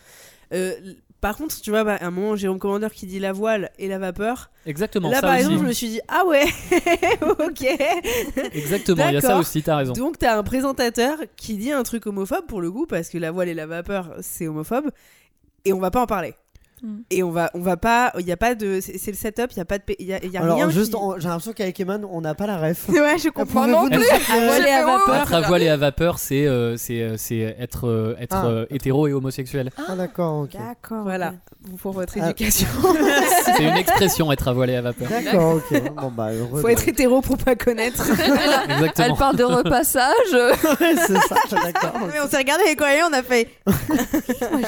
Euh, 0.53 0.73
par 1.21 1.38
contre, 1.38 1.60
tu 1.60 1.71
vois, 1.71 1.84
bah, 1.84 1.95
à 1.99 2.05
un 2.05 2.12
moment, 2.12 2.36
Jérôme 2.36 2.60
Commandeur 2.60 2.91
qui 2.91 3.08
dit 3.08 3.17
la 3.19 3.34
voile 3.34 3.71
et 3.79 3.88
la 3.88 3.97
vapeur. 3.97 4.51
Exactement, 4.65 5.10
Là, 5.10 5.15
ça 5.15 5.21
par 5.21 5.31
aussi. 5.31 5.39
exemple, 5.41 5.60
je 5.62 5.67
me 5.67 5.71
suis 5.73 5.88
dit 5.89 6.01
ah 6.08 6.23
ouais, 6.25 6.45
ok. 7.21 7.65
Exactement, 8.53 9.08
il 9.08 9.13
y 9.15 9.17
a 9.17 9.21
ça 9.21 9.38
aussi, 9.38 9.63
t'as 9.63 9.77
raison. 9.77 9.93
Donc 9.93 10.19
t'as 10.19 10.38
un 10.38 10.43
présentateur 10.43 11.17
qui 11.36 11.55
dit 11.58 11.71
un 11.71 11.84
truc 11.84 12.05
homophobe 12.05 12.45
pour 12.47 12.62
le 12.62 12.71
coup 12.71 12.86
parce 12.86 13.10
que 13.10 13.17
la 13.17 13.31
voile 13.31 13.49
et 13.49 13.53
la 13.53 13.65
vapeur 13.65 14.15
c'est 14.21 14.47
homophobe 14.47 14.91
et 15.63 15.73
on 15.73 15.79
va 15.79 15.89
pas 15.91 16.01
en 16.01 16.08
parler. 16.08 16.36
Mm. 16.83 16.97
Et 17.09 17.23
on 17.23 17.31
va, 17.31 17.49
on 17.53 17.59
va 17.59 17.77
pas, 17.77 18.11
il 18.19 18.25
y 18.27 18.31
a 18.31 18.38
pas 18.38 18.53
de, 18.55 18.79
c'est 18.81 19.11
le 19.11 19.17
setup, 19.17 19.51
il 19.51 19.57
y 19.57 19.61
a 19.61 19.65
pas 19.65 19.77
de, 19.77 19.83
il 19.99 20.05
y 20.05 20.13
a, 20.13 20.23
y 20.25 20.38
a 20.38 20.41
Alors, 20.41 20.57
rien. 20.57 20.69
juste, 20.69 20.93
qui- 20.93 20.99
j'ai 21.19 21.27
l'impression 21.27 21.53
qu'avec 21.53 21.79
Eman, 21.79 22.05
on 22.11 22.21
n'a 22.21 22.35
pas 22.35 22.47
la 22.47 22.57
ref. 22.57 22.88
Ouais, 22.89 23.17
je 23.17 23.29
comprends. 23.29 23.67
Non 23.67 23.88
plus. 23.88 23.97
dire- 23.97 24.07
À 24.31 24.39
voile 24.39 24.43
et 24.45 24.49
à 24.49 24.57
J'ai 24.57 24.61
fait, 24.61 24.83
vapeur. 24.85 25.15
Être 25.15 25.33
à 25.33 25.41
voile 25.41 25.63
et 25.63 25.69
à 25.69 25.77
vapeur, 25.77 26.19
c'est 26.19 26.45
euh, 26.47 26.75
c'est 26.77 27.01
euh, 27.01 27.15
c'est 27.17 27.39
être, 27.59 27.88
euh, 27.88 28.15
être 28.19 28.35
Ah. 28.35 28.47
euh, 28.47 28.65
hétéro 28.69 29.07
et 29.07 29.13
homosexuel. 29.13 29.71
Ah, 29.88 29.95
d'accord, 29.95 30.41
ok. 30.43 30.51
D'accord. 30.57 31.03
Voilà, 31.03 31.33
pour 31.81 31.93
votre 31.93 32.13
Ah. 32.19 32.25
éducation. 32.25 32.67
c'est 33.45 33.63
une 33.63 33.75
expression, 33.77 34.31
être 34.31 34.47
à 34.47 34.53
voile 34.53 34.69
et 34.71 34.75
à 34.75 34.81
vapeur. 34.81 35.07
D'accord, 35.09 35.55
ok. 35.55 35.91
Bon, 35.95 36.11
bah, 36.11 36.31
heureux. 36.33 36.61
Faut 36.61 36.67
être 36.69 36.88
hétéro 36.88 37.21
pour 37.21 37.38
pas 37.38 37.55
connaître. 37.55 38.05
Elle 38.67 38.71
Exactement. 38.71 39.15
parle 39.15 39.35
de 39.38 39.43
repassage. 39.43 40.33
Ouais, 40.33 40.95
c'est 41.07 41.13
ça, 41.19 41.35
d'accord. 41.63 41.93
Mais 42.13 42.19
on 42.23 42.27
s'est 42.27 42.38
regardé 42.38 42.63
avec 42.65 42.81
Aurélien, 42.81 43.07
on 43.09 43.13
a 43.13 43.23
fait. 43.23 43.49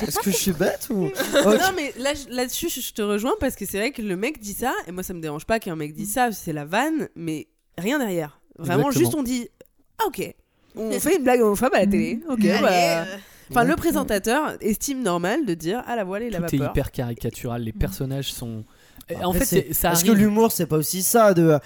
Est-ce 0.08 0.20
que 0.20 0.32
je 0.32 0.36
suis 0.38 0.52
bête 0.54 0.88
ou. 0.90 1.10
Non 1.46 1.72
mais 1.76 1.94
là-dessus, 1.98 2.70
je 2.70 2.94
te 2.94 3.02
rejoins 3.02 3.34
parce 3.40 3.56
que 3.56 3.66
c'est 3.66 3.78
vrai 3.78 3.92
que 3.92 4.02
le 4.02 4.16
mec 4.16 4.40
dit 4.40 4.54
ça 4.54 4.74
et 4.88 4.92
moi 4.92 5.04
ça 5.04 5.14
me 5.14 5.22
dérange 5.22 5.46
pas 5.46 5.60
qu'un 5.60 5.76
mec 5.76 5.94
dise 5.94 6.14
ça, 6.14 6.32
c'est 6.32 6.54
la 6.54 6.66
vanne, 6.66 7.10
mais 7.16 7.48
rien 7.78 8.00
derrière. 8.00 8.40
Vraiment, 8.58 8.88
Exactement. 8.90 9.00
juste 9.06 9.16
on 9.16 9.24
dit 9.24 9.50
ah 10.00 10.06
ok, 10.08 10.36
on 10.76 10.92
fait 11.00 11.18
une 11.18 11.24
blague 11.24 11.42
homophobe 11.42 11.74
à 11.74 11.80
la 11.80 11.88
télé. 11.88 12.20
Ok. 12.30 12.40
Allez, 12.46 12.62
bah. 12.62 12.70
euh, 12.72 13.06
Enfin, 13.50 13.64
le 13.64 13.76
présentateur 13.78 14.58
estime 14.60 15.02
normal 15.04 15.46
de 15.46 15.54
dire 15.54 15.82
à 15.88 15.96
la 15.96 16.04
voile 16.04 16.24
et 16.24 16.30
la 16.30 16.40
Tout 16.40 16.56
est 16.56 16.58
vapeur. 16.58 16.72
hyper 16.72 16.92
caricatural, 16.92 17.62
les 17.64 17.72
personnages 17.72 18.34
sont. 18.34 18.66
En 19.24 19.30
Après, 19.30 19.40
fait, 19.40 19.46
c'est- 19.46 19.74
ça 19.74 19.94
Est-ce 19.94 20.04
que 20.04 20.12
l'humour, 20.12 20.52
c'est 20.52 20.66
pas 20.66 20.76
aussi 20.76 21.02
ça 21.02 21.34
de. 21.34 21.58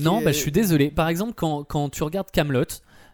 Non, 0.00 0.20
que- 0.20 0.24
bah, 0.24 0.32
je 0.32 0.38
suis 0.38 0.50
désolé. 0.52 0.90
Par 0.90 1.06
exemple, 1.10 1.34
quand, 1.36 1.64
quand 1.64 1.90
tu 1.90 2.02
regardes 2.02 2.30
Camelot, 2.30 2.64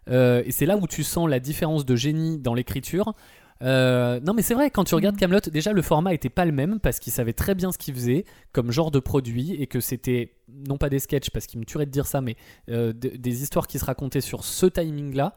et 0.08 0.50
c'est 0.52 0.64
là 0.66 0.76
où 0.76 0.86
tu 0.86 1.02
sens 1.02 1.28
la 1.28 1.40
différence 1.40 1.84
de 1.84 1.96
génie 1.96 2.38
dans 2.38 2.54
l'écriture. 2.54 3.14
Euh, 3.62 4.20
non, 4.20 4.34
mais 4.34 4.42
c'est 4.42 4.54
vrai, 4.54 4.70
quand 4.70 4.84
tu 4.84 4.94
regardes 4.94 5.16
Camelot, 5.16 5.40
déjà 5.50 5.72
le 5.72 5.80
format 5.82 6.12
était 6.12 6.28
pas 6.28 6.44
le 6.44 6.52
même 6.52 6.80
parce 6.80 6.98
qu'il 6.98 7.12
savait 7.12 7.32
très 7.32 7.54
bien 7.54 7.72
ce 7.72 7.78
qu'il 7.78 7.94
faisait 7.94 8.24
comme 8.52 8.70
genre 8.70 8.90
de 8.90 8.98
produit 8.98 9.52
et 9.52 9.66
que 9.66 9.80
c'était 9.80 10.32
non 10.66 10.76
pas 10.76 10.88
des 10.90 10.98
sketchs 10.98 11.30
parce 11.30 11.46
qu'il 11.46 11.60
me 11.60 11.64
tuerait 11.64 11.86
de 11.86 11.90
dire 11.90 12.06
ça, 12.06 12.20
mais 12.20 12.36
euh, 12.68 12.92
de- 12.92 13.10
des 13.16 13.42
histoires 13.42 13.66
qui 13.66 13.78
se 13.78 13.84
racontaient 13.84 14.20
sur 14.20 14.44
ce 14.44 14.66
timing-là. 14.66 15.36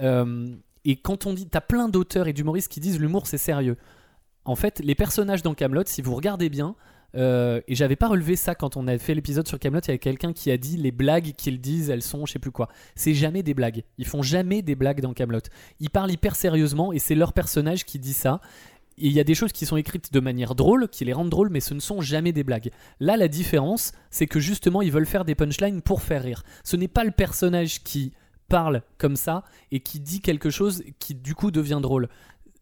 Euh, 0.00 0.54
et 0.84 0.96
quand 0.96 1.26
on 1.26 1.32
dit, 1.34 1.48
t'as 1.48 1.60
plein 1.60 1.88
d'auteurs 1.88 2.28
et 2.28 2.32
d'humoristes 2.32 2.70
qui 2.70 2.80
disent 2.80 3.00
l'humour 3.00 3.26
c'est 3.26 3.38
sérieux. 3.38 3.76
En 4.44 4.54
fait, 4.54 4.80
les 4.84 4.94
personnages 4.94 5.42
dans 5.42 5.54
Camelot, 5.54 5.82
si 5.86 6.02
vous 6.02 6.14
regardez 6.14 6.48
bien, 6.48 6.76
euh, 7.14 7.60
et 7.68 7.74
j'avais 7.74 7.96
pas 7.96 8.08
relevé 8.08 8.36
ça 8.36 8.54
quand 8.54 8.76
on 8.76 8.86
a 8.86 8.98
fait 8.98 9.14
l'épisode 9.14 9.46
sur 9.46 9.58
Camelot, 9.58 9.80
il 9.80 9.88
y 9.88 9.90
avait 9.90 9.98
quelqu'un 9.98 10.32
qui 10.32 10.50
a 10.50 10.56
dit 10.56 10.76
les 10.76 10.90
blagues 10.90 11.32
qu'ils 11.36 11.60
disent, 11.60 11.90
elles 11.90 12.02
sont 12.02 12.26
je 12.26 12.32
sais 12.32 12.38
plus 12.38 12.50
quoi. 12.50 12.68
C'est 12.94 13.14
jamais 13.14 13.42
des 13.42 13.54
blagues. 13.54 13.84
Ils 13.98 14.06
font 14.06 14.22
jamais 14.22 14.62
des 14.62 14.74
blagues 14.74 15.00
dans 15.00 15.14
Camelot. 15.14 15.40
Ils 15.80 15.90
parlent 15.90 16.10
hyper 16.10 16.36
sérieusement 16.36 16.92
et 16.92 16.98
c'est 16.98 17.14
leur 17.14 17.32
personnage 17.32 17.84
qui 17.84 17.98
dit 17.98 18.12
ça. 18.12 18.40
Et 18.98 19.08
il 19.08 19.12
y 19.12 19.20
a 19.20 19.24
des 19.24 19.34
choses 19.34 19.52
qui 19.52 19.66
sont 19.66 19.76
écrites 19.76 20.12
de 20.12 20.20
manière 20.20 20.54
drôle, 20.54 20.88
qui 20.88 21.04
les 21.04 21.12
rendent 21.12 21.28
drôles, 21.28 21.50
mais 21.50 21.60
ce 21.60 21.74
ne 21.74 21.80
sont 21.80 22.00
jamais 22.00 22.32
des 22.32 22.44
blagues. 22.44 22.70
Là, 22.98 23.18
la 23.18 23.28
différence, 23.28 23.92
c'est 24.10 24.26
que 24.26 24.40
justement, 24.40 24.80
ils 24.80 24.90
veulent 24.90 25.06
faire 25.06 25.26
des 25.26 25.34
punchlines 25.34 25.82
pour 25.82 26.00
faire 26.02 26.22
rire. 26.22 26.42
Ce 26.64 26.76
n'est 26.76 26.88
pas 26.88 27.04
le 27.04 27.10
personnage 27.10 27.82
qui 27.82 28.12
parle 28.48 28.82
comme 28.96 29.16
ça 29.16 29.44
et 29.70 29.80
qui 29.80 30.00
dit 30.00 30.20
quelque 30.20 30.50
chose 30.50 30.82
qui 30.98 31.14
du 31.14 31.34
coup 31.34 31.50
devient 31.50 31.80
drôle. 31.82 32.08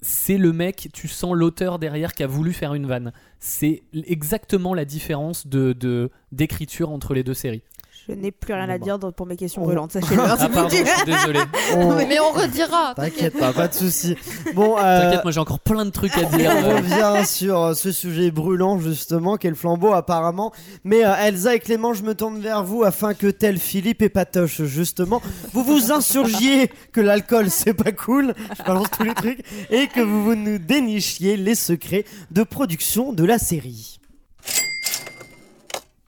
C'est 0.07 0.37
le 0.37 0.53
mec, 0.53 0.91
tu 0.93 1.09
sens 1.09 1.33
l'auteur 1.35 1.79
derrière 1.79 2.13
qui 2.13 2.23
a 2.23 2.27
voulu 2.27 2.53
faire 2.53 2.75
une 2.75 2.85
vanne. 2.85 3.15
C'est 3.39 3.85
exactement 3.95 4.75
la 4.75 4.85
différence 4.85 5.47
de 5.47 6.11
d'écriture 6.31 6.91
entre 6.91 7.15
les 7.15 7.23
deux 7.23 7.33
séries. 7.33 7.63
Je 8.07 8.13
n'ai 8.15 8.31
plus 8.33 8.53
rien 8.53 8.69
à 8.69 8.77
dire 8.79 8.99
dans- 8.99 9.13
pour 9.13 9.25
mes 9.27 9.37
questions 9.37 9.63
On- 9.63 9.65
brûlantes, 9.65 9.93
sachez-le. 9.93 10.21
Ah 10.23 10.37
pardon, 10.37 10.69
je 10.69 10.77
suis 10.77 11.05
désolé. 11.07 11.41
On- 11.75 11.95
Mais 12.07 12.21
on 12.21 12.33
redira. 12.33 12.93
T'inquiète 12.95 13.39
pas, 13.39 13.53
pas 13.53 13.69
de 13.69 13.75
souci. 13.75 14.15
Bon, 14.55 14.77
euh, 14.79 15.01
T'inquiète, 15.01 15.25
moi 15.25 15.33
j'ai 15.33 15.41
encore 15.41 15.59
plein 15.61 15.85
de 15.87 15.91
trucs 15.91 16.17
à 16.19 16.25
dire. 16.25 16.53
on 16.55 16.77
revient 16.77 17.27
sur 17.27 17.61
euh, 17.61 17.75
ce 17.75 17.91
sujet 17.93 18.31
brûlant 18.31 18.79
justement, 18.79 19.37
quel 19.39 19.55
flambeau 19.55 19.93
apparemment. 19.95 20.53
Mais 20.85 21.05
euh, 21.05 21.15
Elsa 21.17 21.55
et 21.55 21.61
Clément, 21.61 21.95
je 21.95 22.03
me 22.03 22.15
tourne 22.15 22.39
vers 22.41 22.63
vous 22.63 22.85
afin 22.85 23.15
que 23.15 23.29
tel 23.29 23.59
Philippe 23.59 24.03
et 24.03 24.09
Patoche 24.11 24.63
justement, 24.65 25.23
vous 25.55 25.65
vous 25.65 25.91
insurgiez 25.93 26.71
que 26.93 27.01
l'alcool 27.01 27.49
c'est 27.51 27.75
pas 27.75 27.93
cool, 27.93 28.35
je 28.59 28.63
balance 28.65 28.89
tous 28.97 29.03
les 29.05 29.15
trucs, 29.15 29.41
et 29.71 29.87
que 29.87 30.01
vous, 30.01 30.25
vous 30.25 30.35
nous 30.35 30.59
dénichiez 30.59 31.37
les 31.37 31.55
secrets 31.55 32.05
de 32.31 32.43
production 32.43 33.13
de 33.13 33.25
la 33.25 33.39
série. 33.39 33.99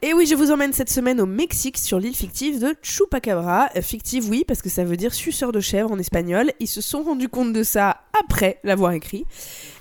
Et 0.03 0.13
oui, 0.13 0.27
je 0.27 0.35
vous 0.35 0.51
emmène 0.51 0.75
cette 0.75 0.91
semaine 0.91 1.23
au 1.23 1.27
Mexique 1.27 1.79
sur 1.79 1.99
l'île 1.99 2.15
fictive 2.15 2.61
de 2.61 2.75
Chupacabra. 2.83 3.71
Euh, 3.77 3.81
Fictive, 3.81 4.29
oui, 4.29 4.45
parce 4.47 4.61
que 4.61 4.69
ça 4.69 4.85
veut 4.85 4.99
dire 4.99 5.15
suceur 5.15 5.53
de 5.53 5.61
chèvre 5.61 5.91
en 5.91 5.99
espagnol. 5.99 6.53
Ils 6.61 6.67
se 6.67 6.83
sont 6.83 7.03
rendus 7.03 7.31
compte 7.31 7.55
de 7.55 7.63
ça 7.63 8.03
après 8.23 8.61
l'avoir 8.63 8.93
écrit. 8.93 9.25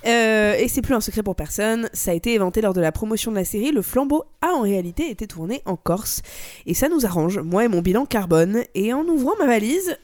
Euh, 0.05 0.55
et 0.55 0.69
c'est 0.69 0.81
plus 0.81 0.93
un 0.93 1.01
secret 1.01 1.21
pour 1.21 1.35
personne. 1.35 1.89
Ça 1.91 2.11
a 2.11 2.13
été 2.13 2.33
éventé 2.33 2.61
lors 2.61 2.73
de 2.73 2.79
la 2.79 2.93
promotion 2.93 3.29
de 3.29 3.35
la 3.35 3.43
série. 3.43 3.73
Le 3.73 3.81
flambeau 3.81 4.23
a 4.41 4.53
en 4.53 4.61
réalité 4.61 5.09
été 5.09 5.27
tourné 5.27 5.61
en 5.65 5.75
Corse. 5.75 6.21
Et 6.65 6.73
ça 6.73 6.87
nous 6.87 7.05
arrange, 7.05 7.39
moi 7.39 7.65
et 7.65 7.67
mon 7.67 7.81
bilan 7.81 8.05
carbone. 8.05 8.63
Et 8.73 8.93
en 8.93 9.03
ouvrant 9.03 9.35
ma 9.37 9.47
valise, 9.47 9.97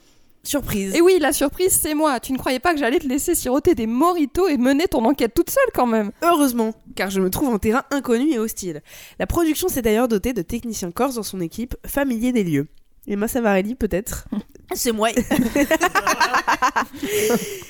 surprise. 0.43 0.95
Et 0.95 1.01
oui, 1.01 1.17
la 1.19 1.34
surprise, 1.34 1.71
c'est 1.73 1.93
moi. 1.93 2.19
Tu 2.19 2.34
ne 2.34 2.38
croyais 2.38 2.60
pas 2.60 2.73
que 2.73 2.80
j'allais 2.80 2.99
te 2.99 3.08
laisser 3.08 3.36
siroter 3.36 3.75
des 3.75 3.88
moritos 3.88 4.47
et 4.47 4.58
mener 4.58 4.88
ton 4.88 5.06
enquête 5.06 5.34
toute 5.34 5.49
seule 5.49 5.63
quand 5.73 5.88
même 5.88 6.12
Heureusement, 6.21 6.73
car 6.95 7.10
je 7.10 7.19
me 7.21 7.30
trouve 7.30 7.49
en 7.49 7.60
terrain 7.60 7.84
inconnu 7.91 8.32
et 8.32 8.39
hostile. 8.39 8.82
La 9.19 9.27
production 9.27 9.67
s'est 9.67 9.82
d'ailleurs 9.82 10.08
dotée 10.08 10.34
de 10.34 10.41
techniciens 10.41 10.91
corse 10.91 11.15
dans 11.15 11.23
son 11.23 11.41
équipe, 11.41 11.75
familiers 11.86 12.32
des 12.32 12.43
lieux. 12.43 12.67
Emma 13.08 13.27
Savarelli, 13.27 13.75
peut-être? 13.75 14.27
C'est 14.74 14.92
moi 14.92 15.10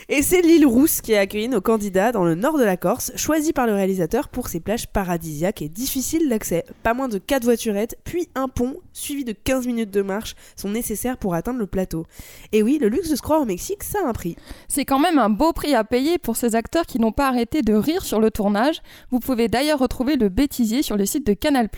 Et 0.10 0.22
c'est 0.24 0.42
l'île 0.42 0.66
Rousse 0.66 1.00
qui 1.00 1.16
a 1.16 1.22
accueilli 1.22 1.48
nos 1.48 1.62
candidats 1.62 2.12
dans 2.12 2.26
le 2.26 2.36
nord 2.36 2.58
de 2.58 2.66
la 2.66 2.76
Corse, 2.76 3.14
choisi 3.16 3.54
par 3.54 3.66
le 3.66 3.74
réalisateur 3.74 4.28
pour 4.28 4.50
ses 4.50 4.60
plages 4.60 4.88
paradisiaques 4.88 5.62
et 5.62 5.70
difficiles 5.70 6.28
d'accès. 6.28 6.66
Pas 6.84 6.94
moins 6.94 7.08
de 7.08 7.18
4 7.18 7.46
voiturettes, 7.46 7.98
puis 8.04 8.28
un 8.36 8.50
pont, 8.50 8.76
suivi 8.92 9.24
de 9.24 9.32
15 9.32 9.68
minutes 9.68 9.92
de 9.92 10.02
marche, 10.02 10.36
sont 10.58 10.70
nécessaires 10.70 11.18
pour 11.18 11.34
atteindre 11.34 11.60
le 11.60 11.68
plateau. 11.68 12.06
Et 12.52 12.62
oui, 12.62 12.78
le 12.80 12.90
luxe 12.90 13.10
de 13.10 13.16
se 13.16 13.22
croire 13.22 13.42
au 13.42 13.46
Mexique, 13.46 13.84
ça 13.84 14.00
a 14.04 14.08
un 14.10 14.12
prix. 14.12 14.36
C'est 14.68 14.84
quand 14.84 15.00
même 15.00 15.18
un 15.18 15.30
beau 15.30 15.54
prix 15.54 15.76
à 15.76 15.86
payer 15.86 16.18
pour 16.18 16.36
ces 16.36 16.56
acteurs 16.56 16.86
qui 16.86 17.00
n'ont 17.00 17.14
pas 17.14 17.30
arrêté 17.30 17.62
de 17.62 17.74
rire 17.74 18.04
sur 18.04 18.20
le 18.20 18.32
tournage. 18.32 18.82
Vous 19.12 19.20
pouvez 19.20 19.48
d'ailleurs 19.48 19.80
retrouver 19.80 20.18
le 20.18 20.28
bêtisier 20.28 20.82
sur 20.82 20.98
le 20.98 21.06
site 21.06 21.26
de 21.26 21.34
Canal+. 21.34 21.70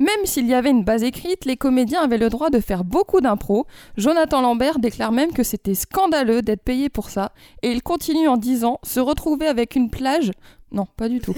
Même 0.00 0.24
s'il 0.24 0.46
y 0.46 0.54
avait 0.54 0.70
une 0.70 0.84
base 0.84 1.02
écrite, 1.02 1.44
les 1.44 1.58
comédiens 1.58 2.02
avaient 2.02 2.16
le 2.16 2.30
droit 2.30 2.48
de 2.48 2.60
faire 2.60 2.84
beaucoup 2.84 3.20
d'impro. 3.20 3.66
Jonathan 3.98 4.40
Lambert 4.48 4.78
déclare 4.78 5.12
même 5.12 5.34
que 5.34 5.42
c'était 5.42 5.74
scandaleux 5.74 6.40
d'être 6.40 6.62
payé 6.62 6.88
pour 6.88 7.10
ça. 7.10 7.32
Et 7.62 7.70
il 7.70 7.82
continue 7.82 8.28
en 8.28 8.38
disant 8.38 8.80
se 8.82 8.98
retrouver 8.98 9.46
avec 9.46 9.76
une 9.76 9.90
plage? 9.90 10.30
Non, 10.72 10.86
pas 10.96 11.10
du 11.10 11.20
tout. 11.20 11.34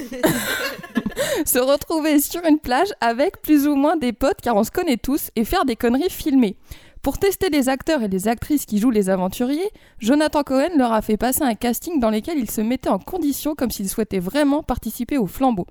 se 1.45 1.59
retrouver 1.59 2.21
sur 2.21 2.45
une 2.45 2.61
plage 2.61 2.93
avec 3.01 3.43
plus 3.43 3.67
ou 3.67 3.75
moins 3.75 3.97
des 3.97 4.13
potes 4.13 4.41
car 4.41 4.55
on 4.55 4.63
se 4.63 4.71
connaît 4.71 4.97
tous 4.97 5.31
et 5.35 5.45
faire 5.45 5.65
des 5.65 5.75
conneries 5.75 6.09
filmées. 6.09 6.55
Pour 7.03 7.19
tester 7.19 7.49
les 7.51 7.69
acteurs 7.69 8.05
et 8.05 8.09
les 8.09 8.29
actrices 8.29 8.65
qui 8.65 8.79
jouent 8.79 8.91
les 8.93 9.11
aventuriers, 9.11 9.71
Jonathan 9.99 10.45
Cohen 10.45 10.77
leur 10.77 10.93
a 10.93 11.03
fait 11.03 11.17
passer 11.17 11.43
un 11.43 11.55
casting 11.57 11.99
dans 11.99 12.11
lequel 12.11 12.39
ils 12.39 12.51
se 12.51 12.61
mettaient 12.61 12.91
en 12.91 13.01
condition 13.01 13.57
comme 13.57 13.73
s'ils 13.73 13.89
souhaitaient 13.89 14.21
vraiment 14.21 14.63
participer 14.63 15.19
au 15.19 15.27
flambeau. 15.27 15.67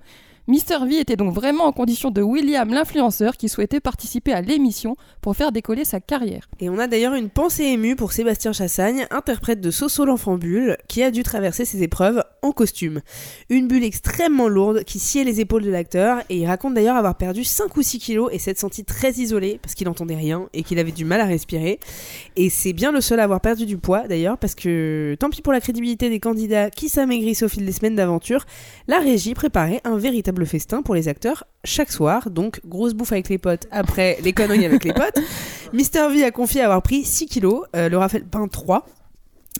Mister 0.50 0.78
V 0.84 0.98
était 0.98 1.14
donc 1.14 1.32
vraiment 1.32 1.66
en 1.66 1.70
condition 1.70 2.10
de 2.10 2.22
William 2.22 2.68
l'influenceur 2.74 3.36
qui 3.36 3.48
souhaitait 3.48 3.78
participer 3.78 4.32
à 4.32 4.40
l'émission 4.40 4.96
pour 5.20 5.36
faire 5.36 5.52
décoller 5.52 5.84
sa 5.84 6.00
carrière. 6.00 6.48
Et 6.58 6.68
on 6.68 6.80
a 6.80 6.88
d'ailleurs 6.88 7.14
une 7.14 7.30
pensée 7.30 7.66
émue 7.66 7.94
pour 7.94 8.10
Sébastien 8.10 8.52
Chassagne, 8.52 9.06
interprète 9.12 9.60
de 9.60 9.70
Soso 9.70 10.04
l'enfant 10.04 10.38
bulle, 10.38 10.76
qui 10.88 11.04
a 11.04 11.12
dû 11.12 11.22
traverser 11.22 11.64
ses 11.64 11.84
épreuves 11.84 12.24
en 12.42 12.50
costume. 12.50 13.00
Une 13.48 13.68
bulle 13.68 13.84
extrêmement 13.84 14.48
lourde 14.48 14.82
qui 14.82 14.98
sciait 14.98 15.22
les 15.22 15.38
épaules 15.38 15.62
de 15.62 15.70
l'acteur, 15.70 16.18
et 16.30 16.38
il 16.38 16.46
raconte 16.46 16.74
d'ailleurs 16.74 16.96
avoir 16.96 17.16
perdu 17.16 17.44
5 17.44 17.76
ou 17.76 17.82
6 17.82 18.00
kilos 18.00 18.28
et 18.32 18.40
s'être 18.40 18.58
senti 18.58 18.82
très 18.82 19.12
isolé 19.12 19.60
parce 19.62 19.76
qu'il 19.76 19.86
n'entendait 19.86 20.16
rien 20.16 20.48
et 20.52 20.64
qu'il 20.64 20.80
avait 20.80 20.90
du 20.90 21.04
mal 21.04 21.20
à 21.20 21.26
respirer. 21.26 21.78
Et 22.34 22.50
c'est 22.50 22.72
bien 22.72 22.90
le 22.90 23.00
seul 23.00 23.20
à 23.20 23.22
avoir 23.22 23.40
perdu 23.40 23.66
du 23.66 23.78
poids 23.78 24.08
d'ailleurs, 24.08 24.36
parce 24.36 24.56
que 24.56 25.14
tant 25.20 25.30
pis 25.30 25.42
pour 25.42 25.52
la 25.52 25.60
crédibilité 25.60 26.10
des 26.10 26.18
candidats 26.18 26.70
qui 26.70 26.88
s'amaigrissent 26.88 27.44
au 27.44 27.48
fil 27.48 27.64
des 27.64 27.70
semaines 27.70 27.94
d'aventure, 27.94 28.46
la 28.88 28.98
régie 28.98 29.34
préparait 29.34 29.80
un 29.84 29.96
véritable 29.96 30.39
festin 30.44 30.82
pour 30.82 30.94
les 30.94 31.08
acteurs 31.08 31.44
chaque 31.64 31.92
soir, 31.92 32.30
donc 32.30 32.60
grosse 32.66 32.94
bouffe 32.94 33.12
avec 33.12 33.28
les 33.28 33.38
potes 33.38 33.66
après 33.70 34.18
les 34.22 34.32
conneries 34.32 34.64
avec 34.64 34.84
les 34.84 34.92
potes. 34.92 35.18
Mister 35.72 36.08
V 36.10 36.24
a 36.24 36.30
confié 36.30 36.62
avoir 36.62 36.82
pris 36.82 37.04
6 37.04 37.26
kilos, 37.26 37.64
euh, 37.76 37.88
le 37.88 37.98
Raphaël 37.98 38.24
Pain 38.24 38.48
3. 38.48 38.86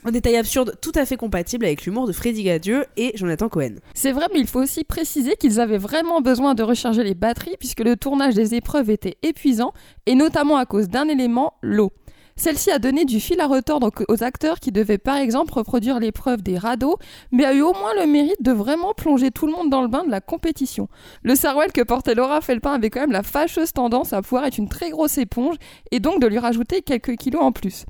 Un 0.04 0.12
détail 0.12 0.36
absurde 0.36 0.76
tout 0.80 0.92
à 0.94 1.04
fait 1.04 1.16
compatible 1.16 1.66
avec 1.66 1.84
l'humour 1.84 2.06
de 2.06 2.12
Freddy 2.12 2.44
Gadieu 2.44 2.86
et 2.96 3.12
Jonathan 3.16 3.50
Cohen. 3.50 3.76
C'est 3.92 4.12
vrai, 4.12 4.26
mais 4.32 4.40
il 4.40 4.46
faut 4.46 4.60
aussi 4.60 4.82
préciser 4.82 5.36
qu'ils 5.36 5.60
avaient 5.60 5.78
vraiment 5.78 6.22
besoin 6.22 6.54
de 6.54 6.62
recharger 6.62 7.04
les 7.04 7.14
batteries 7.14 7.56
puisque 7.58 7.80
le 7.80 7.96
tournage 7.96 8.34
des 8.34 8.54
épreuves 8.54 8.88
était 8.88 9.18
épuisant 9.22 9.74
et 10.06 10.14
notamment 10.14 10.56
à 10.56 10.64
cause 10.64 10.88
d'un 10.88 11.08
élément, 11.08 11.54
l'eau. 11.60 11.92
Celle-ci 12.40 12.70
a 12.70 12.78
donné 12.78 13.04
du 13.04 13.20
fil 13.20 13.38
à 13.42 13.46
retordre 13.46 13.90
aux 14.08 14.24
acteurs 14.24 14.60
qui 14.60 14.72
devaient 14.72 14.96
par 14.96 15.16
exemple 15.16 15.52
reproduire 15.52 16.00
l'épreuve 16.00 16.40
des 16.40 16.56
radeaux, 16.56 16.96
mais 17.32 17.44
a 17.44 17.52
eu 17.52 17.60
au 17.60 17.74
moins 17.74 17.92
le 18.00 18.06
mérite 18.06 18.42
de 18.42 18.50
vraiment 18.50 18.94
plonger 18.94 19.30
tout 19.30 19.44
le 19.44 19.52
monde 19.52 19.68
dans 19.68 19.82
le 19.82 19.88
bain 19.88 20.04
de 20.04 20.10
la 20.10 20.22
compétition. 20.22 20.88
Le 21.22 21.34
sarouel 21.34 21.70
que 21.70 21.82
portait 21.82 22.14
Laura 22.14 22.40
Felpin 22.40 22.72
avait 22.72 22.88
quand 22.88 23.00
même 23.00 23.12
la 23.12 23.22
fâcheuse 23.22 23.74
tendance 23.74 24.14
à 24.14 24.22
pouvoir 24.22 24.46
être 24.46 24.56
une 24.56 24.70
très 24.70 24.88
grosse 24.88 25.18
éponge 25.18 25.56
et 25.90 26.00
donc 26.00 26.18
de 26.22 26.26
lui 26.26 26.38
rajouter 26.38 26.80
quelques 26.80 27.16
kilos 27.16 27.42
en 27.42 27.52
plus. 27.52 27.84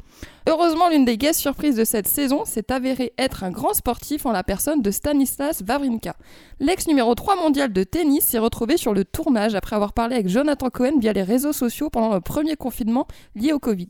Heureusement, 0.48 0.88
l'une 0.88 1.04
des 1.04 1.18
guests 1.18 1.40
surprises 1.40 1.76
de 1.76 1.85
cette 1.85 2.09
saison 2.09 2.44
s'est 2.44 2.72
avérée 2.72 3.12
être 3.18 3.44
un 3.44 3.50
grand 3.50 3.74
sportif 3.74 4.26
en 4.26 4.33
la 4.33 4.42
personne 4.42 4.83
de 4.83 4.90
Stanislas 4.90 5.62
Wawrinka. 5.66 6.14
L'ex 6.59 6.87
numéro 6.87 7.14
3 7.14 7.37
mondial 7.37 7.72
de 7.72 7.85
tennis 7.85 8.24
s'est 8.24 8.38
retrouvé 8.38 8.76
sur 8.76 8.94
le 8.94 9.04
tournage 9.04 9.54
après 9.54 9.76
avoir 9.76 9.92
parlé 9.92 10.16
avec 10.16 10.28
Jonathan 10.28 10.70
Cohen 10.70 10.98
via 10.98 11.12
les 11.12 11.22
réseaux 11.22 11.52
sociaux 11.52 11.90
pendant 11.90 12.14
le 12.14 12.20
premier 12.20 12.56
confinement 12.56 13.06
lié 13.35 13.52
au 13.52 13.59
Covid. 13.59 13.88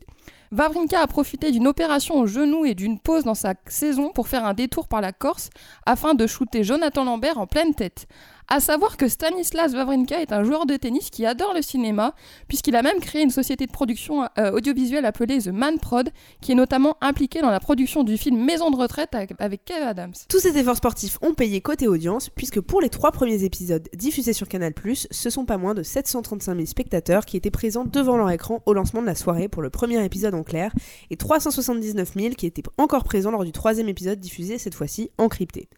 Wawrinka 0.51 0.99
a 0.99 1.07
profité 1.07 1.51
d'une 1.51 1.65
opération 1.65 2.19
au 2.19 2.27
genou 2.27 2.65
et 2.65 2.75
d'une 2.75 2.99
pause 2.99 3.23
dans 3.23 3.35
sa 3.35 3.53
saison 3.67 4.11
pour 4.13 4.27
faire 4.27 4.45
un 4.45 4.53
détour 4.53 4.89
par 4.89 4.99
la 4.99 5.13
Corse 5.13 5.49
afin 5.85 6.13
de 6.13 6.27
shooter 6.27 6.65
Jonathan 6.65 7.05
Lambert 7.05 7.37
en 7.37 7.47
pleine 7.47 7.73
tête. 7.73 8.05
À 8.53 8.59
savoir 8.59 8.97
que 8.97 9.07
Stanislas 9.07 9.71
Wawrinka 9.71 10.21
est 10.21 10.33
un 10.33 10.43
joueur 10.43 10.65
de 10.65 10.75
tennis 10.75 11.09
qui 11.09 11.25
adore 11.25 11.53
le 11.55 11.61
cinéma, 11.61 12.13
puisqu'il 12.49 12.75
a 12.75 12.81
même 12.81 12.99
créé 12.99 13.21
une 13.21 13.29
société 13.29 13.65
de 13.65 13.71
production 13.71 14.23
euh, 14.37 14.51
audiovisuelle 14.51 15.05
appelée 15.05 15.39
The 15.39 15.47
Man 15.47 15.79
Prod, 15.79 16.09
qui 16.41 16.51
est 16.51 16.55
notamment 16.55 16.97
impliquée 16.99 17.39
dans 17.39 17.49
la 17.49 17.61
production 17.61 18.03
du 18.03 18.17
film 18.17 18.43
Maison 18.43 18.69
de 18.69 18.75
retraite 18.75 19.15
avec- 19.15 19.63
Kev 19.63 19.81
Adams. 19.85 20.11
Tous 20.27 20.39
ces 20.41 20.57
efforts 20.57 20.75
sportifs 20.75 21.17
ont 21.21 21.33
payé 21.33 21.61
côté 21.61 21.87
audience, 21.87 22.27
puisque 22.27 22.59
pour 22.59 22.81
les 22.81 22.89
trois 22.89 23.13
premiers 23.13 23.45
épisodes 23.45 23.87
diffusés 23.95 24.33
sur 24.33 24.49
Canal+, 24.49 24.73
ce 25.11 25.29
sont 25.29 25.45
pas 25.45 25.57
moins 25.57 25.73
de 25.73 25.81
735 25.81 26.53
000 26.55 26.65
spectateurs 26.65 27.25
qui 27.25 27.37
étaient 27.37 27.51
présents 27.51 27.85
devant 27.85 28.17
leur 28.17 28.31
écran 28.31 28.61
au 28.65 28.73
lancement 28.73 28.99
de 29.01 29.07
la 29.07 29.15
soirée 29.15 29.47
pour 29.47 29.61
le 29.61 29.69
premier 29.69 30.03
épisode 30.03 30.33
en 30.35 30.43
clair, 30.43 30.73
et 31.09 31.15
379 31.15 32.15
000 32.17 32.35
qui 32.35 32.47
étaient 32.47 32.63
encore 32.77 33.05
présents 33.05 33.31
lors 33.31 33.45
du 33.45 33.53
troisième 33.53 33.87
épisode 33.87 34.19
diffusé 34.19 34.57
cette 34.57 34.75
fois-ci 34.75 35.09
en 35.17 35.29
crypté. 35.29 35.69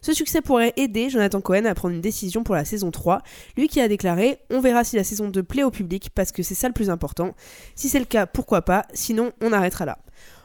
Ce 0.00 0.12
succès 0.12 0.40
pourrait 0.40 0.72
aider 0.76 1.10
Jonathan 1.10 1.40
Cohen 1.40 1.64
à 1.64 1.74
prendre 1.74 1.94
une 1.94 2.00
décision 2.00 2.44
pour 2.44 2.54
la 2.54 2.64
saison 2.64 2.90
3, 2.90 3.22
lui 3.56 3.68
qui 3.68 3.80
a 3.80 3.88
déclaré 3.88 4.38
«On 4.50 4.60
verra 4.60 4.84
si 4.84 4.96
la 4.96 5.04
saison 5.04 5.28
2 5.28 5.42
plaît 5.42 5.64
au 5.64 5.70
public, 5.70 6.10
parce 6.14 6.32
que 6.32 6.42
c'est 6.42 6.54
ça 6.54 6.68
le 6.68 6.74
plus 6.74 6.90
important. 6.90 7.34
Si 7.74 7.88
c'est 7.88 7.98
le 7.98 8.04
cas, 8.04 8.26
pourquoi 8.26 8.62
pas, 8.62 8.86
sinon 8.94 9.32
on 9.40 9.52
arrêtera 9.52 9.84
là.» 9.84 9.98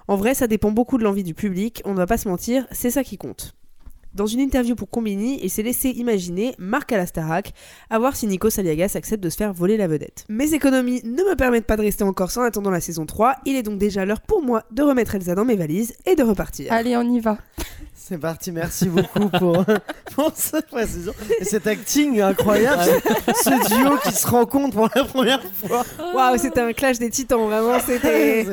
En 0.07 0.17
vrai, 0.17 0.33
ça 0.33 0.47
dépend 0.47 0.71
beaucoup 0.71 0.97
de 0.97 1.03
l'envie 1.03 1.23
du 1.23 1.33
public, 1.33 1.81
on 1.85 1.91
ne 1.91 1.97
va 1.97 2.05
pas 2.05 2.17
se 2.17 2.27
mentir, 2.27 2.67
c'est 2.71 2.91
ça 2.91 3.03
qui 3.03 3.17
compte. 3.17 3.55
Dans 4.13 4.27
une 4.27 4.41
interview 4.41 4.75
pour 4.75 4.91
Combini, 4.91 5.39
il 5.41 5.49
s'est 5.49 5.63
laissé 5.63 5.89
imaginer, 5.89 6.53
Marc 6.59 6.91
à 6.91 6.97
la 6.97 7.07
Starac, 7.07 7.51
à 7.89 7.97
voir 7.97 8.15
si 8.15 8.27
Nico 8.27 8.51
Saliagas 8.51 8.91
accepte 8.93 9.23
de 9.23 9.29
se 9.29 9.37
faire 9.37 9.53
voler 9.53 9.75
la 9.75 9.87
vedette. 9.87 10.25
Mes 10.29 10.53
économies 10.53 11.01
ne 11.03 11.23
me 11.23 11.35
permettent 11.35 11.65
pas 11.65 11.77
de 11.77 11.81
rester 11.81 12.03
en 12.03 12.13
Corse 12.13 12.37
en 12.37 12.43
attendant 12.43 12.69
la 12.69 12.79
saison 12.79 13.07
3, 13.07 13.37
il 13.45 13.55
est 13.55 13.63
donc 13.63 13.79
déjà 13.79 14.05
l'heure 14.05 14.21
pour 14.21 14.43
moi 14.43 14.65
de 14.69 14.83
remettre 14.83 15.15
Elsa 15.15 15.33
dans 15.33 15.45
mes 15.45 15.55
valises 15.55 15.95
et 16.05 16.15
de 16.15 16.21
repartir. 16.21 16.71
Allez, 16.71 16.95
on 16.95 17.01
y 17.01 17.19
va. 17.19 17.39
C'est 18.05 18.17
parti, 18.17 18.51
merci 18.51 18.89
beaucoup 18.89 19.29
pour, 19.29 19.63
pour 20.13 20.33
cette 20.35 20.67
précision. 20.67 21.13
Et 21.39 21.45
cet 21.45 21.67
acting 21.67 22.19
incroyable, 22.19 22.83
ce 23.33 23.77
duo 23.77 23.97
qui 24.03 24.11
se 24.11 24.27
rencontre 24.27 24.75
pour 24.75 24.89
la 24.93 25.05
première 25.05 25.41
fois. 25.53 25.85
Waouh, 26.13 26.37
c'était 26.37 26.59
un 26.59 26.73
clash 26.73 26.99
des 26.99 27.09
titans, 27.09 27.47
vraiment, 27.47 27.79
c'était... 27.79 28.45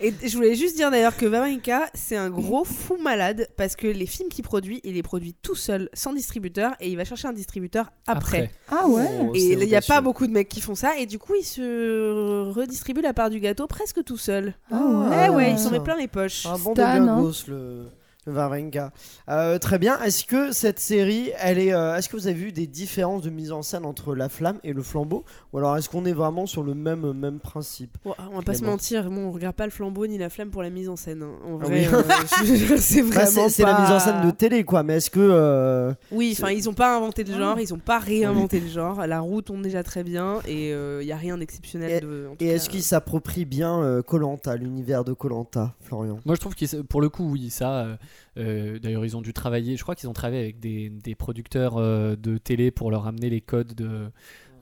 Et 0.00 0.14
je 0.26 0.34
voulais 0.34 0.54
juste 0.54 0.76
dire 0.76 0.90
d'ailleurs 0.90 1.18
que 1.18 1.26
Varenka, 1.26 1.90
c'est 1.92 2.16
un 2.16 2.30
gros 2.30 2.64
fou 2.64 2.96
malade 2.96 3.46
parce 3.58 3.76
que 3.76 3.86
les 3.86 4.06
films 4.06 4.30
qu'il 4.30 4.42
produit, 4.42 4.80
il 4.84 4.94
les 4.94 5.02
produit 5.02 5.34
tout 5.42 5.54
seul, 5.54 5.90
sans 5.92 6.14
distributeur, 6.14 6.74
et 6.80 6.88
il 6.88 6.96
va 6.96 7.04
chercher 7.04 7.28
un 7.28 7.34
distributeur 7.34 7.92
après. 8.06 8.52
Ah 8.70 8.88
ouais. 8.88 9.06
Oh, 9.20 9.32
Et 9.34 9.52
il 9.52 9.68
n'y 9.68 9.76
a 9.76 9.82
pas 9.82 10.00
beaucoup 10.00 10.26
de 10.26 10.32
mecs 10.32 10.48
qui 10.48 10.62
font 10.62 10.74
ça, 10.74 10.96
et 10.98 11.04
du 11.04 11.18
coup, 11.18 11.34
il 11.38 11.44
se 11.44 12.50
redistribue 12.52 13.02
la 13.02 13.12
part 13.12 13.28
du 13.28 13.38
gâteau 13.38 13.66
presque 13.66 14.02
tout 14.02 14.16
seul. 14.16 14.54
Ah 14.72 14.76
ouais. 14.82 15.26
Eh 15.26 15.28
ouais, 15.28 15.50
il 15.50 15.58
ça. 15.58 15.64
s'en 15.64 15.72
met 15.72 15.80
plein 15.80 15.96
les 15.98 16.08
poches. 16.08 16.46
Un 16.46 16.56
bon 16.56 16.72
Stan, 16.72 17.06
hein. 17.06 17.32
le 17.48 17.90
Varenka. 18.26 18.92
Euh, 19.28 19.58
très 19.58 19.78
bien. 19.78 19.98
Est-ce 20.00 20.24
que 20.24 20.52
cette 20.52 20.78
série, 20.80 21.30
elle 21.38 21.58
est, 21.58 21.72
euh, 21.74 21.96
est-ce 21.96 22.08
que 22.08 22.16
vous 22.16 22.26
avez 22.26 22.36
vu 22.36 22.52
des 22.52 22.66
différences 22.66 23.22
de 23.22 23.30
mise 23.30 23.52
en 23.52 23.62
scène 23.62 23.84
entre 23.84 24.14
la 24.14 24.28
flamme 24.28 24.58
et 24.64 24.72
le 24.72 24.82
flambeau, 24.82 25.24
ou 25.52 25.58
alors 25.58 25.76
est-ce 25.76 25.88
qu'on 25.88 26.04
est 26.04 26.12
vraiment 26.12 26.46
sur 26.46 26.62
le 26.62 26.74
même 26.74 27.12
même 27.12 27.38
principe 27.40 27.96
on 28.04 28.36
va 28.36 28.42
pas 28.42 28.54
se 28.54 28.64
mentir, 28.64 29.10
bon, 29.10 29.28
on 29.28 29.32
regarde 29.32 29.54
pas 29.56 29.64
le 29.66 29.70
flambeau 29.70 30.06
ni 30.06 30.18
la 30.18 30.28
flamme 30.30 30.50
pour 30.50 30.62
la 30.62 30.70
mise 30.70 30.88
en 30.88 30.96
scène. 30.96 31.22
hein. 31.22 31.32
En 31.46 31.58
Ah 31.60 31.64
vrai, 31.66 31.86
oui. 31.88 31.94
euh, 31.94 32.02
je- 32.44 32.76
c'est 32.76 33.02
Bah, 33.02 33.08
vraiment 33.24 33.48
c'est, 33.48 33.48
c'est 33.50 33.62
la 33.64 33.80
mise 33.80 33.90
en 33.90 33.98
scène 33.98 34.24
de 34.26 34.30
télé, 34.30 34.64
quoi. 34.64 34.82
Mais 34.82 34.96
est-ce 34.96 35.10
que 35.10 35.20
euh, 35.20 35.92
Oui, 36.10 36.34
enfin, 36.38 36.50
ils 36.50 36.68
ont 36.68 36.74
pas 36.74 36.96
inventé 36.96 37.24
le 37.24 37.34
Ah. 37.34 37.38
genre, 37.38 37.60
ils 37.60 37.72
ont 37.74 37.78
pas 37.78 37.98
réinventé 37.98 38.60
le 38.60 38.68
genre. 38.68 39.06
La 39.06 39.20
roue 39.20 39.42
tourne 39.42 39.62
déjà 39.62 39.82
très 39.82 40.02
bien 40.04 40.40
et 40.46 40.70
il 40.70 41.06
y 41.06 41.12
a 41.12 41.16
rien 41.16 41.36
d'exceptionnel. 41.38 42.00
de- 42.02 42.28
et 42.40 42.48
est-ce 42.48 42.68
qu'ils 42.68 42.82
s'approprient 42.82 43.44
bien 43.44 44.02
Colanta, 44.06 44.56
l'univers 44.56 45.04
de 45.04 45.12
Colanta, 45.12 45.74
Florian? 45.80 46.18
Moi, 46.24 46.34
je 46.34 46.40
trouve 46.40 46.54
que 46.54 46.82
pour 46.82 47.00
le 47.00 47.08
coup, 47.08 47.30
oui, 47.30 47.50
ça. 47.50 47.86
Euh, 48.36 48.78
D'ailleurs, 48.78 49.04
ils 49.04 49.16
ont 49.16 49.22
dû 49.22 49.32
travailler. 49.32 49.76
Je 49.76 49.82
crois 49.82 49.94
qu'ils 49.94 50.08
ont 50.08 50.12
travaillé 50.14 50.42
avec 50.42 50.60
des, 50.60 50.90
des 50.90 51.14
producteurs 51.14 51.76
euh, 51.76 52.16
de 52.16 52.38
télé 52.38 52.70
pour 52.70 52.90
leur 52.90 53.06
amener 53.06 53.30
les 53.30 53.40
codes 53.40 53.74
de 53.74 54.10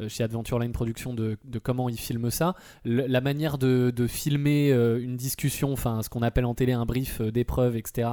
euh, 0.01 0.09
chez 0.09 0.25
Adventure 0.25 0.59
Line 0.59 0.73
Production 0.73 1.13
de, 1.15 1.37
comment 1.63 1.89
ils 1.91 1.99
filment 1.99 2.31
ça. 2.31 2.55
La 2.85 3.21
manière 3.21 3.59
de, 3.59 3.93
de 3.95 4.07
filmer 4.07 4.71
une 4.73 5.17
discussion, 5.17 5.71
enfin 5.73 6.03
ce 6.03 6.09
qu'on 6.09 6.23
appelle 6.23 6.47
en 6.47 6.55
télé 6.55 6.73
un 6.73 6.87
brief 6.87 7.21
d'épreuve, 7.21 7.77
etc. 7.77 8.09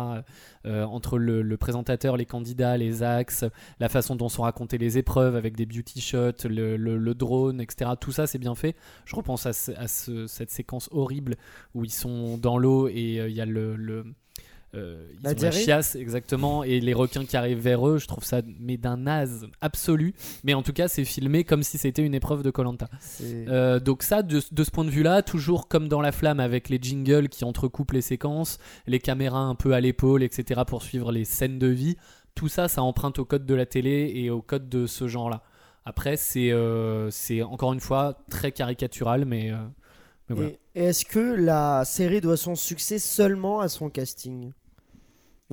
entre 0.65 1.17
le, 1.17 1.41
le 1.41 1.57
présentateur, 1.57 2.17
les 2.17 2.25
candidats, 2.25 2.77
les 2.77 3.01
axes, 3.01 3.45
la 3.79 3.87
façon 3.89 4.15
dont 4.17 4.27
sont 4.29 4.43
racontées 4.43 4.77
les 4.77 4.97
épreuves 4.97 5.35
avec 5.37 5.55
des 5.55 5.65
beauty 5.65 6.01
shots, 6.01 6.47
le, 6.47 6.75
le- 6.75 7.13
drone, 7.15 7.61
etc. 7.61 7.91
Tout 7.99 8.11
ça, 8.11 8.27
c'est 8.27 8.37
bien 8.39 8.55
fait. 8.55 8.75
Je 9.05 9.15
repense 9.15 9.45
à, 9.45 9.53
ce- 9.53 9.71
à 9.71 9.87
ce- 9.87 10.27
cette 10.27 10.51
séquence 10.51 10.89
horrible 10.91 11.37
où 11.73 11.85
ils 11.85 11.91
sont 11.93 12.37
dans 12.37 12.57
l'eau 12.57 12.87
et 12.89 13.15
il 13.25 13.31
y 13.33 13.41
a 13.41 13.45
le- 13.45 14.03
euh, 14.75 15.07
ils 15.19 15.23
La 15.23 15.31
ont 15.31 15.41
la 15.41 15.51
chiasse 15.51 15.95
exactement 15.95 16.63
et 16.63 16.79
les 16.79 16.93
requins 16.93 17.25
qui 17.25 17.35
arrivent 17.35 17.59
vers 17.59 17.87
eux. 17.87 17.97
Je 17.97 18.07
trouve 18.07 18.23
ça 18.23 18.41
mais 18.59 18.77
d'un 18.77 18.97
naze 18.97 19.47
absolu. 19.61 20.13
Mais 20.43 20.53
en 20.53 20.61
tout 20.61 20.73
cas, 20.73 20.87
c'est 20.87 21.05
filmé 21.05 21.43
comme 21.43 21.63
si 21.63 21.77
c'était 21.77 22.03
une 22.03 22.13
épreuve 22.13 22.43
de 22.43 22.51
Colanta. 22.51 22.89
Euh, 23.21 23.79
donc 23.79 24.03
ça, 24.03 24.21
de, 24.21 24.41
de 24.51 24.63
ce 24.63 24.71
point 24.71 24.85
de 24.85 24.91
vue-là, 24.91 25.21
toujours 25.21 25.67
comme 25.67 25.87
dans 25.87 26.01
La 26.01 26.11
Flamme 26.11 26.39
avec 26.39 26.69
les 26.69 26.79
jingles 26.81 27.29
qui 27.29 27.45
entrecoupent 27.45 27.93
les 27.93 28.01
séquences, 28.01 28.59
les 28.85 28.99
caméras 28.99 29.41
un 29.41 29.55
peu 29.55 29.73
à 29.73 29.81
l'épaule, 29.81 30.23
etc. 30.23 30.61
pour 30.67 30.83
suivre 30.83 31.11
les 31.11 31.25
scènes 31.25 31.59
de 31.59 31.67
vie. 31.67 31.97
Tout 32.35 32.47
ça, 32.47 32.67
ça 32.67 32.83
emprunte 32.83 33.19
au 33.19 33.25
code 33.25 33.45
de 33.45 33.55
la 33.55 33.65
télé 33.65 34.11
et 34.15 34.29
au 34.29 34.41
code 34.41 34.69
de 34.69 34.85
ce 34.85 35.07
genre-là. 35.07 35.43
Après, 35.85 36.17
c'est 36.17 36.51
euh, 36.51 37.09
c'est 37.09 37.41
encore 37.41 37.73
une 37.73 37.79
fois 37.79 38.23
très 38.29 38.51
caricatural, 38.51 39.25
mais, 39.25 39.51
euh, 39.51 39.57
mais 40.29 40.35
voilà. 40.35 40.49
Et, 40.51 40.59
et 40.79 40.83
est-ce 40.85 41.03
que 41.05 41.19
la 41.19 41.83
série 41.85 42.21
doit 42.21 42.37
son 42.37 42.55
succès 42.55 42.99
seulement 42.99 43.59
à 43.59 43.67
son 43.67 43.89
casting 43.89 44.51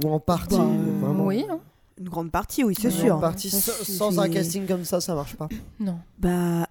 Ou 0.02 0.08
en 0.08 0.20
partie 0.20 0.56
Bah, 0.56 0.64
vraiment 1.00 1.26
Oui. 1.26 1.44
hein. 1.50 1.58
Une 1.98 2.08
grande 2.10 2.30
partie, 2.30 2.62
oui, 2.62 2.74
c'est 2.78 2.88
En 2.88 2.90
sûr. 2.90 3.20
partie, 3.20 3.50
sans, 3.50 4.18
un 4.20 4.28
casting 4.28 4.66
comme 4.66 4.84
ça, 4.84 5.00
ça 5.00 5.14
marche 5.14 5.34
pas. 5.34 5.48
Non. 5.80 5.98
Bah, 6.18 6.66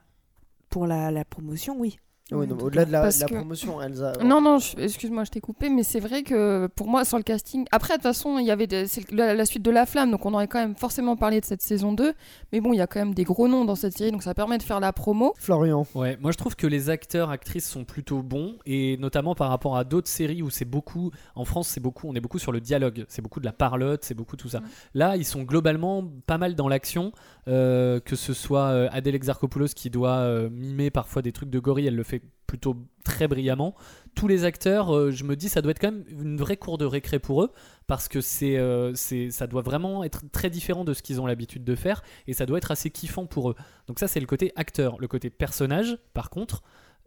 pour 0.70 0.86
la, 0.88 1.10
la 1.12 1.26
promotion, 1.26 1.76
oui. 1.80 1.98
Oui, 2.32 2.48
au-delà 2.52 2.86
de 2.86 2.92
la, 2.92 3.02
Parce 3.02 3.18
de 3.18 3.22
la 3.22 3.28
que- 3.30 3.36
promotion, 3.36 3.80
Elsa. 3.80 4.14
Non, 4.24 4.42
non, 4.42 4.58
je- 4.58 4.76
excuse-moi, 4.80 5.26
je 5.26 5.30
t'ai 5.30 5.42
coupé, 5.42 5.70
mais 5.70 5.84
c'est 5.84 6.00
vrai 6.00 6.24
que 6.24 6.66
pour 6.76 6.88
moi, 6.88 7.06
sur 7.06 7.18
le 7.18 7.24
casting. 7.24 7.66
Après, 7.72 7.90
de 7.90 7.94
toute 7.98 8.02
façon, 8.04 8.40
il 8.40 8.46
y 8.48 8.52
avait 8.52 8.66
des- 8.66 8.88
c'est 8.88 9.12
la, 9.12 9.36
la 9.36 9.46
suite 9.46 9.62
de 9.62 9.70
La 9.70 9.86
Flamme, 9.86 10.10
donc 10.10 10.26
on 10.26 10.34
aurait 10.34 10.48
quand 10.48 10.58
même 10.60 10.76
forcément 10.76 11.16
parlé 11.18 11.40
de 11.40 11.46
cette 11.46 11.62
saison 11.62 11.94
2. 11.94 12.14
Mais 12.52 12.62
bon, 12.62 12.74
il 12.74 12.78
y 12.78 12.82
a 12.82 12.88
quand 12.88 12.98
même 13.00 13.14
des 13.14 13.26
gros 13.26 13.48
noms 13.48 13.64
dans 13.64 13.76
cette 13.76 13.96
série, 13.96 14.12
donc 14.12 14.24
ça 14.24 14.34
permet 14.34 14.58
de 14.58 14.64
faire 14.64 14.80
la 14.80 14.92
promo. 14.92 15.36
Florian. 15.38 15.86
Ouais, 15.94 16.18
moi 16.20 16.32
je 16.32 16.38
trouve 16.38 16.56
que 16.56 16.66
les 16.66 16.90
acteurs, 16.90 17.30
actrices 17.30 17.70
sont 17.70 17.84
plutôt 17.84 18.24
bons 18.24 18.56
et 18.66 18.98
notamment 18.98 19.36
par 19.36 19.50
rapport 19.50 19.78
à 19.78 19.84
d'autres 19.84 20.08
séries 20.10 20.42
où 20.42 20.50
c'est 20.50 20.66
beaucoup, 20.66 21.12
en 21.36 21.46
France 21.46 21.68
c'est 21.68 21.80
beaucoup, 21.80 22.08
on 22.08 22.16
est 22.16 22.20
beaucoup 22.22 22.40
sur 22.40 22.52
le 22.52 22.60
dialogue, 22.60 23.06
c'est 23.08 23.22
beaucoup 23.22 23.40
de 23.40 23.46
la 23.46 23.54
parlotte, 23.54 24.04
c'est 24.04 24.16
beaucoup 24.16 24.36
tout 24.36 24.50
ça. 24.50 24.60
Ouais. 24.60 24.66
Là, 24.96 25.16
ils 25.16 25.26
sont 25.26 25.44
globalement 25.44 26.04
pas 26.26 26.40
mal 26.40 26.56
dans 26.56 26.68
l'action, 26.70 27.12
euh, 27.48 28.00
que 28.00 28.16
ce 28.16 28.34
soit 28.34 28.70
euh, 28.70 28.88
Adèle 28.92 29.14
Exarchopoulos 29.14 29.68
qui 29.76 29.92
doit 29.92 30.18
euh, 30.18 30.50
mimer 30.50 30.90
parfois 30.90 31.22
des 31.22 31.32
trucs 31.32 31.52
de 31.52 31.60
gorille, 31.60 31.86
elle 31.86 31.96
le 31.96 32.04
fait 32.04 32.15
plutôt 32.46 32.78
très 33.04 33.28
brillamment. 33.28 33.76
Tous 34.16 34.28
les 34.28 34.46
acteurs, 34.46 34.96
euh, 34.96 35.12
je 35.12 35.24
me 35.24 35.36
dis, 35.36 35.50
ça 35.50 35.62
doit 35.62 35.72
être 35.72 35.80
quand 35.80 35.92
même 35.92 36.06
une 36.10 36.38
vraie 36.38 36.58
cour 36.58 36.78
de 36.78 36.86
récré 36.86 37.20
pour 37.20 37.44
eux 37.44 37.52
parce 37.88 38.08
que 38.08 38.22
c'est, 38.22 38.58
euh, 38.58 38.94
c'est, 38.96 39.30
ça 39.32 39.48
doit 39.48 39.62
vraiment 39.62 40.04
être 40.04 40.24
très 40.32 40.50
différent 40.50 40.84
de 40.84 40.94
ce 40.94 41.02
qu'ils 41.02 41.22
ont 41.22 41.26
l'habitude 41.26 41.64
de 41.64 41.76
faire 41.76 42.04
et 42.28 42.34
ça 42.34 42.46
doit 42.46 42.58
être 42.58 42.72
assez 42.72 42.90
kiffant 42.90 43.26
pour 43.26 43.50
eux. 43.50 43.56
Donc 43.88 44.00
ça, 44.00 44.08
c'est 44.08 44.20
le 44.20 44.26
côté 44.26 44.52
acteur. 44.56 44.98
Le 45.00 45.08
côté 45.08 45.30
personnage, 45.30 45.98
par 46.14 46.30
contre, 46.30 46.64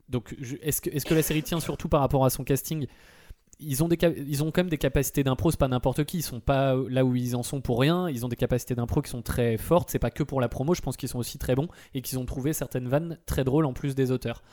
donc 0.09 0.37
est-ce 0.63 0.81
que, 0.81 0.91
est-ce 0.91 1.05
que 1.05 1.15
la 1.15 1.23
série 1.23 1.43
tient 1.43 1.61
surtout 1.61 1.89
par 1.89 2.01
rapport 2.01 2.25
à 2.25 2.31
son 2.31 2.45
casting? 2.45 2.87
Ils 3.61 3.83
ont, 3.83 3.89
des, 3.89 3.99
ils 4.29 4.45
ont 4.45 4.53
quand 4.53 4.61
même 4.61 4.71
des 4.71 4.79
capacités 4.79 5.25
d'impro, 5.25 5.51
c'est 5.51 5.59
pas 5.59 5.67
n'importe 5.67 6.05
qui, 6.05 6.19
ils 6.19 6.23
sont 6.23 6.39
pas 6.39 6.77
là 6.89 7.05
où 7.05 7.17
ils 7.17 7.35
en 7.35 7.43
sont 7.43 7.61
pour 7.61 7.81
rien, 7.81 8.09
ils 8.09 8.25
ont 8.25 8.29
des 8.29 8.37
capacités 8.37 8.77
d'impro 8.77 9.03
qui 9.03 9.11
sont 9.11 9.21
très 9.21 9.57
fortes, 9.57 9.91
c'est 9.91 9.99
pas 9.99 10.13
que 10.13 10.23
pour 10.23 10.41
la 10.41 10.49
promo, 10.49 10.75
je 10.75 10.81
pense 10.81 10.97
qu'ils 10.97 11.09
sont 11.09 11.19
aussi 11.19 11.39
très 11.39 11.57
bons 11.57 11.67
et 11.93 12.01
qu'ils 12.01 12.21
ont 12.21 12.25
trouvé 12.25 12.53
certaines 12.53 12.87
vannes 12.87 13.19
très 13.27 13.43
drôles 13.43 13.67
en 13.67 13.73
plus 13.73 13.97
des 13.97 14.13
auteurs. 14.13 14.45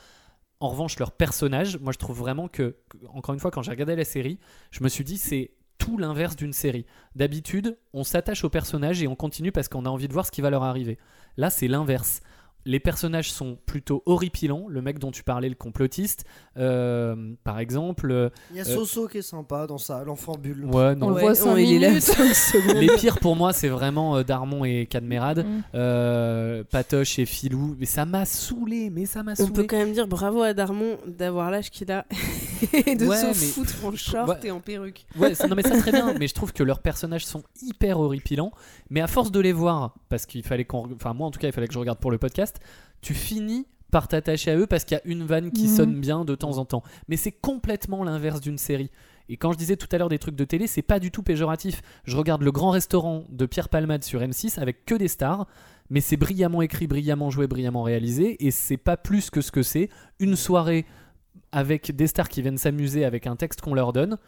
En 0.60 0.68
revanche, 0.68 0.98
leur 0.98 1.12
personnage, 1.12 1.78
moi 1.78 1.92
je 1.92 1.98
trouve 1.98 2.18
vraiment 2.18 2.48
que, 2.48 2.76
que- 2.88 2.98
encore 3.12 3.34
une 3.34 3.40
fois, 3.40 3.50
quand 3.50 3.62
j'ai 3.62 3.70
regardé 3.70 3.94
la 3.96 4.04
série, 4.04 4.38
je 4.70 4.82
me 4.82 4.88
suis 4.88 5.04
dit 5.04 5.18
c'est 5.18 5.50
tout 5.78 5.98
l'inverse 5.98 6.36
d'une 6.36 6.54
série. 6.54 6.86
D'habitude, 7.14 7.76
on 7.92 8.04
s'attache 8.04 8.42
aux 8.44 8.48
personnages 8.48 9.02
et 9.02 9.08
on 9.08 9.14
continue 9.14 9.52
parce 9.52 9.68
qu'on 9.68 9.84
a 9.84 9.90
envie 9.90 10.08
de 10.08 10.12
voir 10.14 10.24
ce 10.24 10.30
qui 10.30 10.40
va 10.40 10.48
leur 10.50 10.62
arriver. 10.62 10.96
Là, 11.36 11.50
c'est 11.50 11.68
l'inverse. 11.68 12.20
Les 12.66 12.80
personnages 12.80 13.30
sont 13.32 13.56
plutôt 13.64 14.02
horripilants. 14.06 14.66
Le 14.68 14.82
mec 14.82 14.98
dont 14.98 15.10
tu 15.12 15.22
parlais, 15.22 15.48
le 15.48 15.54
complotiste, 15.54 16.24
euh, 16.58 17.32
par 17.44 17.58
exemple. 17.60 18.10
euh, 18.10 18.28
Il 18.50 18.56
y 18.56 18.60
a 18.60 18.62
Euh, 18.62 18.74
Soso 18.74 19.06
qui 19.06 19.18
est 19.18 19.22
sympa 19.22 19.66
dans 19.66 19.78
ça, 19.78 20.02
l'enfant 20.04 20.34
bulle. 20.36 20.64
ouais, 20.66 20.94
non. 20.96 21.06
On 21.06 21.10
le 21.10 21.20
voit 21.20 21.34
cinq 21.34 21.56
il 21.58 21.74
est 21.74 21.78
là 21.78 21.88
minutes. 21.90 22.02
5 22.02 22.34
secondes. 22.34 22.76
Les 22.76 22.88
pires 22.96 23.18
pour 23.20 23.36
moi, 23.36 23.52
c'est 23.52 23.68
vraiment 23.68 24.16
euh, 24.16 24.24
Darmon 24.24 24.64
et 24.64 24.86
Cadmerade, 24.86 25.46
Mm. 25.46 25.62
euh, 25.76 26.64
Patoche 26.64 27.18
et 27.18 27.24
Filou. 27.26 27.76
Mais 27.78 27.86
ça 27.86 28.04
m'a 28.04 28.24
saoulé, 28.24 28.90
mais 28.90 29.06
ça 29.06 29.22
m'a 29.22 29.32
On 29.32 29.46
peut 29.46 29.54
saoulé. 29.54 29.66
quand 29.68 29.76
même 29.76 29.92
dire 29.92 30.08
bravo 30.08 30.42
à 30.42 30.52
Darmon 30.52 30.98
d'avoir 31.06 31.50
l'âge 31.50 31.70
qu'il 31.70 31.90
a 31.92 32.04
et 32.72 32.96
de 32.96 33.06
Ouais, 33.06 33.16
se 33.16 33.26
mais- 33.26 33.34
foutre 33.34 33.84
en 33.84 33.94
short 33.94 34.28
Ouais. 34.28 34.48
et 34.48 34.50
en 34.50 34.60
perruque. 34.60 35.06
Ouais, 35.16 35.32
non 35.48 35.54
mais 35.54 35.62
ça 35.62 35.76
très 35.78 35.92
bien, 35.92 36.14
mais 36.18 36.26
je 36.26 36.34
trouve 36.34 36.52
que 36.52 36.62
leurs 36.62 36.80
personnages 36.80 37.24
sont 37.24 37.42
hyper 37.62 38.00
horripilants. 38.00 38.50
Mais 38.90 39.00
à 39.00 39.06
force 39.06 39.30
de 39.30 39.40
les 39.40 39.52
voir, 39.52 39.94
parce 40.08 40.26
qu'il 40.26 40.42
fallait 40.42 40.64
qu'on, 40.64 40.88
enfin 40.94 41.12
moi 41.14 41.26
en 41.26 41.30
tout 41.30 41.38
cas, 41.38 41.46
il 41.48 41.52
fallait 41.52 41.68
que 41.68 41.74
je 41.74 41.78
regarde 41.78 41.98
pour 41.98 42.10
le 42.10 42.18
podcast, 42.18 42.55
tu 43.00 43.14
finis 43.14 43.66
par 43.90 44.08
t'attacher 44.08 44.50
à 44.50 44.56
eux 44.56 44.66
parce 44.66 44.84
qu'il 44.84 44.96
y 44.96 45.00
a 45.00 45.06
une 45.06 45.24
vanne 45.24 45.52
qui 45.52 45.68
Mhm. 45.68 45.76
sonne 45.76 46.00
bien 46.00 46.24
de 46.24 46.34
temps 46.34 46.58
en 46.58 46.64
temps. 46.64 46.82
Mais 47.08 47.16
c'est 47.16 47.32
complètement 47.32 48.02
l'inverse 48.04 48.40
d'une 48.40 48.58
série. 48.58 48.90
Et 49.28 49.36
quand 49.36 49.52
je 49.52 49.58
disais 49.58 49.76
tout 49.76 49.88
à 49.92 49.98
l'heure 49.98 50.08
des 50.08 50.18
trucs 50.18 50.36
de 50.36 50.44
télé, 50.44 50.66
c'est 50.66 50.82
pas 50.82 50.98
du 51.00 51.10
tout 51.10 51.22
péjoratif. 51.22 51.82
Je 52.04 52.16
regarde 52.16 52.42
le 52.42 52.52
grand 52.52 52.70
restaurant 52.70 53.24
de 53.30 53.46
Pierre 53.46 53.68
Palmade 53.68 54.04
sur 54.04 54.20
M6 54.22 54.58
avec 54.60 54.84
que 54.84 54.94
des 54.94 55.08
stars, 55.08 55.46
mais 55.90 56.00
c'est 56.00 56.16
brillamment 56.16 56.62
écrit, 56.62 56.86
brillamment 56.86 57.30
joué, 57.30 57.46
brillamment 57.46 57.82
réalisé, 57.82 58.44
et 58.44 58.50
c'est 58.50 58.76
pas 58.76 58.96
plus 58.96 59.30
que 59.30 59.40
ce 59.40 59.50
que 59.52 59.62
c'est. 59.62 59.88
Une 60.20 60.36
soirée 60.36 60.84
avec 61.52 61.94
des 61.94 62.06
stars 62.06 62.28
qui 62.28 62.42
viennent 62.42 62.58
s'amuser 62.58 63.04
avec 63.04 63.26
un 63.26 63.36
texte 63.36 63.60
qu'on 63.60 63.74
leur 63.74 63.92
donne, 63.92 64.18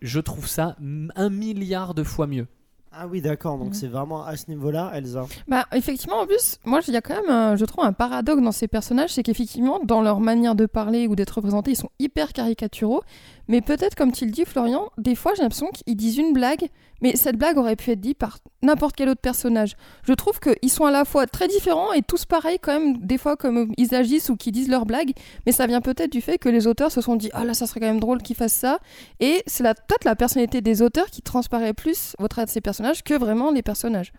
je 0.00 0.20
trouve 0.20 0.46
ça 0.48 0.76
un 0.80 1.30
milliard 1.30 1.94
de 1.94 2.02
fois 2.02 2.26
mieux. 2.26 2.46
Ah 2.94 3.06
oui, 3.10 3.22
d'accord, 3.22 3.56
donc 3.56 3.68
Mhm. 3.68 3.74
c'est 3.74 3.86
vraiment 3.86 4.22
à 4.24 4.36
ce 4.36 4.50
niveau-là, 4.50 4.90
Elsa. 4.94 5.24
Bah, 5.48 5.64
effectivement, 5.72 6.20
en 6.20 6.26
plus, 6.26 6.58
moi, 6.66 6.80
il 6.86 6.92
y 6.92 6.96
a 6.96 7.00
quand 7.00 7.14
même, 7.14 7.30
un- 7.30 7.56
je 7.56 7.64
trouve, 7.64 7.84
un 7.84 7.92
paradoxe 7.94 8.42
dans 8.42 8.52
ces 8.52 8.68
personnages, 8.68 9.10
c'est 9.14 9.22
qu'effectivement, 9.22 9.80
dans 9.82 10.02
leur 10.02 10.20
manière 10.20 10.54
de 10.54 10.66
parler 10.66 11.06
ou 11.06 11.16
d'être 11.16 11.30
représentés, 11.30 11.70
ils 11.70 11.76
sont 11.76 11.88
hyper 11.98 12.34
caricaturaux, 12.34 13.02
Mais 13.48 13.60
peut-être, 13.60 13.94
comme 13.94 14.12
tu 14.12 14.24
le 14.24 14.30
dis, 14.30 14.44
Florian, 14.44 14.90
des 14.98 15.14
fois 15.14 15.32
j'ai 15.34 15.42
l'impression 15.42 15.68
qu'ils 15.68 15.96
disent 15.96 16.18
une 16.18 16.32
blague, 16.32 16.68
mais 17.02 17.16
cette 17.16 17.36
blague 17.36 17.58
aurait 17.58 17.76
pu 17.76 17.90
être 17.90 18.00
dite 18.00 18.16
par 18.16 18.38
n'importe 18.62 18.94
quel 18.94 19.08
autre 19.08 19.20
personnage. 19.20 19.76
Je 20.04 20.12
trouve 20.12 20.38
qu'ils 20.38 20.70
sont 20.70 20.84
à 20.84 20.90
la 20.90 21.04
fois 21.04 21.26
très 21.26 21.48
différents 21.48 21.92
et 21.92 22.02
tous 22.02 22.24
pareils, 22.24 22.58
quand 22.60 22.78
même, 22.78 22.98
des 22.98 23.18
fois, 23.18 23.36
comme 23.36 23.72
ils 23.76 23.94
agissent 23.94 24.28
ou 24.28 24.36
qu'ils 24.36 24.52
disent 24.52 24.68
leurs 24.68 24.86
blagues. 24.86 25.12
Mais 25.44 25.52
ça 25.52 25.66
vient 25.66 25.80
peut-être 25.80 26.12
du 26.12 26.20
fait 26.20 26.38
que 26.38 26.48
les 26.48 26.66
auteurs 26.66 26.92
se 26.92 27.00
sont 27.00 27.16
dit 27.16 27.30
Ah 27.34 27.44
là, 27.44 27.54
ça 27.54 27.66
serait 27.66 27.80
quand 27.80 27.86
même 27.86 28.00
drôle 28.00 28.22
qu'ils 28.22 28.36
fassent 28.36 28.52
ça. 28.52 28.78
Et 29.18 29.42
c'est 29.46 29.64
peut-être 29.64 30.04
la 30.04 30.14
personnalité 30.14 30.60
des 30.60 30.80
auteurs 30.80 31.06
qui 31.06 31.22
transparaît 31.22 31.74
plus 31.74 32.14
au 32.20 32.28
travers 32.28 32.46
de 32.46 32.50
ces 32.50 32.60
personnages 32.60 33.02
que 33.02 33.14
vraiment 33.14 33.50
les 33.50 33.62
personnages. 33.62 34.12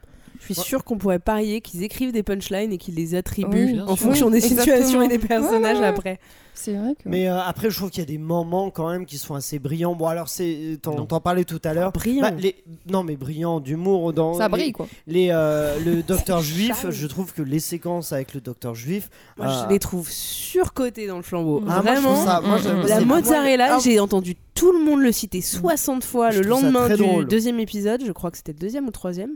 Je 0.48 0.54
suis 0.54 0.62
sûre 0.64 0.84
qu'on 0.84 0.98
pourrait 0.98 1.20
parier 1.20 1.62
qu'ils 1.62 1.84
écrivent 1.84 2.12
des 2.12 2.24
punchlines 2.24 2.72
et 2.74 2.78
qu'ils 2.78 2.96
les 2.96 3.16
attribuent 3.16 3.74
Oui, 3.74 3.82
en 3.82 3.96
fonction 3.96 4.28
Oui, 4.28 4.34
des 4.34 4.42
situations 4.42 5.02
et 5.02 5.08
des 5.08 5.20
personnages 5.20 5.78
Ouais, 5.78 5.80
ouais, 5.80 5.80
ouais. 5.80 5.86
après. 5.88 6.20
C'est 6.56 6.74
vrai 6.74 6.94
que. 6.94 7.10
Mais 7.10 7.28
euh, 7.28 7.42
après, 7.42 7.72
je 7.72 7.76
trouve 7.78 7.90
qu'il 7.90 8.02
y 8.02 8.04
a 8.04 8.08
des 8.08 8.20
moments 8.20 8.70
quand 8.70 8.88
même 8.90 9.06
qui 9.08 9.18
sont 9.18 9.34
assez 9.34 9.58
brillants. 9.58 9.96
Bon, 9.96 10.06
alors, 10.06 10.30
c'est, 10.30 10.78
t'en, 10.84 10.96
Non. 10.96 11.06
t'en 11.08 11.20
parlais 11.20 11.46
tout 11.46 11.60
à 11.64 11.74
l'heure. 11.74 11.92
Brillant. 11.92 12.22
Bah, 12.22 12.30
les... 12.38 12.56
Non, 12.88 13.04
mais 13.04 13.16
brillant 13.16 13.60
d'humour 13.60 14.14
dans 14.14 14.36
ça 14.36 14.46
les- 14.46 14.52
brille, 14.52 14.72
quoi. 14.72 14.88
Les, 15.08 15.30
euh, 15.32 15.80
le 15.84 16.04
docteur 16.08 16.42
juif, 16.42 16.86
je 16.92 17.08
trouve 17.08 17.34
que 17.34 17.42
les 17.42 17.60
séquences 17.60 18.14
avec 18.14 18.36
le 18.36 18.40
docteur 18.42 18.76
juif. 18.76 19.10
Moi, 19.38 19.48
euh, 19.48 19.64
je 19.68 19.74
les 19.74 19.80
trouve 19.80 20.08
surcotés 20.12 21.08
dans 21.08 21.18
le 21.18 21.24
flambeau. 21.24 21.64
ah, 21.68 21.82
Vraiment. 21.82 22.24
ça- 22.24 22.42
moi, 22.42 22.60
La 22.88 23.02
mozzarella, 23.02 23.68
moi, 23.70 23.80
j'ai 23.84 24.00
entendu 24.00 24.36
tout 24.54 24.72
le 24.72 24.84
monde 24.86 25.02
le 25.02 25.12
citer 25.12 25.42
60 25.42 26.04
fois 26.04 26.30
Je 26.30 26.42
le 26.42 26.48
lendemain 26.50 26.88
du 26.88 26.98
drôle. 26.98 27.28
deuxième 27.28 27.60
épisode. 27.60 28.04
Je 28.06 28.12
crois 28.12 28.30
que 28.30 28.38
c'était 28.38 28.54
le 28.54 28.60
deuxième 28.60 28.84
ou 28.84 28.88
le 28.88 28.94
troisième. 28.94 29.32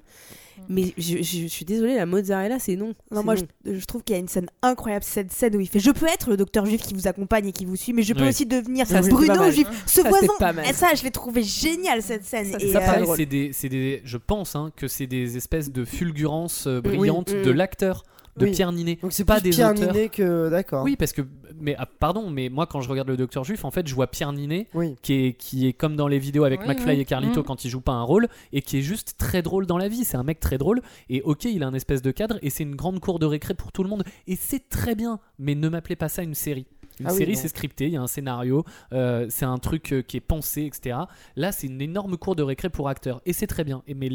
Mais 0.69 0.93
je, 0.97 1.17
je- 1.17 1.41
je 1.43 1.47
suis 1.47 1.65
désolée, 1.65 1.95
la 1.95 2.05
mozzarella, 2.05 2.59
c'est 2.59 2.75
non. 2.75 2.93
Non, 3.11 3.23
moi, 3.23 3.35
non. 3.35 3.41
je, 3.65 3.73
je 3.79 3.85
trouve 3.85 4.03
qu'il 4.03 4.15
y 4.15 4.17
a 4.17 4.19
une 4.19 4.27
scène 4.27 4.47
incroyable, 4.61 5.03
cette 5.05 5.31
scène 5.31 5.55
où 5.55 5.59
il 5.59 5.67
fait 5.67 5.79
Je 5.79 5.91
peux 5.91 6.07
être 6.07 6.29
le 6.29 6.37
docteur 6.37 6.65
juif 6.65 6.81
qui 6.81 6.93
vous 6.93 7.07
accompagne 7.07 7.47
et 7.47 7.51
qui 7.51 7.65
vous 7.65 7.75
suit, 7.75 7.93
mais 7.93 8.03
je 8.03 8.13
peux 8.13 8.23
Oui. 8.23 8.29
aussi 8.29 8.45
devenir 8.45 8.85
Ça, 8.87 9.01
Bruno 9.01 9.49
juif, 9.51 9.67
ce 9.85 10.01
Ça, 10.01 10.09
voisin. 10.09 10.27
c'était 10.27 10.33
pas 10.39 10.53
mal. 10.53 10.65
Et 10.69 10.73
ça, 10.73 10.87
je 10.95 11.03
l'ai 11.03 11.11
trouvé 11.11 11.43
génial 11.43 12.01
cette 12.01 12.25
scène. 12.25 12.51
Ça, 12.51 12.57
Et, 12.59 12.71
ça, 12.71 12.99
euh, 12.99 13.05
c'est 13.15 13.25
des, 13.25 13.51
c'est 13.53 13.69
des, 13.69 14.01
je 14.03 14.17
pense 14.17 14.55
hein, 14.55 14.71
que 14.75 14.87
c'est 14.87 15.07
des 15.07 15.37
espèces 15.37 15.71
de 15.71 15.85
fulgurances 15.85 16.67
euh, 16.67 16.81
brillantes 16.81 17.31
oui. 17.33 17.43
de 17.43 17.51
Mm. 17.53 17.55
l'acteur, 17.55 18.03
de 18.37 18.45
Oui. 18.45 18.51
Pierre 18.51 18.71
Ninet. 18.71 18.99
Donc, 19.01 19.13
c'est 19.13 19.25
pas 19.25 19.35
pas 19.35 19.41
des 19.41 19.49
Pierre 19.49 19.71
auteurs. 19.71 19.93
Ninet 19.93 20.09
que. 20.09 20.49
D'accord. 20.49 20.83
Oui, 20.83 20.95
parce 20.95 21.11
que, 21.11 21.21
mais 21.59 21.75
ah, 21.77 21.85
pardon, 21.85 22.29
mais 22.29 22.49
moi 22.49 22.65
quand 22.65 22.81
je 22.81 22.89
regarde 22.89 23.07
le 23.07 23.17
Docteur 23.17 23.43
Juif, 23.43 23.65
en 23.65 23.71
fait, 23.71 23.87
je 23.87 23.95
vois 23.95 24.07
Pierre 24.07 24.33
Ninet 24.33 24.67
Oui. 24.73 24.95
qui 25.01 25.13
est, 25.13 25.33
qui 25.33 25.67
est 25.67 25.73
comme 25.73 25.95
dans 25.95 26.07
les 26.07 26.19
vidéos 26.19 26.43
avec 26.43 26.61
Oui, 26.61 26.67
McFly 26.69 26.95
oui. 26.95 27.01
et 27.01 27.05
Carlito 27.05 27.41
Mm. 27.41 27.43
quand 27.45 27.65
il 27.65 27.69
joue 27.69 27.81
pas 27.81 27.93
un 27.93 28.03
rôle 28.03 28.27
et 28.53 28.61
qui 28.61 28.77
est 28.77 28.81
juste 28.81 29.15
très 29.17 29.41
drôle 29.41 29.65
dans 29.65 29.77
la 29.77 29.87
vie. 29.87 30.03
C'est 30.05 30.17
un 30.17 30.23
mec 30.23 30.39
très 30.39 30.57
drôle 30.57 30.81
et 31.09 31.21
ok, 31.21 31.45
il 31.45 31.63
a 31.63 31.67
un 31.67 31.73
espèce 31.73 32.01
de 32.01 32.11
cadre 32.11 32.37
et 32.41 32.49
c'est 32.49 32.63
une 32.63 32.75
grande 32.75 32.99
cour 32.99 33.19
de 33.19 33.25
récré 33.25 33.53
pour 33.53 33.71
tout 33.71 33.83
le 33.83 33.89
monde 33.89 34.03
et 34.27 34.35
c'est 34.35 34.69
très 34.69 34.95
bien. 34.95 35.19
Mais 35.39 35.55
ne 35.55 35.69
m'appelez 35.69 35.95
pas 35.95 36.09
ça 36.09 36.23
une 36.23 36.33
série. 36.35 36.65
Une 36.99 37.07
Ah 37.07 37.11
série, 37.11 37.35
c'est 37.35 37.47
scripté, 37.47 37.85
il 37.85 37.93
y 37.93 37.97
a 37.97 38.01
un 38.01 38.07
scénario, 38.07 38.63
euh, 38.93 39.27
c'est 39.29 39.45
un 39.45 39.57
truc 39.57 39.93
euh, 39.93 40.01
qui 40.01 40.17
est 40.17 40.21
pensé, 40.21 40.63
etc. 40.63 40.97
Là, 41.35 41.51
c'est 41.51 41.67
une 41.67 41.81
énorme 41.81 42.17
cour 42.17 42.35
de 42.35 42.43
récré 42.43 42.69
pour 42.69 42.89
acteurs 42.89 43.21
et 43.25 43.33
c'est 43.33 43.47
très 43.47 43.63
bien. 43.63 43.83
Et 43.87 43.93
mais 43.93 44.09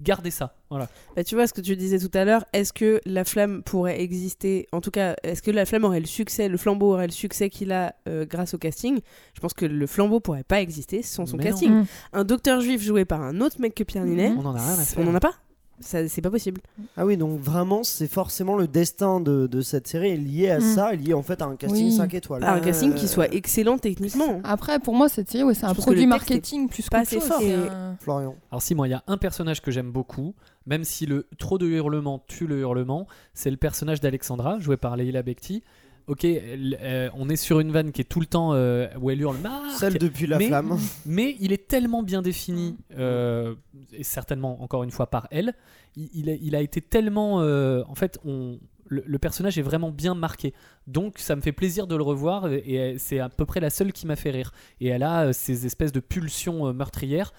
gardez 0.00 0.30
ça, 0.30 0.56
voilà. 0.70 0.88
Bah, 1.16 1.24
tu 1.24 1.34
vois 1.34 1.46
ce 1.46 1.52
que 1.52 1.60
tu 1.60 1.76
disais 1.76 1.98
tout 1.98 2.10
à 2.16 2.24
l'heure, 2.24 2.44
est-ce 2.52 2.72
que 2.72 3.00
la 3.06 3.24
flamme 3.24 3.62
pourrait 3.62 4.00
exister 4.00 4.66
En 4.72 4.80
tout 4.80 4.90
cas, 4.90 5.14
est-ce 5.22 5.42
que 5.42 5.50
la 5.50 5.64
flamme 5.64 5.84
aurait 5.84 6.00
le 6.00 6.06
succès, 6.06 6.48
le 6.48 6.56
flambeau 6.56 6.92
aurait 6.92 7.06
le 7.06 7.12
succès 7.12 7.50
qu'il 7.50 7.72
a 7.72 7.94
euh, 8.08 8.26
grâce 8.26 8.54
au 8.54 8.58
casting? 8.58 9.00
Je 9.34 9.40
pense 9.40 9.54
que 9.54 9.66
le 9.66 9.86
flambeau 9.86 10.20
pourrait 10.20 10.44
pas 10.44 10.60
exister 10.60 11.02
sans 11.02 11.26
son 11.26 11.36
Mais 11.36 11.44
casting. 11.44 11.70
Mm. 11.70 11.86
Un 12.14 12.24
docteur 12.24 12.60
juif 12.60 12.82
joué 12.82 13.04
par 13.04 13.20
un 13.22 13.40
autre 13.40 13.60
mec 13.60 13.74
que 13.74 13.84
Pierre 13.84 14.04
Ninet, 14.04 14.32
On 14.36 14.46
en 14.46 14.54
a 14.54 14.60
rien 14.60 14.78
à 14.78 14.84
faire. 14.84 15.04
on 15.04 15.08
en 15.10 15.14
a 15.14 15.20
pas? 15.20 15.34
Ça, 15.80 16.06
c'est 16.08 16.22
pas 16.22 16.30
possible. 16.30 16.60
Ah 16.96 17.04
oui, 17.04 17.16
donc 17.16 17.40
vraiment, 17.40 17.82
c'est 17.82 18.06
forcément 18.06 18.56
le 18.56 18.68
destin 18.68 19.20
de, 19.20 19.46
de 19.46 19.60
cette 19.60 19.86
série 19.88 20.10
est 20.10 20.16
lié 20.16 20.50
à 20.50 20.58
Mm. 20.58 20.62
ça, 20.62 20.92
lié 20.94 21.14
en 21.14 21.22
fait 21.22 21.42
à 21.42 21.46
un 21.46 21.56
casting 21.56 21.86
Oui. 21.86 21.92
5 21.92 22.14
étoiles. 22.14 22.42
Ah, 22.44 22.54
un 22.54 22.60
casting 22.60 22.94
qui 22.94 23.04
Euh, 23.06 23.08
soit 23.08 23.34
excellent 23.34 23.76
techniquement. 23.78 24.40
Après, 24.44 24.78
pour 24.78 24.94
moi, 24.94 25.08
cette 25.08 25.30
série, 25.30 25.42
ouais, 25.44 25.54
c'est 25.54 25.66
un 25.66 25.74
produit 25.74 26.06
marketing 26.06 26.68
plus 26.68 26.88
pas 26.88 27.00
assez 27.00 27.18
chose, 27.18 27.28
fort. 27.28 27.38
c'est 27.40 27.48
Et- 27.48 27.54
un- 27.54 27.96
Florian. 28.00 28.34
Alors 28.50 28.62
si 28.62 28.74
moi 28.74 28.86
il 28.88 28.90
y 28.92 28.94
a 28.94 29.02
un 29.06 29.16
personnage 29.16 29.60
que 29.62 29.70
j'aime 29.70 29.90
beaucoup, 29.90 30.34
même 30.66 30.84
si 30.84 31.06
le 31.06 31.26
trop 31.38 31.58
de 31.58 31.66
hurlements 31.66 32.22
tue 32.28 32.46
le 32.46 32.60
hurlement, 32.60 33.06
c'est 33.34 33.50
le 33.50 33.56
personnage 33.56 34.00
d'Alexandra, 34.00 34.58
joué 34.60 34.76
par 34.76 34.96
Leila 34.96 35.22
Bekti. 35.22 35.62
Ok, 36.06 36.24
elle- 36.24 36.78
euh, 36.82 37.08
on 37.14 37.28
est 37.30 37.36
sur 37.36 37.60
une 37.60 37.72
vanne 37.72 37.90
qui 37.90 38.02
est 38.02 38.04
tout 38.04 38.20
le 38.20 38.26
temps 38.26 38.52
euh, 38.52 38.88
où 39.00 39.10
elle 39.10 39.20
hurle 39.22 39.38
Marc 39.38 39.70
Celle 39.78 39.96
depuis 39.98 40.26
la 40.26 40.38
mais- 40.38 40.48
flamme. 40.48 40.78
mais 41.06 41.36
il 41.40 41.50
est 41.52 41.66
tellement 41.66 42.02
bien 42.02 42.20
défini, 42.20 42.76
euh, 42.98 43.54
et 43.92 44.04
certainement 44.04 44.62
encore 44.62 44.84
une 44.84 44.90
fois 44.90 45.06
par 45.08 45.26
elle, 45.30 45.54
il, 45.96 46.10
il 46.12 46.28
a, 46.30 46.34
il 46.34 46.54
a 46.56 46.60
été 46.60 46.82
tellement... 46.82 47.40
euh, 47.40 47.82
en 47.88 47.94
fait, 47.94 48.18
on, 48.24 48.58
le, 48.86 49.02
le 49.06 49.18
personnage 49.18 49.56
est 49.58 49.62
vraiment 49.62 49.90
bien 49.90 50.14
marqué. 50.14 50.52
Donc 50.86 51.18
ça 51.18 51.36
me 51.36 51.40
fait 51.40 51.52
plaisir 51.52 51.86
de 51.86 51.96
le 51.96 52.02
revoir, 52.02 52.48
et, 52.52 52.58
et 52.66 52.98
c'est 52.98 53.18
à 53.18 53.30
peu 53.30 53.46
près 53.46 53.60
la 53.60 53.70
seule 53.70 53.92
qui 53.94 54.06
m'a 54.06 54.16
fait 54.16 54.30
rire. 54.30 54.52
Et 54.82 54.88
elle 54.88 55.02
a 55.04 55.28
euh, 55.28 55.32
ces 55.32 55.64
espèces 55.64 55.92
de 55.92 56.00
pulsions 56.00 56.66
euh, 56.66 56.72
meurtrières. 56.74 57.32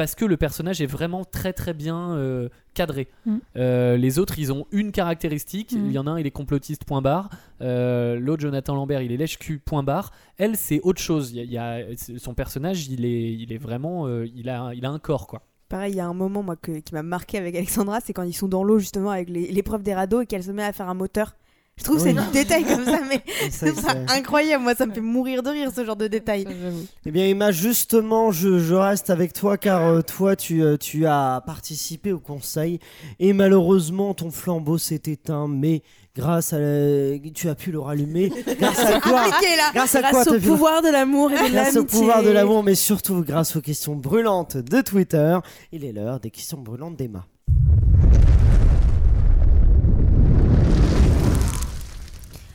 Parce 0.00 0.14
que 0.14 0.24
le 0.24 0.38
personnage 0.38 0.80
est 0.80 0.86
vraiment 0.86 1.26
très 1.26 1.52
très 1.52 1.74
bien 1.74 2.12
euh, 2.14 2.48
cadré. 2.72 3.08
Mm. 3.26 3.36
Euh, 3.56 3.96
les 3.98 4.18
autres, 4.18 4.38
ils 4.38 4.50
ont 4.50 4.64
une 4.72 4.92
caractéristique. 4.92 5.72
Mm. 5.74 5.86
Il 5.88 5.92
y 5.92 5.98
en 5.98 6.06
a 6.06 6.12
un, 6.12 6.18
il 6.18 6.26
est 6.26 6.30
complotiste, 6.30 6.86
point 6.86 7.02
barre. 7.02 7.28
Euh, 7.60 8.18
L'autre, 8.18 8.40
Jonathan 8.40 8.74
Lambert, 8.74 9.02
il 9.02 9.12
est 9.12 9.18
lèche-cul, 9.18 9.58
point 9.58 9.82
barre. 9.82 10.10
Elle, 10.38 10.56
c'est 10.56 10.80
autre 10.84 11.02
chose. 11.02 11.32
Il 11.32 11.36
y 11.36 11.40
a- 11.58 11.80
il 11.82 11.90
y 11.90 12.14
a- 12.14 12.18
son 12.18 12.32
personnage, 12.32 12.86
il 12.88 13.04
est, 13.04 13.34
il 13.34 13.52
est 13.52 13.58
vraiment, 13.58 14.06
euh, 14.06 14.26
il 14.34 14.48
a, 14.48 14.72
il 14.74 14.86
a 14.86 14.90
un 14.90 14.98
corps 14.98 15.26
quoi. 15.26 15.42
Pareil, 15.68 15.92
il 15.92 15.96
y 15.96 16.00
a 16.00 16.06
un 16.06 16.14
moment 16.14 16.42
moi, 16.42 16.56
que- 16.56 16.78
qui 16.80 16.94
m'a 16.94 17.02
marqué 17.02 17.36
avec 17.36 17.54
Alexandra, 17.54 18.00
c'est 18.00 18.14
quand 18.14 18.22
ils 18.22 18.32
sont 18.32 18.48
dans 18.48 18.64
l'eau 18.64 18.78
justement 18.78 19.10
avec 19.10 19.28
l'épreuve 19.28 19.82
des 19.82 19.92
radeaux 19.92 20.22
et 20.22 20.26
qu'elle 20.26 20.42
se 20.42 20.50
met 20.50 20.64
à 20.64 20.72
faire 20.72 20.88
un 20.88 20.94
moteur. 20.94 21.36
Je 21.80 21.84
trouve 21.84 21.96
que 21.96 22.02
c'est 22.02 22.12
Oui. 22.12 22.18
un 22.18 22.30
détail 22.30 22.64
comme 22.64 22.84
ça, 22.84 23.00
mais 23.08 23.22
c'est 23.50 23.72
incroyable. 24.10 24.62
Moi, 24.64 24.74
ça 24.74 24.84
me 24.84 24.92
fait 24.92 25.00
mourir 25.00 25.42
de 25.42 25.48
rire 25.48 25.70
ce 25.74 25.82
genre 25.82 25.96
de 25.96 26.08
détail. 26.08 26.44
Ça, 26.44 26.50
j'avoue. 26.62 26.86
Eh 27.06 27.10
bien 27.10 27.24
Emma, 27.26 27.50
justement, 27.52 28.30
je, 28.32 28.58
je 28.58 28.74
reste 28.74 29.08
avec 29.08 29.32
toi 29.32 29.56
car 29.56 29.82
euh, 29.86 30.02
toi, 30.02 30.36
tu, 30.36 30.62
euh, 30.62 30.76
tu 30.76 31.06
as 31.06 31.42
participé 31.46 32.12
au 32.12 32.18
conseil 32.20 32.78
et 33.18 33.32
malheureusement, 33.32 34.12
ton 34.12 34.30
flambeau 34.30 34.76
s'est 34.76 35.00
éteint, 35.06 35.48
mais 35.48 35.82
grâce 36.14 36.52
à... 36.52 36.58
la- 36.58 37.18
Tu 37.34 37.48
as 37.48 37.54
pu 37.54 37.72
le 37.72 37.80
rallumer. 37.80 38.30
Grâce 38.60 38.78
à 38.80 39.00
quoi. 39.00 39.24
Grâce 39.72 39.94
à 39.94 40.02
Grâce 40.02 40.26
au 40.28 40.34
pu 40.34 40.40
pouvoir 40.40 40.82
de 40.82 40.88
l'amour 40.90 41.32
et 41.32 41.48
de 41.48 41.52
Grâce 41.54 41.76
au 41.76 41.84
pouvoir 41.84 42.22
de 42.22 42.28
l'amour, 42.30 42.62
mais 42.62 42.74
surtout 42.74 43.22
grâce 43.24 43.56
aux 43.56 43.62
questions 43.62 43.96
brûlantes 43.96 44.58
de 44.58 44.80
Twitter. 44.82 45.38
Il 45.72 45.84
est 45.86 45.92
l'heure 45.92 46.20
des 46.20 46.30
questions 46.30 46.58
brûlantes 46.58 46.96
d'Emma. 46.96 47.24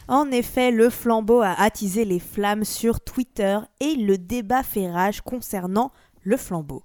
En 0.08 0.30
effet, 0.30 0.70
le 0.70 0.92
flambeau 0.92 1.42
a 1.42 1.60
attisé 1.60 2.06
les 2.06 2.20
flammes 2.20 2.64
sur 2.64 3.02
Twitter 3.02 3.58
et 3.80 3.96
le 3.96 4.18
débat 4.18 4.62
fait 4.62 4.92
rage 4.92 5.22
concernant 5.22 5.92
le 6.22 6.38
flambeau. 6.38 6.84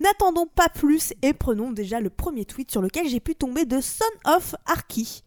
N'attendons 0.00 0.46
pas 0.46 0.68
plus 0.68 1.12
et 1.22 1.34
prenons 1.34 1.70
déjà 1.70 2.00
le 2.00 2.10
premier 2.10 2.44
tweet 2.44 2.70
sur 2.70 2.80
lequel 2.80 3.08
j'ai 3.08 3.20
pu 3.20 3.34
tomber 3.34 3.66
de 3.66 3.80
Son 3.80 4.04
of 4.26 4.54
Arky. 4.66 5.22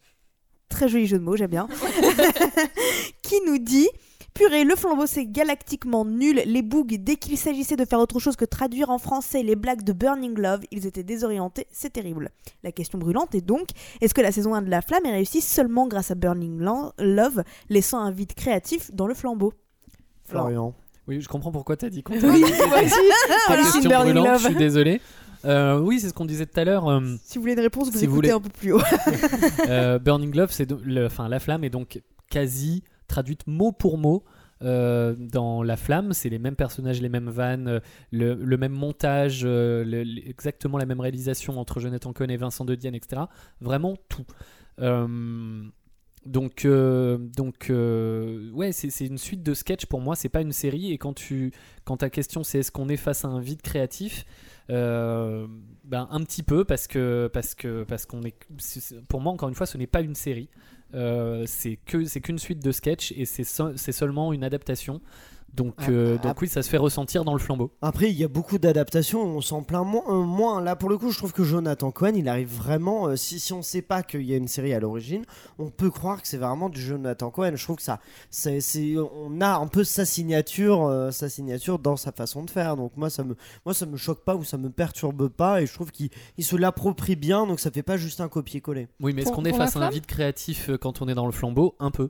Très 0.76 0.90
joli 0.90 1.08
jeu 1.08 1.18
de 1.18 1.24
mots, 1.24 1.38
j'aime 1.38 1.52
bien. 1.52 1.70
qui 3.22 3.36
nous 3.48 3.60
dit 3.60 3.88
Purée, 4.34 4.66
le 4.66 4.76
flambeau 4.76 5.06
c'est 5.06 5.26
galactiquement 5.26 6.04
nul. 6.04 6.42
Les 6.46 6.62
bugs, 6.62 6.84
dès 7.00 7.16
qu'il 7.16 7.38
s'agissait 7.38 7.78
de 7.78 7.86
faire 7.86 8.00
autre 8.00 8.20
chose 8.20 8.36
que 8.36 8.44
traduire 8.44 8.90
en 8.90 8.98
français 8.98 9.42
les 9.42 9.56
blagues 9.56 9.84
de 9.84 9.94
Burning 9.94 10.38
Love, 10.38 10.64
ils 10.72 10.86
étaient 10.86 11.04
désorientés, 11.04 11.66
c'est 11.72 11.94
terrible. 11.94 12.30
La 12.62 12.74
question 12.74 12.98
brûlante 13.00 13.34
est 13.36 13.40
donc 13.40 13.70
est-ce 14.02 14.14
que 14.14 14.20
la 14.20 14.34
saison 14.34 14.54
1 14.54 14.64
de 14.64 14.70
La 14.70 14.82
Flamme 14.82 15.06
est 15.06 15.14
réussie 15.14 15.40
seulement 15.40 15.88
grâce 15.88 16.12
à 16.12 16.16
Burning 16.16 16.60
Love, 16.60 17.44
laissant 17.70 18.00
un 18.00 18.12
vide 18.12 18.34
créatif 18.34 18.94
dans 18.94 19.08
le 19.08 19.14
flambeau? 19.14 19.54
Florian. 20.26 20.74
Oui, 21.08 21.22
je 21.22 21.30
comprends 21.30 21.54
pourquoi 21.54 21.78
t'as 21.78 21.90
dit 21.90 22.04
qu'on 22.04 22.16
Oui, 22.16 22.20
Burning 23.84 24.14
brûlante, 24.14 24.26
Love. 24.28 24.42
je 24.42 24.48
suis 24.48 24.56
désolé. 24.56 25.00
Euh, 25.46 25.80
oui, 25.80 26.00
c'est 26.00 26.10
ce 26.10 26.14
qu'on 26.14 26.26
disait 26.26 26.46
tout 26.46 26.60
à 26.60 26.64
l'heure. 26.64 26.88
euh, 26.90 27.02
Si 27.24 27.38
vous 27.38 27.42
voulez 27.44 27.54
une 27.54 27.60
réponse, 27.60 27.90
vous 27.92 27.98
Si 28.00 28.06
vous 28.08 28.14
écoutez 28.16 28.32
voulez- 28.32 28.32
un 28.32 28.42
peu 28.42 28.50
plus 28.50 28.72
haut. 28.74 28.82
Euh, 29.70 30.00
Burning 30.00 30.36
Love, 30.36 30.52
c'est 30.52 30.70
le- 30.84 31.06
enfin 31.06 31.28
la 31.30 31.40
flamme 31.40 31.64
est 31.64 31.70
donc 31.70 32.02
quasi 32.30 32.84
traduite 33.08 33.46
mot 33.48 33.72
pour 33.72 33.98
mot. 33.98 34.24
euh, 34.62 35.16
dans 35.20 35.62
La 35.64 35.76
Flamme, 35.76 36.14
c'est 36.14 36.30
les 36.30 36.40
mêmes 36.40 36.56
personnages, 36.56 37.02
les 37.02 37.10
mêmes 37.10 37.30
vannes, 37.30 37.68
euh, 37.68 37.80
le, 38.12 38.36
le 38.36 38.58
même 38.58 38.72
montage, 38.72 39.42
euh, 39.44 39.84
le- 39.84 40.04
le- 40.04 40.28
exactement 40.30 40.78
la 40.78 40.86
même 40.86 41.02
réalisation 41.02 41.60
entre 41.60 41.82
Jonathan 41.82 42.14
Cohen 42.14 42.30
et 42.30 42.38
Vincent 42.38 42.64
de 42.64 42.74
Dienne, 42.74 42.96
etc. 42.96 43.24
Vraiment 43.60 43.96
tout. 44.08 44.24
Euh, 44.80 45.64
donc, 46.26 46.64
euh, 46.66 47.18
donc 47.18 47.70
euh, 47.70 48.50
ouais, 48.52 48.72
c'est 48.72 48.90
c'est 48.90 49.06
une 49.06 49.18
suite 49.18 49.44
de 49.44 49.54
sketchs 49.54 49.86
pour 49.86 50.00
moi, 50.02 50.16
c'est 50.16 50.30
pas 50.30 50.42
une 50.42 50.54
série. 50.54 50.92
Et 50.92 50.98
quand, 50.98 51.14
tu, 51.14 51.52
quand 51.84 51.98
ta 51.98 52.10
question 52.10 52.44
c'est 52.44 52.60
est-ce 52.60 52.72
qu'on 52.72 52.88
est 52.90 52.98
face 52.98 53.26
à 53.26 53.28
un 53.28 53.40
vide 53.42 53.62
créatif, 53.62 54.26
ben, 54.68 56.08
un 56.10 56.20
petit 56.22 56.44
peu 56.44 56.66
parce 56.66 56.88
que 56.88 57.30
parce 57.32 57.56
que 57.56 57.84
parce 57.84 58.06
qu'on 58.06 58.24
est 58.24 58.36
pour 59.08 59.22
moi 59.22 59.34
encore 59.34 59.50
une 59.50 59.56
fois 59.56 59.66
ce 59.66 59.78
n'est 59.78 59.88
pas 59.88 60.02
une 60.02 60.16
série. 60.16 60.50
Euh, 60.94 61.44
c'est 61.48 61.78
que 61.86 62.06
c'est 62.06 62.22
qu'une 62.22 62.38
suite 62.38 62.64
de 62.64 62.72
sketchs 62.72 63.12
et 63.14 63.26
c'est 63.26 63.92
seulement 63.92 64.32
une 64.34 64.44
adaptation 64.44 65.02
Donc, 65.54 65.76
Ah, 65.78 65.90
euh, 65.90 66.18
ah, 66.20 66.28
donc 66.28 66.42
oui, 66.42 66.50
ça 66.50 66.62
se 66.62 66.70
fait 66.70 66.76
ressentir 66.76 67.24
dans 67.24 67.32
le 67.32 67.40
flambeau. 67.40 67.72
Après, 67.82 68.10
il 68.12 68.18
y 68.18 68.26
a 68.26 68.28
beaucoup 68.28 68.58
d'adaptations, 68.58 69.24
on 69.24 69.40
s'en 69.40 69.64
plaint 69.64 69.86
moins, 69.88 70.04
euh, 70.10 70.22
moins. 70.26 70.60
Là, 70.60 70.76
pour 70.76 70.90
le 70.90 70.98
coup, 70.98 71.12
je 71.12 71.18
trouve 71.18 71.32
que 71.32 71.46
Jonathan 71.46 71.92
Cohen, 71.92 72.12
il 72.16 72.28
arrive 72.28 72.50
vraiment. 72.54 73.08
euh, 73.08 73.16
si, 73.16 73.40
si 73.40 73.54
on 73.54 73.62
sait 73.62 73.82
pas 73.82 74.04
qu'il 74.04 74.24
y 74.24 74.34
a 74.34 74.38
une 74.38 74.50
série 74.50 74.74
à 74.74 74.82
l'origine, 74.82 75.24
on 75.58 75.70
peut 75.70 75.90
croire 75.90 76.22
que 76.22 76.28
c'est 76.28 76.36
vraiment 76.36 76.68
du 76.68 76.82
Jonathan 76.82 77.32
Cohen. 77.32 77.52
Je 77.56 77.64
trouve 77.64 77.78
que 77.78 77.84
ça, 77.84 78.02
c'est, 78.30 78.60
c'est- 78.60 78.96
on 78.98 79.40
a 79.40 79.56
un 79.56 79.68
peu 79.68 79.86
sa 79.86 80.04
signature, 80.04 80.86
euh, 80.88 81.12
sa 81.12 81.30
signature 81.30 81.80
dans 81.80 81.96
sa 81.96 82.12
façon 82.12 82.44
de 82.44 82.50
faire. 82.50 82.76
Donc 82.76 82.92
moi, 82.98 83.10
ça 83.10 83.24
me, 83.24 83.38
moi, 83.66 83.74
ça 83.74 83.86
me 83.86 83.96
choque 83.96 84.26
pas 84.26 84.36
ou 84.36 84.44
ça 84.44 84.58
me 84.58 84.70
perturbe 84.70 85.30
pas, 85.30 85.62
et 85.62 85.68
je 85.68 85.74
trouve 85.74 85.92
qu'il 85.92 86.10
il 86.38 86.44
se 86.44 86.58
l'approprie 86.58 87.16
bien. 87.16 87.48
Donc 87.48 87.62
ça 87.62 87.72
fait 87.72 87.82
pas 87.84 87.96
juste 87.96 88.20
un 88.20 88.28
copier-coller. 88.28 88.90
Oui, 89.00 89.14
mais 89.14 89.22
est-ce 89.22 89.30
Pour- 89.30 89.38
qu'on 89.38 89.46
est 89.46 89.54
face 89.54 89.78
à 89.78 89.86
un 89.86 89.90
vide 89.90 90.06
créatif 90.06 90.70
quand 90.82 91.02
on 91.02 91.08
est 91.08 91.16
dans 91.16 91.28
le 91.28 91.32
flambeau? 91.32 91.76
Un 91.80 91.92
peu. 91.92 92.10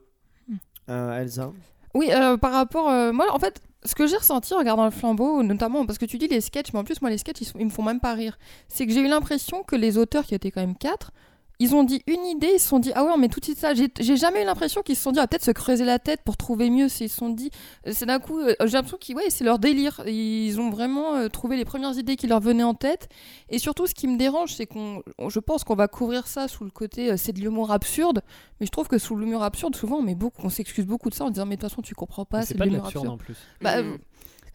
Euh, 0.89 1.19
Elsa? 1.19 1.51
Oui, 1.95 2.11
euh, 2.11 2.37
par 2.37 2.51
rapport. 2.51 2.89
euh, 2.89 3.11
moi, 3.13 3.25
en 3.33 3.39
fait, 3.39 3.61
ce 3.85 3.95
que 3.95 4.05
j'ai 4.05 4.17
ressenti 4.17 4.53
en 4.53 4.57
regardant 4.57 4.83
le 4.85 4.91
flambeau, 4.91 5.41
notamment 5.43 5.85
parce 5.85 5.97
que 5.97 6.05
tu 6.05 6.17
dis 6.17 6.27
les 6.27 6.41
sketchs, 6.41 6.73
mais 6.73 6.79
en 6.79 6.83
plus, 6.83 7.01
moi, 7.01 7.09
les 7.09 7.17
sketchs, 7.17 7.41
ils, 7.41 7.51
ils 7.57 7.65
me 7.65 7.69
font 7.71 7.83
même 7.83 8.01
pas 8.01 8.13
rire. 8.13 8.37
C'est 8.67 8.85
que 8.85 8.91
j'ai 8.93 8.99
eu 8.99 9.07
l'impression 9.07 9.63
que 9.63 9.75
les 9.77 9.97
auteurs, 9.97 10.25
qui 10.25 10.35
étaient 10.35 10.51
quand 10.51 10.61
même 10.61 10.75
quatre, 10.75 11.11
ils 11.59 11.73
ont 11.75 11.83
dit 11.83 12.01
une 12.07 12.25
idée, 12.25 12.51
ils 12.55 12.59
se 12.59 12.67
sont 12.67 12.79
dit 12.79 12.91
ah 12.95 13.03
ouais, 13.05 13.11
mais 13.17 13.27
tout 13.29 13.39
de 13.39 13.45
suite 13.45 13.57
ça. 13.59 13.73
J'ai 13.73 14.17
jamais 14.17 14.41
eu 14.41 14.45
l'impression 14.45 14.81
qu'ils 14.81 14.95
se 14.95 15.01
sont 15.03 15.11
dit 15.11 15.19
ah, 15.19 15.27
peut-être 15.27 15.43
se 15.45 15.51
creuser 15.51 15.85
la 15.85 15.99
tête 15.99 16.21
pour 16.23 16.37
trouver 16.37 16.69
mieux. 16.69 16.89
C'est- 16.89 17.05
Ils 17.05 17.09
se 17.09 17.17
sont 17.17 17.29
dit, 17.29 17.49
euh, 17.87 17.91
c'est 17.93 18.05
d'un 18.05 18.19
coup, 18.19 18.39
euh, 18.39 18.53
j'ai 18.65 18.73
l'impression 18.73 18.97
qu'ils, 18.97 19.15
ouais, 19.15 19.29
c'est 19.29 19.43
leur 19.43 19.59
délire. 19.59 20.01
Ils 20.07 20.59
ont 20.59 20.69
vraiment 20.69 21.15
euh, 21.15 21.27
trouvé 21.29 21.55
les 21.57 21.65
premières 21.65 21.97
idées 21.97 22.15
qui 22.15 22.27
leur 22.27 22.39
venaient 22.39 22.63
en 22.63 22.73
tête. 22.73 23.07
Et 23.49 23.59
surtout, 23.59 23.87
ce 23.87 23.93
qui 23.93 24.07
me 24.07 24.17
dérange, 24.17 24.53
c'est 24.55 24.65
qu'on, 24.65 25.01
on- 25.17 25.29
je 25.29 25.39
pense 25.39 25.63
qu'on 25.63 25.75
va 25.75 25.87
couvrir 25.87 26.27
ça 26.27 26.47
sous 26.47 26.63
le 26.63 26.71
côté 26.71 27.15
c'est 27.17 27.31
de 27.33 27.39
l'humour 27.41 27.71
absurde. 27.71 28.21
Mais 28.59 28.65
je 28.65 28.71
trouve 28.71 28.87
que 28.87 28.97
sous 28.97 29.15
l'humour 29.15 29.43
absurde, 29.43 29.75
souvent, 29.75 29.97
on, 29.97 30.01
met 30.01 30.15
beaucoup, 30.15 30.41
on 30.43 30.49
s'excuse 30.49 30.85
beaucoup 30.85 31.09
de 31.09 31.15
ça 31.15 31.25
en 31.25 31.29
disant 31.29 31.45
mais 31.45 31.55
de 31.57 31.61
toute 31.61 31.69
façon, 31.69 31.81
tu 31.81 31.93
comprends 31.95 32.25
pas, 32.25 32.41
c'est 32.45 32.53
de 32.55 32.59
l'humour 32.63 32.87
absurde. 32.87 33.07
en 33.13 33.17
plus. 33.17 33.35
Bah. 33.61 33.81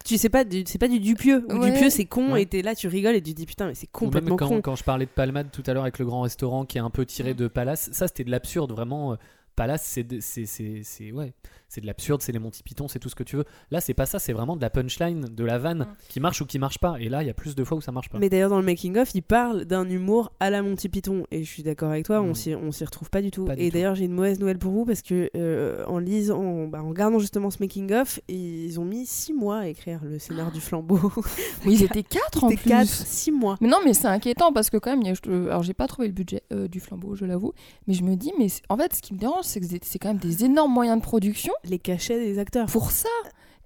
Tu 0.05 0.17
sais 0.17 0.29
pas, 0.31 0.45
du- 0.45 0.65
c'est 0.67 0.79
pas 0.79 0.89
du 0.89 0.99
Dupieux. 0.99 1.45
Ou 1.51 1.59
Ouais. 1.59 1.71
Dupieux, 1.73 1.91
c'est 1.91 2.07
con, 2.07 2.33
Ouais. 2.33 2.43
et 2.43 2.47
t'es 2.47 2.63
là, 2.63 2.75
tu 2.75 2.89
rigoles 2.89 3.15
et 3.17 3.23
tu 3.23 3.35
dis 3.35 3.47
putain, 3.47 3.67
mais 3.67 3.75
c'est 3.75 3.87
complètement 3.91 4.37
quand, 4.37 4.49
con. 4.49 4.61
quand 4.63 4.77
je 4.77 4.83
parlais 4.85 5.05
de 5.07 5.11
Palmade 5.11 5.51
tout 5.53 5.63
à 5.67 5.75
l'heure 5.75 5.83
avec 5.83 5.99
le 5.99 6.07
grand 6.07 6.23
restaurant 6.23 6.65
qui 6.65 6.79
est 6.79 6.81
un 6.81 6.91
peu 6.91 7.05
tiré 7.05 7.35
de 7.35 7.49
Palace, 7.49 7.91
ça 7.93 8.09
c'était 8.09 8.25
de 8.25 8.31
l'absurde 8.31 8.73
vraiment. 8.73 9.13
euh, 9.13 9.17
Palace, 9.57 9.83
c'est 9.85 10.05
de- 10.05 10.21
c'est 10.21 10.47
c'est- 10.47 10.81
c'est- 10.85 11.13
ouais, 11.13 11.33
c'est 11.71 11.81
de 11.81 11.87
l'absurde, 11.87 12.21
c'est 12.21 12.33
les 12.33 12.39
Monty 12.39 12.63
Python, 12.63 12.89
c'est 12.89 12.99
tout 12.99 13.09
ce 13.09 13.15
que 13.15 13.23
tu 13.23 13.37
veux. 13.37 13.45
Là, 13.71 13.81
c'est 13.81 13.95
pas 13.95 14.05
ça, 14.05 14.19
c'est 14.19 14.35
vraiment 14.35 14.57
de 14.57 14.61
la 14.61 14.69
punchline, 14.69 15.23
de 15.31 15.45
la 15.45 15.57
vanne 15.59 15.87
qui 16.11 16.21
marche 16.21 16.43
ou 16.43 16.45
qui 16.47 16.59
marche 16.59 16.79
pas. 16.79 16.97
Et 17.01 17.09
là, 17.09 17.23
il 17.23 17.27
y 17.27 17.31
a 17.31 17.35
plus 17.35 17.55
de 17.55 17.65
fois 17.65 17.79
où 17.79 17.81
ça 17.81 17.93
marche 17.93 18.11
pas. 18.11 18.19
Mais 18.19 18.29
d'ailleurs, 18.29 18.51
dans 18.51 18.59
le 18.59 18.67
making-of, 18.67 19.11
il 19.15 19.23
parle 19.23 19.65
d'un 19.65 19.89
humour 19.89 20.33
à 20.41 20.51
la 20.51 20.61
Monty 20.63 20.89
Python. 20.91 21.25
Et 21.31 21.45
je 21.45 21.49
suis 21.51 21.63
d'accord 21.63 21.91
avec 21.91 22.05
toi, 22.05 22.21
Mm. 22.21 22.25
on 22.27 22.35
s'y 22.35 22.55
on 22.55 22.73
s'y 22.73 22.85
retrouve 22.85 23.09
pas 23.09 23.23
du 23.23 23.31
tout. 23.31 23.45
Pas 23.47 23.55
du 23.57 23.63
et 23.63 23.71
d'ailleurs, 23.71 23.95
j'ai 23.95 24.05
une 24.05 24.13
mauvaise 24.13 24.39
nouvelle 24.41 24.59
pour 24.59 24.73
vous 24.73 24.85
parce 24.85 25.01
que 25.01 25.31
euh, 25.37 25.85
en 25.87 25.99
lisant, 25.99 26.41
en, 26.43 26.67
bah, 26.67 26.83
en 26.83 26.89
regardant 26.91 27.19
justement 27.21 27.51
ce 27.51 27.59
making-of, 27.61 28.21
ils 28.29 28.79
ont 28.81 28.85
mis 28.85 29.07
6 29.07 29.33
mois 29.33 29.59
à 29.61 29.67
écrire 29.69 30.01
le 30.05 30.19
scénar 30.19 30.51
du 30.51 30.61
flambeau. 30.61 30.99
Mais 31.65 31.73
ils 31.75 31.83
étaient 31.85 32.03
quatre 32.03 32.43
en 32.45 32.49
C'était 32.49 32.63
plus. 32.63 32.71
4, 32.71 32.87
6 32.89 33.31
mois. 33.31 33.57
Mais 33.61 33.69
non, 33.69 33.79
mais 33.85 33.95
c'est 33.95 34.09
inquiétant 34.09 34.53
parce 34.53 34.71
que 34.71 34.77
quand 34.77 34.91
même, 34.91 35.03
il 35.03 35.09
y 35.09 35.11
a- 35.11 35.15
je- 35.15 35.31
alors 35.49 35.63
j'ai 35.63 35.75
pas 35.75 35.87
trouvé 35.87 36.09
le 36.09 36.15
budget 36.15 36.43
euh, 36.53 36.67
du 36.67 36.81
flambeau, 36.81 37.15
je 37.15 37.25
l'avoue, 37.25 37.53
mais 37.87 37.95
je 37.95 38.03
me 38.03 38.17
dis, 38.17 38.33
mais 38.39 38.49
en 38.69 38.77
fait, 38.77 38.95
ce 38.95 39.01
qui 39.03 39.15
me 39.15 39.19
dérange, 39.19 39.45
c'est 39.45 39.61
que 39.61 39.67
c'est- 39.67 39.85
c'est 39.85 39.99
quand 39.99 40.09
même 40.09 40.19
des 40.19 40.45
énormes 40.45 40.73
moyens 40.73 40.99
de 40.99 41.03
production 41.03 41.53
Les 41.65 41.79
cachets 41.79 42.19
des 42.19 42.39
acteurs. 42.39 42.67
pour 42.67 42.91
ça. 42.91 43.09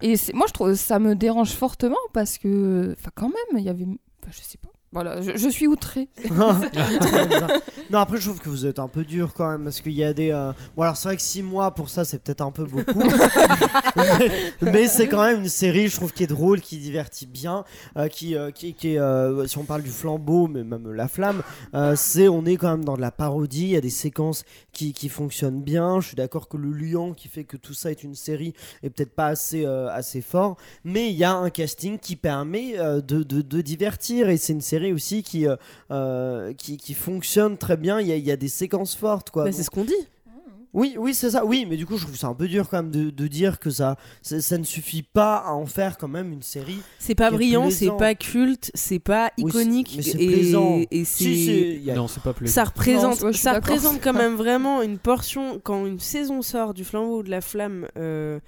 Et 0.02 0.14
moi, 0.34 0.46
je 0.48 0.52
trouve 0.52 0.74
ça 0.74 0.98
me 0.98 1.14
dérange 1.14 1.52
fortement 1.52 1.96
parce 2.12 2.38
que, 2.38 2.96
quand 3.14 3.28
même, 3.28 3.58
il 3.58 3.64
y 3.64 3.68
avait, 3.68 3.86
je 4.30 4.40
sais 4.40 4.58
pas. 4.58 4.73
Voilà, 4.94 5.20
je, 5.20 5.36
je 5.36 5.48
suis 5.50 5.66
outrée. 5.66 6.08
non, 7.90 7.98
après, 7.98 8.18
je 8.18 8.28
trouve 8.28 8.40
que 8.40 8.48
vous 8.48 8.64
êtes 8.64 8.78
un 8.78 8.88
peu 8.88 9.04
dur 9.04 9.34
quand 9.34 9.50
même 9.50 9.64
parce 9.64 9.80
qu'il 9.80 9.92
y 9.92 10.04
a 10.04 10.12
des. 10.14 10.30
euh, 10.30 10.52
Bon, 10.76 10.82
alors 10.84 10.96
c'est 10.96 11.08
vrai 11.08 11.16
que 11.16 11.22
6 11.22 11.42
mois 11.42 11.72
pour 11.74 11.90
ça, 11.90 12.04
c'est 12.04 12.22
peut-être 12.22 12.40
un 12.40 12.50
peu 12.50 12.64
beaucoup. 12.64 12.98
mais 13.96 14.30
mais 14.62 14.86
c'est 14.88 15.08
quand 15.08 15.22
même 15.24 15.40
une 15.42 15.48
série, 15.48 15.88
je 15.88 15.96
trouve, 15.96 16.12
qui 16.12 16.22
est 16.24 16.28
drôle, 16.28 16.60
qui 16.60 16.78
divertit 16.78 17.26
bien. 17.26 17.64
euh, 17.96 18.08
qui, 18.08 18.36
euh, 18.36 18.50
qui, 18.50 18.74
qui 18.74 18.94
est. 18.96 19.46
si 19.48 19.58
on 19.58 19.64
parle 19.64 19.82
du 19.82 19.90
flambeau, 19.90 20.46
mais 20.46 20.64
même 20.64 20.90
la 20.92 21.08
flamme, 21.08 21.42
c'est 21.96 22.28
on 22.28 22.44
est 22.46 22.56
quand 22.56 22.70
même 22.70 22.84
dans 22.84 22.96
de 22.96 23.00
la 23.00 23.10
parodie. 23.10 23.62
Il 23.64 23.68
y 23.70 23.76
a 23.76 23.80
des 23.80 23.90
séquences 23.90 24.44
qui, 24.72 24.92
qui 24.92 25.08
fonctionnent 25.08 25.62
bien. 25.62 26.00
Je 26.00 26.08
suis 26.08 26.16
d'accord 26.16 26.48
que 26.48 26.56
le 26.56 26.70
lion 26.72 27.14
qui 27.14 27.28
fait 27.28 27.44
que 27.44 27.56
tout 27.56 27.74
ça 27.74 27.90
est 27.90 28.02
une 28.02 28.14
série 28.14 28.54
est 28.82 28.90
peut-être 28.90 29.14
pas 29.14 29.26
assez, 29.26 29.64
assez 29.66 30.20
fort. 30.20 30.56
Mais 30.84 31.10
il 31.10 31.16
y 31.16 31.24
a 31.24 31.34
un 31.34 31.50
casting 31.50 31.98
qui 31.98 32.16
permet 32.16 32.74
de, 32.78 33.00
de, 33.22 33.42
de 33.42 33.60
divertir. 33.60 34.28
Et 34.28 34.36
c'est 34.36 34.52
une 34.52 34.60
série 34.60 34.83
aussi 34.92 35.22
qui. 35.22 35.46
euh, 35.46 35.56
euh, 35.90 36.52
qui, 36.54 36.76
qui 36.76 36.94
fonctionne 36.94 37.56
très 37.56 37.76
bien. 37.76 38.00
Il 38.00 38.06
y 38.06 38.12
a, 38.12 38.16
il 38.16 38.24
y 38.24 38.30
a 38.30 38.36
des 38.36 38.48
séquences 38.48 38.94
fortes, 38.94 39.30
quoi. 39.30 39.44
Bah, 39.44 39.50
Donc- 39.50 39.56
c'est 39.56 39.64
ce 39.64 39.70
qu'on 39.70 39.84
dit. 39.84 39.92
oui, 40.72 40.96
oui, 40.98 41.14
c'est 41.14 41.30
ça. 41.30 41.44
Oui, 41.44 41.66
mais 41.68 41.76
du 41.76 41.86
coup, 41.86 41.96
je 41.96 42.04
trouve 42.04 42.16
ça 42.16 42.26
un 42.26 42.34
peu 42.34 42.48
dur 42.48 42.68
quand 42.68 42.78
même 42.82 42.90
de, 42.90 43.10
de 43.10 43.26
dire 43.28 43.60
que 43.60 43.70
ça, 43.70 43.96
ça, 44.22 44.40
ça 44.40 44.58
ne 44.58 44.64
suffit 44.64 45.02
pas 45.02 45.36
à 45.36 45.52
en 45.52 45.66
faire 45.66 45.96
quand 45.98 46.08
même 46.08 46.32
une 46.32 46.42
série. 46.42 46.78
C'est 46.98 47.14
pas 47.14 47.30
brillant, 47.30 47.70
c'est 47.70 47.78
plaisant. 47.86 47.96
pas 47.96 48.14
culte, 48.16 48.70
c'est 48.74 48.98
pas 48.98 49.30
Oui, 49.38 49.44
iconique. 49.50 49.94
mais 49.96 50.02
c'est 50.02 50.20
et, 50.20 50.26
plaisant. 50.26 50.80
et 50.90 51.04
Si, 51.04 51.24
c'est. 51.24 51.30
si, 51.34 51.60
il 51.76 51.84
y 51.84 51.90
a- 51.92 51.94
Non, 51.94 52.08
c'est 52.08 52.22
pas 52.22 52.32
plus. 52.32 52.48
Ça 52.48 52.64
représente, 52.64 53.22
Non, 53.22 53.32
ça 53.32 53.52
représente 53.54 54.00
quand 54.02 54.12
même 54.14 54.34
vraiment 54.36 54.82
une 54.82 54.98
portion 54.98 55.60
quand 55.62 55.86
une 55.86 56.00
saison 56.00 56.42
sort 56.42 56.74
du 56.74 56.82
flambeau 56.84 57.20
ou 57.20 57.22
de 57.22 57.30
la 57.30 57.40
flamme. 57.40 57.86
euh, 57.96 58.40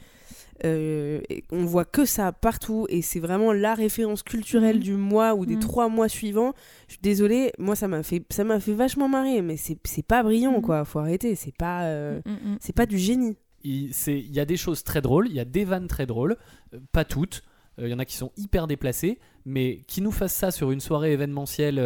euh, 0.64 1.20
on 1.52 1.64
voit 1.64 1.84
que 1.84 2.04
ça 2.04 2.32
partout 2.32 2.86
et 2.88 3.02
c'est 3.02 3.20
vraiment 3.20 3.52
la 3.52 3.74
référence 3.74 4.22
culturelle 4.22 4.76
Mhm. 4.76 4.82
du 4.82 4.92
mois 4.94 5.34
ou 5.34 5.44
des 5.46 5.54
Mhm. 5.54 5.60
trois 5.60 5.88
mois 5.88 6.08
suivants. 6.08 6.52
Je 6.88 6.92
suis 6.94 7.02
désolée, 7.02 7.52
moi 7.58 7.76
ça 7.76 7.88
m'a 7.88 8.02
fait 8.02 8.22
ça 8.30 8.44
m'a 8.44 8.58
fait 8.60 8.72
vachement 8.74 9.08
marrer, 9.08 9.42
mais 9.42 9.56
c'est 9.56 9.78
c'est 9.84 10.06
pas 10.06 10.22
brillant 10.22 10.52
Mhm. 10.56 10.62
quoi. 10.62 10.84
Faut 10.84 10.98
arrêter, 11.00 11.34
c'est 11.34 11.54
pas 11.56 11.84
euh, 11.84 12.20
Mm, 12.24 12.30
mm. 12.52 12.56
c'est 12.60 12.74
pas 12.74 12.86
du 12.86 12.98
génie. 12.98 13.36
il 13.64 13.92
c'est- 13.92 14.18
il 14.20 14.32
y 14.34 14.38
a 14.40 14.44
des 14.44 14.56
choses 14.56 14.84
très 14.84 15.00
drôles, 15.00 15.26
il 15.28 15.34
y 15.34 15.40
a 15.40 15.44
des 15.44 15.64
vannes 15.64 15.88
très 15.88 16.06
drôles, 16.06 16.36
euh, 16.74 16.78
pas 16.92 17.04
toutes. 17.04 17.42
Euh, 17.78 17.88
Il 17.88 17.90
y 17.90 17.94
en 17.94 17.98
a 17.98 18.04
qui 18.06 18.16
sont 18.16 18.30
hyper 18.38 18.66
déplacées, 18.66 19.18
mais 19.44 19.82
qui 19.86 20.00
nous 20.00 20.10
fassent 20.12 20.34
ça 20.34 20.50
sur 20.50 20.70
une 20.70 20.80
soirée 20.80 21.12
événementielle 21.12 21.78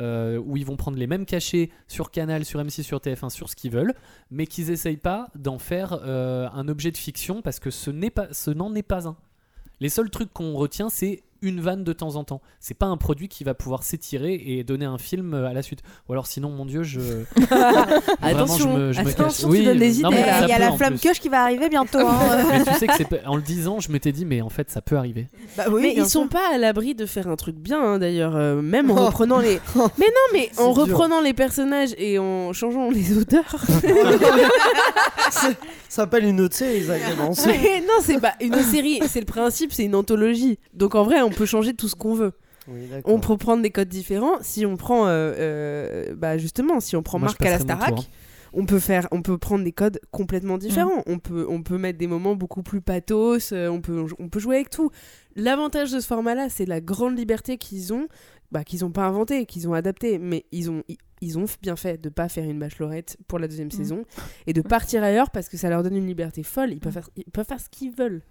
euh, 0.00 0.38
où 0.38 0.56
ils 0.56 0.64
vont 0.64 0.76
prendre 0.76 0.98
les 0.98 1.06
mêmes 1.06 1.26
cachets 1.26 1.70
sur 1.86 2.10
Canal, 2.10 2.44
sur 2.44 2.60
M6, 2.60 2.82
sur 2.82 2.98
TF1, 2.98 3.30
sur 3.30 3.48
ce 3.48 3.56
qu'ils 3.56 3.72
veulent, 3.72 3.94
mais 4.30 4.46
qu'ils 4.46 4.70
essayent 4.70 4.96
pas 4.96 5.28
d'en 5.34 5.58
faire 5.58 5.98
euh, 6.02 6.48
un 6.52 6.68
objet 6.68 6.90
de 6.90 6.96
fiction 6.96 7.42
parce 7.42 7.58
que 7.58 7.70
ce 7.70 7.90
n'est 7.90 8.10
pas, 8.10 8.32
ce 8.32 8.50
n'en 8.50 8.74
est 8.74 8.82
pas 8.82 9.08
un. 9.08 9.16
Les 9.80 9.88
seuls 9.88 10.10
trucs 10.10 10.32
qu'on 10.32 10.54
retient, 10.54 10.88
c'est 10.88 11.22
une 11.42 11.60
vanne 11.60 11.84
de 11.84 11.92
temps 11.92 12.16
en 12.16 12.24
temps. 12.24 12.40
C'est 12.60 12.74
pas 12.74 12.86
un 12.86 12.96
produit 12.96 13.28
qui 13.28 13.44
va 13.44 13.54
pouvoir 13.54 13.82
s'étirer 13.82 14.34
et 14.46 14.64
donner 14.64 14.84
un 14.84 14.98
film 14.98 15.34
à 15.34 15.52
la 15.52 15.62
suite. 15.62 15.80
Ou 16.08 16.12
alors 16.12 16.26
sinon, 16.26 16.50
mon 16.50 16.64
Dieu, 16.66 16.82
je 16.82 16.98
Vraiment, 18.20 18.42
attention, 18.44 18.72
je 18.72 18.78
me, 18.78 18.92
je 18.92 18.98
me 19.00 19.04
cache. 19.04 19.12
attention, 19.14 19.50
tu 19.50 19.64
donnes 19.64 19.78
des 19.78 19.92
non, 20.02 20.10
idées, 20.10 20.22
ça 20.22 20.40
Il 20.42 20.48
y 20.48 20.52
a 20.52 20.58
la 20.58 20.72
flamme 20.72 20.94
plus. 20.98 21.08
queuche 21.08 21.20
qui 21.20 21.28
va 21.28 21.42
arriver 21.42 21.68
bientôt. 21.68 21.98
hein. 21.98 22.18
Mais 22.50 22.64
tu 22.64 22.74
sais 22.74 22.86
que 22.86 22.94
c'est 22.96 23.04
pas- 23.08 23.28
en 23.28 23.36
le 23.36 23.42
disant, 23.42 23.80
je 23.80 23.90
m'étais 23.92 24.12
dit, 24.12 24.24
mais 24.24 24.40
en 24.42 24.48
fait, 24.48 24.70
ça 24.70 24.80
peut 24.80 24.96
arriver. 24.96 25.28
Bah 25.56 25.64
oui, 25.70 25.82
mais 25.82 25.94
ils 25.96 26.04
sont 26.06 26.22
sûr. 26.22 26.28
pas 26.30 26.54
à 26.54 26.58
l'abri 26.58 26.94
de 26.94 27.06
faire 27.06 27.28
un 27.28 27.36
truc 27.36 27.56
bien 27.56 27.80
hein, 27.82 27.98
d'ailleurs, 27.98 28.36
euh, 28.36 28.60
même 28.62 28.90
en 28.90 28.96
Oh. 28.98 29.06
reprenant 29.06 29.38
les. 29.38 29.60
Mais 29.76 30.06
non, 30.06 30.26
mais 30.32 30.50
en 30.58 30.72
dur. 30.72 30.82
reprenant 30.84 31.20
les 31.20 31.34
personnages 31.34 31.90
et 31.98 32.18
en 32.18 32.52
changeant 32.52 32.90
les 32.90 33.16
auteurs. 33.16 33.54
ça 35.30 35.50
s'appelle 35.88 36.24
une 36.24 36.40
autre 36.40 36.54
série, 36.54 36.84
Mais 37.46 37.80
non, 37.80 37.98
c'est 38.02 38.20
pas 38.20 38.34
une 38.40 38.54
série, 38.62 39.00
c'est 39.08 39.20
le 39.20 39.26
principe, 39.26 39.72
c'est 39.72 39.84
une 39.84 39.94
anthologie. 39.94 40.58
Donc 40.74 40.94
en 40.94 41.04
vrai, 41.04 41.20
on 41.28 41.34
peut 41.34 41.46
changer 41.46 41.74
tout 41.74 41.88
ce 41.88 41.94
qu'on 41.94 42.14
veut. 42.14 42.32
Oui. 42.68 42.88
On 43.04 43.18
peut 43.20 43.36
prendre 43.36 43.62
des 43.62 43.70
codes 43.70 43.88
différents. 43.88 44.36
Si 44.42 44.66
on 44.66 44.76
prend, 44.76 45.06
euh, 45.06 45.32
euh, 45.36 46.14
bah 46.14 46.36
justement, 46.36 46.80
si 46.80 46.96
on 46.96 47.02
prend 47.02 47.18
Moi, 47.18 47.28
Marc 47.28 47.40
à 47.42 47.50
la 47.50 47.58
Starac, 47.58 47.94
tour, 47.94 48.00
hein. 48.00 48.50
on 48.52 48.66
peut 48.66 48.78
faire, 48.78 49.08
on 49.10 49.22
peut 49.22 49.38
prendre 49.38 49.64
des 49.64 49.72
codes 49.72 50.00
complètement 50.10 50.58
différents. 50.58 51.02
On 51.06 51.18
peut, 51.18 51.46
on 51.48 51.62
peut 51.62 51.78
mettre 51.78 51.98
des 51.98 52.06
moments 52.06 52.36
beaucoup 52.36 52.62
plus 52.62 52.80
pathos. 52.82 53.52
euh, 53.52 53.68
on 53.68 53.80
peut, 53.80 54.04
on 54.18 54.28
peut 54.28 54.38
jouer 54.38 54.56
avec 54.56 54.70
tout. 54.70 54.90
L'avantage 55.34 55.92
de 55.92 56.00
ce 56.00 56.06
format-là, 56.06 56.48
c'est 56.50 56.66
la 56.66 56.80
grande 56.82 57.16
liberté 57.16 57.56
qu'ils 57.56 57.94
ont, 57.94 58.06
bah, 58.52 58.64
qu'ils 58.64 58.84
ont 58.84 58.90
pas 58.90 59.06
inventé, 59.06 59.46
qu'ils 59.46 59.66
ont 59.66 59.72
adapté, 59.72 60.18
mais 60.18 60.44
ils 60.52 60.70
ont, 60.70 60.82
ils, 60.88 60.98
ils 61.20 61.38
ont 61.38 61.46
bien 61.62 61.76
fait 61.76 61.98
de 62.00 62.10
pas 62.10 62.28
faire 62.28 62.44
une 62.44 62.58
bachelorette 62.58 63.16
pour 63.28 63.38
la 63.38 63.48
deuxième 63.48 63.70
saison 63.70 64.04
et 64.46 64.52
de 64.52 64.60
partir 64.60 65.02
ailleurs 65.02 65.30
parce 65.30 65.48
que 65.48 65.56
ça 65.56 65.68
leur 65.70 65.82
donne 65.82 65.96
une 65.96 66.06
liberté 66.06 66.42
folle. 66.42 66.72
Ils 66.72 66.80
peuvent 66.80 66.92
faire, 66.92 67.08
ils 67.16 67.24
peuvent 67.24 67.46
faire 67.46 67.60
ce 67.60 67.68
qu'ils 67.70 67.92
veulent. 67.92 68.22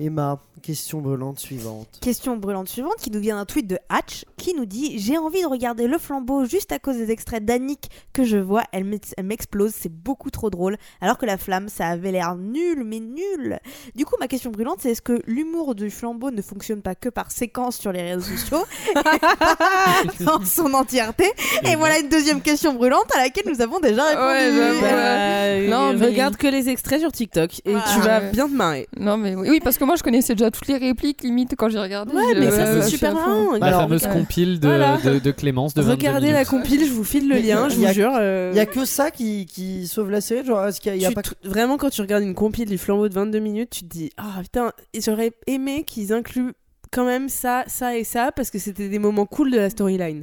Emma, 0.00 0.38
question 0.62 1.00
brûlante 1.00 1.38
suivante. 1.38 1.86
Question 2.00 2.36
brûlante 2.36 2.68
suivante 2.68 2.96
qui 2.98 3.10
nous 3.10 3.20
vient 3.20 3.36
d'un 3.36 3.44
tweet 3.44 3.66
de 3.66 3.78
Hatch 3.90 4.24
qui 4.38 4.54
nous 4.54 4.64
dit 4.64 4.98
J'ai 4.98 5.18
envie 5.18 5.42
de 5.42 5.46
regarder 5.46 5.86
le 5.86 5.98
flambeau 5.98 6.44
juste 6.46 6.72
à 6.72 6.78
cause 6.78 6.96
des 6.96 7.10
extraits 7.10 7.44
d'Annick 7.44 7.90
que 8.14 8.24
je 8.24 8.38
vois, 8.38 8.62
elle 8.72 8.84
m'ex- 8.84 9.12
elle 9.18 9.26
m'explose, 9.26 9.72
c'est 9.78 9.92
beaucoup 9.92 10.30
trop 10.30 10.48
drôle. 10.50 10.76
Alors 11.02 11.18
que 11.18 11.26
la 11.26 11.36
flamme, 11.36 11.68
ça 11.68 11.88
avait 11.88 12.10
l'air 12.10 12.36
nul, 12.36 12.84
mais 12.84 13.00
nul. 13.00 13.58
Du 13.94 14.04
coup, 14.06 14.14
ma 14.18 14.28
question 14.28 14.50
brûlante, 14.50 14.78
c'est 14.80 14.92
est-ce 14.92 15.02
que 15.02 15.20
l'humour 15.26 15.74
du 15.74 15.90
flambeau 15.90 16.30
ne 16.30 16.40
fonctionne 16.42 16.80
pas 16.80 16.94
que 16.94 17.10
par 17.10 17.30
séquence 17.30 17.76
sur 17.76 17.92
les 17.92 18.02
réseaux 18.02 18.22
sociaux 18.36 18.64
dans 20.20 20.42
son 20.44 20.72
entièreté? 20.74 21.26
Et 21.70 21.76
voilà 21.76 21.98
une 21.98 22.08
deuxième 22.08 22.40
question 22.40 22.72
brûlante 22.74 23.14
à 23.14 23.18
laquelle 23.18 23.44
nous 23.46 23.60
avons 23.60 23.78
déjà 23.78 24.04
répondu. 24.04 24.26
Ouais, 24.26 24.80
bah, 24.80 24.88
Bah, 24.90 25.60
Non, 25.68 25.92
mais- 25.98 26.06
regarde 26.06 26.36
que 26.36 26.46
les 26.46 26.68
extraits 26.70 27.00
sur 27.00 27.12
TikTok 27.12 27.60
et 27.66 27.74
tu 27.94 28.00
vas 28.00 28.20
Ouais. 28.20 28.30
bien 28.30 28.48
te 28.48 28.54
marrer. 28.54 28.88
Non, 28.96 29.16
mais 29.16 29.34
oui, 29.34 29.48
oui, 29.50 29.60
parce 29.60 29.76
que 29.78 29.81
que 29.82 29.86
moi 29.86 29.96
je 29.96 30.02
connaissais 30.04 30.34
déjà 30.34 30.50
toutes 30.50 30.68
les 30.68 30.76
répliques 30.76 31.22
limite 31.22 31.54
quand 31.58 31.68
j'ai 31.68 31.78
regardé. 31.80 32.14
Ouais, 32.14 32.34
mais 32.36 32.50
ça, 32.50 32.80
c'est 32.82 32.88
super 32.88 33.14
marrant. 33.14 33.52
La 33.58 33.66
Alors, 33.66 33.80
fameuse 33.82 34.04
euh, 34.04 34.12
compile 34.12 34.60
de, 34.60 34.68
voilà. 34.68 34.96
de, 34.98 35.18
de 35.18 35.30
Clémence 35.32 35.74
de 35.74 35.82
22 35.82 35.92
Regardez 35.92 36.26
la 36.28 36.32
minutes. 36.34 36.48
compile, 36.48 36.86
je 36.86 36.92
vous 36.92 37.04
file 37.04 37.28
le 37.28 37.36
lien, 37.36 37.68
je 37.68 37.76
vous 37.76 37.88
jure. 37.92 38.12
euh, 38.18 38.50
Il 38.52 38.56
y 38.56 38.60
a 38.60 38.66
que 38.66 38.84
ça 38.84 39.10
qui, 39.10 39.46
qui 39.46 39.86
sauve 39.88 40.10
la 40.10 40.20
série 40.20 40.46
Genre, 40.46 40.66
y 40.86 41.04
a, 41.04 41.10
pas 41.10 41.22
Vraiment, 41.44 41.76
quand 41.78 41.90
tu 41.90 42.00
regardes 42.00 42.22
une 42.22 42.34
compile 42.34 42.68
du 42.68 42.78
flambeau 42.78 43.08
de 43.08 43.14
22 43.14 43.38
minutes, 43.40 43.70
tu 43.70 43.80
te 43.80 43.88
dis 43.88 44.10
Ah 44.16 44.40
putain, 44.40 44.72
j'aurais 44.98 45.32
aimé 45.48 45.82
qu'ils 45.84 46.12
incluent 46.12 46.52
quand 46.92 47.04
même 47.04 47.28
ça, 47.28 47.64
ça 47.66 47.96
et 47.96 48.04
ça, 48.04 48.30
parce 48.34 48.50
que 48.50 48.58
c'était 48.58 48.88
des 48.88 48.98
moments 48.98 49.26
cool 49.26 49.50
de 49.50 49.56
la 49.56 49.70
storyline. 49.70 50.22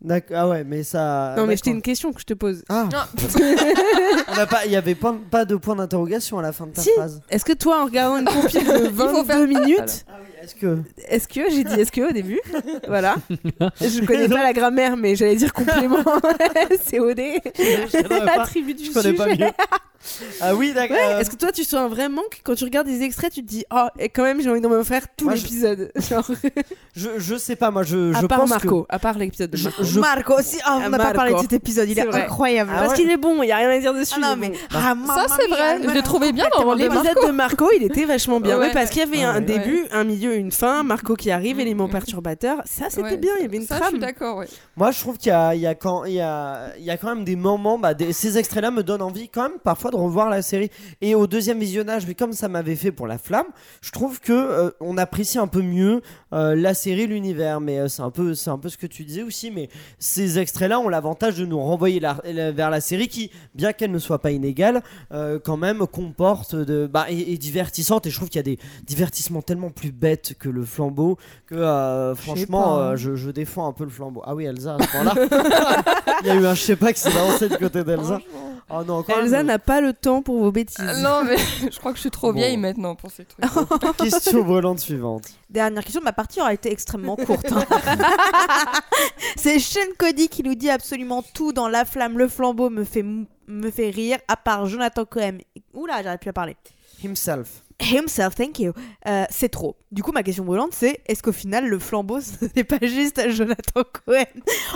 D'accord. 0.00 0.36
Ah 0.38 0.48
ouais, 0.48 0.62
mais 0.64 0.84
ça. 0.84 1.34
non, 1.36 1.46
mais 1.46 1.56
c'était 1.56 1.70
une 1.70 1.82
question 1.82 2.12
que 2.12 2.20
je 2.20 2.24
te 2.26 2.34
pose. 2.34 2.62
Ah, 2.68 2.88
on 4.28 4.38
a 4.38 4.46
pas, 4.46 4.64
il 4.66 4.70
y 4.72 4.76
avait 4.76 4.94
pas, 4.94 5.14
pas 5.30 5.44
de 5.44 5.56
point 5.56 5.74
d'interrogation 5.74 6.38
à 6.38 6.42
la 6.42 6.52
fin 6.52 6.66
de 6.66 6.72
ta 6.72 6.82
Si. 6.82 6.90
phrase. 6.94 7.20
Est-ce 7.30 7.44
que 7.44 7.52
toi, 7.52 7.82
en 7.82 7.86
regardant 7.86 8.18
une 8.18 8.26
compile 8.26 8.64
de 8.64 8.88
faut 8.96 9.24
22 9.24 9.24
faire- 9.24 9.46
minutes, 9.48 10.04
Ah 10.08 10.12
oui, 10.22 10.28
est-ce 10.42 10.54
que. 10.54 10.78
est-ce 11.08 11.28
que 11.28 11.40
j'ai 11.50 11.64
dit 11.64 11.80
est-ce 11.80 11.92
que 11.92 12.00
au 12.08 12.12
début 12.12 12.40
Voilà. 12.88 13.16
Je 13.80 14.04
connais 14.04 14.28
pas 14.28 14.42
la 14.42 14.52
grammaire, 14.52 14.96
mais 14.96 15.16
j'allais 15.16 15.36
dire 15.36 15.52
complément. 15.52 15.98
COD. 16.02 17.20
Je 17.20 18.02
connais 18.02 18.24
pas. 18.24 18.42
Attribut 18.42 18.74
du 18.74 18.84
Je 18.86 18.92
connais 18.92 19.12
pas 19.14 19.24
sujet. 19.30 19.44
mieux. 19.46 19.50
Ah 20.40 20.54
oui, 20.54 20.72
d'accord. 20.72 20.96
Ouais, 20.96 21.20
Est-ce 21.20 21.28
que 21.28 21.36
toi, 21.36 21.50
tu 21.50 21.64
sens 21.64 21.90
vraiment 21.90 22.22
que 22.30 22.36
quand 22.44 22.54
tu 22.54 22.62
regardes 22.64 22.86
des 22.86 23.02
extraits, 23.02 23.32
tu 23.32 23.42
te 23.42 23.48
dis 23.48 23.64
Oh, 23.74 23.88
et 23.98 24.08
quand 24.08 24.22
même, 24.22 24.40
j'ai 24.40 24.48
envie 24.48 24.60
d'en 24.60 24.68
me 24.68 24.82
faire 24.84 25.02
tout 25.16 25.28
je- 25.30 25.34
l'épisode 25.34 25.90
Genre, 26.08 26.30
je, 26.94 27.08
je 27.18 27.34
sais 27.36 27.56
pas, 27.56 27.70
moi, 27.72 27.82
je, 27.82 28.14
à 28.14 28.20
je 28.20 28.26
part 28.26 28.38
pense 28.40 28.48
Marco, 28.50 28.86
à 28.88 28.98
part 29.00 29.18
l'épisode 29.18 29.50
de 29.50 29.60
Marco. 29.62 29.82
je- 29.82 29.98
Marco 30.00 30.38
aussi. 30.38 30.56
Ah, 30.64 30.80
on 30.86 30.88
n'a 30.88 30.98
pas 30.98 31.12
parlé 31.12 31.34
de 31.34 31.38
cet 31.40 31.52
épisode, 31.52 31.88
il 31.90 31.98
est 31.98 32.04
vrai. 32.04 32.22
incroyable. 32.22 32.70
Ah 32.72 32.78
Parce 32.78 32.90
ouais. 32.92 32.96
qu'il 32.96 33.10
est 33.10 33.16
bon, 33.16 33.42
il 33.42 33.48
y 33.48 33.52
a 33.52 33.56
rien 33.56 33.70
à 33.70 33.78
dire 33.78 33.92
dessus. 33.92 34.14
Ah 34.16 34.20
non, 34.20 34.36
mais. 34.38 34.52
Ah, 34.72 34.94
Ça, 35.06 35.26
c'est 35.36 35.48
vrai, 35.48 35.80
je 35.82 35.90
l'ai 35.90 36.02
trouvé 36.02 36.32
bien 36.32 36.46
dans 36.56 36.72
le 36.72 36.78
de 36.78 36.82
L'épisode 36.84 37.04
Marco. 37.04 37.26
de 37.26 37.32
Marco, 37.32 37.68
il 37.76 37.82
était 37.82 38.04
vachement 38.04 38.38
bien. 38.40 38.56
Ouais. 38.56 38.68
Ouais, 38.68 38.72
parce 38.72 38.90
qu'il 38.90 39.00
y 39.00 39.02
avait 39.02 39.24
Ah 39.24 39.30
un 39.32 39.34
ouais. 39.36 39.40
début, 39.40 39.84
un 39.90 40.04
milieu, 40.04 40.27
une 40.36 40.52
fin. 40.52 40.82
Marco 40.82 41.14
qui 41.14 41.30
arrive, 41.30 41.56
Mm, 41.56 41.60
élément 41.60 41.88
mm. 41.88 41.92
perturbateur. 41.92 42.58
Ça, 42.64 42.86
c'était 42.90 43.02
Ouais, 43.02 43.16
bien. 43.16 43.32
Il 43.38 43.42
y 43.42 43.44
avait 43.46 43.56
une 43.56 43.62
ça, 43.66 43.76
je 43.78 43.82
suis 43.82 43.90
trame. 43.90 44.00
d'accord, 44.00 44.38
ouais. 44.38 44.46
Moi, 44.76 44.90
je 44.90 45.00
trouve 45.00 45.18
qu'il 45.18 45.28
y 45.30 45.32
a, 45.34 45.54
il 45.54 45.60
y, 45.60 45.66
a 45.66 45.74
quand, 45.74 46.04
il 46.04 46.14
y, 46.14 46.20
a, 46.20 46.72
il 46.78 46.84
y 46.84 46.90
a 46.90 46.96
quand 46.96 47.14
même 47.14 47.24
des 47.24 47.36
moments, 47.36 47.78
bah, 47.78 47.94
des- 47.94 48.12
ces 48.12 48.38
extraits-là 48.38 48.70
me 48.70 48.82
donnent 48.82 49.02
envie 49.02 49.28
quand 49.28 49.42
même 49.48 49.58
parfois 49.62 49.90
de 49.90 49.96
revoir 49.96 50.28
la 50.30 50.42
série. 50.42 50.70
Et 51.00 51.14
au 51.14 51.26
deuxième 51.26 51.58
visionnage, 51.58 52.06
mais 52.06 52.14
comme 52.14 52.32
ça 52.32 52.48
m'avait 52.48 52.76
fait 52.76 52.92
pour 52.92 53.06
La 53.06 53.18
Flamme, 53.18 53.46
je 53.82 53.90
trouve 53.90 54.20
que 54.20 54.32
euh, 54.32 54.70
on 54.80 54.96
apprécie 54.98 55.38
un 55.38 55.46
peu 55.46 55.62
mieux 55.62 56.02
euh, 56.32 56.54
la 56.54 56.74
série, 56.74 57.06
l'univers. 57.06 57.60
Mais 57.60 57.78
euh, 57.78 57.88
c'est 57.88 58.02
un 58.02 58.10
peu, 58.10 58.34
c'est 58.34 58.50
un 58.50 58.58
peu 58.58 58.68
ce 58.68 58.76
que 58.76 58.86
tu 58.86 59.04
disais 59.04 59.22
aussi. 59.22 59.50
Mais 59.50 59.68
ces 59.98 60.38
extraits-là 60.38 60.80
ont 60.80 60.88
l'avantage 60.88 61.36
de 61.36 61.46
nous 61.46 61.58
renvoyer 61.60 62.00
la- 62.00 62.20
la- 62.24 62.52
vers 62.52 62.70
la 62.70 62.80
série 62.80 63.08
qui, 63.08 63.30
bien 63.54 63.72
qu'elle 63.72 63.90
ne 63.92 63.98
soit 63.98 64.20
pas 64.20 64.30
inégale, 64.30 64.82
euh, 65.12 65.38
quand 65.42 65.56
même 65.56 65.86
comporte 65.86 66.54
de, 66.54 66.86
bah, 66.86 67.06
et, 67.08 67.32
et 67.32 67.38
divertissante. 67.38 68.06
Et 68.06 68.10
je 68.10 68.16
trouve 68.16 68.28
qu'il 68.28 68.38
y 68.38 68.40
a 68.40 68.42
des 68.42 68.58
divertissements 68.86 69.42
tellement 69.42 69.70
plus 69.70 69.92
bêtes 69.92 70.17
que 70.38 70.48
le 70.48 70.64
flambeau 70.64 71.16
que 71.46 71.54
euh, 71.54 72.14
franchement, 72.14 72.62
pas, 72.62 72.68
hein. 72.68 72.78
euh, 72.92 72.96
je, 72.96 73.14
je 73.16 73.30
défends 73.30 73.66
un 73.68 73.72
peu 73.72 73.84
le 73.84 73.90
flambeau. 73.90 74.22
Ah 74.24 74.34
oui, 74.34 74.44
Elsa, 74.44 74.76
à 74.78 74.82
ce 74.82 74.88
point-là. 74.90 75.14
Il 76.22 76.26
y 76.26 76.30
a 76.30 76.34
eu 76.34 76.46
un 76.46 76.54
je 76.54 76.62
sais 76.62 76.76
pas 76.76 76.92
qui 76.92 77.00
s'est 77.00 77.12
lancé 77.12 77.48
du 77.48 77.56
côté 77.58 77.84
d'Elsa. 77.84 78.18
Oh 78.70 78.84
non, 78.84 79.02
quand 79.02 79.18
Elsa 79.20 79.38
même. 79.38 79.46
n'a 79.46 79.58
pas 79.58 79.80
le 79.80 79.94
temps 79.94 80.20
pour 80.20 80.38
vos 80.40 80.52
bêtises. 80.52 80.76
Euh, 80.84 81.00
non, 81.00 81.22
mais 81.24 81.36
je 81.70 81.78
crois 81.78 81.92
que 81.92 81.96
je 81.96 82.02
suis 82.02 82.10
trop 82.10 82.32
Bon. 82.32 82.38
vieille 82.38 82.56
maintenant 82.58 82.94
pour 82.94 83.10
ces 83.10 83.24
trucs. 83.24 83.44
Question 83.98 84.42
brûlante 84.42 84.78
suivante. 84.80 85.22
Dernière 85.48 85.82
question, 85.82 86.02
ma 86.02 86.12
partie 86.12 86.40
aura 86.40 86.52
été 86.52 86.70
extrêmement 86.70 87.16
courte. 87.16 87.50
hein. 87.50 87.64
C'est 89.36 89.58
Sean 89.58 89.80
Cody 89.98 90.28
qui 90.28 90.42
nous 90.42 90.54
dit 90.54 90.68
absolument 90.70 91.22
tout 91.34 91.52
dans 91.52 91.68
La 91.68 91.84
Flamme, 91.86 92.18
le 92.18 92.28
flambeau 92.28 92.68
me 92.68 92.84
fait, 92.84 93.02
me 93.46 93.70
fait 93.70 93.90
rire, 93.90 94.18
à 94.28 94.36
part 94.36 94.66
Jonathan 94.66 95.04
Cohen. 95.06 95.38
Oula, 95.72 96.02
j'arrive 96.02 96.18
plus 96.18 96.30
à 96.30 96.32
parler. 96.34 96.56
Himself. 97.02 97.62
Himself, 97.80 98.34
thank 98.34 98.58
you. 98.58 98.72
Euh, 99.06 99.24
c'est 99.30 99.48
trop. 99.48 99.76
Du 99.92 100.02
coup, 100.02 100.10
ma 100.10 100.22
question 100.22 100.44
brûlante, 100.44 100.72
c'est 100.72 101.00
est-ce 101.06 101.22
qu'au 101.22 101.32
final, 101.32 101.66
le 101.68 101.78
flambeau, 101.78 102.20
ce 102.20 102.46
n'est 102.56 102.64
pas 102.64 102.78
juste 102.82 103.30
Jonathan 103.30 103.82
Cohen 104.04 104.24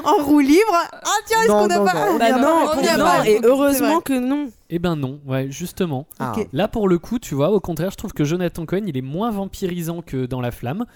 en 0.05 0.22
roue 0.22 0.40
libre? 0.40 0.72
Ah 0.92 1.09
tiens, 1.26 1.40
est-ce 1.42 1.48
qu'on 1.48 1.66
n'a 1.66 1.78
non, 1.78 1.84
pas 1.84 2.18
Bah 2.18 2.32
non, 2.32 2.66
non, 2.66 3.05
pas. 3.05 3.26
et 3.26 3.40
heureusement 3.42 4.00
que 4.00 4.12
non. 4.12 4.50
Eh 4.74 4.78
ben 4.78 4.96
non, 4.96 5.20
ouais, 5.26 5.50
justement. 5.50 6.06
Ah. 6.18 6.34
Là, 6.54 6.66
pour 6.66 6.88
le 6.88 6.98
coup, 6.98 7.18
tu 7.18 7.34
vois, 7.34 7.50
au 7.50 7.60
contraire, 7.60 7.90
je 7.90 7.96
trouve 7.96 8.14
que 8.14 8.24
Jonathan 8.24 8.64
Cohen, 8.64 8.84
il 8.86 8.96
est 8.96 9.02
moins 9.02 9.30
vampirisant 9.30 10.00
que 10.00 10.24
dans 10.24 10.40
La 10.40 10.50
Flamme, 10.50 10.86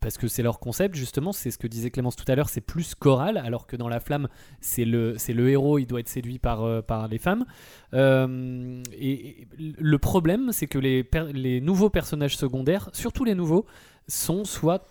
parce 0.00 0.16
que 0.16 0.28
c'est 0.28 0.42
leur 0.42 0.58
concept, 0.60 0.94
justement, 0.94 1.32
c'est 1.32 1.50
ce 1.50 1.58
que 1.58 1.66
disait 1.66 1.90
Clémence 1.90 2.16
tout 2.16 2.24
à 2.26 2.34
l'heure, 2.34 2.48
c'est 2.48 2.62
plus 2.62 2.94
choral, 2.94 3.36
alors 3.36 3.66
que 3.66 3.76
dans 3.76 3.88
La 3.88 4.00
Flamme, 4.00 4.28
c'est 4.62 4.86
le, 4.86 5.18
c'est 5.18 5.34
le 5.34 5.50
héros, 5.50 5.78
il 5.78 5.84
doit 5.84 6.00
être 6.00 6.08
séduit 6.08 6.38
par, 6.38 6.62
euh, 6.62 6.80
par 6.80 7.06
les 7.06 7.18
femmes. 7.18 7.44
Euh, 7.92 8.82
et, 8.94 9.42
et 9.42 9.48
le 9.58 9.98
problème, 9.98 10.48
c'est 10.52 10.66
que 10.66 10.78
les, 10.78 11.60
nouveaux 11.60 11.90
personnages 11.90 12.38
secondaires, 12.38 12.88
surtout 12.94 13.24
les 13.24 13.34
nouveaux, 13.34 13.66
sont 14.08 14.46
soit, 14.46 14.86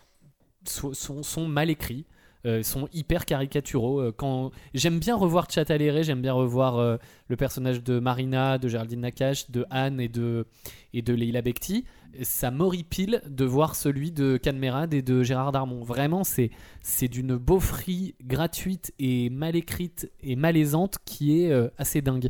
soit- 0.68 0.94
sont, 0.94 1.24
sont 1.24 1.48
mal 1.48 1.72
écrits. 1.72 2.06
Euh, 2.46 2.64
sont 2.64 2.88
hyper 2.92 3.26
caricaturaux. 3.26 4.00
Euh, 4.02 4.12
Quand 4.16 4.52
j'aime 4.74 5.00
bien 5.00 5.16
revoir 5.16 5.50
Chataléré, 5.50 6.04
j'aime 6.04 6.22
bien 6.22 6.34
revoir 6.34 6.78
euh, 6.78 6.98
le 7.28 7.36
personnage 7.36 7.84
de 7.84 8.00
Marina, 8.00 8.58
de 8.58 8.68
Géraldine 8.68 9.02
Nakache, 9.02 9.52
de 9.52 9.66
Anne 9.70 10.00
et 10.00 10.10
de, 10.10 10.48
et 10.94 11.02
de 11.02 11.14
Leila 11.14 11.42
Bekti, 11.42 11.86
ça 12.24 12.52
m'horripile 12.52 13.22
de 13.28 13.46
voir 13.46 13.76
celui 13.76 14.12
de 14.12 14.38
Canmerade 14.38 14.94
et 14.94 15.02
de 15.02 15.24
Gérard 15.24 15.52
Darmon. 15.52 15.84
Vraiment, 15.84 16.24
c'est, 16.24 16.52
c'est 16.82 17.08
d'une 17.08 17.38
beaufrie 17.38 18.16
gratuite 18.24 18.94
et 19.00 19.30
mal 19.30 19.56
écrite 19.56 20.12
et 20.22 20.36
malaisante 20.36 20.98
qui 21.06 21.42
est 21.42 21.54
assez 21.78 22.02
dingue. 22.02 22.30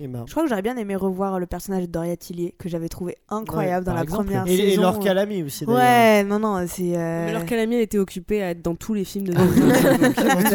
Et. 0.00 0.24
Je 0.26 0.30
crois 0.32 0.42
que 0.44 0.48
j'aurais 0.48 0.62
bien 0.62 0.76
aimé 0.76 0.96
revoir 0.96 1.38
le 1.38 1.46
personnage 1.46 1.82
de 1.82 1.86
Doria 1.90 2.16
Tillier, 2.16 2.54
que 2.58 2.68
j'avais 2.68 2.88
trouvé 2.88 3.16
incroyable 3.28 3.80
Ouais, 3.86 3.92
dans 3.92 3.94
la 3.94 4.02
exemple. 4.02 4.24
première 4.24 4.46
et, 4.46 4.54
et 4.54 4.70
saison. 4.70 4.82
Laure 4.82 5.00
Calamy 5.00 5.42
aussi. 5.42 5.64
Ouais, 5.66 6.24
non, 6.24 6.38
non, 6.38 6.64
c'est. 6.66 6.96
euh, 6.96 7.24
Mais 7.26 7.30
alors 7.30 7.44
Calamy, 7.44 7.76
elle 7.76 7.82
était 7.82 7.98
occupée 7.98 8.42
à 8.42 8.50
être 8.50 8.62
dans 8.62 8.74
tous 8.74 8.94
les 8.94 9.04
films 9.04 9.28
de 9.28 9.32
Dans 9.34 9.42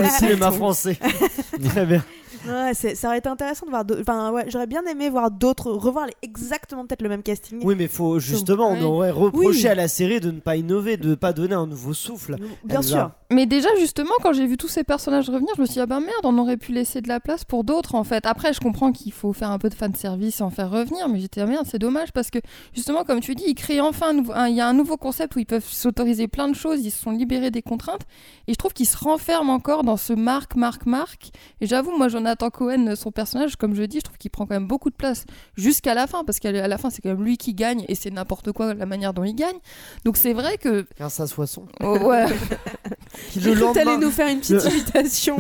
le 0.01 0.09
cinéma 0.09 0.51
français. 0.51 0.97
Très 1.69 1.85
bien. 1.85 2.03
Ouais, 2.47 2.73
c'est- 2.73 2.95
ça 2.95 3.07
aurait 3.07 3.17
été 3.19 3.29
intéressant 3.29 3.65
de 3.65 3.71
voir. 3.71 3.85
d'autres- 3.85 4.01
Enfin, 4.01 4.31
ouais, 4.31 4.45
j'aurais 4.49 4.67
bien 4.67 4.83
aimé 4.85 5.09
voir 5.09 5.31
d'autres, 5.31 5.71
revoir 5.71 6.05
les- 6.07 6.13
exactement 6.21 6.85
peut-être 6.85 7.01
le 7.01 7.09
même 7.09 7.23
casting. 7.23 7.59
Oui, 7.63 7.75
mais 7.77 7.87
faut 7.87 8.19
justement, 8.19 8.69
on 8.69 8.75
Oui. 8.77 8.83
aurait 8.83 9.11
reproché 9.11 9.59
Oui. 9.63 9.67
à 9.67 9.75
la 9.75 9.87
série 9.87 10.19
de 10.19 10.31
ne 10.31 10.39
pas 10.39 10.55
innover, 10.55 10.97
de 10.97 11.09
ne 11.09 11.15
pas 11.15 11.33
donner 11.33 11.55
un 11.55 11.67
nouveau 11.67 11.93
souffle. 11.93 12.35
Bien 12.63 12.79
Elsa. 12.79 12.89
sûr. 12.89 13.11
Mais 13.31 13.45
déjà, 13.47 13.69
justement, 13.79 14.13
quand 14.21 14.33
j'ai 14.33 14.45
vu 14.45 14.55
tous 14.57 14.67
ces 14.67 14.83
personnages 14.83 15.29
revenir, 15.29 15.49
je 15.55 15.61
me 15.61 15.65
suis 15.65 15.73
dit, 15.75 15.79
ah 15.79 15.85
ben 15.87 15.99
merde, 15.99 16.13
on 16.23 16.37
aurait 16.37 16.57
pu 16.57 16.71
laisser 16.71 17.01
de 17.01 17.07
la 17.07 17.19
place 17.19 17.43
pour 17.43 17.63
d'autres, 17.63 17.95
en 17.95 18.03
fait. 18.03 18.25
Après, 18.25 18.53
je 18.53 18.59
comprends 18.59 18.91
qu'il 18.91 19.11
faut 19.11 19.33
faire 19.33 19.49
un 19.49 19.57
peu 19.57 19.69
de 19.69 19.73
fanservice 19.73 20.39
et 20.39 20.43
en 20.43 20.51
faire 20.51 20.69
revenir, 20.69 21.09
mais 21.09 21.19
j'étais, 21.19 21.41
ah 21.41 21.45
merde, 21.47 21.65
c'est 21.69 21.79
dommage, 21.79 22.11
parce 22.11 22.29
que, 22.29 22.37
justement, 22.73 23.03
comme 23.03 23.19
tu 23.21 23.33
dis, 23.33 23.45
ils 23.47 23.55
créent 23.55 23.81
enfin 23.81 24.09
un 24.09 24.13
nouveau- 24.13 24.33
un- 24.33 24.47
il 24.47 24.55
y 24.55 24.61
a 24.61 24.67
un 24.67 24.73
nouveau 24.73 24.97
concept 24.97 25.35
où 25.35 25.39
ils 25.39 25.45
peuvent 25.45 25.65
s'autoriser 25.67 26.27
plein 26.27 26.47
de 26.47 26.55
choses, 26.55 26.85
ils 26.85 26.91
se 26.91 27.01
sont 27.01 27.11
libérés 27.11 27.49
des 27.51 27.63
contraintes, 27.63 28.03
et 28.47 28.53
je 28.53 28.57
trouve 28.57 28.73
qu'ils 28.73 28.85
se 28.87 28.97
renferment 28.97 29.49
encore 29.53 29.83
dans 29.83 29.97
ce 29.97 30.13
marque, 30.13 30.55
marque, 30.55 30.85
marque. 30.85 31.31
Et 31.61 31.65
j'avoue, 31.67 31.97
moi, 31.97 32.07
Jonathan 32.36 32.49
Cohen, 32.49 32.95
son 32.95 33.11
personnage, 33.11 33.55
comme 33.55 33.75
je 33.75 33.83
dis, 33.83 33.99
je 33.99 34.03
trouve 34.03 34.17
qu'il 34.17 34.29
prend 34.31 34.45
quand 34.45 34.55
même 34.55 34.67
beaucoup 34.67 34.89
de 34.89 34.95
place 34.95 35.25
jusqu'à 35.55 35.93
la 35.93 36.05
fin, 36.07 36.23
parce 36.25 36.39
qu'à 36.39 36.51
la 36.51 36.77
fin, 36.77 36.89
c'est 36.89 37.01
quand 37.01 37.09
même 37.09 37.23
lui 37.23 37.38
qui 37.38 37.53
gagne, 37.53 37.86
et 37.88 37.95
c'est 37.95 38.11
n'importe 38.11 38.51
quoi 38.51 38.73
la 38.73 38.86
manière 38.86 39.13
dont 39.13 39.23
il 39.23 39.36
gagne. 39.36 39.55
Donc 40.03 40.17
c'est 40.17 40.33
vrai 40.33 40.57
que... 40.57 40.86
Grâce 40.97 41.19
à 41.19 41.27
Soisson. 41.27 41.65
oh, 41.81 41.97
ouais. 41.99 42.25
Qui, 43.31 43.39
le, 43.39 43.53
lendemain, 43.59 43.97
nous 43.97 44.11
faire 44.11 44.27
une 44.27 44.39
petite 44.39 44.55
Le- 44.65 44.71
imitation. 44.71 45.38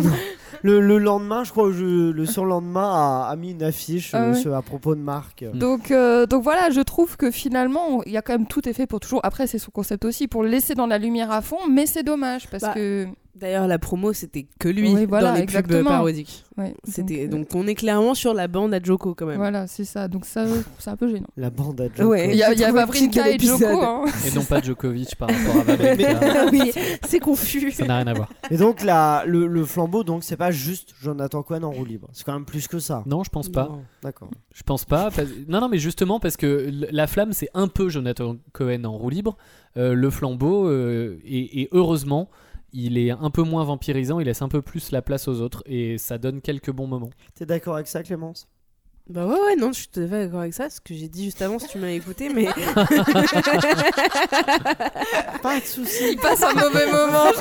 le, 0.61 0.79
le 0.79 0.97
lendemain, 0.97 1.43
je 1.43 1.51
crois, 1.51 1.71
je- 1.71 2.11
le 2.11 2.25
surlendemain, 2.25 2.89
a, 3.25 3.29
a 3.29 3.35
mis 3.35 3.51
une 3.51 3.63
affiche 3.63 4.11
Ah 4.13 4.23
euh, 4.23 4.33
ouais. 4.33 4.53
à 4.53 4.61
propos 4.61 4.95
de 4.95 5.01
Marc. 5.01 5.41
Mm. 5.43 5.57
Donc, 5.57 5.91
euh, 5.91 6.25
donc 6.25 6.43
voilà, 6.43 6.69
je 6.69 6.81
trouve 6.81 7.17
que 7.17 7.29
finalement, 7.31 8.01
il 8.05 8.13
y 8.13 8.17
a 8.17 8.21
quand 8.21 8.33
même 8.33 8.47
tout 8.47 8.67
est 8.69 8.73
fait 8.73 8.87
pour 8.87 8.99
toujours. 9.01 9.19
Après, 9.23 9.47
c'est 9.47 9.59
son 9.59 9.71
concept 9.71 10.05
aussi, 10.05 10.27
pour 10.27 10.43
le 10.43 10.49
laisser 10.49 10.75
dans 10.75 10.87
la 10.87 10.97
lumière 10.97 11.31
à 11.31 11.41
fond, 11.41 11.57
mais 11.69 11.85
c'est 11.85 12.03
dommage 12.03 12.47
parce 12.49 12.63
Bah, 12.63 12.73
que. 12.73 13.07
D'ailleurs, 13.35 13.67
la 13.67 13.77
promo, 13.79 14.13
c'était 14.13 14.47
que 14.59 14.69
lui 14.69 14.93
Oui, 14.93 15.05
voilà, 15.05 15.29
dans 15.31 15.35
les 15.35 15.41
exactement. 15.41 15.79
pubs 15.79 15.87
parodiques. 15.89 16.45
Ouais, 16.57 16.73
C'était 16.85 17.27
donc, 17.27 17.41
donc 17.41 17.55
on 17.55 17.67
est 17.67 17.75
clairement 17.75 18.13
sur 18.13 18.33
la 18.33 18.47
bande 18.47 18.73
à 18.73 18.79
Joko 18.81 19.13
quand 19.13 19.25
euh, 19.25 19.29
même. 19.29 19.37
Voilà, 19.37 19.67
c'est 19.67 19.83
ça. 19.83 20.07
Donc 20.07 20.25
ça, 20.25 20.45
c'est 20.79 20.89
un 20.89 20.95
peu 20.95 21.09
gênant. 21.09 21.27
La 21.35 21.49
bande 21.49 21.81
à 21.81 21.87
Joko. 21.93 22.09
Ouais. 22.11 22.29
Il 22.29 22.37
y 22.37 22.43
a, 22.43 22.53
y 22.53 22.63
et 22.63 23.39
Joko. 23.39 23.65
hein. 23.65 24.05
Et 24.25 24.33
non 24.33 24.43
pas 24.45 24.61
Djokovic 24.61 25.15
par 25.17 25.27
rapport 25.29 25.61
à 25.61 25.63
Vavrinka. 25.63 26.19
Ah 26.21 26.45
oui, 26.49 26.71
c'est 27.05 27.19
confus. 27.19 27.71
Ça 27.73 27.85
n'a 27.85 27.97
rien 27.97 28.07
à 28.07 28.13
voir. 28.13 28.29
Et 28.51 28.55
donc, 28.55 28.83
la, 28.83 29.23
le, 29.27 29.47
le 29.47 29.65
flambeau, 29.65 30.05
donc, 30.05 30.23
c'est 30.23 30.37
pas 30.37 30.51
juste 30.51 30.93
Jonathan 31.01 31.43
Cohen 31.43 31.63
en 31.63 31.71
roue 31.71 31.83
libre. 31.83 32.07
C'est 32.13 32.23
quand 32.23 32.33
même 32.33 32.45
plus 32.45 32.69
que 32.69 32.79
ça. 32.79 33.03
Non, 33.05 33.23
je 33.25 33.29
pense 33.29 33.49
pas. 33.49 33.69
D'accord. 34.01 34.29
Je 34.53 34.63
pense 34.63 34.85
pas. 34.85 35.11
parce- 35.11 35.27
Non, 35.49 35.59
non, 35.59 35.67
mais 35.67 35.77
justement 35.77 36.21
parce 36.21 36.37
que 36.37 36.69
la 36.89 37.07
flamme, 37.07 37.33
c'est 37.33 37.49
un 37.53 37.67
peu 37.67 37.89
Jonathan 37.89 38.37
Cohen 38.53 38.85
en 38.85 38.93
roue 38.97 39.09
libre. 39.09 39.35
Euh, 39.77 39.93
le 39.93 40.09
flambeau, 40.09 40.69
euh, 40.69 41.19
et, 41.25 41.63
et 41.63 41.69
heureusement, 41.73 42.29
il 42.75 42.97
est 42.97 43.11
un 43.11 43.29
peu 43.29 43.41
moins 43.41 43.63
vampirisant. 43.63 44.19
Il 44.19 44.25
laisse 44.25 44.41
un 44.41 44.49
peu 44.49 44.61
plus 44.61 44.91
la 44.91 45.01
place 45.01 45.27
aux 45.27 45.41
autres 45.41 45.63
et 45.65 45.97
ça 45.97 46.17
donne 46.17 46.41
quelques 46.41 46.71
bons 46.71 46.87
moments. 46.87 47.09
T'es 47.33 47.45
d'accord 47.45 47.75
avec 47.75 47.87
ça, 47.87 48.03
Clémence? 48.03 48.47
Bah 49.07 49.27
ouais, 49.27 49.33
ouais, 49.39 49.55
non, 49.55 49.71
je 49.71 49.77
suis 49.81 49.87
tout 49.87 49.99
à 49.99 50.07
fait 50.07 50.25
d'accord 50.25 50.39
avec 50.39 50.55
ça. 50.55 50.67
Ce 50.71 50.81
que 50.81 50.95
j'ai 50.95 51.07
dit 51.07 51.25
juste 51.25 51.39
avant, 51.43 51.59
si 51.59 51.67
tu 51.67 51.77
m'as 51.77 51.89
écouté, 51.91 52.29
mais. 52.33 52.45
Pas 55.43 55.59
de 55.59 55.65
soucis. 55.65 56.13
Il 56.13 56.17
passe 56.17 56.41
un 56.41 56.53
mauvais 56.53 56.87
moment. 56.87 57.31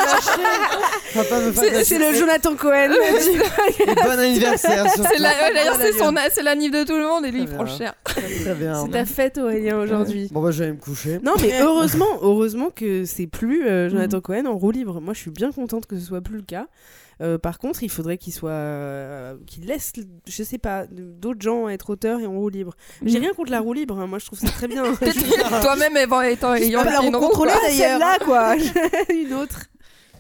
C'est 1.54 1.84
c'est 1.84 1.98
le 1.98 2.14
Jonathan 2.14 2.54
Cohen. 2.54 2.90
Et 3.80 3.94
bon 3.94 4.10
anniversaire. 4.18 4.86
C'est 4.94 5.18
la- 5.18 5.30
ouais, 5.30 5.54
D'ailleurs, 5.54 5.76
c'est 5.80 5.92
son 5.92 6.14
c'est 6.32 6.42
la 6.42 6.54
nif 6.54 6.70
de 6.70 6.84
tout 6.84 6.98
le 6.98 7.06
monde 7.06 7.24
et 7.24 7.30
lui, 7.30 7.40
il 7.42 7.48
prend 7.48 7.66
cher. 7.66 7.94
Très 8.04 8.54
bien. 8.54 8.84
C'est 8.84 8.90
ta 8.92 9.06
fête, 9.06 9.38
Aurélien, 9.38 9.78
aujourd'hui. 9.78 10.28
Bon 10.30 10.42
bah 10.42 10.50
j'allais 10.50 10.72
me 10.72 10.76
coucher. 10.76 11.18
Non, 11.22 11.32
mais 11.40 11.60
heureusement, 11.62 12.18
heureusement 12.20 12.68
que 12.74 13.06
c'est 13.06 13.26
plus 13.26 13.66
euh, 13.66 13.88
Jonathan 13.88 14.20
Cohen 14.20 14.44
en 14.46 14.56
roue 14.58 14.70
libre. 14.70 15.00
Moi, 15.00 15.14
je 15.14 15.20
suis 15.20 15.30
bien 15.30 15.50
contente 15.50 15.86
que 15.86 15.98
ce 15.98 16.04
soit 16.04 16.20
plus 16.20 16.36
le 16.36 16.42
cas. 16.42 16.66
Euh, 17.20 17.38
par 17.38 17.58
contre, 17.58 17.82
il 17.82 17.90
faudrait 17.90 18.18
qu'il 18.18 18.32
soit, 18.32 18.50
euh, 18.50 19.36
qu'il 19.46 19.66
laisse, 19.66 19.92
je 20.26 20.42
sais 20.42 20.58
pas, 20.58 20.86
d'autres 20.90 21.40
gens 21.42 21.68
être 21.68 21.90
auteurs 21.90 22.20
et 22.20 22.26
en 22.26 22.32
roue 22.32 22.48
libre. 22.48 22.74
J'ai 23.04 23.18
rien 23.18 23.32
contre 23.32 23.50
la 23.50 23.60
roue 23.60 23.72
libre. 23.72 23.98
hein. 23.98 24.06
Moi, 24.06 24.18
je 24.18 24.26
trouve 24.26 24.38
ça 24.38 24.48
très 24.48 24.68
bien. 24.68 24.82
Toi-même 25.62 25.96
étant 26.22 26.54
ayant 26.54 26.82
une 27.02 27.16
roue, 27.16 27.28
quoi. 27.28 27.46
d'ailleurs. 27.66 28.00
Quoi. 28.24 28.56
Une 29.10 29.32
autre. 29.34 29.60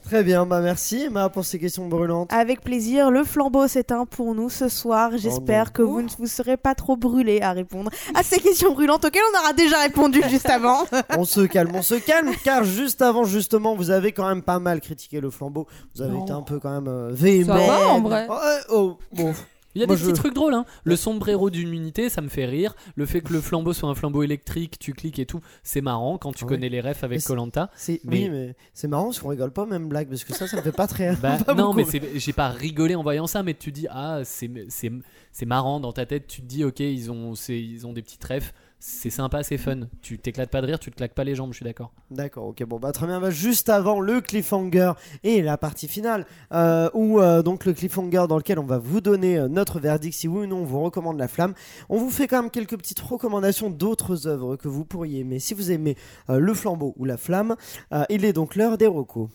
Très 0.04 0.22
bien, 0.22 0.44
bah 0.44 0.60
merci 0.60 1.04
Emma 1.04 1.30
pour 1.30 1.46
ces 1.46 1.58
questions 1.58 1.88
brûlantes. 1.88 2.30
Avec 2.30 2.60
plaisir, 2.60 3.10
le 3.10 3.24
flambeau 3.24 3.66
s'éteint 3.66 4.04
pour 4.04 4.34
nous 4.34 4.50
ce 4.50 4.68
soir. 4.68 5.12
J'espère 5.16 5.66
non. 5.66 5.70
que 5.72 5.82
vous 5.82 6.02
ne 6.02 6.08
vous 6.18 6.26
serez 6.26 6.58
pas 6.58 6.74
trop 6.74 6.94
brûlés 6.96 7.40
à 7.40 7.52
répondre 7.52 7.90
à 8.14 8.22
ces 8.22 8.38
questions 8.38 8.72
brûlantes 8.74 9.04
auxquelles 9.06 9.22
on 9.34 9.40
aura 9.40 9.52
déjà 9.54 9.80
répondu 9.80 10.20
juste 10.28 10.50
avant. 10.50 10.84
On 11.16 11.24
se 11.24 11.40
calme, 11.40 11.70
on 11.74 11.82
se 11.82 11.94
calme, 11.94 12.30
car 12.44 12.64
juste 12.64 13.00
avant, 13.00 13.24
justement, 13.24 13.74
vous 13.74 13.90
avez 13.90 14.12
quand 14.12 14.28
même 14.28 14.42
pas 14.42 14.58
mal 14.58 14.80
critiqué 14.82 15.20
le 15.22 15.30
flambeau. 15.30 15.66
Vous 15.94 16.02
avez 16.02 16.12
Non. 16.12 16.24
été 16.24 16.32
un 16.32 16.42
peu 16.42 16.58
quand 16.60 16.70
même 16.72 16.88
euh, 16.88 17.08
véhément. 17.10 17.56
Ça 17.56 17.66
va 17.66 17.88
en 17.88 18.00
vrai. 18.02 18.26
Oh, 18.28 18.36
oh, 18.70 18.98
bon. 19.12 19.32
Il 19.74 19.80
y 19.80 19.84
a 19.84 19.86
Moi, 19.86 19.96
des 19.96 20.02
petits 20.02 20.12
trucs 20.12 20.34
drôles, 20.34 20.54
hein. 20.54 20.64
Le 20.84 20.96
sombrero 20.96 21.50
d'immunité, 21.50 22.08
ça 22.08 22.20
me 22.20 22.28
fait 22.28 22.44
rire. 22.46 22.74
Le 22.96 23.06
fait 23.06 23.20
que 23.20 23.32
le 23.32 23.40
flambeau 23.42 23.72
soit 23.72 23.88
un 23.88 23.94
flambeau 23.94 24.22
électrique, 24.22 24.78
tu 24.78 24.92
cliques 24.92 25.18
et 25.18 25.26
tout, 25.26 25.40
c'est 25.62 25.80
marrant 25.80 26.16
quand 26.18 26.32
tu 26.32 26.44
connais 26.44 26.68
les 26.68 26.80
refs 26.80 27.04
avec 27.04 27.22
Colanta. 27.24 27.70
Mais- 27.88 28.00
oui, 28.04 28.28
mais 28.30 28.54
c'est 28.72 28.88
marrant 28.88 29.04
parce 29.06 29.18
qu'on 29.20 29.28
rigole 29.28 29.50
pas 29.52 29.62
aux 29.62 29.66
mêmes 29.66 29.88
blagues 29.88 30.08
parce 30.08 30.24
que 30.24 30.32
ça, 30.34 30.46
ça 30.46 30.56
me 30.58 30.62
fait 30.62 30.72
pas 30.72 30.86
très. 30.86 31.16
Bah, 31.16 31.38
pas 31.46 31.54
non, 31.54 31.74
beaucoup. 31.74 31.88
mais 31.92 32.02
j'ai 32.14 32.32
pas 32.32 32.48
rigolé 32.50 32.94
en 32.94 33.02
voyant 33.02 33.26
ça, 33.26 33.42
mais 33.42 33.54
tu 33.54 33.72
dis 33.72 33.86
ah 33.90 34.22
c'est 34.24 35.44
marrant 35.46 35.80
dans 35.80 35.92
ta 35.92 36.06
tête. 36.06 36.26
Tu 36.26 36.40
te 36.42 36.46
dis 36.46 36.64
ok 36.64 36.80
ils 36.80 37.10
ont 37.10 37.34
ils 37.48 37.86
ont 37.86 37.92
des 37.92 38.02
petits 38.02 38.18
refs, 38.28 38.54
c'est 38.86 39.08
sympa, 39.08 39.42
c'est 39.42 39.56
fun. 39.56 39.88
Tu 40.02 40.18
t'éclates 40.18 40.50
pas 40.50 40.60
de 40.60 40.66
rire, 40.66 40.78
tu 40.78 40.90
te 40.90 40.96
claques 40.96 41.14
pas 41.14 41.24
les 41.24 41.34
jambes, 41.34 41.52
je 41.52 41.56
suis 41.56 41.64
d'accord. 41.64 41.94
D'accord, 42.10 42.48
ok, 42.48 42.62
bon 42.64 42.78
bah 42.78 42.92
très 42.92 43.06
bien. 43.06 43.18
Bah, 43.18 43.30
juste 43.30 43.70
avant 43.70 43.98
le 43.98 44.20
cliffhanger 44.20 44.92
et 45.22 45.40
la 45.40 45.56
partie 45.56 45.88
finale, 45.88 46.26
euh, 46.52 46.90
où 46.92 47.18
euh, 47.18 47.42
donc 47.42 47.64
le 47.64 47.72
cliffhanger 47.72 48.26
dans 48.28 48.36
lequel 48.36 48.58
on 48.58 48.66
va 48.66 48.76
vous 48.76 49.00
donner 49.00 49.38
euh, 49.38 49.48
notre 49.48 49.80
verdict 49.80 50.14
si 50.14 50.28
oui 50.28 50.44
ou 50.44 50.46
non 50.46 50.58
on 50.58 50.64
vous 50.64 50.82
recommande 50.82 51.18
la 51.18 51.28
flamme. 51.28 51.54
On 51.88 51.96
vous 51.96 52.10
fait 52.10 52.26
quand 52.28 52.42
même 52.42 52.50
quelques 52.50 52.76
petites 52.76 53.00
recommandations 53.00 53.70
d'autres 53.70 54.26
œuvres 54.26 54.56
que 54.56 54.68
vous 54.68 54.84
pourriez 54.84 55.20
aimer. 55.20 55.38
Si 55.38 55.54
vous 55.54 55.70
aimez 55.70 55.96
euh, 56.28 56.38
le 56.38 56.52
flambeau 56.52 56.92
ou 56.98 57.06
la 57.06 57.16
flamme, 57.16 57.56
euh, 57.94 58.04
il 58.10 58.26
est 58.26 58.34
donc 58.34 58.54
l'heure 58.54 58.76
des 58.76 58.86
recos. 58.86 59.30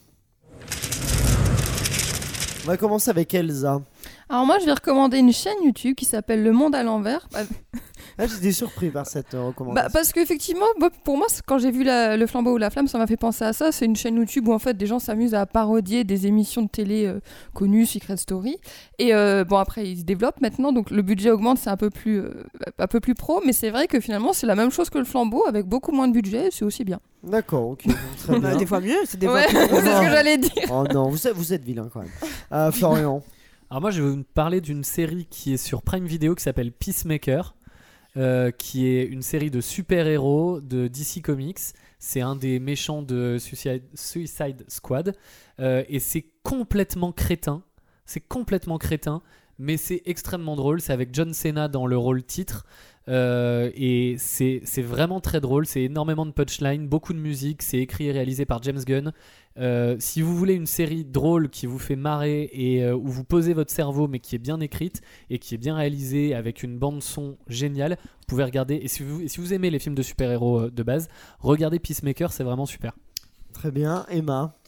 On 2.65 2.67
va 2.67 2.77
commencer 2.77 3.09
avec 3.09 3.33
Elsa. 3.33 3.81
Alors 4.29 4.45
moi, 4.45 4.59
je 4.59 4.65
vais 4.65 4.73
recommander 4.73 5.17
une 5.17 5.33
chaîne 5.33 5.57
YouTube 5.63 5.95
qui 5.95 6.05
s'appelle 6.05 6.43
Le 6.43 6.51
Monde 6.51 6.75
à 6.75 6.83
l'envers. 6.83 7.27
Bah, 8.19 8.25
Là, 8.25 8.31
j'étais 8.35 8.51
surpris 8.51 8.89
par 8.89 9.07
cette 9.07 9.33
euh, 9.33 9.39
bah, 9.39 9.47
recommandation. 9.47 9.89
parce 9.93 10.11
qu'effectivement, 10.11 10.65
pour 11.05 11.17
moi, 11.17 11.27
c'est- 11.29 11.41
quand 11.45 11.57
j'ai 11.57 11.71
vu 11.71 11.83
la- 11.83 12.17
le 12.17 12.27
flambeau 12.27 12.53
ou 12.53 12.57
la 12.57 12.69
flamme, 12.69 12.87
ça 12.87 12.97
m'a 12.97 13.07
fait 13.07 13.15
penser 13.17 13.45
à 13.45 13.53
ça. 13.53 13.71
C'est 13.71 13.85
une 13.85 13.95
chaîne 13.95 14.17
YouTube 14.17 14.47
où 14.49 14.53
en 14.53 14.59
fait 14.59 14.75
des 14.75 14.85
gens 14.87 14.99
s'amusent 14.99 15.33
à 15.33 15.45
parodier 15.45 16.03
des 16.03 16.27
émissions 16.27 16.61
de 16.63 16.67
télé 16.67 17.05
euh, 17.05 17.19
connues, 17.53 17.85
Secret 17.85 18.17
Story. 18.17 18.57
Et 18.99 19.13
euh, 19.13 19.43
bon, 19.45 19.55
après, 19.57 19.87
ils 19.89 19.99
se 19.99 20.03
développent 20.03 20.41
maintenant, 20.41 20.71
donc 20.73 20.91
le 20.91 21.01
budget 21.01 21.31
augmente, 21.31 21.57
c'est 21.59 21.69
un 21.69 21.77
peu 21.77 21.89
plus, 21.89 22.19
euh, 22.19 22.43
un 22.77 22.87
peu 22.87 22.99
plus 22.99 23.15
pro. 23.15 23.41
Mais 23.45 23.53
c'est 23.53 23.69
vrai 23.69 23.87
que 23.87 23.99
finalement, 24.01 24.33
c'est 24.33 24.47
la 24.47 24.55
même 24.55 24.69
chose 24.71 24.89
que 24.89 24.97
le 24.97 25.05
flambeau 25.05 25.43
avec 25.47 25.65
beaucoup 25.65 25.91
moins 25.93 26.07
de 26.09 26.13
budget. 26.13 26.47
et 26.47 26.51
C'est 26.51 26.65
aussi 26.65 26.83
bien. 26.83 26.99
D'accord, 27.23 27.69
ok, 27.69 27.83
très 28.17 28.39
Bah, 28.39 28.49
bien. 28.49 28.57
des 28.57 28.65
fois 28.65 28.81
mieux, 28.81 28.95
c'est 29.05 29.17
des 29.19 29.27
fois 29.27 29.35
Ouais, 29.35 29.47
plus- 29.47 29.55
c'est 29.69 29.75
ce 29.95 30.01
que 30.01 30.09
j'allais 30.09 30.37
dire. 30.37 30.51
Oh 30.71 30.83
non, 30.93 31.09
vous 31.09 31.25
êtes, 31.27 31.33
vous 31.33 31.53
êtes 31.53 31.63
vilain 31.63 31.89
quand 31.91 31.99
même. 32.01 32.09
Euh, 32.51 32.71
Florian. 32.71 33.23
Alors 33.71 33.81
moi 33.81 33.91
je 33.91 34.01
vais 34.01 34.09
vous 34.09 34.23
parler 34.33 34.61
d'une 34.61 34.83
série 34.83 35.27
qui 35.29 35.53
est 35.53 35.57
sur 35.57 35.83
Prime 35.83 36.07
Video 36.07 36.33
qui 36.33 36.41
s'appelle 36.41 36.71
Peacemaker, 36.71 37.53
euh, 38.17 38.49
qui 38.49 38.87
est 38.87 39.03
une 39.03 39.21
série 39.21 39.51
de 39.51 39.61
super-héros 39.61 40.61
de 40.61 40.87
DC 40.87 41.21
Comics. 41.23 41.59
C'est 41.99 42.21
un 42.21 42.35
des 42.35 42.59
méchants 42.59 43.01
de 43.01 43.37
Suicide, 43.39 44.65
Squad. 44.67 45.15
Euh, 45.59 45.83
et 45.89 45.99
c'est 45.99 46.25
complètement 46.43 47.11
crétin. 47.11 47.61
C'est 48.05 48.21
complètement 48.21 48.79
crétin, 48.79 49.21
mais 49.59 49.77
c'est 49.77 50.01
extrêmement 50.05 50.55
drôle. 50.55 50.81
C'est 50.81 50.93
avec 50.93 51.13
John 51.13 51.33
Cena 51.33 51.67
dans 51.67 51.85
le 51.85 51.97
rôle 51.97 52.23
titre. 52.23 52.65
Euh, 53.09 53.71
et 53.73 54.15
c'est 54.17 54.81
vraiment 54.81 55.19
très 55.19 55.41
drôle. 55.41 55.65
C'est 55.65 55.83
énormément 55.83 56.25
de 56.25 56.31
punchline, 56.31 56.87
beaucoup 56.87 57.13
de 57.13 57.19
musique. 57.19 57.61
C'est 57.61 57.79
écrit 57.79 58.07
et 58.07 58.11
réalisé 58.11 58.45
par 58.45 58.61
James 58.63 58.79
Gunn. 58.85 59.11
Euh, 59.57 59.95
si 59.99 60.21
vous 60.21 60.35
voulez 60.37 60.53
une 60.53 60.67
série 60.67 61.03
drôle 61.03 61.49
qui 61.49 61.65
vous 61.65 61.79
fait 61.79 61.95
marrer 61.95 62.49
et 62.53 62.83
euh, 62.83 62.95
où 62.95 63.07
vous 63.07 63.25
posez 63.25 63.53
votre 63.53 63.71
cerveau 63.71 64.07
mais 64.07 64.19
qui 64.19 64.35
est 64.35 64.39
bien 64.39 64.61
écrite 64.61 65.01
et 65.29 65.37
qui 65.37 65.55
est 65.55 65.57
bien 65.57 65.75
réalisée 65.75 66.33
avec 66.33 66.63
une 66.63 66.77
bande 66.77 67.01
son 67.01 67.37
géniale, 67.47 67.97
vous 68.01 68.25
pouvez 68.27 68.43
regarder. 68.43 68.75
Et 68.75 68.87
si 68.87 69.03
vous, 69.03 69.21
et 69.21 69.27
si 69.27 69.41
vous 69.41 69.53
aimez 69.53 69.69
les 69.69 69.79
films 69.79 69.95
de 69.95 70.03
super-héros 70.03 70.69
de 70.69 70.83
base, 70.83 71.09
regardez 71.39 71.79
Peacemaker, 71.79 72.31
c'est 72.31 72.43
vraiment 72.43 72.65
super. 72.65 72.93
Très 73.53 73.71
bien, 73.71 74.05
Emma? 74.09 74.58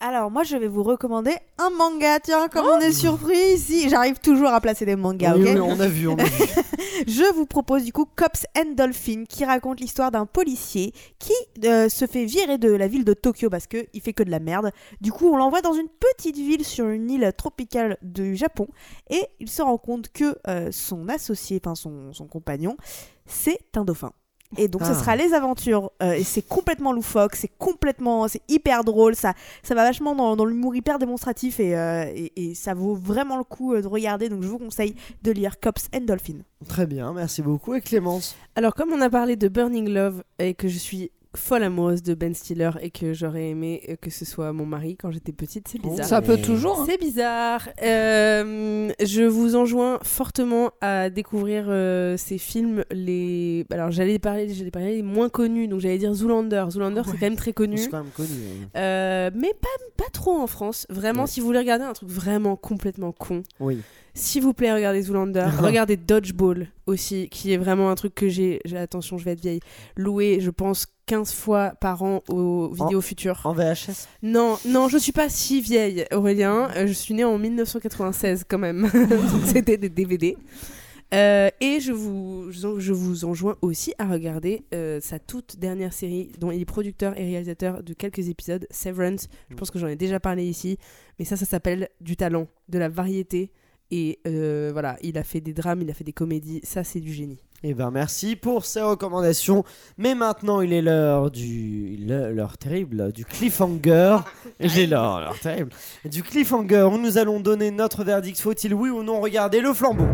Alors 0.00 0.30
moi 0.30 0.42
je 0.42 0.56
vais 0.56 0.68
vous 0.68 0.82
recommander 0.82 1.34
un 1.58 1.70
manga. 1.70 2.20
Tiens, 2.20 2.48
comme 2.48 2.66
on 2.66 2.78
est 2.78 2.92
surpris 2.92 3.54
ici, 3.54 3.88
j'arrive 3.88 4.18
toujours 4.18 4.48
à 4.48 4.60
placer 4.60 4.84
des 4.84 4.96
mangas. 4.96 5.36
Oui, 5.36 5.58
on 5.58 5.80
a 5.80 5.88
vu, 5.88 6.08
on 6.08 6.18
a 6.18 6.24
vu. 6.24 6.44
Je 7.06 7.34
vous 7.34 7.46
propose 7.46 7.84
du 7.84 7.92
coup 7.92 8.06
Cops 8.16 8.46
and 8.56 8.74
Dolphin 8.76 9.24
qui 9.28 9.44
raconte 9.44 9.80
l'histoire 9.80 10.10
d'un 10.10 10.26
policier 10.26 10.92
qui 11.18 11.32
euh, 11.64 11.88
se 11.88 12.06
fait 12.06 12.24
virer 12.24 12.56
de 12.56 12.70
la 12.70 12.86
ville 12.86 13.04
de 13.04 13.14
Tokyo 13.14 13.50
parce 13.50 13.66
que 13.66 13.86
il 13.92 14.00
fait 14.00 14.12
que 14.12 14.22
de 14.22 14.30
la 14.30 14.38
merde. 14.38 14.70
Du 15.00 15.10
coup, 15.10 15.28
on 15.28 15.36
l'envoie 15.36 15.60
dans 15.60 15.74
une 15.74 15.88
petite 15.88 16.36
ville 16.36 16.64
sur 16.64 16.88
une 16.88 17.10
île 17.10 17.32
tropicale 17.36 17.98
du 18.02 18.36
Japon 18.36 18.68
et 19.10 19.22
il 19.40 19.50
se 19.50 19.62
rend 19.62 19.78
compte 19.78 20.08
que 20.12 20.36
euh, 20.48 20.70
son 20.70 21.08
associé, 21.08 21.60
enfin 21.64 21.74
son, 21.74 22.12
son 22.12 22.26
compagnon, 22.26 22.76
c'est 23.26 23.58
un 23.76 23.84
dauphin. 23.84 24.12
Et 24.58 24.68
donc, 24.68 24.82
Ah. 24.84 24.92
ce 24.92 25.00
sera 25.00 25.16
les 25.16 25.32
aventures. 25.34 25.90
euh, 26.02 26.12
et 26.12 26.24
c'est 26.24 26.42
complètement 26.46 26.92
loufoque, 26.92 27.34
c'est 27.36 27.50
complètement, 27.58 28.28
c'est 28.28 28.42
hyper 28.48 28.84
drôle. 28.84 29.14
Ça, 29.16 29.34
ça 29.62 29.74
va 29.74 29.84
vachement 29.84 30.14
dans, 30.14 30.36
dans 30.36 30.44
l'humour 30.44 30.74
hyper 30.74 30.98
démonstratif 30.98 31.60
et, 31.60 31.76
euh, 31.76 32.04
et, 32.14 32.32
et 32.50 32.54
ça 32.54 32.74
vaut 32.74 32.94
vraiment 32.94 33.36
le 33.36 33.44
coup 33.44 33.74
euh, 33.74 33.82
de 33.82 33.86
regarder. 33.88 34.28
Donc, 34.28 34.42
je 34.42 34.48
vous 34.48 34.58
conseille 34.58 34.94
de 35.22 35.30
lire 35.30 35.58
Cops 35.60 35.88
and 35.94 36.02
Dolphin. 36.02 36.38
Très 36.68 36.86
bien, 36.86 37.12
merci 37.12 37.42
beaucoup. 37.42 37.74
Et 37.74 37.80
Clémence? 37.80 38.36
Alors, 38.56 38.74
comme 38.74 38.92
on 38.92 39.00
a 39.00 39.10
parlé 39.10 39.36
de 39.36 39.48
Burning 39.48 39.88
Love 39.88 40.22
et 40.38 40.54
que 40.54 40.68
je 40.68 40.78
suis 40.78 41.10
folle 41.36 41.62
amoureuse 41.62 42.02
de 42.02 42.14
Ben 42.14 42.34
Stiller 42.34 42.70
et 42.80 42.90
que 42.90 43.12
j'aurais 43.12 43.48
aimé 43.50 43.82
euh, 43.88 43.96
que 44.00 44.10
ce 44.10 44.24
soit 44.24 44.52
mon 44.52 44.66
mari 44.66 44.96
quand 44.96 45.10
j'étais 45.10 45.32
petite, 45.32 45.68
c'est 45.68 45.80
bizarre. 45.80 46.06
Ça 46.06 46.22
peut 46.22 46.38
toujours. 46.38 46.80
hein. 46.80 46.86
C'est 46.88 46.98
bizarre. 47.00 47.68
Euh, 47.82 48.90
je 49.04 49.22
vous 49.22 49.56
enjoins 49.56 49.98
fortement 50.02 50.70
à 50.80 51.10
découvrir 51.10 51.64
euh, 51.68 52.16
ces 52.16 52.38
films. 52.38 52.84
Les... 52.90 53.66
Alors, 53.70 53.90
j'allais 53.90 54.18
parler, 54.18 54.48
j'allais 54.52 54.70
parler 54.70 54.96
les 54.96 55.02
moins 55.02 55.28
connus, 55.28 55.68
donc 55.68 55.80
j'allais 55.80 55.98
dire 55.98 56.12
Zoolander. 56.14 56.64
Zoolander, 56.70 57.02
c'est 57.04 57.10
Ouais. 57.12 57.16
quand 57.20 57.26
même 57.26 57.36
très 57.36 57.52
connu. 57.52 57.78
C'est 57.78 57.90
quand 57.90 58.02
même 58.02 58.12
connu. 58.16 58.28
Euh, 58.76 59.30
mais 59.34 59.52
pas, 59.60 59.68
pas 59.96 60.10
trop 60.12 60.32
en 60.36 60.46
France. 60.46 60.86
Vraiment, 60.90 61.22
Ouais. 61.22 61.26
si 61.28 61.40
vous 61.40 61.46
voulez 61.46 61.58
regarder 61.58 61.84
un 61.84 61.92
truc 61.92 62.08
vraiment 62.08 62.56
complètement 62.56 63.12
con, 63.12 63.42
Oui. 63.60 63.78
S'il 64.14 64.42
vous 64.42 64.54
plaît, 64.54 64.72
regardez 64.72 65.02
Zoolander. 65.02 65.48
regardez 65.58 65.96
Dodgeball 65.96 66.68
aussi, 66.86 67.28
qui 67.28 67.52
est 67.52 67.56
vraiment 67.56 67.90
un 67.90 67.94
truc 67.96 68.14
que 68.14 68.28
j'ai, 68.28 68.60
attention, 68.76 69.18
je 69.18 69.24
vais 69.24 69.32
être 69.32 69.40
vieille, 69.40 69.60
loué, 69.96 70.38
je 70.40 70.50
pense, 70.50 70.86
15 71.06 71.32
fois 71.32 71.74
par 71.80 72.02
an 72.02 72.22
aux 72.28 72.70
vidéos 72.72 73.00
futures. 73.00 73.40
En 73.44 73.52
VHS 73.52 74.06
Non, 74.22 74.56
non, 74.66 74.88
je 74.88 74.98
suis 74.98 75.12
pas 75.12 75.28
si 75.28 75.60
vieille, 75.60 76.06
Aurélien. 76.12 76.70
Euh, 76.76 76.86
je 76.86 76.92
suis 76.92 77.12
née 77.14 77.24
en 77.24 77.38
1996 77.38 78.44
quand 78.48 78.58
même. 78.58 78.82
Donc 78.92 79.46
C'était 79.46 79.76
des 79.76 79.88
DVD. 79.88 80.36
Euh, 81.12 81.50
et 81.60 81.80
je 81.80 81.92
vous, 81.92 82.50
je 82.50 82.92
vous 82.92 83.24
enjoins 83.24 83.56
aussi 83.62 83.94
à 83.98 84.06
regarder 84.06 84.64
euh, 84.74 84.98
sa 85.00 85.18
toute 85.18 85.58
dernière 85.58 85.92
série, 85.92 86.32
dont 86.40 86.50
il 86.50 86.60
est 86.60 86.64
producteur 86.64 87.16
et 87.18 87.24
réalisateur 87.24 87.82
de 87.82 87.92
quelques 87.92 88.28
épisodes, 88.28 88.66
Severance. 88.70 89.28
Je 89.50 89.54
pense 89.54 89.70
que 89.70 89.78
j'en 89.78 89.86
ai 89.86 89.96
déjà 89.96 90.18
parlé 90.18 90.44
ici, 90.44 90.78
mais 91.18 91.24
ça, 91.24 91.36
ça 91.36 91.44
s'appelle 91.44 91.88
du 92.00 92.16
talent, 92.16 92.48
de 92.68 92.78
la 92.78 92.88
variété. 92.88 93.52
Et 93.96 94.18
euh, 94.26 94.70
voilà, 94.72 94.96
il 95.02 95.16
a 95.18 95.22
fait 95.22 95.40
des 95.40 95.52
drames, 95.52 95.80
il 95.80 95.88
a 95.88 95.94
fait 95.94 96.02
des 96.02 96.12
comédies, 96.12 96.60
ça 96.64 96.82
c'est 96.82 96.98
du 96.98 97.12
génie. 97.12 97.38
Eh 97.62 97.74
ben 97.74 97.92
merci 97.92 98.34
pour 98.34 98.64
ces 98.64 98.82
recommandations. 98.82 99.62
Mais 99.98 100.16
maintenant, 100.16 100.60
il 100.62 100.72
est 100.72 100.82
l'heure 100.82 101.30
du 101.30 101.96
l'heure 102.00 102.32
l'heure 102.32 102.58
terrible 102.58 103.12
du 103.12 103.24
cliffhanger. 103.24 104.18
J'ai 104.60 104.88
l'heure 104.88 105.20
l'heure 105.20 105.38
terrible 105.38 105.70
du 106.04 106.24
cliffhanger 106.24 106.88
où 106.92 106.98
nous 106.98 107.18
allons 107.18 107.38
donner 107.38 107.70
notre 107.70 108.02
verdict. 108.02 108.40
Faut-il 108.40 108.74
oui 108.74 108.90
ou 108.90 109.04
non 109.04 109.20
regarder 109.20 109.60
le 109.60 109.72
flambeau? 109.72 110.08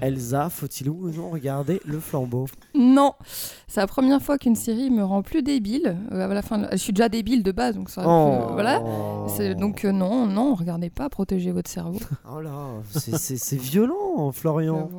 Elsa, 0.00 0.48
faut-il 0.50 0.88
ou 0.88 1.10
non 1.10 1.30
regarder 1.30 1.80
le 1.84 1.98
flambeau? 2.00 2.46
Non, 2.74 3.14
c'est 3.66 3.80
la 3.80 3.86
première 3.86 4.20
fois 4.22 4.38
qu'une 4.38 4.54
série 4.54 4.90
me 4.90 5.02
rend 5.04 5.22
plus 5.22 5.42
débile. 5.42 5.96
Euh, 6.12 6.30
à 6.30 6.34
la 6.34 6.42
fin, 6.42 6.68
je 6.72 6.76
suis 6.76 6.92
déjà 6.92 7.08
débile 7.08 7.42
de 7.42 7.52
base, 7.52 7.74
donc 7.74 7.90
ça. 7.90 8.06
aurait 8.06 8.46
pu- 8.46 8.52
voilà. 8.52 8.82
C'est- 9.28 9.54
Donc 9.54 9.84
euh, 9.84 9.92
non, 9.92 10.26
non, 10.26 10.54
regardez 10.54 10.90
pas, 10.90 11.08
protégez 11.08 11.52
votre 11.52 11.70
cerveau. 11.70 11.98
Oh 12.32 12.40
là, 12.40 12.52
c'est- 12.92 13.56
violent, 13.56 14.30
Florian. 14.32 14.90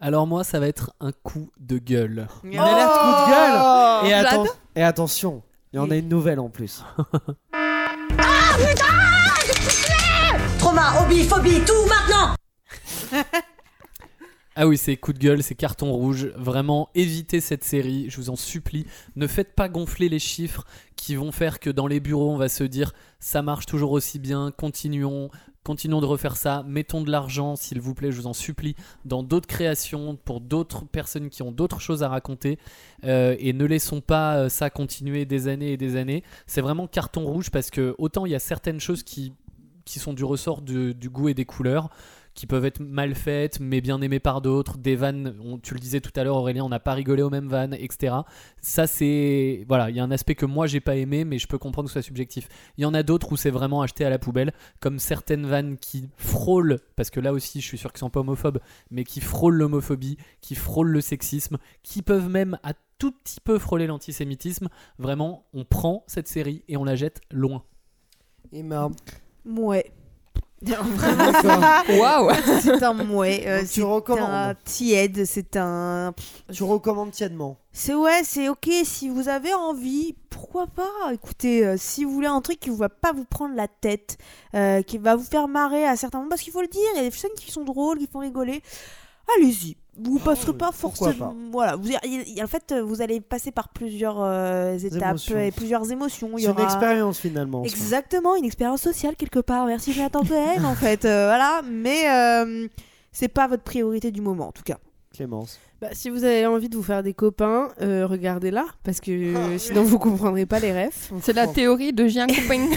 Alors 0.00 0.26
moi, 0.26 0.44
ça 0.44 0.60
va 0.60 0.68
être 0.68 0.92
un 1.00 1.10
coup 1.12 1.48
de 1.58 1.78
gueule. 1.78 2.28
Une 2.44 2.58
alerte 2.58 2.92
coup 2.92 3.06
de 3.06 3.30
gueule 3.30 4.10
Et, 4.10 4.14
atten- 4.14 4.46
et 4.76 4.82
attention, 4.82 5.42
il 5.72 5.76
y 5.76 5.78
en 5.80 5.90
a 5.90 5.96
une 5.96 6.08
nouvelle 6.08 6.38
en 6.38 6.48
plus. 6.50 6.84
Trauma, 10.58 11.00
hobby, 11.02 11.24
phobie, 11.24 11.60
tout 11.66 11.72
maintenant 11.88 12.34
Ah 14.60 14.66
oui, 14.66 14.76
c'est 14.76 14.96
coup 14.96 15.12
de 15.12 15.20
gueule, 15.20 15.40
c'est 15.44 15.54
carton 15.54 15.92
rouge. 15.92 16.32
Vraiment, 16.34 16.88
évitez 16.96 17.40
cette 17.40 17.62
série, 17.62 18.10
je 18.10 18.16
vous 18.16 18.28
en 18.28 18.34
supplie. 18.34 18.86
Ne 19.14 19.28
faites 19.28 19.54
pas 19.54 19.68
gonfler 19.68 20.08
les 20.08 20.18
chiffres 20.18 20.64
qui 20.96 21.14
vont 21.14 21.30
faire 21.30 21.60
que 21.60 21.70
dans 21.70 21.86
les 21.86 22.00
bureaux, 22.00 22.32
on 22.32 22.36
va 22.36 22.48
se 22.48 22.64
dire 22.64 22.92
ça 23.20 23.40
marche 23.40 23.66
toujours 23.66 23.92
aussi 23.92 24.18
bien, 24.18 24.50
continuons, 24.50 25.30
continuons 25.62 26.00
de 26.00 26.06
refaire 26.06 26.34
ça, 26.36 26.64
mettons 26.66 27.02
de 27.02 27.10
l'argent, 27.12 27.54
s'il 27.54 27.80
vous 27.80 27.94
plaît, 27.94 28.10
je 28.10 28.16
vous 28.16 28.26
en 28.26 28.32
supplie, 28.32 28.74
dans 29.04 29.22
d'autres 29.22 29.46
créations, 29.46 30.16
pour 30.16 30.40
d'autres 30.40 30.86
personnes 30.86 31.30
qui 31.30 31.44
ont 31.44 31.52
d'autres 31.52 31.80
choses 31.80 32.02
à 32.02 32.08
raconter. 32.08 32.58
Euh, 33.04 33.36
et 33.38 33.52
ne 33.52 33.64
laissons 33.64 34.00
pas 34.00 34.38
euh, 34.38 34.48
ça 34.48 34.70
continuer 34.70 35.24
des 35.24 35.46
années 35.46 35.70
et 35.70 35.76
des 35.76 35.94
années. 35.94 36.24
C'est 36.48 36.62
vraiment 36.62 36.88
carton 36.88 37.24
rouge 37.24 37.50
parce 37.52 37.70
que 37.70 37.94
autant 37.96 38.26
il 38.26 38.32
y 38.32 38.34
a 38.34 38.40
certaines 38.40 38.80
choses 38.80 39.04
qui, 39.04 39.34
sont 39.86 40.14
du 40.14 40.24
ressort 40.24 40.62
du 40.62 41.10
goût 41.10 41.28
et 41.28 41.34
des 41.34 41.44
couleurs 41.44 41.90
qui 42.38 42.46
peuvent 42.46 42.64
être 42.64 42.78
mal 42.78 43.16
faites 43.16 43.58
mais 43.58 43.80
bien 43.80 44.00
aimées 44.00 44.20
par 44.20 44.40
d'autres. 44.40 44.78
Des 44.78 44.94
vannes 44.94 45.34
on- 45.42 45.58
tu 45.58 45.74
le 45.74 45.80
disais 45.80 46.00
tout 46.00 46.12
à 46.14 46.22
l'heure 46.22 46.36
Aurélien 46.36 46.62
on 46.62 46.68
n'a 46.68 46.78
pas 46.78 46.92
rigolé 46.92 47.20
aux 47.22 47.30
mêmes 47.30 47.48
vannes 47.48 47.74
etc 47.74 48.14
ça 48.62 48.86
c'est 48.86 49.64
voilà 49.66 49.90
il 49.90 49.96
y 49.96 50.00
a 50.00 50.04
un 50.04 50.12
aspect 50.12 50.36
que 50.36 50.46
moi 50.46 50.68
j'ai 50.68 50.78
pas 50.78 50.94
aimé 50.94 51.24
mais 51.24 51.38
je 51.38 51.48
peux 51.48 51.58
comprendre 51.58 51.88
que 51.88 51.92
ce 51.92 52.00
soit 52.00 52.06
subjectif. 52.06 52.48
Il 52.76 52.82
y 52.82 52.84
en 52.84 52.94
a 52.94 53.02
d'autres 53.02 53.32
où 53.32 53.36
c'est 53.36 53.50
vraiment 53.50 53.82
acheté 53.82 54.04
à 54.04 54.10
la 54.10 54.20
poubelle 54.20 54.52
comme 54.78 55.00
certaines 55.00 55.46
vannes 55.46 55.78
qui 55.78 56.08
frôlent 56.16 56.78
parce 56.94 57.10
que 57.10 57.18
là 57.18 57.32
aussi 57.32 57.60
je 57.60 57.66
suis 57.66 57.76
sûr 57.76 57.90
qu'ils 57.92 57.98
sont 57.98 58.08
pas 58.10 58.20
homophobes 58.20 58.60
mais 58.92 59.02
qui 59.02 59.20
frôlent 59.20 59.56
l'homophobie 59.56 60.16
qui 60.40 60.54
frôlent 60.54 60.90
le 60.92 61.00
sexisme 61.00 61.58
qui 61.82 62.02
peuvent 62.02 62.28
même 62.28 62.56
à 62.62 62.72
tout 62.98 63.10
petit 63.10 63.40
peu 63.40 63.58
frôler 63.58 63.88
l'antisémitisme. 63.88 64.68
Vraiment 64.98 65.44
on 65.54 65.64
prend 65.64 66.04
cette 66.06 66.28
série 66.28 66.62
et 66.68 66.76
on 66.76 66.84
la 66.84 66.94
jette 66.94 67.20
loin. 67.32 67.64
Emma, 68.52 68.90
Mouais. 69.44 69.90
Waouh 70.68 72.30
c'est 72.62 72.82
un 72.82 72.92
mouais. 72.92 73.44
euh, 73.46 73.60
tu 73.60 73.66
c'est 73.66 73.82
recommandes. 73.82 74.30
un 74.30 74.54
tiède. 74.64 75.24
C'est 75.24 75.56
un. 75.56 76.12
tu 76.52 76.64
recommandes 76.64 77.12
tièdement. 77.12 77.58
C'est 77.72 77.94
ouais, 77.94 78.22
c'est 78.24 78.48
ok 78.48 78.68
si 78.82 79.08
vous 79.08 79.28
avez 79.28 79.54
envie, 79.54 80.16
pourquoi 80.30 80.66
pas? 80.66 81.12
Écoutez, 81.12 81.64
euh, 81.64 81.76
si 81.78 82.04
vous 82.04 82.10
voulez 82.12 82.26
un 82.26 82.40
truc 82.40 82.58
qui 82.58 82.70
ne 82.70 82.76
va 82.76 82.88
pas 82.88 83.12
vous 83.12 83.24
prendre 83.24 83.54
la 83.54 83.68
tête, 83.68 84.18
euh, 84.54 84.82
qui 84.82 84.98
va 84.98 85.14
vous 85.14 85.24
faire 85.24 85.46
marrer 85.46 85.86
à 85.86 85.96
certains 85.96 86.18
moments, 86.18 86.30
parce 86.30 86.42
qu'il 86.42 86.52
faut 86.52 86.62
le 86.62 86.66
dire, 86.66 86.82
il 86.94 86.96
y 86.96 87.06
a 87.06 87.08
des 87.08 87.16
scènes 87.16 87.30
qui 87.38 87.52
sont 87.52 87.64
drôles, 87.64 87.98
qui 87.98 88.08
font 88.08 88.18
rigoler. 88.18 88.62
Allez-y. 89.36 89.76
Vous 90.00 90.18
passerez 90.18 90.52
pas 90.52 90.68
Ah 90.70 90.72
forcément. 90.72 91.34
Voilà. 91.50 91.76
Vous, 91.76 91.90
en 91.92 92.46
fait, 92.46 92.72
euh, 92.72 92.82
vous 92.82 93.02
allez 93.02 93.20
passer 93.20 93.50
par 93.50 93.68
plusieurs 93.70 94.16
euh, 94.22 94.76
étapes 94.78 95.02
Émotions. 95.10 95.38
et 95.38 95.50
plusieurs 95.50 95.90
émotions. 95.90 96.30
C'est 96.36 96.44
une 96.44 96.50
aura- 96.50 96.62
expérience 96.64 97.18
finalement. 97.18 97.64
Exactement, 97.64 98.36
une 98.36 98.44
expérience 98.44 98.82
sociale 98.82 99.16
quelque 99.16 99.40
part. 99.40 99.66
Merci 99.66 99.92
Jonathan 99.92 100.22
Cohen, 100.24 100.64
en 100.64 100.74
fait. 100.76 101.04
euh, 101.04 101.26
voilà. 101.26 101.62
Mais 101.68 102.08
euh, 102.10 102.68
c'est 103.12 103.28
pas 103.28 103.48
votre 103.48 103.62
priorité 103.64 104.10
du 104.10 104.20
moment, 104.20 104.48
en 104.48 104.52
tout 104.52 104.62
cas. 104.62 104.78
Clémence. 105.18 105.58
Bah, 105.80 105.88
si 105.92 106.10
vous 106.10 106.22
avez 106.22 106.46
envie 106.46 106.68
de 106.68 106.76
vous 106.76 106.82
faire 106.84 107.02
des 107.02 107.12
copains, 107.12 107.70
euh, 107.82 108.06
regardez-la, 108.06 108.66
parce 108.84 109.00
que 109.00 109.10
euh, 109.10 109.58
sinon 109.58 109.82
vous 109.82 109.98
comprendrez 109.98 110.46
pas 110.46 110.60
les 110.60 110.72
refs. 110.72 111.12
C'est 111.22 111.32
la 111.32 111.48
théorie 111.48 111.92
de 111.92 112.06
j'ai 112.06 112.20
un 112.20 112.28
copain. 112.28 112.68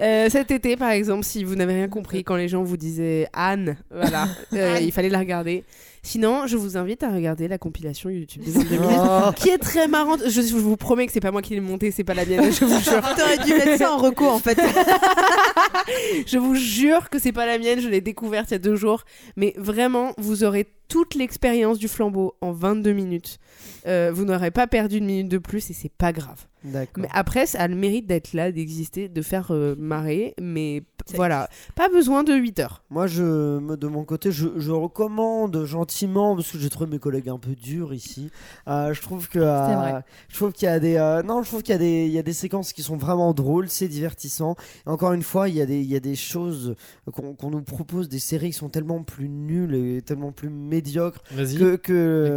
Euh, 0.00 0.28
cet 0.28 0.50
été, 0.50 0.76
par 0.76 0.90
exemple, 0.90 1.22
si 1.24 1.44
vous 1.44 1.54
n'avez 1.54 1.74
rien 1.74 1.88
compris 1.88 2.24
quand 2.24 2.34
les 2.34 2.48
gens 2.48 2.64
vous 2.64 2.76
disaient 2.76 3.28
Anne, 3.32 3.76
voilà, 3.92 4.26
euh, 4.52 4.78
il 4.80 4.90
fallait 4.90 5.08
la 5.08 5.20
regarder. 5.20 5.62
Sinon, 6.06 6.46
je 6.46 6.56
vous 6.58 6.76
invite 6.76 7.02
à 7.02 7.10
regarder 7.10 7.48
la 7.48 7.56
compilation 7.56 8.10
YouTube 8.10 8.42
des 8.44 8.54
années 8.56 8.64
2000, 8.68 8.88
Oh. 9.00 9.30
qui 9.34 9.48
est 9.48 9.56
très 9.58 9.88
marrante. 9.88 10.20
Je, 10.26 10.42
je 10.42 10.54
vous 10.54 10.76
promets 10.76 11.06
que 11.06 11.12
c'est 11.12 11.18
pas 11.20 11.30
moi 11.32 11.40
qui 11.40 11.54
l'ai 11.54 11.60
montée, 11.60 11.90
c'est 11.90 12.04
pas 12.04 12.12
la 12.12 12.26
mienne, 12.26 12.52
je 12.52 12.64
vous 12.64 12.78
jure. 12.78 13.00
T'aurais 13.16 13.38
dû 13.38 13.54
mettre 13.54 13.78
ça 13.78 13.92
en 13.92 13.96
reco, 13.96 14.26
en 14.26 14.38
fait. 14.38 14.58
Je 16.26 16.38
vous 16.38 16.54
jure 16.54 17.10
que 17.10 17.18
c'est 17.18 17.32
pas 17.32 17.46
la 17.46 17.58
mienne, 17.58 17.80
je 17.80 17.88
l'ai 17.88 18.00
découverte 18.00 18.50
il 18.50 18.52
y 18.52 18.54
a 18.54 18.58
deux 18.58 18.76
jours. 18.76 19.04
Mais 19.36 19.52
vraiment, 19.56 20.12
vous 20.18 20.44
aurez 20.44 20.66
toute 20.88 21.14
l'expérience 21.14 21.78
du 21.78 21.88
flambeau 21.88 22.36
en 22.40 22.52
22 22.52 22.92
minutes. 22.92 23.38
Euh, 23.86 24.10
vous 24.14 24.24
n'aurez 24.24 24.50
pas 24.50 24.66
perdu 24.66 24.98
une 24.98 25.06
minute 25.06 25.28
de 25.28 25.38
plus 25.38 25.70
et 25.70 25.74
c'est 25.74 25.92
pas 25.92 26.12
grave. 26.12 26.46
D'accord. 26.64 27.02
Mais 27.02 27.08
après, 27.12 27.46
ça 27.46 27.60
a 27.60 27.68
le 27.68 27.74
mérite 27.76 28.06
d'être 28.06 28.32
là, 28.32 28.50
d'exister, 28.50 29.08
de 29.08 29.22
faire 29.22 29.48
euh, 29.50 29.74
marrer. 29.78 30.34
Mais 30.40 30.82
voilà, 31.14 31.50
pas 31.74 31.90
besoin 31.90 32.24
de 32.24 32.32
8 32.32 32.58
heures. 32.60 32.82
Moi, 32.88 33.06
je, 33.06 33.76
de 33.76 33.86
mon 33.86 34.04
côté, 34.04 34.32
je, 34.32 34.48
je 34.56 34.70
recommande 34.70 35.64
gentiment 35.66 36.34
parce 36.34 36.50
que 36.50 36.58
j'ai 36.58 36.70
trouvé 36.70 36.88
mes 36.90 36.98
collègues 36.98 37.28
un 37.28 37.38
peu 37.38 37.54
durs 37.54 37.92
ici. 37.92 38.30
Euh, 38.68 38.94
je 38.94 39.02
trouve 39.02 39.28
que, 39.28 39.38
euh, 39.38 39.68
C'est 39.68 39.74
vrai. 39.74 40.02
je 40.28 40.36
trouve 40.36 40.52
qu'il 40.52 40.66
y 40.66 40.70
a 40.70 40.80
des, 40.80 40.96
euh, 40.96 41.22
non, 41.22 41.42
je 41.42 41.48
trouve 41.48 41.62
qu'il 41.62 41.72
y 41.72 41.76
a 41.76 41.78
des, 41.78 42.06
il 42.06 42.12
y 42.12 42.18
a 42.18 42.22
des 42.22 42.32
séquences 42.32 42.72
qui 42.72 42.82
sont 42.82 42.96
vraiment 42.96 43.34
drôles, 43.34 43.68
c'est 43.68 43.88
divertissant. 43.88 44.56
Et 44.86 44.90
encore 44.90 45.12
une 45.12 45.22
fois, 45.22 45.50
il 45.50 45.56
y 45.56 45.60
a 45.60 45.66
des, 45.66 45.80
il 45.80 45.90
y 45.90 45.96
a 45.96 46.00
des 46.00 46.16
choses 46.16 46.74
qu'on 47.12 47.50
nous 47.50 47.62
propose, 47.62 48.08
des 48.08 48.18
séries 48.18 48.48
qui 48.52 48.56
sont 48.56 48.70
tellement 48.70 49.02
plus 49.02 49.28
nulles 49.28 49.74
et 49.74 50.00
tellement 50.02 50.32
plus 50.32 50.48
médiocres 50.48 51.22
vas-y 51.30 51.56
que, 51.58 51.76
que 51.76 52.34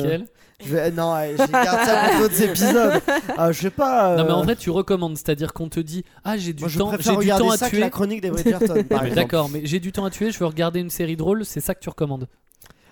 je 0.65 0.73
vais- 0.73 0.91
non, 0.91 1.13
je 1.37 1.51
garde 1.51 1.85
ça 1.85 2.09
pour 2.09 2.21
d'autres 2.21 2.41
épisodes. 2.49 3.01
Euh, 3.39 3.51
je 3.53 3.61
sais 3.61 3.69
pas. 3.69 4.16
Non 4.17 4.25
mais 4.25 4.31
en 4.31 4.41
euh, 4.41 4.43
vrai 4.43 4.55
tu 4.55 4.69
recommandes, 4.69 5.15
c'est-à-dire 5.15 5.53
qu'on 5.53 5.69
te 5.69 5.79
dit 5.79 6.03
ah 6.23 6.37
j'ai 6.37 6.53
du 6.53 6.63
moi, 6.63 6.71
temps, 6.71 6.91
j'ai 6.99 7.15
du 7.17 7.27
temps 7.27 7.49
à 7.49 7.57
ça 7.57 7.67
que 7.67 7.71
tuer. 7.71 7.79
la 7.79 7.89
chronique 7.89 8.21
des 8.21 8.29
Bridgerton, 8.29 8.83
par. 8.83 9.07
D'accord, 9.15 9.49
mais 9.49 9.61
j'ai 9.65 9.79
du 9.79 9.91
temps 9.91 10.05
à 10.05 10.09
tuer, 10.09 10.31
je 10.31 10.39
veux 10.39 10.45
regarder 10.45 10.79
une 10.79 10.89
série 10.89 11.15
drôle, 11.15 11.45
c'est 11.45 11.61
ça 11.61 11.75
que 11.75 11.79
tu 11.79 11.89
recommandes. 11.89 12.27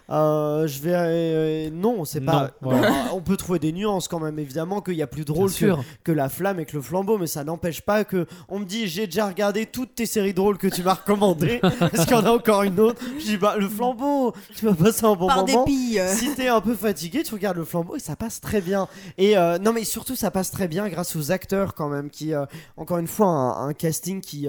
Euh, 0.10 0.68
je 0.68 0.80
vais. 0.82 0.94
euh, 0.96 1.70
non, 1.72 2.06
c'est 2.06 2.20
Non, 2.20 2.32
pas. 2.32 2.52
voilà. 2.62 2.90
non, 2.90 2.96
on 3.14 3.22
peut 3.22 3.38
trouver 3.38 3.60
des 3.60 3.72
nuances 3.72 4.08
quand 4.08 4.20
même, 4.20 4.38
évidemment, 4.40 4.82
qu'il 4.82 4.94
y 4.96 5.02
a 5.02 5.08
plus 5.08 5.26
drôle 5.26 5.52
que, 5.52 5.74
que 6.04 6.12
la 6.12 6.30
flamme 6.30 6.60
et 6.60 6.66
que 6.66 6.76
le 6.76 6.82
flambeau, 6.82 7.18
mais 7.18 7.28
ça 7.28 7.44
n'empêche 7.44 7.82
pas 7.82 8.04
que 8.04 8.28
on 8.50 8.60
me 8.60 8.66
dit 8.66 8.88
j'ai 8.88 9.06
déjà 9.08 9.28
regardé 9.28 9.66
toutes 9.66 9.96
tes 9.96 10.06
séries 10.06 10.34
drôles 10.34 10.58
que 10.58 10.68
tu 10.68 10.84
m'as 10.84 10.94
recommandées. 10.94 11.60
Est-ce 11.94 12.04
qu'il 12.04 12.12
y 12.16 12.20
en 12.20 12.26
a 12.26 12.32
encore 12.32 12.64
une 12.64 12.80
autre? 12.80 13.02
Je 13.20 13.26
dis 13.26 13.38
bah 13.38 13.56
le 13.58 13.68
flambeau, 13.68 14.34
tu 14.56 14.66
vas 14.66 14.74
passer 14.74 15.06
un 15.06 15.16
bon 15.16 15.28
Par 15.28 15.46
moment. 15.46 15.64
dépit. 15.66 16.00
euh. 16.00 16.14
Si 16.14 16.34
t'es 16.36 16.48
un 16.50 16.62
peu 16.62 16.76
fatigué, 16.76 17.24
tu 17.24 17.34
regardes 17.34 17.58
le 17.58 17.66
flambeau 17.66 17.96
et 17.96 18.00
ça 18.00 18.16
passe 18.16 18.40
très 18.42 18.62
bien. 18.62 18.88
Et 19.18 19.38
euh, 19.38 19.58
non, 19.58 19.74
mais 19.74 19.84
surtout, 19.84 20.16
ça 20.16 20.30
passe 20.32 20.52
très 20.52 20.68
bien 20.68 20.88
grâce 20.90 21.16
aux 21.16 21.32
acteurs 21.32 21.74
quand 21.74 21.90
même, 21.90 22.10
qui, 22.10 22.34
euh, 22.34 22.46
encore 22.78 23.00
une 23.00 23.08
fois, 23.08 23.28
un, 23.28 23.70
un 23.70 23.74
casting 23.74 24.22
qui, 24.22 24.48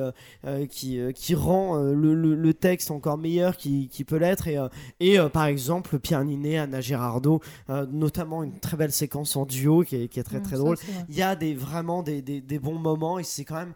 qui, 0.70 0.98
euh, 1.00 1.12
qui 1.12 1.34
rend 1.34 1.78
euh, 1.78 1.94
le, 1.94 2.14
le- 2.14 2.34
le 2.34 2.54
texte 2.54 2.90
encore 2.90 3.18
meilleur 3.18 3.56
qu'il 3.56 3.88
qui 3.88 4.04
peut 4.04 4.16
l'être. 4.16 4.48
Et, 4.48 4.58
euh, 4.58 4.68
et 5.00 5.18
euh, 5.18 5.28
par 5.46 5.52
exemple, 5.52 6.00
Pierre 6.00 6.24
Ninet, 6.24 6.58
Anna 6.58 6.80
Girardot, 6.80 7.40
euh, 7.70 7.86
notamment 7.88 8.42
une 8.42 8.58
très 8.58 8.76
belle 8.76 8.90
séquence 8.90 9.36
en 9.36 9.46
duo 9.46 9.84
qui 9.84 9.94
est, 9.94 10.08
qui 10.08 10.18
est 10.18 10.24
très 10.24 10.40
très 10.40 10.56
Ça, 10.56 10.62
drôle. 10.62 10.76
Il 11.08 11.14
y 11.14 11.22
a 11.22 11.36
des, 11.36 11.54
vraiment 11.54 12.02
des, 12.02 12.20
des, 12.20 12.40
des 12.40 12.58
bons 12.58 12.80
moments 12.80 13.20
et 13.20 13.22
c'est 13.22 13.44
quand 13.44 13.54
même 13.54 13.72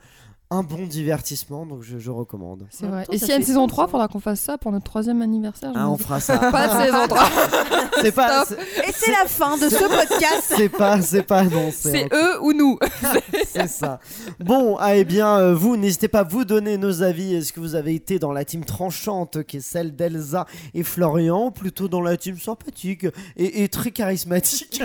un 0.52 0.64
bon 0.64 0.84
divertissement, 0.84 1.64
donc 1.64 1.82
je, 1.82 1.98
je 1.98 2.10
recommande. 2.10 2.66
C'est 2.70 2.86
vrai. 2.86 3.04
temps, 3.04 3.12
Et 3.12 3.18
s'il 3.18 3.28
y 3.28 3.32
a 3.32 3.36
une 3.36 3.44
saison 3.44 3.62
sens, 3.62 3.70
3, 3.70 3.84
hein. 3.84 3.88
faudra 3.88 4.08
qu'on 4.08 4.18
fasse 4.18 4.40
ça 4.40 4.58
pour 4.58 4.72
notre 4.72 4.84
troisième 4.84 5.22
anniversaire. 5.22 5.70
Ah, 5.76 5.88
on 5.88 5.96
fera 5.96 6.18
ça. 6.18 6.38
Pas 6.38 6.66
de 6.66 6.82
saison 6.86 7.06
3. 7.08 7.28
c'est 8.02 8.10
pas, 8.12 8.44
Et 8.86 8.92
c'est 8.92 9.12
la 9.12 9.26
fin 9.26 9.56
de 9.56 9.68
ce 9.68 9.78
podcast. 9.78 10.42
c'est 10.56 10.68
pas, 10.68 11.00
c'est 11.02 11.22
pas 11.22 11.38
annoncé. 11.40 11.92
C'est 11.92 12.04
encore. 12.06 12.18
eux 12.18 12.42
ou 12.42 12.52
nous. 12.52 12.78
C'est 13.46 13.68
ça. 13.68 14.00
Bon, 14.40 14.76
ah, 14.80 14.96
eh 14.96 15.04
bien, 15.04 15.38
euh, 15.38 15.54
vous, 15.54 15.76
n'hésitez 15.76 16.08
pas 16.08 16.20
à 16.20 16.24
vous 16.24 16.44
donner 16.44 16.78
nos 16.78 17.02
avis. 17.02 17.34
Est-ce 17.34 17.52
que 17.52 17.60
vous 17.60 17.76
avez 17.76 17.94
été 17.94 18.18
dans 18.18 18.32
la 18.32 18.44
team 18.44 18.64
tranchante, 18.64 19.44
qui 19.44 19.58
est 19.58 19.60
celle 19.60 19.94
d'Elsa 19.94 20.46
et 20.74 20.82
Florian, 20.82 21.46
ou 21.46 21.50
plutôt 21.52 21.86
dans 21.86 22.00
la 22.00 22.16
team 22.16 22.36
sympathique 22.38 23.06
et, 23.36 23.62
et 23.62 23.68
très 23.68 23.92
charismatique? 23.92 24.82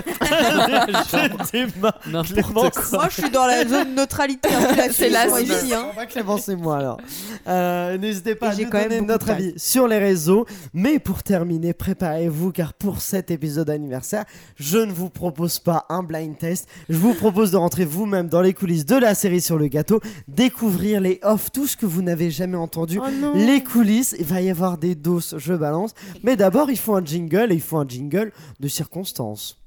Moi, 2.52 3.08
je 3.08 3.20
suis 3.20 3.30
dans 3.30 3.46
la 3.46 3.66
zone 3.66 3.96
neutralité. 3.96 4.48
hein, 4.52 4.88
C'est 4.92 5.08
la. 5.08 5.26
Ici. 5.64 5.74
hein. 5.74 5.86
Clémence 6.08 6.48
et 6.48 6.56
moi 6.56 6.78
alors. 6.78 6.98
Euh, 7.46 7.96
N'hésitez 7.98 8.34
pas 8.34 8.54
Et 8.54 8.62
à 8.62 8.64
nous 8.64 8.70
quand 8.70 8.78
même 8.78 8.88
donner 8.88 9.00
beaucoup 9.00 9.12
notre 9.12 9.30
avis 9.30 9.52
sur 9.56 9.88
les 9.88 9.98
réseaux. 9.98 10.46
Mais 10.74 10.98
pour 10.98 11.22
terminer, 11.22 11.72
préparez-vous 11.72 12.52
car 12.52 12.74
pour 12.74 13.00
cet 13.00 13.30
épisode 13.30 13.70
anniversaire, 13.70 14.24
je 14.56 14.78
ne 14.78 14.92
vous 14.92 15.10
propose 15.10 15.58
pas 15.58 15.86
un 15.88 16.02
blind 16.02 16.36
test. 16.38 16.68
Je 16.88 16.96
vous 16.98 17.14
propose 17.14 17.50
de 17.50 17.56
rentrer 17.56 17.84
vous-même 17.84 18.28
dans 18.28 18.40
les 18.42 18.54
coulisses 18.54 18.86
de 18.86 18.96
la 18.96 19.14
série 19.14 19.40
sur 19.40 19.58
le 19.58 19.68
gâteau, 19.68 20.00
découvrir 20.28 21.00
les 21.00 21.18
off, 21.22 21.50
tout 21.52 21.66
ce 21.66 21.76
que 21.76 21.86
vous 21.86 22.02
n'avez 22.02 22.30
jamais 22.30 22.56
entendu. 22.56 23.00
Oh. 23.02 23.32
Les 23.34 23.62
coulisses, 23.62 24.14
il 24.18 24.24
va 24.24 24.40
y 24.40 24.50
avoir 24.50 24.78
des 24.78 24.94
doses, 24.94 25.34
je 25.38 25.54
balance. 25.54 25.92
Mais 26.22 26.36
d'abord, 26.36 26.70
il 26.70 26.78
faut 26.78 26.94
un 26.94 27.04
jingle 27.04 27.52
et 27.52 27.54
il 27.54 27.60
faut 27.60 27.78
un 27.78 27.88
jingle 27.88 28.32
de 28.60 28.68
circonstance. 28.68 29.58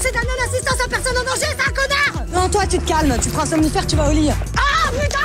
C'est 0.00 0.16
un 0.16 0.22
non-assistance 0.22 0.80
à 0.84 0.88
personne 0.88 1.16
en 1.16 1.24
danger, 1.24 1.46
c'est 1.50 1.60
un 1.60 1.72
connard. 1.72 2.26
Non, 2.32 2.48
toi, 2.48 2.66
tu 2.66 2.78
te 2.78 2.88
calmes, 2.88 3.16
tu 3.22 3.30
prends 3.30 3.42
un 3.42 3.46
somnifère, 3.46 3.86
tu 3.86 3.96
vas 3.96 4.08
au 4.08 4.12
lit. 4.12 4.30
Ah, 4.30 4.90
putain 4.90 5.18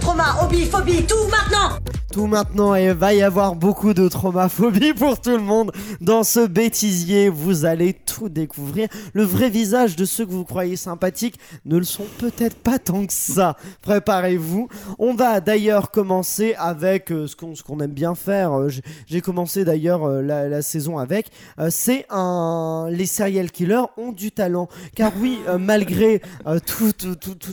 Trauma, 0.00 0.36
hobby, 0.42 0.66
phobie, 0.66 1.04
tout 1.04 1.28
maintenant 1.28 1.78
tout 2.10 2.26
maintenant 2.26 2.74
et 2.74 2.92
va 2.92 3.14
y 3.14 3.22
avoir 3.22 3.54
beaucoup 3.54 3.94
de 3.94 4.08
traumaphobie 4.08 4.92
pour 4.94 5.20
tout 5.20 5.30
le 5.36 5.42
monde. 5.42 5.70
Dans 6.00 6.24
ce 6.24 6.46
bêtisier, 6.46 7.28
vous 7.28 7.64
allez 7.64 7.94
tout 7.94 8.28
découvrir. 8.28 8.88
Le 9.12 9.22
vrai 9.22 9.48
visage 9.48 9.94
de 9.96 10.04
ceux 10.04 10.26
que 10.26 10.32
vous 10.32 10.44
croyez 10.44 10.76
sympathiques 10.76 11.38
ne 11.64 11.78
le 11.78 11.84
sont 11.84 12.06
peut-être 12.18 12.56
pas 12.56 12.78
tant 12.78 13.06
que 13.06 13.12
ça. 13.12 13.56
Préparez-vous. 13.82 14.68
On 14.98 15.14
va 15.14 15.40
d'ailleurs 15.40 15.90
commencer 15.90 16.54
avec 16.58 17.12
euh, 17.12 17.26
ce 17.28 17.36
qu'on 17.36 17.80
aime 17.80 17.92
bien 17.92 18.14
faire. 18.14 18.58
Euh, 18.58 18.68
j'ai- 19.06 19.20
commencé 19.20 19.64
d'ailleurs 19.64 20.04
euh, 20.04 20.22
la, 20.22 20.62
saison 20.62 20.98
avec. 20.98 21.30
C'est 21.68 22.06
un. 22.10 22.88
Les 22.90 23.06
serial 23.06 23.50
killers 23.50 23.84
ont 23.96 24.12
du 24.12 24.32
talent. 24.32 24.68
Car 24.96 25.12
oui, 25.20 25.38
malgré 25.58 26.22
toute, 26.66 27.06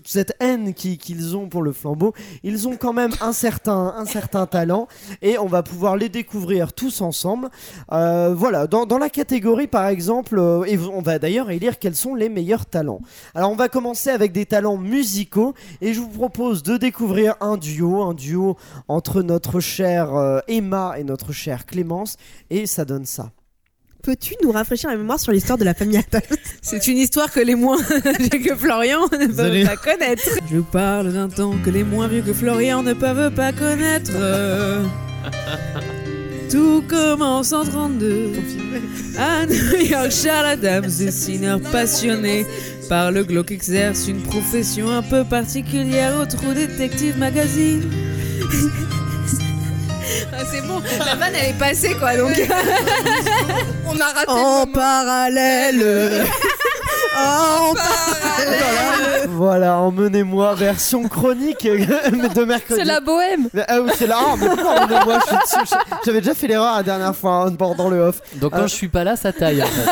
cette 0.06 0.34
haine 0.40 0.74
qui- 0.74 0.98
qu'ils 0.98 1.36
ont 1.36 1.48
pour 1.48 1.62
le 1.62 1.74
flambeau, 1.74 2.14
ils 2.44 2.68
ont 2.68 2.78
quand 2.78 2.94
même 2.94 3.12
un 3.22 3.34
certain, 3.34 3.94
un 3.98 4.06
certain 4.06 4.47
talent 4.48 4.88
et 5.22 5.38
on 5.38 5.46
va 5.46 5.64
pouvoir 5.64 5.98
les 5.98 6.10
découvrir 6.10 6.74
tous 6.74 7.02
ensemble. 7.02 7.50
Euh, 7.92 8.34
voilà, 8.36 8.68
dans, 8.68 8.98
la 8.98 9.10
catégorie 9.10 9.68
par 9.68 9.88
exemple, 9.88 10.40
euh, 10.40 10.64
et 10.66 10.78
on 10.78 11.02
va 11.02 11.20
d'ailleurs 11.20 11.52
élire 11.52 11.80
quels 11.80 11.96
sont 11.96 12.16
les 12.16 12.30
meilleurs 12.30 12.66
talents. 12.66 13.02
Alors 13.36 13.52
on 13.52 13.56
va 13.56 13.70
commencer 13.70 14.10
avec 14.10 14.32
des 14.32 14.46
talents 14.46 14.78
musicaux 14.78 15.54
et 15.82 15.94
je 15.94 16.00
vous 16.00 16.10
propose 16.10 16.64
de 16.64 16.78
découvrir 16.78 17.36
un 17.42 17.58
duo, 17.58 18.02
un 18.02 18.14
duo 18.14 18.58
entre 18.88 19.22
notre 19.22 19.60
chère 19.60 20.16
euh, 20.16 20.40
Emma 20.48 20.96
et 20.98 21.04
notre 21.04 21.32
chère 21.32 21.66
Clémence 21.66 22.18
et 22.50 22.66
ça 22.66 22.86
donne 22.86 23.06
ça. 23.06 23.32
Peux-tu 24.04 24.36
nous 24.44 24.52
rafraîchir 24.52 24.90
la 24.90 24.96
mémoire 24.96 25.20
sur 25.20 25.32
l'histoire 25.32 25.58
de 25.58 25.66
la 25.66 25.74
famille 25.74 25.98
Adams 25.98 26.22
C'est 26.62 26.88
une 26.88 26.98
histoire 26.98 27.32
que 27.32 27.40
les 27.40 27.56
moins 27.56 27.78
vieux 28.20 28.40
que 28.40 28.56
Florian 28.56 29.04
ne 29.12 29.28
peuvent 29.28 29.66
pas 29.66 29.76
connaître. 29.76 30.24
Je 30.50 30.58
vous 30.58 30.64
parle 30.64 31.12
d'un 31.14 31.30
temps 31.30 31.56
que 31.64 31.70
les 31.70 31.84
moins 31.84 32.08
vieux 32.08 32.22
que 32.22 32.34
Florian 32.34 32.84
ne 32.84 32.94
peuvent 32.94 33.34
pas 33.34 33.52
connaître. 33.52 34.12
Tout 36.50 36.84
commence 36.88 37.52
en 37.52 37.66
32 37.66 38.32
à 39.18 39.46
New 39.46 39.86
York. 39.90 40.12
Charles 40.12 40.46
Adams, 40.46 40.90
dessineur 41.00 41.60
passionné 41.60 42.46
par 42.88 43.12
le 43.12 43.26
glauque, 43.26 43.52
exerce 43.52 44.08
une 44.08 44.22
profession 44.22 44.90
un 44.90 45.02
peu 45.02 45.26
particulière 45.26 46.14
au 46.22 46.26
True 46.26 46.54
Detective 46.54 47.18
Magazine. 47.18 47.84
Ah, 50.34 50.44
c'est 50.52 50.62
bon, 50.66 50.82
la 51.06 51.16
vanne 51.16 51.34
elle 51.36 51.50
est 51.52 51.58
passée 51.60 51.96
quoi 51.96 52.16
donc. 52.16 52.32
On 53.88 54.00
a 54.00 54.06
raté 54.06 54.26
En 54.28 54.66
parallèle. 54.68 56.26
en 57.18 57.74
parallèle. 57.74 59.30
Voilà, 59.30 59.78
emmenez-moi 59.80 60.56
version 60.56 61.08
chronique 61.08 61.66
euh, 61.66 61.78
de 62.36 62.44
mercredi. 62.44 62.80
C'est 62.80 62.86
la 62.86 63.00
bohème. 63.02 63.50
Ah 63.68 63.82
oui, 63.82 63.92
c'est 63.98 64.08
là. 64.08 64.18
Ah, 64.20 64.36
mais 64.40 64.48
pourquoi 64.48 64.82
emmenez-moi 64.84 65.20
Je 65.22 65.26
suis 65.28 65.38
dessus. 65.64 65.76
J'avais 66.06 66.22
déjà 66.22 66.34
fait 66.34 66.48
l'erreur 66.48 66.76
la 66.78 66.84
dernière 66.84 67.16
fois 67.16 67.46
hein, 67.48 67.52
dans 67.52 67.90
le 67.90 68.00
off. 68.00 68.22
Donc 68.36 68.52
quand 68.54 68.60
Euh. 68.60 68.68
je 68.68 68.74
suis 68.74 68.88
pas 68.88 69.04
là, 69.04 69.16
ça 69.16 69.32
taille. 69.34 69.62
en 69.62 69.66
fait. 69.68 69.92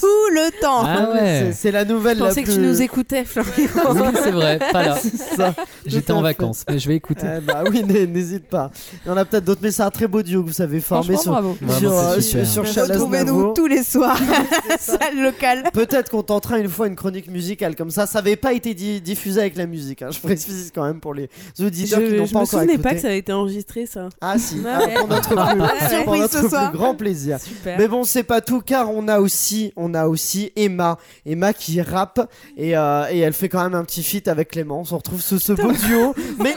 Tout 0.00 0.06
le 0.32 0.50
temps. 0.60 0.84
Ah 0.86 1.10
ouais. 1.12 1.20
C'est- 1.48 1.52
C'est 1.60 1.70
la 1.70 1.84
nouvelle 1.84 2.16
Je 2.18 2.22
la 2.22 2.28
pensais 2.28 2.42
que 2.42 2.50
tu 2.52 2.58
nous 2.58 2.80
écoutais, 2.82 3.24
Florian. 3.24 3.50
Oui, 3.90 4.00
c'est 4.22 4.30
vrai, 4.30 4.58
pas 4.72 4.82
là. 4.82 4.96
C'est 5.00 5.36
ça. 5.36 5.54
J'étais 5.84 6.06
Tout 6.06 6.12
à 6.12 6.16
en 6.16 6.18
fait. 6.20 6.24
vacances, 6.28 6.64
mais 6.68 6.78
je 6.78 6.88
vais 6.88 6.96
écouter. 6.96 7.26
Eh 7.36 7.40
bah 7.40 7.62
oui, 7.70 7.82
n'hé- 7.84 8.06
n'hésite 8.06 8.48
pas. 8.48 8.69
Il 9.04 9.08
y 9.08 9.10
en 9.10 9.16
a 9.16 9.24
peut-être 9.24 9.44
d'autres, 9.44 9.60
mais 9.62 9.70
c'est 9.70 9.82
un 9.82 9.90
très 9.90 10.06
beau 10.06 10.22
duo 10.22 10.42
que 10.42 10.48
vous 10.50 10.62
avez 10.62 10.80
formé 10.80 11.16
sur, 11.16 11.32
bravo. 11.32 11.56
Sur, 11.78 11.92
euh, 11.92 12.20
sur, 12.20 12.64
Retrouvez-nous 12.64 13.52
tous 13.54 13.66
les 13.66 13.82
soirs. 13.82 14.18
Salle 14.78 15.20
locale. 15.22 15.64
Peut-être 15.72 16.10
qu'on 16.10 16.22
tentera 16.22 16.58
une 16.58 16.68
fois 16.68 16.86
une 16.86 16.96
chronique 16.96 17.28
musicale 17.30 17.76
comme 17.76 17.90
ça. 17.90 18.06
Ça 18.06 18.18
n'avait 18.20 18.36
pas 18.36 18.52
été 18.52 18.74
di- 18.74 19.00
diffusé 19.00 19.40
avec 19.40 19.56
la 19.56 19.66
musique. 19.66 20.02
hein. 20.02 20.08
Je 20.10 20.18
précise 20.18 20.70
quand 20.74 20.84
même 20.84 21.00
pour 21.00 21.14
les 21.14 21.28
auditeurs 21.60 21.98
qui 22.00 22.14
n'ont 22.14 22.26
je 22.26 22.32
pas 22.32 22.38
me 22.40 22.44
encore 22.44 22.46
souvenais 22.60 22.72
écouté. 22.74 22.88
pas 22.88 22.94
que 22.94 23.00
ça 23.00 23.06
avait 23.08 23.18
été 23.18 23.32
enregistré, 23.32 23.86
ça. 23.86 24.08
Ah 24.20 24.38
si, 24.38 24.60
Ouais, 24.60 24.70
Ah, 24.72 24.98
pour 25.00 25.08
notre 25.08 25.28
plus, 25.28 26.04
pour 26.04 26.16
notre 26.16 26.72
grand 26.72 26.94
plaisir. 26.94 27.38
Super. 27.40 27.78
Mais 27.78 27.88
bon, 27.88 28.04
c'est 28.04 28.22
pas 28.22 28.40
tout 28.40 28.60
car 28.60 28.90
on 28.90 29.08
a 29.08 29.20
aussi, 29.20 29.72
on 29.76 29.94
a 29.94 30.06
aussi 30.06 30.52
Emma, 30.56 30.98
Emma 31.26 31.52
qui 31.52 31.80
rappe 31.80 32.28
et, 32.56 32.76
euh, 32.76 33.04
et 33.10 33.18
elle 33.20 33.32
fait 33.32 33.48
quand 33.48 33.62
même 33.62 33.74
un 33.74 33.84
petit 33.84 34.02
feat 34.02 34.28
avec 34.28 34.50
Clémence. 34.50 34.92
On 34.92 34.98
retrouve 34.98 35.20
ce, 35.20 35.38
ce 35.38 35.52
beau 35.52 35.72
duo, 35.72 36.14
mais 36.38 36.54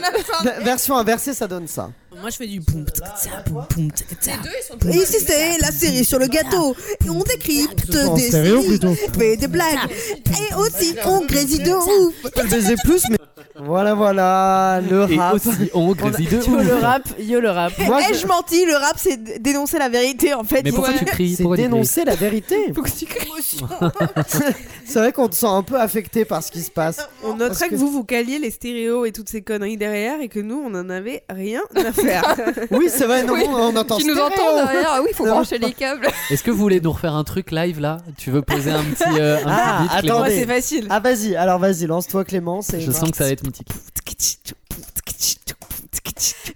version 0.62 0.96
inversée, 0.96 1.32
ça 1.34 1.46
donne 1.46 1.66
ça. 1.66 1.90
Moi, 2.20 2.30
je 2.30 2.36
fais 2.36 2.46
du 2.46 2.60
poum, 2.60 2.84
poum, 3.44 3.64
poum. 3.68 3.90
Et 4.92 4.96
ici 4.96 5.16
c'est 5.26 5.58
la 5.58 5.70
série 5.70 6.04
sur 6.04 6.18
le 6.18 6.26
gâteau. 6.26 6.74
Et 7.04 7.10
on 7.10 7.22
décrypte 7.22 7.94
En 8.06 8.14
des 8.14 8.30
séries, 8.30 8.66
plutôt. 8.66 8.94
fait 8.94 9.36
des 9.36 9.48
blagues. 9.48 9.78
Et 10.26 10.54
aussi 10.54 10.94
on 11.04 11.24
grésille 11.26 11.62
de 11.62 11.70
ouf. 11.72 12.14
Je 12.24 12.28
peux 12.28 12.42
le 12.42 12.48
baiser 12.48 12.74
plus, 12.84 13.02
mais 13.10 13.18
voilà, 13.56 13.94
voilà, 13.94 14.80
le 14.88 15.10
Et 15.12 15.16
rap. 15.18 15.34
aussi, 15.34 15.48
on 15.74 15.92
grésille 15.92 16.26
de 16.26 16.36
Yo 16.36 16.54
ouf. 16.56 16.66
le 16.66 16.74
rap, 16.74 17.02
yo 17.18 17.40
le 17.40 17.50
rap. 17.50 17.72
Moi, 17.78 18.00
Eh, 18.08 18.14
je- 18.14 18.20
je 18.20 18.26
mentis, 18.26 18.64
le 18.64 18.74
rap 18.74 18.96
c'est 18.98 19.40
dénoncer 19.40 19.78
la 19.78 19.88
vérité 19.88 20.34
en 20.34 20.44
fait. 20.44 20.62
Mais 20.64 20.70
pourquoi 20.72 20.92
Ouais. 20.92 20.98
tu 20.98 21.04
cries 21.04 21.34
c'est 21.36 21.42
Pourquoi 21.42 21.56
tu 21.56 21.62
cries 21.62 21.70
dénoncer 21.70 22.04
la 22.04 22.14
vérité. 22.16 22.56
Faut 22.74 22.82
que 22.82 22.90
tu 22.90 23.06
cries. 23.06 23.30
C'est 24.86 24.98
vrai 24.98 25.12
qu'on 25.12 25.28
te 25.28 25.34
sent 25.34 25.46
un 25.46 25.62
peu 25.62 25.80
affecté 25.80 26.24
par 26.24 26.42
ce 26.42 26.50
qui 26.52 26.60
se 26.62 26.70
passe. 26.70 26.98
On 27.22 27.32
notera 27.32 27.48
Parce 27.48 27.60
que... 27.60 27.68
que- 27.70 27.74
vous, 27.74 27.90
vous 27.90 28.04
caliez 28.04 28.38
les 28.38 28.50
stéréos 28.50 29.04
et 29.06 29.12
toutes 29.12 29.28
ces 29.28 29.42
conneries 29.42 29.76
derrière 29.76 30.20
et 30.20 30.28
que 30.28 30.40
nous, 30.40 30.62
on 30.64 30.74
en 30.74 30.88
avait 30.90 31.22
rien 31.30 31.62
à 31.74 31.92
faire. 32.04 32.36
Oui, 32.70 32.86
c'est 32.88 33.06
vrai, 33.06 33.22
non, 33.24 33.34
Oui. 33.34 33.44
on 33.48 33.76
entend 33.76 33.96
Tu 33.96 34.06
nous 34.06 34.14
entends 34.18 34.54
derrière 34.56 34.90
Ah 34.94 35.00
oui, 35.02 35.10
faut 35.14 35.26
Non. 35.26 35.32
brancher 35.34 35.58
les 35.58 35.72
câbles. 35.72 36.06
Est-ce 36.30 36.42
que 36.42 36.50
vous 36.50 36.58
voulez 36.58 36.80
nous 36.80 36.92
refaire 36.92 37.14
un 37.14 37.24
truc 37.24 37.50
live 37.50 37.80
là? 37.80 37.98
Tu 38.16 38.30
veux 38.30 38.42
poser 38.42 38.70
un 38.70 38.82
petit, 38.82 39.20
euh, 39.20 39.38
un 39.44 39.48
Ah, 39.48 39.84
petit 39.88 40.02
beat, 40.02 40.10
attendez. 40.10 40.30
c'est 40.38 40.46
facile. 40.46 40.86
Ah 40.90 41.00
vas-y, 41.00 41.36
alors 41.36 41.58
vas-y, 41.58 41.86
lance-toi 41.86 42.24
Clémence. 42.24 42.72
et- 42.74 42.80
Je 42.80 42.90
sens 42.90 43.10
que 43.10 43.16
ça 43.16 43.24
va 43.24 43.30
être 43.30 43.42
mythique. 43.44 43.68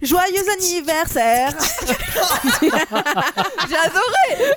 Joyeux 0.01 0.49
anniversaire 0.57 1.51
J'ai 2.61 3.75
adoré 3.75 4.53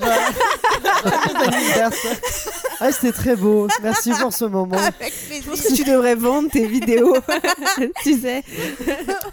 Ah, 2.80 2.92
c'était 2.92 3.12
très 3.12 3.34
beau. 3.36 3.66
Merci 3.82 4.12
pour 4.20 4.32
ce 4.32 4.44
moment. 4.44 4.78
Je 4.78 5.42
pense 5.48 5.60
que 5.62 5.74
tu 5.74 5.84
devrais 5.84 6.14
vendre 6.14 6.48
tes 6.50 6.66
vidéos. 6.66 7.16
tu 8.02 8.20
sais, 8.20 8.44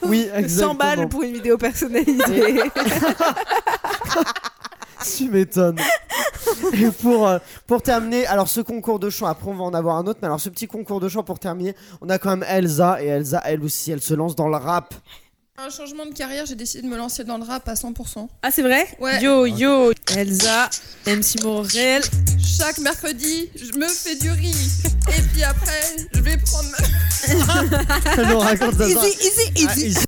Oui, 0.03 0.28
100 0.32 0.38
exactement. 0.38 0.76
balles 0.76 1.10
pour 1.10 1.24
une 1.24 1.34
vidéo 1.34 1.57
personnalisée. 1.57 2.64
Tu 5.16 5.30
m'étonnes. 5.30 5.80
Et 6.74 6.91
pour, 7.01 7.26
euh, 7.28 7.39
pour 7.68 7.82
terminer, 7.82 8.28
alors 8.28 8.49
ce 8.49 8.60
concours 8.60 8.99
de 8.99 9.10
chant, 9.10 9.28
après 9.28 9.49
on 9.49 9.53
va 9.55 9.64
en 9.64 9.74
avoir 9.74 9.95
un 9.95 10.05
autre, 10.07 10.20
mais 10.22 10.26
alors 10.28 10.41
ce 10.41 10.49
petit 10.49 10.68
concours 10.68 10.99
de 10.99 11.07
chant 11.07 11.24
pour 11.24 11.39
terminer, 11.39 11.74
on 12.01 12.10
a 12.10 12.20
quand 12.20 12.32
même 12.32 12.45
Elsa, 12.49 13.01
et 13.01 13.07
Elsa, 13.07 13.41
elle 13.45 13.64
aussi, 13.64 13.91
elle 13.93 14.01
se 14.01 14.14
lance 14.14 14.36
dans 14.36 14.49
le 14.49 14.57
rap. 14.57 14.93
Un 15.62 15.70
changement 15.70 16.05
de 16.05 16.14
carrière, 16.14 16.45
j'ai 16.45 16.55
décidé 16.55 16.84
de 16.84 16.88
me 16.88 16.95
lancer 16.95 17.26
dans 17.26 17.38
le 17.38 17.43
rap 17.43 17.68
à 17.68 17.74
100%. 17.74 18.30
Ah, 18.43 18.49
c'est 18.49 18.62
vrai 18.62 18.88
Ouais. 18.97 19.22
Yo, 19.22 19.45
yo, 19.45 19.91
Elsa, 20.16 20.70
MC 21.05 21.43
Morel. 21.43 22.01
Chaque 22.41 22.78
mercredi, 22.78 23.49
je 23.55 23.78
me 23.78 23.88
fais 23.89 24.16
du 24.16 24.32
riz. 24.32 24.84
Et 25.10 25.22
puis 25.34 25.43
après, 25.43 26.07
je 26.14 26.22
vais 26.22 26.38
prendre 26.38 26.70
ma... 26.72 28.38
Raconte 28.39 28.78
ça. 28.78 28.88
Easy, 28.88 29.18
easy, 29.20 29.68
Ah, 29.68 29.78
easy. 29.78 29.99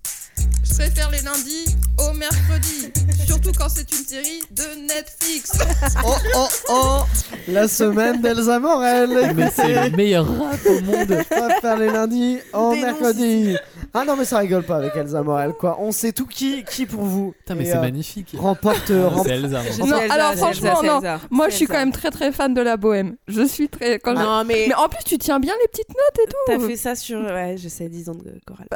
Je 0.63 0.73
préfère 0.73 1.11
les 1.11 1.21
lundis 1.21 1.65
au 2.09 2.13
mercredi. 2.13 2.91
Surtout 3.25 3.51
quand 3.57 3.69
c'est 3.69 3.89
une 3.91 4.05
série 4.05 4.41
de 4.51 4.63
Netflix. 4.87 5.51
Oh, 6.05 6.15
oh, 6.35 6.47
oh 6.69 6.99
La 7.47 7.67
semaine 7.67 8.21
d'Elsa 8.21 8.59
Morel. 8.59 9.33
Mais 9.35 9.49
c'est 9.53 9.89
le 9.89 9.95
meilleur 9.95 10.25
rap 10.27 10.59
au 10.65 10.81
monde. 10.81 11.17
On 11.35 11.47
va 11.47 11.59
faire 11.59 11.77
les 11.77 11.87
lundis 11.91 12.39
en 12.53 12.71
Dénonce. 12.73 12.85
mercredi. 12.85 13.55
Ah 13.93 14.03
non, 14.05 14.15
mais 14.15 14.25
ça 14.25 14.37
rigole 14.39 14.63
pas 14.63 14.77
avec 14.77 14.95
Elsa 14.95 15.21
Morel, 15.21 15.51
quoi. 15.53 15.77
On 15.79 15.91
sait 15.91 16.11
tout 16.13 16.25
qui, 16.25 16.63
qui 16.63 16.85
pour 16.85 17.03
vous. 17.03 17.33
Putain, 17.39 17.55
mais 17.55 17.65
c'est 17.65 17.75
euh, 17.77 17.81
magnifique. 17.81 18.33
Remporte, 18.37 18.89
remporte- 18.89 19.27
C'est 19.27 19.33
Elsa. 19.33 19.61
Non, 19.79 19.97
Elsa, 19.97 20.13
alors 20.13 20.33
franchement, 20.35 20.81
Elsa, 20.81 20.83
non. 20.93 20.97
Elsa. 21.01 21.19
Moi, 21.29 21.49
je 21.49 21.55
suis 21.55 21.65
quand 21.67 21.77
même 21.77 21.91
très 21.91 22.09
très 22.09 22.31
fan 22.31 22.53
de 22.53 22.61
la 22.61 22.77
bohème. 22.77 23.15
Je 23.27 23.45
suis 23.45 23.67
très. 23.69 23.99
Quand 23.99 24.15
je- 24.15 24.21
Non, 24.21 24.43
mais 24.45 24.65
Mais 24.69 24.75
en 24.75 24.87
plus, 24.87 25.03
tu 25.03 25.17
tiens 25.17 25.39
bien 25.39 25.53
les 25.61 25.67
petites 25.67 25.89
notes 25.89 26.19
et 26.23 26.27
tout. 26.29 26.37
t'as 26.61 26.67
fait 26.67 26.77
ça 26.77 26.95
sur. 26.95 27.19
Ouais, 27.21 27.55
je 27.57 27.67
sais, 27.67 27.89
10 27.89 28.09
ans 28.09 28.15
de 28.15 28.33
chorale. 28.47 28.67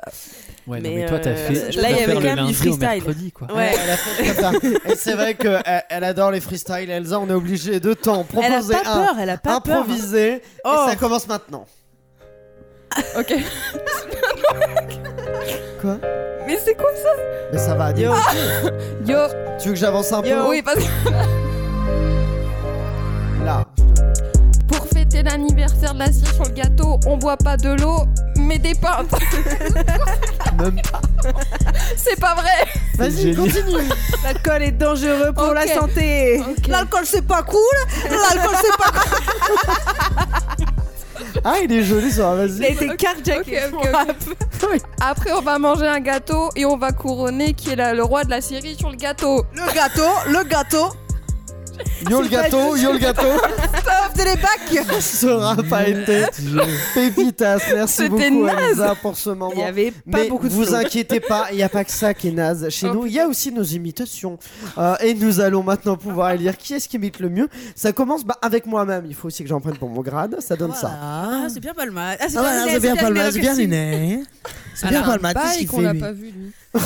Ouais, 0.68 0.82
non, 0.82 0.90
Mais, 0.94 1.06
toi, 1.06 1.20
t'as 1.20 1.30
euh, 1.32 1.48
fait. 1.48 1.72
je 1.72 1.80
là, 1.80 1.92
il 1.92 1.98
y 1.98 2.04
avait 2.04 2.14
quand 2.16 2.22
même 2.36 2.48
du 2.48 2.54
freestyle. 2.54 3.04
Quoi. 3.32 3.52
Ouais. 3.54 3.72
Elle 3.84 3.90
a 3.90 3.98
fait 3.98 4.26
comme 4.26 4.36
ça. 4.44 4.52
Et 4.92 4.96
c'est 4.96 5.14
vrai 5.14 5.34
qu'elle 5.36 5.62
elle 5.90 6.04
adore 6.04 6.32
les 6.32 6.42
freestyles. 6.42 6.90
Elsa, 6.90 7.20
on 7.20 7.30
est 7.30 7.34
obligé 7.34 7.80
de 7.80 7.94
t'en 7.94 8.26
Elle 8.42 8.54
a 8.54 8.60
proposer 8.62 8.74
pas 8.74 8.90
un. 8.90 9.06
peur, 9.06 9.16
elle 9.20 9.30
a 9.30 9.38
pas 9.38 9.62
peur. 9.62 9.78
improvisé. 9.82 10.42
Oh. 10.64 10.70
Et 10.88 10.90
ça 10.92 10.96
commence 10.96 11.28
maintenant. 11.28 11.66
Ok. 13.18 13.34
Quoi? 15.82 15.98
Mais 16.48 16.58
c'est 16.64 16.76
quoi 16.76 16.90
ça? 16.96 17.10
Mais 17.52 17.58
ça 17.58 17.76
va. 17.76 17.92
Yo. 17.92 18.14
Yo. 19.06 19.18
Tu 19.60 19.68
veux 19.68 19.74
que 19.74 19.80
j'avance 19.80 20.12
un 20.14 20.22
peu? 20.22 20.48
Oui, 20.48 20.62
parce 20.62 20.78
que 20.78 20.84
fêter 25.16 25.30
l'anniversaire 25.30 25.94
de 25.94 26.00
la 26.00 26.12
cire 26.12 26.34
sur 26.34 26.44
le 26.44 26.52
gâteau, 26.52 27.00
on 27.06 27.18
boit 27.18 27.38
pas 27.38 27.58
de 27.58 27.70
l'eau, 27.82 28.04
mais 28.38 28.58
des 28.60 28.74
pintes. 28.76 29.12
Même 30.60 30.80
C'est 31.98 32.20
pas 32.20 32.36
vrai. 32.36 32.66
Vas-y, 32.98 33.36
continue. 33.36 33.84
L'alcool 34.24 34.64
est 34.64 34.72
dangereux 34.72 35.32
pour 35.34 35.54
la 35.54 35.68
santé. 35.68 36.42
L'alcool 36.68 37.04
c'est 37.06 37.26
pas 37.26 37.44
cool. 37.44 37.60
L'alcool 38.10 38.56
c'est 38.62 38.78
pas 38.78 38.92
cool. 38.92 40.66
Ah, 41.44 41.56
il 41.64 41.72
est 41.72 41.84
joli 41.84 42.12
ça, 42.12 42.34
Il 42.36 42.42
a 42.42 42.48
vas-y. 42.48 42.66
été 42.72 42.90
ok. 42.90 43.06
Après, 45.00 45.32
on 45.34 45.42
va 45.42 45.60
manger 45.60 45.86
un 45.88 46.00
gâteau 46.00 46.50
et 46.56 46.66
on 46.66 46.76
va 46.76 46.92
couronner 46.92 47.54
qui 47.54 47.70
est 47.70 47.76
la- 47.76 47.94
le 47.94 48.04
roi 48.04 48.24
de 48.24 48.32
la 48.32 48.42
série 48.42 48.76
sur 48.76 48.90
le 48.90 48.96
gâteau. 48.96 49.44
Le 49.54 49.72
gâteau, 49.74 50.10
le 50.28 50.44
gâteau. 50.44 50.90
Yo 52.10 52.22
le 52.22 52.28
gâteau, 52.28 52.76
yo 52.76 52.92
le 52.94 53.00
gâteau. 53.00 53.22
Stop, 53.80 54.12
c'est 54.16 54.26
les 54.26 54.36
bacs. 54.42 54.86
Ça 55.00 55.36
aura 55.36 55.56
pas 55.64 55.88
été. 55.88 56.24
Pépitas, 56.94 57.58
merci 57.74 57.94
C'était 58.04 58.30
beaucoup 58.30 58.46
naze. 58.46 58.80
Elsa 58.80 58.96
pour 59.02 59.18
ce 59.18 59.30
moment. 59.30 59.52
Il 59.56 59.60
y 59.60 59.64
avait 59.64 59.92
pas 59.92 59.98
Mais 60.06 60.28
beaucoup 60.30 60.48
de 60.48 60.54
vous 60.54 60.66
flow. 60.66 60.76
inquiétez 60.76 61.20
pas, 61.20 61.48
il 61.52 61.58
n'y 61.58 61.64
a 61.64 61.70
pas 61.70 61.84
que 61.84 61.92
ça 61.92 62.14
qui 62.14 62.30
est 62.30 62.32
naze. 62.32 62.70
Chez 62.70 62.88
Oh, 62.90 62.94
nous, 62.94 63.06
il 63.06 63.14
y 63.14 63.20
a 63.20 63.28
aussi 63.28 63.52
nos 63.52 63.64
imitations. 63.64 64.38
Euh, 64.78 64.96
et 65.02 65.14
nous 65.14 65.40
allons 65.40 65.64
maintenant 65.64 65.98
pouvoir 65.98 66.32
élire 66.32 66.58
qui 66.58 66.74
est-ce 66.74 66.88
qui 66.88 66.98
imite 66.98 67.20
le 67.20 67.30
mieux. 67.30 67.50
Ça 67.76 67.92
commence 67.92 68.24
bah, 68.24 68.38
avec 68.42 68.66
moi-même. 68.66 69.06
Il 69.08 69.16
faut 69.16 69.28
aussi 69.28 69.44
que 69.44 69.50
j'en 69.50 69.60
prenne 69.60 69.78
pour 69.78 69.90
mon 69.90 70.02
grade. 70.02 70.38
Ça 70.40 70.56
donne 70.56 70.74
ça. 70.74 70.92
Ah, 71.02 71.48
c'est 71.52 71.60
bien 71.60 71.74
pas 71.74 71.86
le 71.86 71.92
mal. 71.92 72.18
Ah, 72.20 72.26
c'est 72.30 72.80
bien, 72.80 72.96
pas 72.96 73.10
le 73.10 73.16
mal, 73.16 73.32
c'est 73.34 73.40
bien. 73.40 73.54
Liné. 73.56 74.24
C'est 74.76 74.90
bien 74.90 75.04
pas 75.04 75.16
le 75.16 75.22
mal, 75.22 75.34
qu'est-ce 75.34 75.60
qu'il 75.60 75.70
fait 75.70 76.00
pas 76.00 76.12
vu, 76.12 76.32
lui. 76.32 76.52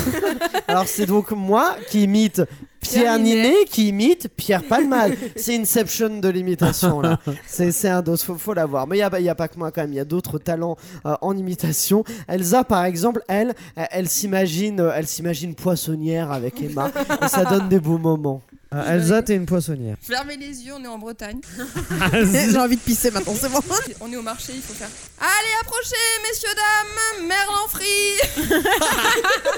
Alors 0.68 0.86
c'est 0.86 1.06
donc 1.06 1.32
moi 1.32 1.76
qui 1.88 2.04
imite 2.04 2.42
Pierre 2.80 3.02
Pierre 3.02 3.18
Ninet 3.18 3.64
qui 3.66 3.88
imite 3.88 4.28
Pierre 4.36 4.62
Palmade. 4.62 5.14
C'est 5.36 5.56
Inception 5.56 6.20
de 6.20 6.28
l'imitation 6.28 7.00
là. 7.00 7.18
C'est 7.46 7.72
c'est 7.72 7.88
un 7.88 8.02
dos, 8.02 8.16
faut, 8.16 8.36
faut 8.36 8.54
l'avoir. 8.54 8.86
Mais 8.86 8.96
il 8.96 9.22
n'y 9.22 9.28
a, 9.28 9.32
a 9.32 9.34
pas 9.34 9.48
que 9.48 9.58
moi 9.58 9.70
quand 9.70 9.82
même, 9.82 9.92
il 9.92 9.96
y 9.96 10.00
a 10.00 10.04
d'autres 10.04 10.38
talents 10.38 10.76
euh, 11.06 11.14
en 11.20 11.36
imitation. 11.36 12.04
Elsa 12.28 12.64
par 12.64 12.84
exemple, 12.84 13.22
elle, 13.28 13.54
elle, 13.76 13.88
elle 13.90 14.08
s'imagine 14.08 14.80
euh, 14.80 14.92
elle 14.94 15.06
s'imagine 15.06 15.54
poissonnière 15.54 16.32
avec 16.32 16.60
Emma 16.62 16.90
et 17.22 17.28
ça 17.28 17.44
donne 17.44 17.68
des 17.68 17.80
beaux 17.80 17.98
moments. 17.98 18.42
Euh, 18.72 18.94
Elsa, 18.94 19.20
t'es 19.22 19.34
une 19.34 19.46
poissonnière. 19.46 19.96
Fermez 20.00 20.36
les 20.36 20.64
yeux, 20.64 20.74
on 20.78 20.84
est 20.84 20.86
en 20.86 20.98
Bretagne. 20.98 21.40
J'ai 22.12 22.56
envie 22.56 22.76
de 22.76 22.80
pisser 22.80 23.10
maintenant, 23.10 23.34
c'est 23.38 23.48
bon. 23.50 23.58
On 24.00 24.12
est 24.12 24.16
au 24.16 24.22
marché, 24.22 24.52
il 24.54 24.62
faut 24.62 24.74
faire. 24.74 24.88
Allez, 25.18 25.50
approchez, 25.60 25.96
messieurs, 26.28 26.54
dames, 26.54 27.26
merlan 27.26 27.66
frit. 27.68 28.20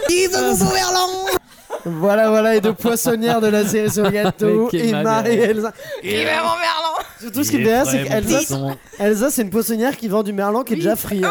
Il 0.09 0.29
veut 0.33 0.41
mon 0.41 0.57
beau 0.57 0.73
verlan. 0.73 1.09
Voilà, 1.85 2.29
voilà, 2.31 2.55
et 2.57 2.61
de 2.61 2.71
poissonnière 2.71 3.41
de 3.41 3.49
la 3.49 3.67
série 3.67 3.91
sur 3.91 4.05
le 4.05 4.11
gâteau, 4.13 4.69
Emma 4.73 5.25
et. 5.29 5.35
Elsa. 5.37 5.73
Mon 6.05 6.11
merlan. 6.11 6.93
Surtout 7.21 7.45
ce 7.45 7.51
qui 7.51 7.57
est 7.57 7.61
bien, 7.61 7.85
c'est 7.85 8.03
qu'Elsa, 8.05 8.57
Elsa 8.99 9.31
c'est 9.31 9.43
une 9.43 9.51
poissonnière 9.51 9.97
qui 9.97 10.09
vend 10.09 10.23
du 10.25 10.33
merlan 10.33 10.63
qui 10.65 10.73
est 10.73 10.77
déjà 10.77 10.97
frit. 10.97 11.23
hein. 11.25 11.31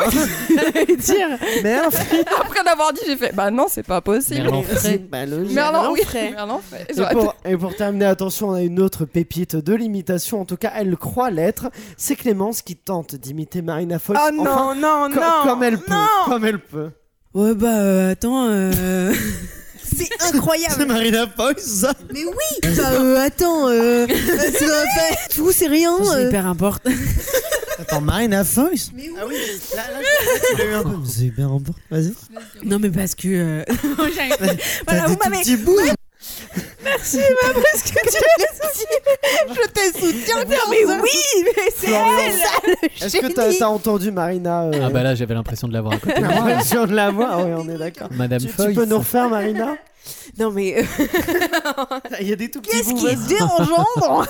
Merlan 1.64 1.92
frit. 1.92 2.24
Après 2.39 2.64
l'avoir 2.64 2.94
dit, 2.94 3.02
j'ai 3.06 3.18
fait 3.18 3.34
Bah 3.34 3.52
non, 3.52 3.66
c'est 3.70 3.84
pas 3.84 4.00
possible. 4.02 4.42
Merlan 4.44 4.64
frais. 4.64 4.98
Bah. 5.00 5.26
Merlan, 5.26 5.92
oui. 5.92 6.02
Merlan 6.14 6.62
frais. 6.66 6.88
Et 6.89 7.14
pour, 7.14 7.36
et 7.46 7.58
pour 7.58 7.76
terminer, 7.76 8.06
attention, 8.06 8.50
on 8.50 8.54
a 8.54 8.62
une 8.62 8.80
autre 8.80 9.06
pépite 9.06 9.56
de 9.56 9.74
l'imitation. 9.74 10.42
En 10.42 10.46
tout 10.46 10.58
cas, 10.58 10.72
elle 10.76 10.96
croit 10.98 11.30
l'être. 11.30 11.70
C'est 11.98 12.16
Clémence 12.16 12.62
qui 12.62 12.76
tente 12.76 13.16
d'imiter 13.16 13.62
Marina 13.62 14.00
Foïs. 14.00 14.20
Oh 14.22 14.32
non, 14.34 14.76
non, 14.76 15.10
co- 15.14 15.20
non. 15.20 15.44
comme 15.44 15.64
elle 15.64 15.78
peut. 15.78 15.92
non. 15.92 16.08
Comme 16.26 16.46
elle 16.46 16.60
peut. 16.60 16.89
Ouais, 17.34 17.54
bah, 17.54 17.68
euh, 17.70 18.12
attends, 18.12 18.46
euh... 18.50 19.14
C'est 19.96 20.10
incroyable. 20.36 20.76
c'est 20.78 20.86
Marina 20.86 21.26
Foïs, 21.28 21.58
ça 21.82 21.94
Mais 22.14 22.26
oui. 22.26 22.76
Bah, 22.78 22.92
euh, 22.92 23.18
attends, 23.26 23.68
euh, 23.70 24.08
c'est 24.08 24.66
dans 24.68 24.68
la. 24.68 25.18
Tout, 25.36 25.52
c'est 25.52 25.68
rien. 25.68 25.98
C'est 26.04 26.16
euh. 26.16 26.28
hyper 26.28 26.46
important. 26.48 26.89
Attends, 27.80 28.02
Marina 28.02 28.44
Foïs 28.44 28.92
Mais 28.96 29.10
oui. 29.10 29.16
Ah 29.20 29.24
oui, 29.28 29.36
là, 29.76 29.84
là, 29.92 30.00
tu 30.52 30.58
l'as 30.58 30.66
eu 30.66 30.74
un 30.74 30.84
peu. 30.84 30.96
C'est 31.08 31.22
hyper 31.24 31.46
important. 31.52 31.74
Vas-y. 31.89 32.14
Non, 32.64 32.80
mais 32.80 32.89
parce 32.89 33.16
que. 33.16 33.28
euh, 33.28 33.64
Voilà, 34.88 35.02
t'as 35.04 35.08
vous 35.08 35.16
des 35.16 35.20
tout 35.20 35.30
m'avez. 35.30 35.42
petits 35.44 35.56
bouts. 35.58 35.78
Merci, 36.84 37.18
ma 37.18 37.54
parce 37.54 37.84
que 37.84 37.89
tu 37.89 38.18
l'as 38.18 39.54
Je 39.54 39.68
te 39.70 40.00
soutiens, 40.00 40.46
mais 40.70 40.86
oui, 40.86 41.44
mais 41.44 41.72
c'est 41.76 41.92
elle. 41.92 42.80
Est-ce 43.02 43.18
que 43.18 43.32
t'as 43.32 43.66
as 43.66 43.70
entendu 43.70 44.12
Marina 44.12 44.64
euh, 44.64 44.72
Ah 44.84 44.89
bah 44.89 45.04
là, 45.04 45.16
j'avais 45.16 45.34
l'impression 45.34 45.68
de 45.68 45.74
l'avoir 45.74 45.96
à 45.96 45.98
côté. 45.98 46.20
l'impression 46.22 46.86
de 46.86 46.96
la 46.96 47.12
voix 47.12 47.44
Oui, 47.44 47.52
on 47.56 47.70
est 47.70 47.78
d'accord. 47.78 48.10
Madame 48.12 48.39
Tu, 48.39 48.48
tu 48.48 48.74
peux 48.74 48.86
nous 48.86 49.00
refaire, 49.00 49.30
Marina? 49.30 49.76
Non, 50.39 50.52
mais 50.52 50.80
euh, 50.80 50.84
Il 52.22 52.28
y 52.30 52.34
a 52.34 52.36
des 52.36 52.49
tout 52.49 52.62
petits 52.62 52.78
qu'est-ce 52.78 52.93
qui 52.93 53.08
est 53.08 53.28
dérangeant 53.28 53.86
bon 53.99 54.24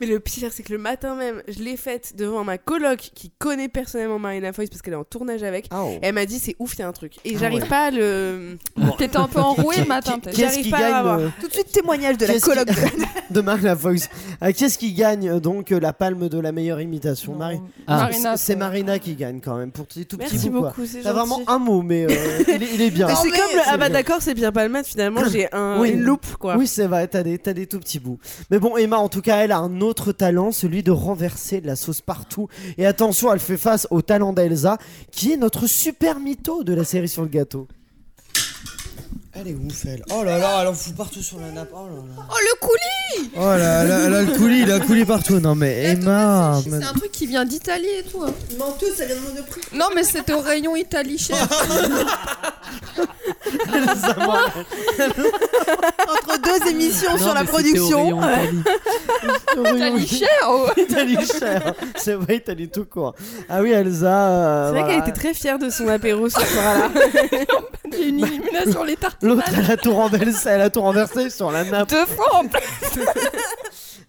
Mais 0.00 0.06
le 0.06 0.18
pire, 0.20 0.50
c'est 0.52 0.62
que 0.62 0.72
le 0.72 0.78
matin 0.78 1.14
même, 1.14 1.42
je 1.48 1.58
l'ai 1.62 1.76
faite 1.76 2.14
devant 2.16 2.42
ma 2.44 2.58
coloc 2.58 2.98
qui 3.14 3.30
connaît 3.38 3.68
personnellement 3.68 4.18
Marina 4.18 4.52
Foïs 4.52 4.68
parce 4.70 4.82
qu'elle 4.82 4.94
est 4.94 4.96
en 4.96 5.04
tournage 5.04 5.42
avec. 5.42 5.66
Ah, 5.70 5.84
oh. 5.84 5.98
Elle 6.02 6.14
m'a 6.14 6.26
dit 6.26 6.38
c'est 6.38 6.56
ouf, 6.58 6.74
il 6.74 6.80
y 6.80 6.82
a 6.82 6.88
un 6.88 6.92
truc. 6.92 7.16
Et 7.24 7.32
Ah 7.34 7.38
j'arrive 7.40 7.62
ouais. 7.62 7.68
pas 7.68 7.86
à 7.86 7.90
le. 7.90 8.56
T'étais 8.98 9.16
un 9.18 9.28
peu 9.28 9.40
enroué 9.40 9.76
le 9.78 9.84
matin, 9.84 10.18
peut-être. 10.18 10.36
J'arrive 10.36 10.70
pas 10.70 10.78
à 10.78 10.98
avoir. 10.98 11.18
euh, 11.18 11.28
Tout 11.40 11.48
de 11.48 11.52
suite 11.52 11.70
témoignage 11.72 12.16
de 12.18 12.26
la 12.26 12.38
coloc. 12.40 12.66
qui- 12.68 13.06
de 13.30 13.40
Marina 13.42 13.76
Foïs. 13.76 14.08
Euh, 14.42 14.52
Qui 14.52 14.64
est-ce 14.64 14.78
qui 14.78 14.92
gagne 14.94 15.28
euh, 15.28 15.40
donc 15.40 15.70
euh, 15.72 15.78
la 15.80 15.92
palme 15.92 16.28
de 16.28 16.38
la 16.40 16.52
meilleure 16.52 16.80
imitation? 16.80 17.34
Marie 17.34 17.60
Ah. 17.86 17.96
Marina. 17.98 18.36
C'est 18.36 18.56
Marina 18.56 18.98
qui 18.98 19.14
gagne 19.14 19.40
quand 19.40 19.56
même 19.56 19.70
pour 19.70 19.86
tes 19.86 20.04
tout 20.04 20.16
petits 20.16 20.32
Merci 20.34 20.50
beaucoup, 20.50 20.86
c'est 20.86 21.00
vraiment 21.02 21.40
un 21.46 21.58
mot, 21.58 21.82
mais 21.82 22.06
euh, 22.06 22.42
il, 22.48 22.62
est, 22.62 22.68
il 22.74 22.82
est 22.82 22.90
bien. 22.90 23.08
C'est 23.14 23.28
comme 23.30 23.38
ah 23.66 23.76
bah 23.76 23.88
bien. 23.88 23.90
d'accord 23.90 24.18
c'est 24.20 24.34
Pierre 24.34 24.52
Finalement 24.84 25.22
j'ai 25.30 25.52
un, 25.54 25.80
Oui. 25.80 25.90
une 25.90 26.00
loupe 26.02 26.36
quoi. 26.38 26.56
Oui, 26.56 26.66
c'est 26.66 26.86
vrai, 26.86 27.06
t'as 27.08 27.22
des, 27.22 27.38
t'as 27.38 27.52
des 27.52 27.66
tout 27.66 27.78
petits 27.80 27.98
bouts. 27.98 28.18
Mais 28.50 28.58
bon, 28.58 28.76
Emma, 28.76 28.96
en 28.98 29.08
tout 29.08 29.20
cas, 29.22 29.38
elle 29.38 29.52
a 29.52 29.58
un 29.58 29.80
autre 29.80 30.12
talent, 30.12 30.52
celui 30.52 30.82
de 30.82 30.90
renverser 30.90 31.60
de 31.60 31.66
la 31.66 31.76
sauce 31.76 32.00
partout. 32.00 32.48
Et 32.78 32.86
attention, 32.86 33.32
elle 33.32 33.40
fait 33.40 33.56
face 33.56 33.86
au 33.90 34.02
talent 34.02 34.32
d'Elsa, 34.32 34.78
qui 35.10 35.32
est 35.32 35.36
notre 35.36 35.66
super 35.66 36.18
mytho 36.20 36.64
de 36.64 36.74
la 36.74 36.84
série 36.84 37.08
sur 37.08 37.22
le 37.22 37.28
gâteau. 37.28 37.66
Elle 39.32 39.46
est 39.48 39.54
ouf, 39.54 39.84
elle. 39.86 40.02
Oh 40.12 40.24
là 40.24 40.38
là, 40.38 40.58
elle 40.60 40.66
en 40.68 40.74
fout 40.74 40.94
partout 40.96 41.22
sur 41.22 41.38
la 41.38 41.50
nappe. 41.52 41.68
Oh 41.72 41.86
là 41.86 41.94
là. 41.94 42.24
Oh, 42.28 42.34
le 42.40 42.58
coulis 42.66 43.30
Oh 43.36 43.40
là 43.46 43.84
là, 43.84 43.98
elle 44.06 44.14
a 44.14 44.22
le 44.22 44.36
coulis, 44.36 44.62
il 44.62 44.72
a 44.72 44.80
coulis 44.80 45.04
partout. 45.04 45.38
Non, 45.38 45.54
mais 45.54 45.84
Emma. 45.84 46.58
C'est 46.64 46.74
un 46.84 46.92
truc 46.92 47.12
qui 47.12 47.26
vient 47.26 47.44
d'Italie 47.44 47.86
et 48.00 48.02
tout. 48.02 48.22
hein. 48.24 48.32
Menteuse 48.58 48.96
ça 48.96 49.04
vient 49.04 49.14
de 49.14 49.20
Monoprix. 49.20 49.60
Non, 49.72 49.86
mais 49.94 50.02
c'était 50.02 50.32
au 50.32 50.40
rayon 50.40 50.74
Italie 50.74 51.16
cher. 51.16 51.36
Entre 55.00 56.38
deux 56.42 56.70
émissions 56.70 57.12
Non, 57.12 57.18
sur 57.18 57.34
la 57.34 57.44
mais 57.44 57.48
c'était 57.56 57.78
au 57.78 57.86
production. 57.88 58.18
rayon 58.18 58.20
Italie. 58.20 58.62
Italie 59.76 60.06
cher 60.08 60.28
oh. 60.48 60.66
Italie 60.76 61.16
cher. 61.38 61.74
C'est 61.96 62.14
vrai, 62.14 62.36
Italie 62.36 62.68
tout 62.68 62.84
court. 62.84 63.14
Ah 63.48 63.62
oui, 63.62 63.70
Elsa. 63.70 64.06
euh, 64.28 64.66
C'est 64.66 64.70
vrai 64.72 64.80
voilà. 64.82 64.94
qu'elle 65.00 65.08
était 65.08 65.18
très 65.20 65.34
fière 65.34 65.58
de 65.58 65.70
son 65.70 65.88
apéro 65.88 66.28
ce 66.28 66.40
soir-là. 66.40 66.90
Il 67.92 67.98
y 67.98 68.02
a 68.02 68.06
une 68.06 68.18
illumination 68.20 68.84
les 68.84 68.96
tartes. 68.96 69.19
L'autre, 69.22 69.42
elle 69.56 69.70
a 69.70 69.76
tout 69.76 69.92
renversé, 69.92 70.48
elle 70.48 70.60
a 70.62 70.70
tout 70.70 70.80
renversé 70.80 71.30
sur 71.30 71.50
la 71.50 71.64
nappe. 71.64 71.88
Deux 71.90 72.06
fois 72.06 72.36
en 72.36 72.46
plus. 72.48 72.60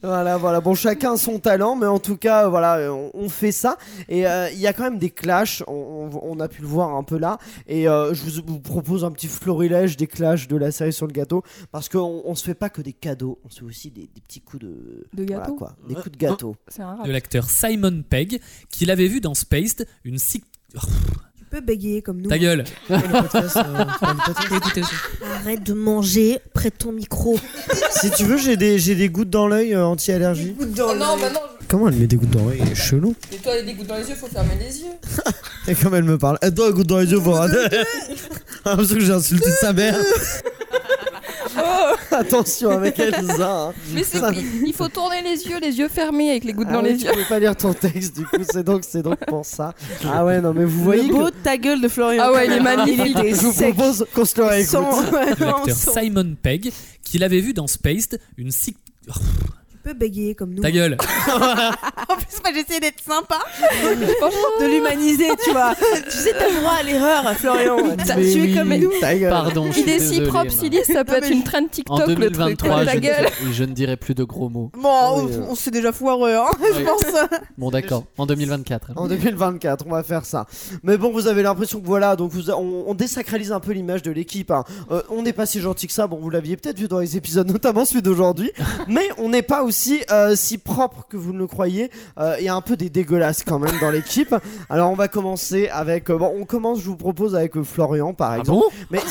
Voilà, 0.04 0.38
voilà. 0.38 0.62
Bon, 0.62 0.74
chacun 0.74 1.16
son 1.16 1.38
talent, 1.38 1.76
mais 1.76 1.86
en 1.86 2.00
tout 2.00 2.18
cas, 2.18 2.48
voilà, 2.48 2.92
on, 2.92 3.12
on 3.14 3.30
fait 3.30 3.52
ça. 3.52 3.78
Et 4.10 4.26
euh, 4.28 4.50
il 4.50 4.58
y 4.58 4.66
a 4.66 4.74
quand 4.74 4.82
même 4.82 4.98
des 4.98 5.12
clashs. 5.12 5.62
On, 5.68 6.10
on- 6.12 6.20
on 6.24 6.40
a 6.40 6.48
pu 6.48 6.64
le 6.64 6.68
voir 6.68 6.96
un 6.96 7.04
peu 7.04 7.20
là. 7.20 7.38
Et 7.68 7.88
euh, 7.88 8.12
je 8.16 8.24
vous, 8.24 8.42
vous 8.48 8.60
propose 8.60 9.06
un 9.06 9.12
petit 9.12 9.28
florilège 9.28 9.98
des 9.98 10.08
clashs 10.08 10.48
de 10.48 10.56
la 10.58 10.72
série 10.72 10.92
sur 10.92 11.06
le 11.06 11.14
gâteau, 11.14 11.44
parce 11.72 11.88
qu'on 11.88 12.24
on 12.26 12.34
se 12.34 12.44
fait 12.44 12.56
pas 12.56 12.70
que 12.70 12.82
des 12.82 12.94
cadeaux, 12.94 13.40
on 13.46 13.50
se 13.52 13.60
fait 13.60 13.66
aussi 13.66 13.92
des, 13.92 14.10
des 14.12 14.22
petits 14.22 14.42
coups 14.42 14.64
de. 14.64 15.06
De 15.14 15.24
voilà, 15.24 15.42
gâteau 15.42 15.56
quoi, 15.56 15.76
des 15.88 15.94
coups 15.94 16.12
de 16.14 16.18
gâteau. 16.18 16.56
C'est 16.68 16.82
un 16.82 16.96
rap. 16.96 17.06
De 17.06 17.12
l'acteur 17.12 17.48
Simon 17.48 18.02
Pegg, 18.02 18.42
qu'il 18.72 18.90
avait 18.90 19.08
vu 19.08 19.22
dans 19.22 19.36
Spaced, 19.36 19.86
une 20.04 20.18
sic... 20.18 20.46
tu 21.52 21.58
peux 21.58 21.66
bégayer 21.66 22.02
comme 22.02 22.22
nous. 22.22 22.30
Ta 22.30 22.38
gueule 22.38 22.64
Arrête 22.90 23.12
de 25.64 25.74
manger 25.74 26.40
près 26.54 26.70
de 26.70 26.76
ton 26.76 26.94
micro. 26.94 27.38
Si 27.92 28.10
tu 28.12 28.24
veux, 28.24 28.38
j'ai 28.38 28.56
des, 28.56 28.80
j'ai 28.80 28.96
des 28.96 29.10
gouttes 29.10 29.30
dans 29.30 29.48
l'œil 29.48 29.74
euh, 29.74 29.86
anti-allergie. 29.86 30.56
Oh 30.60 30.66
non, 30.66 31.18
bah 31.18 31.30
non. 31.34 31.42
Comment 31.68 31.90
elle 31.90 31.96
met 31.96 32.08
des 32.08 32.16
gouttes 32.16 32.30
dans 32.30 32.48
l'œil 32.48 32.60
Elle 32.62 32.72
est 32.72 32.76
chelou. 32.76 33.16
Et 33.34 33.38
toi, 33.38 33.52
les 33.62 33.74
gouttes 33.74 33.88
dans 33.88 33.98
les 33.98 34.10
yeux, 34.10 34.16
faut 34.16 34.28
fermer 34.28 34.56
les 34.60 34.80
yeux. 34.80 34.94
Et 35.68 35.76
comme 35.76 35.94
elle 35.94 36.06
me 36.06 36.18
parle, 36.18 36.38
elle 36.42 36.52
doit 36.52 36.72
gouttes 36.72 36.88
dans 36.88 37.00
les 37.00 37.12
yeux 37.12 37.20
pour 37.20 37.36
arrêter. 37.38 37.78
Ah, 38.64 38.76
parce 38.76 38.94
que 38.94 39.00
j'ai 39.00 39.12
insulté 39.12 39.50
sa 39.60 39.74
mère. 39.74 39.98
Attention 42.12 42.72
avec 42.72 43.00
Elsa. 43.00 43.68
hein. 43.68 43.74
Mais 43.94 44.04
c'est, 44.04 44.20
il, 44.34 44.68
il 44.68 44.74
faut 44.74 44.88
tourner 44.90 45.22
les 45.22 45.46
yeux, 45.48 45.60
les 45.62 45.78
yeux 45.78 45.88
fermés 45.90 46.32
avec 46.32 46.44
les 46.44 46.54
gouttes 46.54 46.68
Ah 46.70 46.74
dans 46.74 46.84
oui, 46.84 46.90
les 46.94 46.98
tu 46.98 47.06
yeux. 47.06 47.12
peux 47.14 47.24
pas 47.28 47.40
lire 47.40 47.56
ton 47.56 47.74
texte, 47.74 48.16
du 48.18 48.26
coup, 48.26 48.38
c'est 48.50 48.64
donc, 48.64 48.84
c'est 48.88 49.02
donc 49.02 49.18
pour 49.26 49.46
ça. 49.46 49.74
Ah 50.08 50.24
ouais, 50.26 50.42
non, 50.42 50.54
mais 50.54 50.66
vous 50.66 50.84
voyez 50.84 51.04
le 51.04 51.14
beau 51.14 51.26
que. 51.26 51.32
de 51.32 51.36
ta 51.44 51.58
gueule 51.58 51.82
de 51.82 51.88
Florian. 51.88 52.24
Ah 52.26 52.32
ouais, 52.32 52.48
il 52.48 52.54
est 52.54 52.58
Il 52.58 52.64
magnifique. 52.64 53.18
Je 53.18 53.34
vous 53.36 53.54
propose 53.54 54.06
qu'on 54.14 54.26
se 54.26 54.38
le 54.40 54.46
réécoute. 54.48 54.80
Vraiment 54.80 55.58
l'acteur 55.66 55.76
Simon 55.76 56.36
Pegg, 56.42 56.72
qu'il 57.04 57.24
avait 57.24 57.40
vu 57.42 57.54
dans 57.54 57.68
Spaced, 57.68 58.20
une 58.38 58.52
sic... 58.52 58.78
Tu 59.84 59.90
peux 59.90 59.94
bégayer 59.98 60.36
comme 60.36 60.54
nous. 60.54 60.62
Ta 60.62 60.70
gueule 60.70 60.96
En 61.28 62.16
plus, 62.16 62.40
moi 62.44 62.52
j'essayais 62.54 62.80
d'être 62.82 63.02
sympa, 63.04 63.40
de 64.60 64.66
l'humaniser, 64.66 65.30
tu 65.44 65.52
vois. 65.52 65.74
tu 65.76 66.12
sais, 66.18 66.34
t'as 66.38 66.52
droit 66.60 66.74
à 66.80 66.84
l'erreur, 66.84 67.34
Florian. 67.36 67.96
T'as- 68.06 68.16
Mais 68.16 68.32
tu 68.32 68.38
es 68.38 68.42
oui, 68.42 68.56
comme 68.56 68.76
nous. 68.76 68.92
ta 69.00 69.16
gueule. 69.16 69.30
Pardon, 69.32 69.72
je 69.72 69.80
Il 69.80 69.84
suis 69.84 69.92
est 69.92 70.00
si 70.00 70.10
désolé, 70.10 70.28
propre, 70.28 70.46
Emma. 70.52 70.60
Silis, 70.62 70.84
ça 70.86 71.04
peut 71.04 71.12
Non, 71.14 71.18
être 71.18 71.30
mais 71.30 71.36
une 71.36 71.42
En 71.66 71.68
TikTok, 71.68 72.00
le 72.00 72.06
truc. 72.06 72.20
2023, 72.20 72.86
Ta 72.86 72.92
je, 72.92 72.96
ne 72.96 73.02
gueule. 73.02 73.28
je 73.52 73.64
ne 73.64 73.74
dirai 73.74 73.98
plus 73.98 74.14
de 74.14 74.24
gros 74.24 74.50
mots. 74.50 74.72
Bon, 74.78 75.24
Oui, 75.26 75.32
euh. 75.34 75.46
on 75.50 75.56
s'est 75.56 75.72
déjà 75.72 75.92
foireux, 75.92 76.36
hein, 76.36 76.46
je 76.74 76.78
Oui. 76.78 76.84
pense. 76.84 77.40
Bon, 77.58 77.72
d'accord, 77.72 78.04
en 78.20 78.26
2024. 78.28 78.92
En 78.96 79.08
2024, 79.08 79.86
on 79.88 79.92
va 79.92 80.04
faire 80.04 80.26
ça. 80.26 80.46
Mais 80.84 80.98
bon, 80.98 81.12
vous 81.12 81.28
avez 81.28 81.42
l'impression 81.44 81.80
que 81.82 81.88
voilà, 81.88 82.16
donc 82.16 82.32
vous- 82.32 82.52
on, 82.52 82.84
on 82.88 82.94
désacralise 82.94 83.52
un 83.52 83.60
peu 83.60 83.72
l'image 83.72 84.04
de 84.04 84.12
l'équipe. 84.12 84.52
hein. 84.52 84.64
Euh, 84.92 85.02
on 85.10 85.24
n'est 85.24 85.34
pas 85.34 85.46
si 85.48 85.60
gentil 85.60 85.88
que 85.88 85.94
ça. 85.94 86.06
Bon, 86.08 86.18
vous 86.22 86.30
l'aviez 86.30 86.56
peut-être 86.58 86.78
vu 86.78 86.88
dans 86.88 87.00
les 87.00 87.18
épisodes, 87.18 87.48
notamment 87.50 87.86
celui 87.86 88.02
d'aujourd'hui. 88.04 88.52
mais 88.88 89.10
on 89.18 89.30
n'est 89.30 89.42
pas 89.42 89.64
aussi 89.72 90.02
euh, 90.12 90.36
si 90.36 90.58
propre 90.58 91.06
que 91.10 91.16
vous 91.16 91.32
ne 91.32 91.38
le 91.40 91.48
croyez, 91.48 91.90
euh, 92.20 92.36
il 92.40 92.44
y 92.46 92.50
a 92.50 92.56
un 92.56 92.60
peu 92.62 92.76
des 92.76 92.90
dégueulasses 92.90 93.44
quand 93.46 93.58
même 93.58 93.80
dans 93.80 93.90
l'équipe. 93.90 94.36
Alors 94.70 94.92
on 94.92 94.96
va 94.96 95.08
commencer 95.08 95.70
avec, 95.70 96.10
euh, 96.10 96.18
bon, 96.18 96.34
on 96.38 96.44
commence, 96.44 96.80
je 96.82 96.86
vous 96.88 96.98
propose 96.98 97.36
avec 97.36 97.56
euh, 97.56 97.64
Florian 97.64 98.14
par 98.14 98.32
Ah 98.32 98.40
exemple. 98.40 98.66
bon 98.66 98.86
Mais 98.90 99.00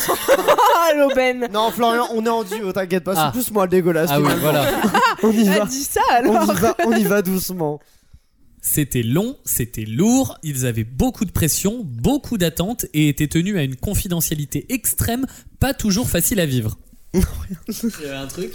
Ah, 0.77 0.95
l'aubaine 0.99 1.49
non, 1.51 1.71
Florian, 1.71 2.05
on 2.15 2.27
est 2.27 2.29
en 2.29 2.45
duo, 2.45 2.73
t'inquiète 2.75 3.05
pas, 3.05 3.15
Ah. 3.17 3.31
c'est 3.33 3.41
plus 3.41 3.51
moi 3.53 3.65
le 3.65 3.71
dégueulasse. 3.71 4.11
Ah 4.13 4.21
oui, 4.21 4.31
voilà. 4.41 4.67
On 5.23 5.31
y 5.31 5.45
va, 5.45 5.65
dit 5.65 5.83
ça 5.85 6.01
on 6.25 6.43
y 6.45 6.55
va, 6.55 6.77
on 6.87 6.93
y 6.93 7.05
va 7.05 7.23
doucement. 7.23 7.81
C'était 8.63 9.03
long, 9.03 9.37
c'était 9.45 9.87
lourd, 9.87 10.39
ils 10.43 10.67
avaient 10.67 10.85
beaucoup 10.85 11.25
de 11.25 11.33
pression, 11.33 11.81
beaucoup 11.83 12.37
d'attentes 12.37 12.85
et 12.93 13.09
étaient 13.09 13.27
tenus 13.29 13.57
à 13.57 13.63
une 13.63 13.77
confidentialité 13.77 14.67
extrême, 14.69 15.27
pas 15.61 15.73
toujours 15.73 16.09
facile 16.11 16.41
à 16.41 16.47
vivre. 16.47 16.77
Il 17.13 17.21
y 18.03 18.07
avait 18.07 18.15
un 18.17 18.27
truc 18.29 18.53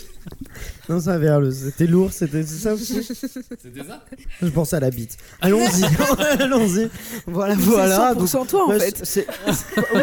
Non, 0.87 1.01
ça 1.01 1.13
avait 1.15 1.27
le- 1.39 1.51
c'était 1.51 1.87
lourd, 1.87 2.13
c'était 2.13 2.41
c'est 2.43 2.55
ça 2.63 2.73
aussi. 2.73 3.03
C'était 3.03 3.83
ça 3.85 4.01
Je 4.41 4.47
pensais 4.47 4.77
à 4.77 4.79
la 4.79 4.91
bite. 4.91 5.17
Allons-y, 5.41 5.83
allons-y. 6.41 6.89
Voilà, 7.27 7.55
voilà. 7.57 8.13
C'est 8.17 8.37
100% 8.37 8.47
toi 8.47 8.63
en 8.63 8.69
bah, 8.69 8.79
fait. 8.79 9.01
c'est- 9.03 9.27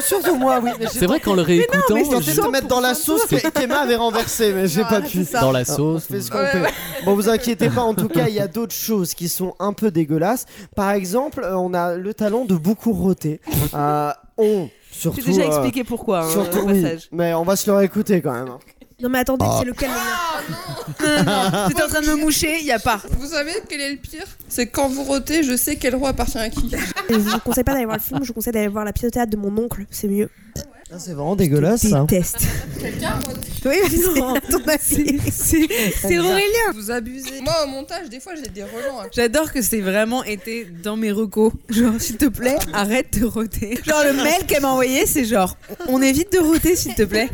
surtout 0.06 0.36
moi, 0.36 0.60
oui. 0.62 0.70
j'ai 0.80 0.86
C'est 0.88 1.06
vrai 1.06 1.18
qu'en 1.20 1.34
le 1.34 1.40
réécoutant, 1.42 1.94
mais 1.94 2.04
Je 2.04 2.10
tentais 2.10 2.34
de 2.34 2.40
te 2.42 2.48
mettre 2.48 2.68
dans 2.68 2.80
la 2.80 2.94
sauce 2.94 3.24
que- 3.26 3.48
qu'Emma 3.50 3.78
avait 3.80 3.96
renversée, 3.96 4.52
mais 4.52 4.68
j'ai 4.68 4.82
pas 4.82 5.00
pu. 5.00 5.24
dans 5.40 5.50
la 5.52 5.60
Ah, 5.60 5.64
sauce. 5.64 6.06
on 6.10 6.12
fait 6.12 6.20
ce 6.20 6.30
qu'on 6.30 6.38
peut. 6.38 6.66
Bon, 7.06 7.14
vous 7.14 7.30
inquiétez 7.30 7.70
pas, 7.70 7.80
en 7.82 7.94
tout 7.94 8.08
cas, 8.08 8.28
il 8.28 8.34
y 8.34 8.40
a 8.40 8.48
d'autres 8.48 8.74
choses 8.74 9.14
qui 9.14 9.30
sont 9.30 9.54
un 9.60 9.72
peu 9.72 9.90
dégueulasses. 9.90 10.44
Par 10.76 10.90
exemple, 10.90 11.40
euh, 11.42 11.56
on 11.56 11.72
a 11.72 11.94
le 11.96 12.12
talent 12.12 12.44
de 12.44 12.54
beaucoup 12.54 12.92
roter. 12.92 13.40
Euh, 13.74 14.10
on, 14.36 14.68
surtout. 14.92 15.20
J'ai 15.20 15.26
déjà 15.32 15.42
euh, 15.42 15.46
expliqué 15.48 15.82
pourquoi. 15.84 16.24
hein, 16.24 16.30
surtout, 16.30 16.58
au 16.60 16.66
oui, 16.70 16.82
passage. 16.82 17.08
mais 17.12 17.34
on 17.34 17.42
va 17.44 17.56
se 17.56 17.68
le 17.70 17.76
réécouter 17.76 18.20
quand 18.22 18.32
même. 18.32 18.48
hein. 18.48 18.58
Non 19.00 19.08
mais 19.08 19.18
attendez, 19.18 19.44
Ah. 19.48 19.56
c'est 19.58 19.64
lequel 19.64 19.90
le 19.90 21.06
mien 21.24 21.68
T'étais 21.68 21.82
en 21.84 21.88
train 21.88 22.00
de 22.02 22.06
me 22.06 22.14
moucher, 22.16 22.58
il 22.60 22.66
y 22.66 22.70
a 22.72 22.78
pas. 22.78 23.00
Vous 23.18 23.26
savez 23.26 23.52
quel 23.68 23.80
est 23.80 23.90
le 23.90 23.96
pire? 23.96 24.24
C'est 24.48 24.68
quand 24.68 24.88
vous 24.88 25.02
rotez, 25.02 25.42
je 25.42 25.56
sais 25.56 25.74
quel 25.76 25.96
roi 25.96 26.10
appartient 26.10 26.38
à 26.38 26.48
qui. 26.50 26.70
Je 27.10 27.14
vous 27.16 27.38
conseille 27.40 27.64
pas 27.64 27.72
d'aller 27.72 27.84
voir 27.86 27.96
le 27.96 28.02
film, 28.02 28.20
je 28.22 28.28
vous 28.28 28.34
conseille 28.34 28.52
d'aller 28.52 28.68
voir 28.68 28.84
la 28.84 28.92
pièce 28.92 29.10
de 29.10 29.14
théâtre 29.14 29.30
de 29.32 29.36
mon 29.36 29.56
oncle, 29.58 29.86
c'est 29.90 30.06
mieux. 30.08 30.28
Ah, 30.94 30.98
c'est 30.98 31.12
vraiment 31.14 31.36
dégueulasse 31.36 31.86
ça. 31.88 32.00
Déteste. 32.00 32.46
Oui, 33.64 33.76
Non, 34.16 34.34
ton 34.50 34.58
avis. 34.68 35.18
C'est 35.30 35.66
c'est 36.02 36.18
Aurélien. 36.18 36.72
Vous 36.74 36.90
abusez. 36.90 37.40
Moi, 37.40 37.54
au 37.64 37.68
montage, 37.68 38.08
des 38.10 38.20
fois, 38.20 38.34
j'ai 38.34 38.50
des 38.50 38.62
relents. 38.64 39.00
hein. 39.02 39.06
J'adore 39.14 39.50
que 39.52 39.62
c'est 39.62 39.80
vraiment 39.80 40.22
été 40.24 40.66
dans 40.82 40.96
mes 40.96 41.10
recos. 41.12 41.52
Genre, 41.70 41.94
s'il 41.98 42.18
te 42.18 42.26
plaît, 42.26 42.58
arrête 42.74 43.18
de 43.18 43.24
roter. 43.24 43.78
Genre, 43.86 44.02
le 44.04 44.12
mail 44.22 44.44
qu'elle 44.46 44.60
m'a 44.62 44.72
envoyé, 44.72 45.06
c'est 45.06 45.24
genre, 45.24 45.56
on 45.88 46.02
évite 46.02 46.30
de 46.32 46.38
roter, 46.40 46.76
s'il 46.76 46.94
te 46.94 47.04
plaît. 47.04 47.30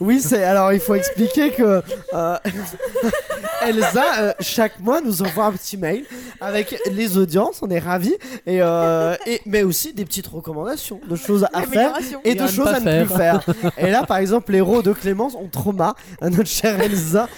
Oui, 0.00 0.20
c'est 0.20 0.44
alors 0.44 0.72
il 0.72 0.80
faut 0.80 0.94
expliquer 0.94 1.50
que 1.50 1.82
euh, 2.14 2.36
Elsa 3.62 4.04
euh, 4.20 4.32
chaque 4.40 4.78
mois 4.80 5.00
nous 5.00 5.22
envoie 5.22 5.44
un 5.46 5.52
petit 5.52 5.76
mail 5.76 6.04
avec 6.40 6.78
les 6.90 7.18
audiences, 7.18 7.58
on 7.62 7.68
est 7.70 7.78
ravis 7.78 8.14
et, 8.46 8.62
euh, 8.62 9.14
et 9.26 9.40
mais 9.46 9.62
aussi 9.62 9.92
des 9.92 10.04
petites 10.04 10.26
recommandations 10.28 11.00
de 11.08 11.16
choses 11.16 11.46
à 11.52 11.62
faire 11.62 11.92
et 12.24 12.30
Et 12.30 12.34
de 12.34 12.40
à 12.42 12.46
ne 12.46 12.50
choses 12.50 12.64
pas 12.64 12.76
à 12.76 12.80
ne 12.80 13.04
plus 13.04 13.14
faire. 13.14 13.44
Et 13.78 13.90
là 13.90 14.04
par 14.04 14.16
exemple 14.18 14.52
les 14.52 14.58
héros 14.58 14.82
de 14.82 14.92
Clémence 14.92 15.34
ont 15.34 15.48
trop 15.48 15.72
marre 15.72 15.96
à 16.20 16.30
notre 16.30 16.48
chère 16.48 16.80
Elsa. 16.80 17.28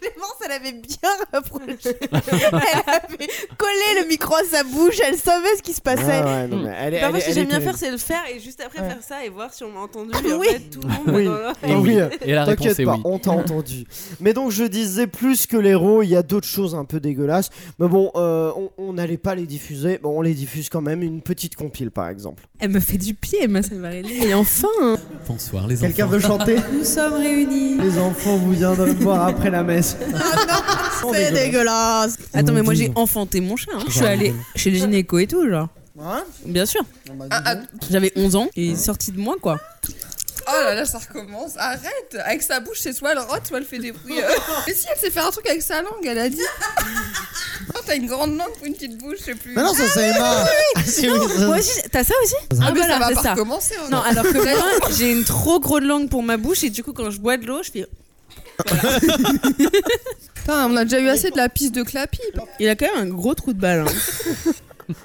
Clémence, 0.00 0.34
elle 0.44 0.52
avait 0.52 0.72
bien 0.72 1.10
rapproché. 1.32 1.96
elle 2.00 2.94
avait 2.94 3.28
collé 3.56 4.00
le 4.02 4.08
micro 4.08 4.34
à 4.34 4.44
sa 4.44 4.64
bouche, 4.64 4.98
elle 5.06 5.16
savait 5.16 5.56
ce 5.56 5.62
qui 5.62 5.72
se 5.72 5.80
passait. 5.80 6.20
Ah 6.22 6.24
ouais, 6.24 6.46
non, 6.48 6.56
mais 6.64 6.74
elle 6.80 6.94
est- 6.94 7.04
En 7.04 7.08
elle 7.14 7.14
fait, 7.14 7.18
est- 7.18 7.20
ce 7.20 7.24
que 7.26 7.30
elle 7.30 7.34
j'aime 7.34 7.46
bien 7.46 7.58
terrible. 7.58 7.64
faire, 7.70 7.78
c'est 7.78 7.90
le 7.90 7.98
faire 7.98 8.22
et 8.34 8.40
juste 8.40 8.60
après 8.64 8.80
Ouais. 8.82 8.88
faire 8.88 8.98
ça 9.06 9.24
et 9.24 9.28
voir 9.28 9.52
si 9.52 9.64
on 9.64 9.70
m'a 9.70 9.80
entendu. 9.80 10.10
Oui. 10.14 10.28
Et 10.28 10.32
en 10.34 10.40
fait, 10.52 10.58
tout 10.70 10.80
le 10.80 10.88
monde 10.88 11.04
Oui. 11.08 11.22
est 11.22 11.26
dans 11.26 11.34
la- 11.34 11.52
Et 11.62 11.74
oui. 11.76 11.87
Oui. 11.96 12.16
Et 12.26 12.32
la 12.32 12.44
réponse 12.44 12.66
T'inquiète 12.66 12.80
est 12.80 12.84
pas, 12.84 12.94
oui. 12.94 13.00
on 13.04 13.18
t'a 13.18 13.30
entendu. 13.30 13.84
Mais 14.20 14.32
donc 14.32 14.50
je 14.50 14.64
disais 14.64 15.06
plus 15.06 15.46
que 15.46 15.56
l'héros, 15.56 16.02
il 16.02 16.08
y 16.08 16.16
a 16.16 16.22
d'autres 16.22 16.46
choses 16.46 16.74
un 16.74 16.84
peu 16.84 17.00
dégueulasses. 17.00 17.50
Mais 17.78 17.88
bon, 17.88 18.10
euh, 18.16 18.50
on- 18.78 18.92
n'allait 18.92 19.16
pas 19.18 19.34
les 19.34 19.46
diffuser. 19.46 19.98
Bon, 20.02 20.18
on 20.18 20.22
les 20.22 20.34
diffuse 20.34 20.68
quand 20.68 20.80
même. 20.80 21.02
Une 21.02 21.20
petite 21.22 21.54
compile 21.56 21.90
par 21.90 22.08
exemple. 22.08 22.44
Elle 22.58 22.70
me 22.70 22.80
fait 22.80 22.98
du 22.98 23.14
pied, 23.14 23.46
ma 23.48 23.62
Savarelli. 23.62 24.24
Et 24.24 24.34
enfin, 24.34 24.66
Bonsoir 25.28 25.66
les 25.68 25.76
Quelqu'un 25.76 26.04
enfants. 26.06 26.12
veut 26.14 26.20
chanter 26.20 26.56
nous 26.72 26.84
sommes 26.84 27.14
réunis. 27.14 27.76
Les 27.78 27.98
enfants, 27.98 28.36
vous 28.36 28.52
viendrez 28.52 28.92
me 28.94 29.00
voir 29.02 29.26
après 29.28 29.50
la 29.50 29.62
messe. 29.62 29.96
C'est 31.12 31.32
dégueulasse. 31.32 32.16
Attends, 32.34 32.52
mais 32.52 32.62
moi 32.62 32.74
j'ai 32.74 32.90
enfanté 32.96 33.40
mon 33.40 33.56
chat. 33.56 33.70
hein. 33.74 33.84
Je 33.86 33.92
suis 33.92 34.04
allée 34.04 34.34
chez 34.56 34.70
le 34.70 34.76
gynéco 34.78 35.18
et 35.18 35.26
tout, 35.26 35.48
genre. 35.48 35.68
Bien 36.44 36.64
sûr. 36.66 36.82
Ah, 37.30 37.42
ah, 37.44 37.54
J'avais 37.90 38.12
11 38.16 38.36
ans 38.36 38.48
et 38.56 38.66
il 38.66 38.72
est 38.72 38.76
sorti 38.76 39.10
de 39.12 39.18
moi, 39.20 39.34
quoi. 39.40 39.58
Oh 40.50 40.64
là 40.64 40.74
là, 40.74 40.84
ça 40.84 40.98
recommence. 40.98 41.52
Arrête. 41.56 42.16
Avec 42.24 42.42
sa 42.42 42.60
bouche, 42.60 42.78
c'est 42.80 42.92
soit 42.92 43.12
elle 43.12 43.18
rote, 43.18 43.46
soit 43.46 43.58
elle 43.58 43.64
fait 43.64 43.78
des 43.78 43.92
bruits. 43.92 44.20
euh. 44.22 44.28
Mais 44.66 44.74
si, 44.74 44.86
elle 44.92 44.98
sait 44.98 45.10
faire 45.10 45.26
un 45.26 45.30
truc 45.30 45.48
avec 45.48 45.62
sa 45.62 45.82
langue, 45.82 46.04
elle 46.04 46.18
a 46.18 46.28
dit. 46.28 46.40
Oh, 47.74 47.80
t'as 47.84 47.96
une 47.96 48.06
grande 48.06 48.36
langue 48.38 48.52
pour 48.56 48.66
une 48.66 48.72
petite 48.74 48.96
bouche, 48.96 49.18
je 49.18 49.24
sais 49.24 49.34
plus. 49.34 49.52
Mais 49.54 49.62
non, 49.62 49.74
ça 49.74 49.86
c'est 49.88 50.08
Emma. 50.08 50.46
Ah, 50.76 50.80
si, 50.86 51.10
oui, 51.10 51.18
ça- 51.36 51.46
Moi 51.46 51.58
aussi, 51.58 51.80
t'as 51.92 52.02
ça 52.04 52.14
aussi 52.22 52.34
Ah, 52.62 52.70
mais 52.72 52.78
voilà, 52.78 52.98
ça 52.98 53.10
va 53.14 53.22
pas 53.22 53.30
recommencer. 53.32 53.74
hein. 53.78 53.88
Non, 53.90 54.00
alors 54.00 54.24
que 54.24 54.38
moi, 54.38 54.90
j'ai 54.96 55.10
une 55.12 55.24
trop 55.24 55.60
grosse 55.60 55.82
langue 55.82 56.08
pour 56.08 56.22
ma 56.22 56.36
bouche 56.38 56.64
et 56.64 56.70
du 56.70 56.82
coup, 56.82 56.92
quand 56.94 57.10
je 57.10 57.18
bois 57.18 57.36
de 57.36 57.44
l'eau, 57.46 57.62
je 57.62 57.70
fais. 57.70 57.86
Putain, 60.34 60.66
on 60.70 60.76
a 60.76 60.84
déjà 60.84 61.00
eu 61.00 61.08
assez 61.08 61.30
de 61.30 61.36
la 61.36 61.48
piste 61.48 61.74
de 61.74 61.82
Clappy. 61.82 62.20
Il 62.58 62.68
a 62.68 62.74
quand 62.76 62.86
même 62.94 63.06
un 63.06 63.10
gros 63.10 63.34
trou 63.34 63.52
de 63.52 63.60
balle. 63.60 63.84
hein. 63.86 64.52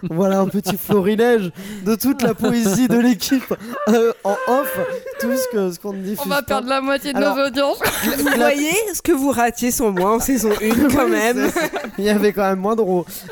Voilà 0.09 0.39
un 0.39 0.47
petit 0.47 0.77
florilège 0.77 1.51
de 1.85 1.95
toute 1.95 2.21
la 2.21 2.33
poésie 2.33 2.87
de 2.87 2.97
l'équipe 2.99 3.53
euh, 3.89 4.13
en 4.23 4.35
off. 4.47 4.77
Tout 5.19 5.31
ce 5.35 5.47
que 5.55 5.71
ce 5.71 5.79
qu'on 5.79 5.93
diffuse 5.93 6.19
On 6.25 6.29
va 6.29 6.37
pas. 6.37 6.43
perdre 6.43 6.69
la 6.69 6.81
moitié 6.81 7.13
de 7.13 7.17
Alors- 7.17 7.35
nos 7.37 7.45
audiences. 7.47 7.79
Vous 8.17 8.29
voyez 8.35 8.71
ce 8.93 9.01
que 9.01 9.11
vous 9.11 9.31
ratiez 9.31 9.71
sur 9.71 9.91
moi 9.91 10.15
en 10.15 10.19
saison 10.19 10.51
1 10.61 10.87
quand 10.95 11.07
même. 11.07 11.49
Il 11.97 12.05
y 12.05 12.09
avait 12.09 12.33
quand 12.33 12.43
même 12.43 12.59
moins 12.59 12.75
de 12.75 12.83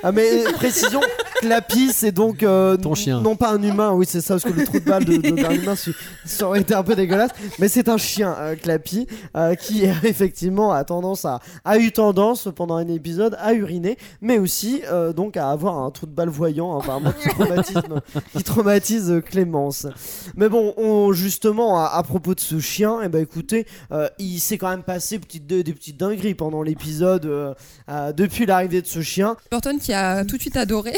Ah 0.03 0.11
mais 0.11 0.45
euh, 0.47 0.51
précision, 0.53 1.01
Clappy 1.41 1.91
c'est 1.93 2.11
donc 2.11 2.43
euh, 2.43 2.77
Ton 2.77 2.95
chien. 2.95 3.19
Non 3.21 3.35
pas 3.35 3.51
un 3.51 3.61
humain, 3.61 3.91
oui 3.91 4.05
c'est 4.07 4.21
ça 4.21 4.35
parce 4.35 4.43
que 4.43 4.49
le 4.57 4.63
trou 4.65 4.79
de 4.79 4.85
balle 4.85 5.03
de- 5.05 5.17
de- 5.17 5.31
d'un 5.41 5.51
humain 5.51 5.75
ça- 5.75 5.91
ça 6.25 6.47
aurait 6.47 6.61
été 6.61 6.73
un 6.73 6.83
peu 6.83 6.95
dégueulasse. 6.95 7.31
Mais 7.59 7.67
c'est 7.67 7.89
un 7.89 7.97
chien, 7.97 8.35
euh, 8.39 8.55
Clappy, 8.55 9.07
euh, 9.35 9.55
qui 9.55 9.83
effectivement 10.03 10.71
a 10.71 10.83
tendance 10.83 11.25
à 11.25 11.39
a 11.65 11.77
eu 11.77 11.91
tendance 11.91 12.47
pendant 12.55 12.75
un 12.75 12.87
épisode 12.87 13.35
à 13.39 13.53
uriner, 13.53 13.97
mais 14.21 14.37
aussi 14.37 14.81
euh, 14.91 15.13
donc 15.13 15.35
à 15.37 15.49
avoir 15.49 15.77
un 15.79 15.89
trou 15.91 16.05
de 16.05 16.11
balle 16.13 16.29
voyant, 16.29 16.75
hein, 16.75 16.79
apparemment 16.83 17.11
qui 17.11 17.27
traumatise, 17.29 17.81
qui 18.37 18.43
traumatise 18.43 19.11
euh, 19.11 19.21
Clémence. 19.21 19.87
Mais 20.35 20.47
bon, 20.49 20.73
on, 20.77 21.11
justement 21.13 21.79
à, 21.83 21.87
à 21.97 22.03
propos 22.03 22.35
de 22.35 22.39
ce 22.39 22.59
chien, 22.59 23.01
et 23.01 23.09
ben 23.09 23.21
écoutez, 23.21 23.65
euh, 23.91 24.07
il 24.19 24.39
s'est 24.39 24.57
quand 24.57 24.69
même 24.69 24.83
passé 24.83 25.17
petite- 25.19 25.47
des, 25.47 25.63
des 25.63 25.73
petites 25.73 25.97
dingueries 25.97 26.35
pendant 26.35 26.61
l'épisode 26.61 27.25
euh, 27.25 27.53
euh, 27.89 28.13
depuis 28.13 28.45
l'arrivée 28.45 28.81
de 28.81 28.87
ce 28.87 29.01
chien. 29.01 29.35
Burton 29.51 29.79
qui 29.79 29.93
a 29.93 30.23
tout 30.25 30.35
de 30.37 30.41
suite 30.41 30.57
adoré. 30.57 30.93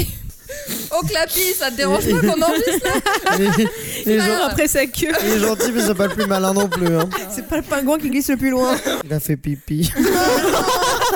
Oh 0.95 1.01
Clappy, 1.07 1.41
ça 1.57 1.71
te 1.71 1.77
dérange 1.77 2.07
pas 2.09 2.19
qu'on 2.19 2.41
enregistre 2.41 2.87
Il 3.39 3.43
est- 3.45 3.67
il 4.05 4.11
est 4.11 4.19
gen- 4.19 4.39
Après 4.43 4.67
sa 4.67 4.85
queue. 4.85 5.07
il 5.25 5.33
est 5.33 5.39
gentil, 5.39 5.71
mais 5.73 5.81
c'est 5.81 5.95
pas 5.95 6.07
le 6.07 6.13
plus 6.13 6.25
malin 6.27 6.53
non 6.53 6.67
plus. 6.69 6.95
hein. 6.95 7.09
C'est 7.33 7.47
pas 7.47 7.57
le 7.57 7.63
pingouin 7.63 7.97
qui 7.97 8.09
glisse 8.09 8.29
le 8.29 8.37
plus 8.37 8.51
loin. 8.51 8.75
Il 9.03 9.13
a 9.13 9.19
fait 9.19 9.35
pipi. 9.37 9.91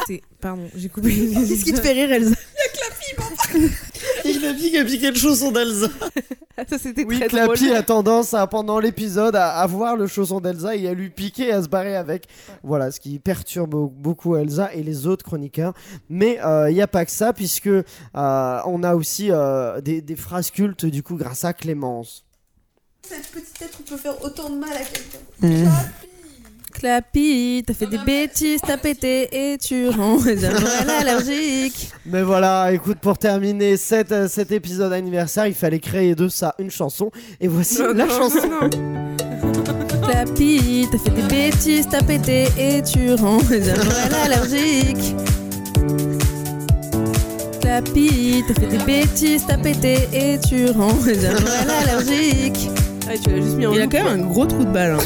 C'est- 0.08 0.22
Pardon, 0.42 0.70
j'ai 0.76 0.90
coupé. 0.90 1.10
Qu'est-ce 1.10 1.64
qui 1.64 1.74
te 1.74 1.82
fait 1.82 1.94
rire, 1.94 2.12
Elsa? 2.12 2.36
Il 4.30 4.46
a 4.78 4.84
piqué, 4.84 5.10
le 5.12 5.16
chausson 5.18 5.52
d'Elsa. 5.52 5.88
Ça 6.70 6.78
c'était 6.80 7.06
Oui, 7.06 7.20
très 7.20 7.28
Clappy 7.28 7.66
drôle. 7.68 7.78
a 7.78 7.84
tendance 7.84 8.34
à, 8.34 8.48
pendant 8.48 8.80
l'épisode 8.80 9.36
à, 9.36 9.60
à 9.60 9.68
voir 9.68 9.96
le 9.96 10.08
chausson 10.08 10.40
d'Elsa 10.40 10.76
et 10.76 10.88
à 10.88 10.94
lui 10.94 11.10
piquer 11.10 11.48
et 11.50 11.52
à 11.52 11.62
se 11.62 11.68
barrer 11.70 11.96
avec. 11.96 12.28
Voilà, 12.64 12.92
ce 12.92 13.00
qui 13.00 13.20
perturbe 13.20 13.92
beaucoup 13.94 14.36
Elsa 14.36 14.74
et 14.74 14.82
les 14.84 15.06
autres 15.08 15.24
chroniqueurs. 15.24 15.74
Mais 16.10 16.40
il 16.70 16.74
n'y 16.74 16.82
a 16.82 16.88
pas 16.88 17.06
que 17.06 17.12
ça, 17.12 17.32
puisque 17.34 17.68
euh, 17.68 17.84
on 18.14 18.84
a 18.84 18.96
aussi 18.96 19.28
euh, 19.32 19.82
des, 19.82 20.02
des 20.02 20.16
phrases 20.16 20.50
cultes, 20.52 20.86
du 20.86 21.04
coup, 21.04 21.16
grâce 21.16 21.46
à 21.46 21.54
Clémence. 21.54 22.26
Cette 23.08 23.28
petite 23.28 23.54
tête 23.58 23.78
peut 23.88 23.96
faire 23.98 24.22
autant 24.24 24.50
de 24.50 24.56
mal 24.58 24.72
à 24.74 24.80
quelqu'un. 24.84 25.70
Clappy, 26.80 27.64
t'as 27.66 27.74
fait 27.74 27.88
des 27.88 27.98
bêtises, 27.98 28.60
t'as 28.66 28.78
pété 28.78 29.28
et 29.32 29.58
tu 29.58 29.90
rends 29.90 30.20
allergique. 31.00 31.90
Mais 32.06 32.22
voilà, 32.22 32.72
écoute, 32.72 33.00
pour 33.02 33.18
terminer 33.18 33.78
cet, 33.78 34.12
euh, 34.12 34.28
cet 34.28 34.52
épisode 34.52 34.94
anniversaire, 34.94 35.48
il 35.48 35.56
fallait 35.56 35.80
créer 35.80 36.14
de 36.14 36.28
ça 36.28 36.54
une 36.60 36.70
chanson. 36.70 37.10
Et 37.42 37.48
voici 37.48 37.80
la 37.96 38.08
chanson. 38.08 38.70
Clappy, 40.04 40.88
t'as 40.92 40.98
fait 41.00 41.10
des 41.10 41.24
bêtises, 41.24 41.88
t'as 41.90 42.04
pété 42.04 42.46
et 42.60 42.84
tu 42.84 43.16
rends 43.16 43.40
allergique. 44.24 45.16
Clappy, 47.60 48.44
t'as 48.48 48.54
fait 48.54 48.68
des 48.68 48.84
bêtises, 48.86 49.44
t'as 49.48 49.58
pété 49.58 50.08
et 50.14 50.38
tu 50.48 50.68
rends 50.70 50.94
allergique. 51.82 52.70
tu 53.24 53.30
l'as 53.32 53.42
juste 53.42 53.56
mis 53.58 53.66
en 53.66 53.74
Il 53.74 53.80
a 53.80 53.84
loop, 53.86 53.92
quand 53.92 54.04
même 54.04 54.22
un 54.22 54.26
gros 54.28 54.46
trou 54.46 54.64
de 54.64 54.72
balle. 54.72 54.92
hein. 54.92 55.04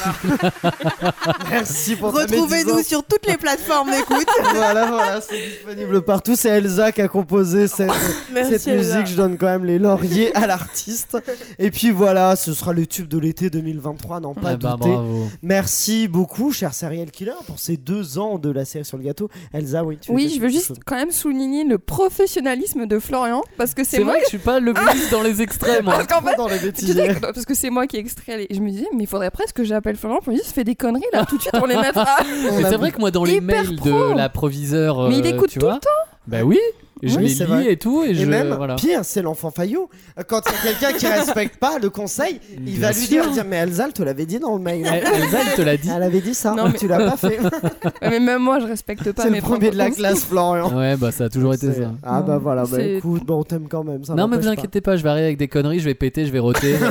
Merci 1.50 1.96
pour 1.96 2.12
Retrouvez-nous 2.12 2.82
sur 2.82 3.02
toutes 3.04 3.26
les 3.26 3.36
plateformes 3.36 3.90
d'écoute. 3.90 4.26
voilà, 4.54 4.86
voilà, 4.86 5.20
c'est 5.20 5.36
disponible 5.40 6.02
partout. 6.02 6.36
C'est 6.36 6.48
Elsa 6.50 6.92
qui 6.92 7.00
a 7.02 7.08
composé 7.08 7.68
cette, 7.68 7.90
Merci, 8.32 8.52
cette 8.52 8.66
Elsa. 8.68 8.94
musique. 8.98 9.06
Je 9.12 9.16
donne 9.16 9.36
quand 9.36 9.46
même 9.46 9.64
les 9.64 9.78
lauriers 9.78 10.34
à 10.36 10.46
l'artiste. 10.46 11.16
Et 11.58 11.70
puis 11.70 11.90
voilà, 11.90 12.36
ce 12.36 12.52
sera 12.54 12.72
le 12.72 12.86
tube 12.86 13.08
de 13.08 13.18
l'été 13.18 13.50
2023, 13.50 14.20
n'en 14.20 14.34
pas 14.34 14.50
Ah 14.52 14.56
bah, 14.56 14.76
douter. 14.78 14.90
bravo. 14.90 15.28
Merci 15.42 16.08
beaucoup, 16.08 16.52
cher 16.52 16.74
Serial 16.74 17.10
Killer, 17.10 17.32
pour 17.46 17.58
ces 17.58 17.76
deux 17.76 18.18
ans 18.18 18.38
de 18.38 18.50
la 18.50 18.64
série 18.64 18.84
sur 18.84 18.96
le 18.96 19.04
gâteau. 19.04 19.28
Elsa, 19.52 19.84
oui, 19.84 19.98
tu 20.00 20.10
Oui, 20.12 20.32
je 20.34 20.40
veux 20.40 20.48
juste 20.48 20.68
chose 20.68 20.78
quand 20.86 20.96
même 20.96 21.10
souligner 21.10 21.64
le 21.64 21.78
professionnalisme 21.78 22.86
de 22.86 22.98
Florian 22.98 23.42
parce 23.56 23.74
que 23.74 23.84
c'est 23.84 23.98
moi 24.00 24.12
vrai 24.12 24.20
que 24.20 24.24
je 24.26 24.30
suis 24.30 24.38
pas 24.38 24.60
le 24.60 24.72
plus 24.72 25.10
dans 25.10 25.22
les 25.22 25.42
extrêmes. 25.42 25.84
moi. 25.84 25.94
Parce 25.94 26.06
qu'en 26.06 26.22
fait, 26.26 26.36
dans 26.36 26.48
les 26.48 26.54
tu 26.58 26.60
sais 26.60 26.66
bêtisiers. 26.94 27.14
que- 27.14 27.20
parce 27.32 27.44
que 27.44 27.54
c'est 27.54 27.70
moi 27.70 27.86
qui 27.86 27.96
ai 27.96 28.00
extrait 28.00 28.36
les... 28.36 28.46
Je 28.54 28.60
me 28.60 28.70
disais, 28.70 28.86
mais 28.94 29.04
il 29.04 29.06
faudrait 29.06 29.30
presque 29.30 29.56
que 29.56 29.64
j'appelle 29.64 29.89
Florian 29.96 30.18
pour 30.20 30.32
lui 30.32 30.38
dire, 30.40 30.46
fais 30.46 30.64
des 30.64 30.74
conneries 30.74 31.02
là, 31.12 31.24
tout 31.26 31.36
de 31.36 31.42
suite 31.42 31.54
on 31.60 31.66
les 31.66 31.76
mettra. 31.76 32.06
Mais 32.56 32.64
c'est 32.64 32.76
vrai 32.76 32.92
que 32.92 32.98
moi, 32.98 33.10
dans 33.10 33.24
les 33.24 33.40
mails 33.40 33.76
pro. 33.76 34.10
de 34.10 34.16
la 34.16 34.28
proviseur, 34.28 35.08
Mais 35.08 35.18
il 35.18 35.26
euh, 35.26 35.30
écoute 35.30 35.50
tu 35.50 35.58
tout 35.58 35.66
vois, 35.66 35.80
Bah 36.26 36.42
oui, 36.42 36.58
et 37.02 37.08
je 37.08 37.16
Oui, 37.16 37.22
les 37.24 37.28
c'est 37.30 37.44
lis 37.44 37.50
vrai. 37.50 37.72
et 37.72 37.76
tout, 37.76 38.02
et, 38.04 38.10
Et 38.10 38.14
je 38.14 38.24
même, 38.26 38.52
voilà. 38.54 38.76
pire, 38.76 39.00
c'est 39.04 39.22
l'enfant 39.22 39.50
faillot. 39.50 39.88
Quand 40.28 40.40
il 40.46 40.66
y 40.66 40.72
a 40.72 40.76
quelqu'un 40.76 40.98
qui 40.98 41.06
respecte 41.06 41.56
pas 41.58 41.78
le 41.80 41.90
conseil, 41.90 42.40
il 42.52 42.78
Bien 42.78 42.80
va 42.88 42.92
lui 42.92 43.00
sûr. 43.00 43.22
dire, 43.24 43.30
dire 43.32 43.44
Mais 43.46 43.56
Elsa, 43.56 43.86
elle 43.86 43.92
te 43.92 44.02
l'avait 44.02 44.26
dit 44.26 44.38
dans 44.38 44.54
le 44.56 44.62
mail. 44.62 44.86
Elsa, 44.86 45.38
elle 45.48 45.54
te 45.56 45.62
l'a 45.62 45.76
dit. 45.76 45.88
Elle 45.94 46.02
avait 46.02 46.20
dit 46.20 46.34
ça, 46.34 46.54
Non, 46.54 46.68
mais- 46.68 46.78
tu 46.78 46.86
l'as 46.88 46.98
pas 47.10 47.16
fait. 47.16 47.38
Mais 48.02 48.20
même 48.20 48.42
moi 48.42 48.58
je 48.60 48.66
respecte 48.66 49.12
pas 49.12 49.22
C'est 49.22 49.30
mes 49.30 49.36
le 49.38 49.42
premier 49.42 49.70
de 49.70 49.76
la 49.76 49.90
classe, 49.90 50.24
Florian. 50.24 50.74
Ouais, 50.76 50.96
bah 50.96 51.10
ça 51.12 51.24
a 51.24 51.28
toujours 51.28 51.54
été 51.54 51.72
ça. 51.72 51.92
Ah 52.02 52.22
bah 52.22 52.38
voilà, 52.38 52.62
bah 52.62 52.68
C'est- 52.76 52.96
écoute, 52.96 53.24
bon, 53.24 53.40
on 53.40 53.44
t'aime 53.44 53.66
quand 53.68 53.84
même. 53.84 54.04
Ça 54.04 54.14
Non, 54.14 54.26
mais 54.28 54.36
n'empêche 54.36 54.38
vous 54.38 54.54
pas. 54.54 54.58
inquiétez 54.60 54.80
pas, 54.80 54.96
je 54.96 55.02
vais 55.02 55.08
arriver 55.10 55.26
avec 55.26 55.38
des 55.38 55.48
conneries, 55.48 55.80
je 55.80 55.84
vais 55.84 55.94
péter, 55.94 56.26
je 56.26 56.32
vais 56.32 56.38
roter. 56.38 56.76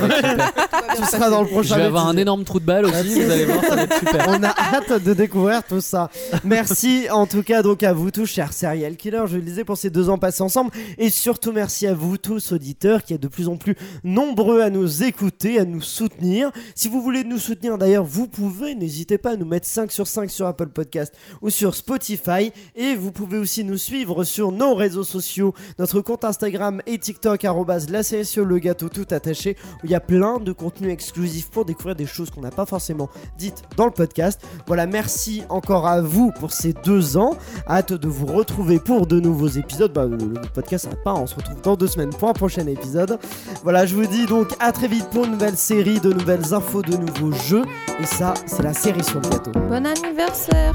Tu 0.96 1.04
seras 1.04 1.30
dans 1.30 1.42
le 1.42 1.46
je 1.46 1.52
prochain 1.52 1.76
vais 1.76 1.82
avoir 1.84 2.08
un 2.08 2.16
énorme 2.16 2.42
trou 2.44 2.58
de 2.58 2.64
balle 2.64 2.84
aussi, 2.86 3.22
vous 3.22 3.30
allez 3.30 3.44
voir, 3.44 3.64
ça 3.64 3.76
va 3.76 3.82
être 3.82 3.98
super. 3.98 4.26
On 4.28 4.42
a 4.42 4.48
hâte 4.48 5.02
de 5.04 5.14
découvrir 5.14 5.62
tout 5.62 5.80
ça. 5.80 6.10
Merci 6.44 7.06
en 7.10 7.26
tout 7.26 7.42
cas 7.42 7.62
donc 7.62 7.82
à 7.82 7.92
vous 7.92 8.10
tous, 8.10 8.26
chers 8.26 8.52
serial 8.52 8.96
killers, 8.96 9.24
je 9.26 9.36
le 9.36 9.42
disais 9.42 9.64
pour 9.64 9.76
ces 9.76 9.88
deux 9.90 9.99
ans 10.08 10.18
passés 10.18 10.42
ensemble, 10.42 10.70
et 10.96 11.10
surtout 11.10 11.52
merci 11.52 11.86
à 11.86 11.94
vous 11.94 12.16
tous 12.16 12.52
auditeurs 12.52 13.04
qui 13.04 13.14
êtes 13.14 13.22
de 13.22 13.28
plus 13.28 13.48
en 13.48 13.56
plus 13.56 13.76
nombreux 14.04 14.62
à 14.62 14.70
nous 14.70 15.02
écouter, 15.02 15.58
à 15.58 15.64
nous 15.64 15.82
soutenir. 15.82 16.50
Si 16.74 16.88
vous 16.88 17.02
voulez 17.02 17.24
nous 17.24 17.38
soutenir 17.38 17.76
d'ailleurs, 17.76 18.04
vous 18.04 18.26
pouvez, 18.26 18.74
n'hésitez 18.74 19.18
pas 19.18 19.32
à 19.32 19.36
nous 19.36 19.46
mettre 19.46 19.66
5 19.66 19.92
sur 19.92 20.06
5 20.06 20.30
sur 20.30 20.46
Apple 20.46 20.68
Podcast 20.68 21.14
ou 21.42 21.50
sur 21.50 21.74
Spotify, 21.74 22.52
et 22.74 22.94
vous 22.94 23.12
pouvez 23.12 23.36
aussi 23.36 23.64
nous 23.64 23.78
suivre 23.78 24.24
sur 24.24 24.52
nos 24.52 24.74
réseaux 24.74 25.04
sociaux, 25.04 25.52
notre 25.78 26.00
compte 26.00 26.24
Instagram 26.24 26.80
et 26.86 26.98
TikTok 26.98 27.44
la 27.90 28.02
série 28.02 28.24
sur 28.24 28.44
le 28.44 28.58
gâteau 28.58 28.88
tout 28.88 29.06
attaché, 29.10 29.56
où 29.82 29.86
il 29.86 29.90
y 29.90 29.94
a 29.94 30.00
plein 30.00 30.38
de 30.38 30.52
contenus 30.52 30.92
exclusifs 30.92 31.50
pour 31.50 31.64
découvrir 31.64 31.96
des 31.96 32.06
choses 32.06 32.30
qu'on 32.30 32.40
n'a 32.40 32.50
pas 32.50 32.66
forcément 32.66 33.08
dites 33.38 33.62
dans 33.76 33.86
le 33.86 33.90
podcast. 33.90 34.40
Voilà, 34.66 34.86
merci 34.86 35.42
encore 35.48 35.86
à 35.86 36.00
vous 36.00 36.32
pour 36.32 36.52
ces 36.52 36.72
deux 36.72 37.16
ans. 37.16 37.36
Hâte 37.68 37.92
de 37.92 38.08
vous 38.08 38.26
retrouver 38.26 38.78
pour 38.78 39.06
de 39.06 39.20
nouveaux 39.20 39.48
épisodes. 39.48 39.89
Bah, 39.92 40.06
le, 40.06 40.16
le 40.16 40.40
podcast 40.54 40.84
s'arrête 40.84 41.02
pas, 41.02 41.14
on 41.14 41.26
se 41.26 41.34
retrouve 41.34 41.60
dans 41.62 41.74
deux 41.74 41.86
semaines 41.88 42.10
pour 42.10 42.28
un 42.28 42.32
prochain 42.32 42.66
épisode. 42.66 43.18
Voilà, 43.64 43.86
je 43.86 43.94
vous 43.94 44.06
dis 44.06 44.26
donc 44.26 44.48
à 44.60 44.70
très 44.72 44.86
vite 44.88 45.08
pour 45.10 45.24
une 45.24 45.32
nouvelle 45.32 45.56
série, 45.56 45.98
de 46.00 46.12
nouvelles 46.12 46.54
infos, 46.54 46.82
de 46.82 46.96
nouveaux 46.96 47.32
jeux. 47.32 47.64
Et 47.98 48.06
ça, 48.06 48.34
c'est 48.46 48.62
la 48.62 48.72
série 48.72 49.02
sur 49.02 49.20
le 49.20 49.28
gâteau. 49.28 49.50
Bon 49.52 49.84
anniversaire 49.86 50.72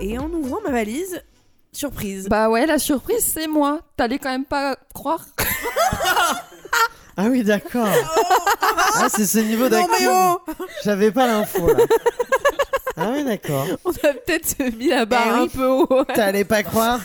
Et 0.00 0.18
en 0.18 0.30
ouvrant 0.30 0.58
ma 0.64 0.70
valise, 0.70 1.22
surprise. 1.72 2.28
Bah 2.28 2.48
ouais, 2.50 2.66
la 2.66 2.78
surprise 2.78 3.24
c'est 3.24 3.48
moi. 3.48 3.80
T'allais 3.96 4.18
quand 4.18 4.30
même 4.30 4.44
pas 4.44 4.76
croire 4.94 5.24
Ah 7.16 7.24
oui, 7.30 7.42
d'accord. 7.42 7.88
Ah, 8.98 9.08
c'est 9.10 9.26
ce 9.26 9.38
niveau 9.38 9.68
Non 9.68 9.86
mais 9.90 10.04
d'actu. 10.06 10.06
oh 10.08 10.40
J'avais 10.84 11.10
pas 11.10 11.26
l'info 11.26 11.66
là. 11.66 11.84
Ah 12.96 13.08
oui, 13.12 13.24
d'accord. 13.24 13.66
On 13.84 13.90
a 13.90 14.12
peut-être 14.14 14.58
mis 14.78 14.88
la 14.88 15.04
barre 15.04 15.26
Eh 15.26 15.38
oui. 15.40 15.44
un 15.44 15.48
peu 15.48 15.66
haut. 15.68 16.04
T'allais 16.14 16.44
pas 16.44 16.62
croire 16.62 17.00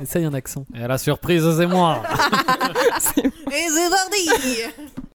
Essaye 0.00 0.24
un 0.24 0.34
accent. 0.34 0.64
Et 0.74 0.86
la 0.86 0.98
surprise, 0.98 1.44
c'est 1.56 1.66
moi. 1.66 2.00
Et 3.50 3.66
c'est 3.68 3.90
parti 3.90 4.60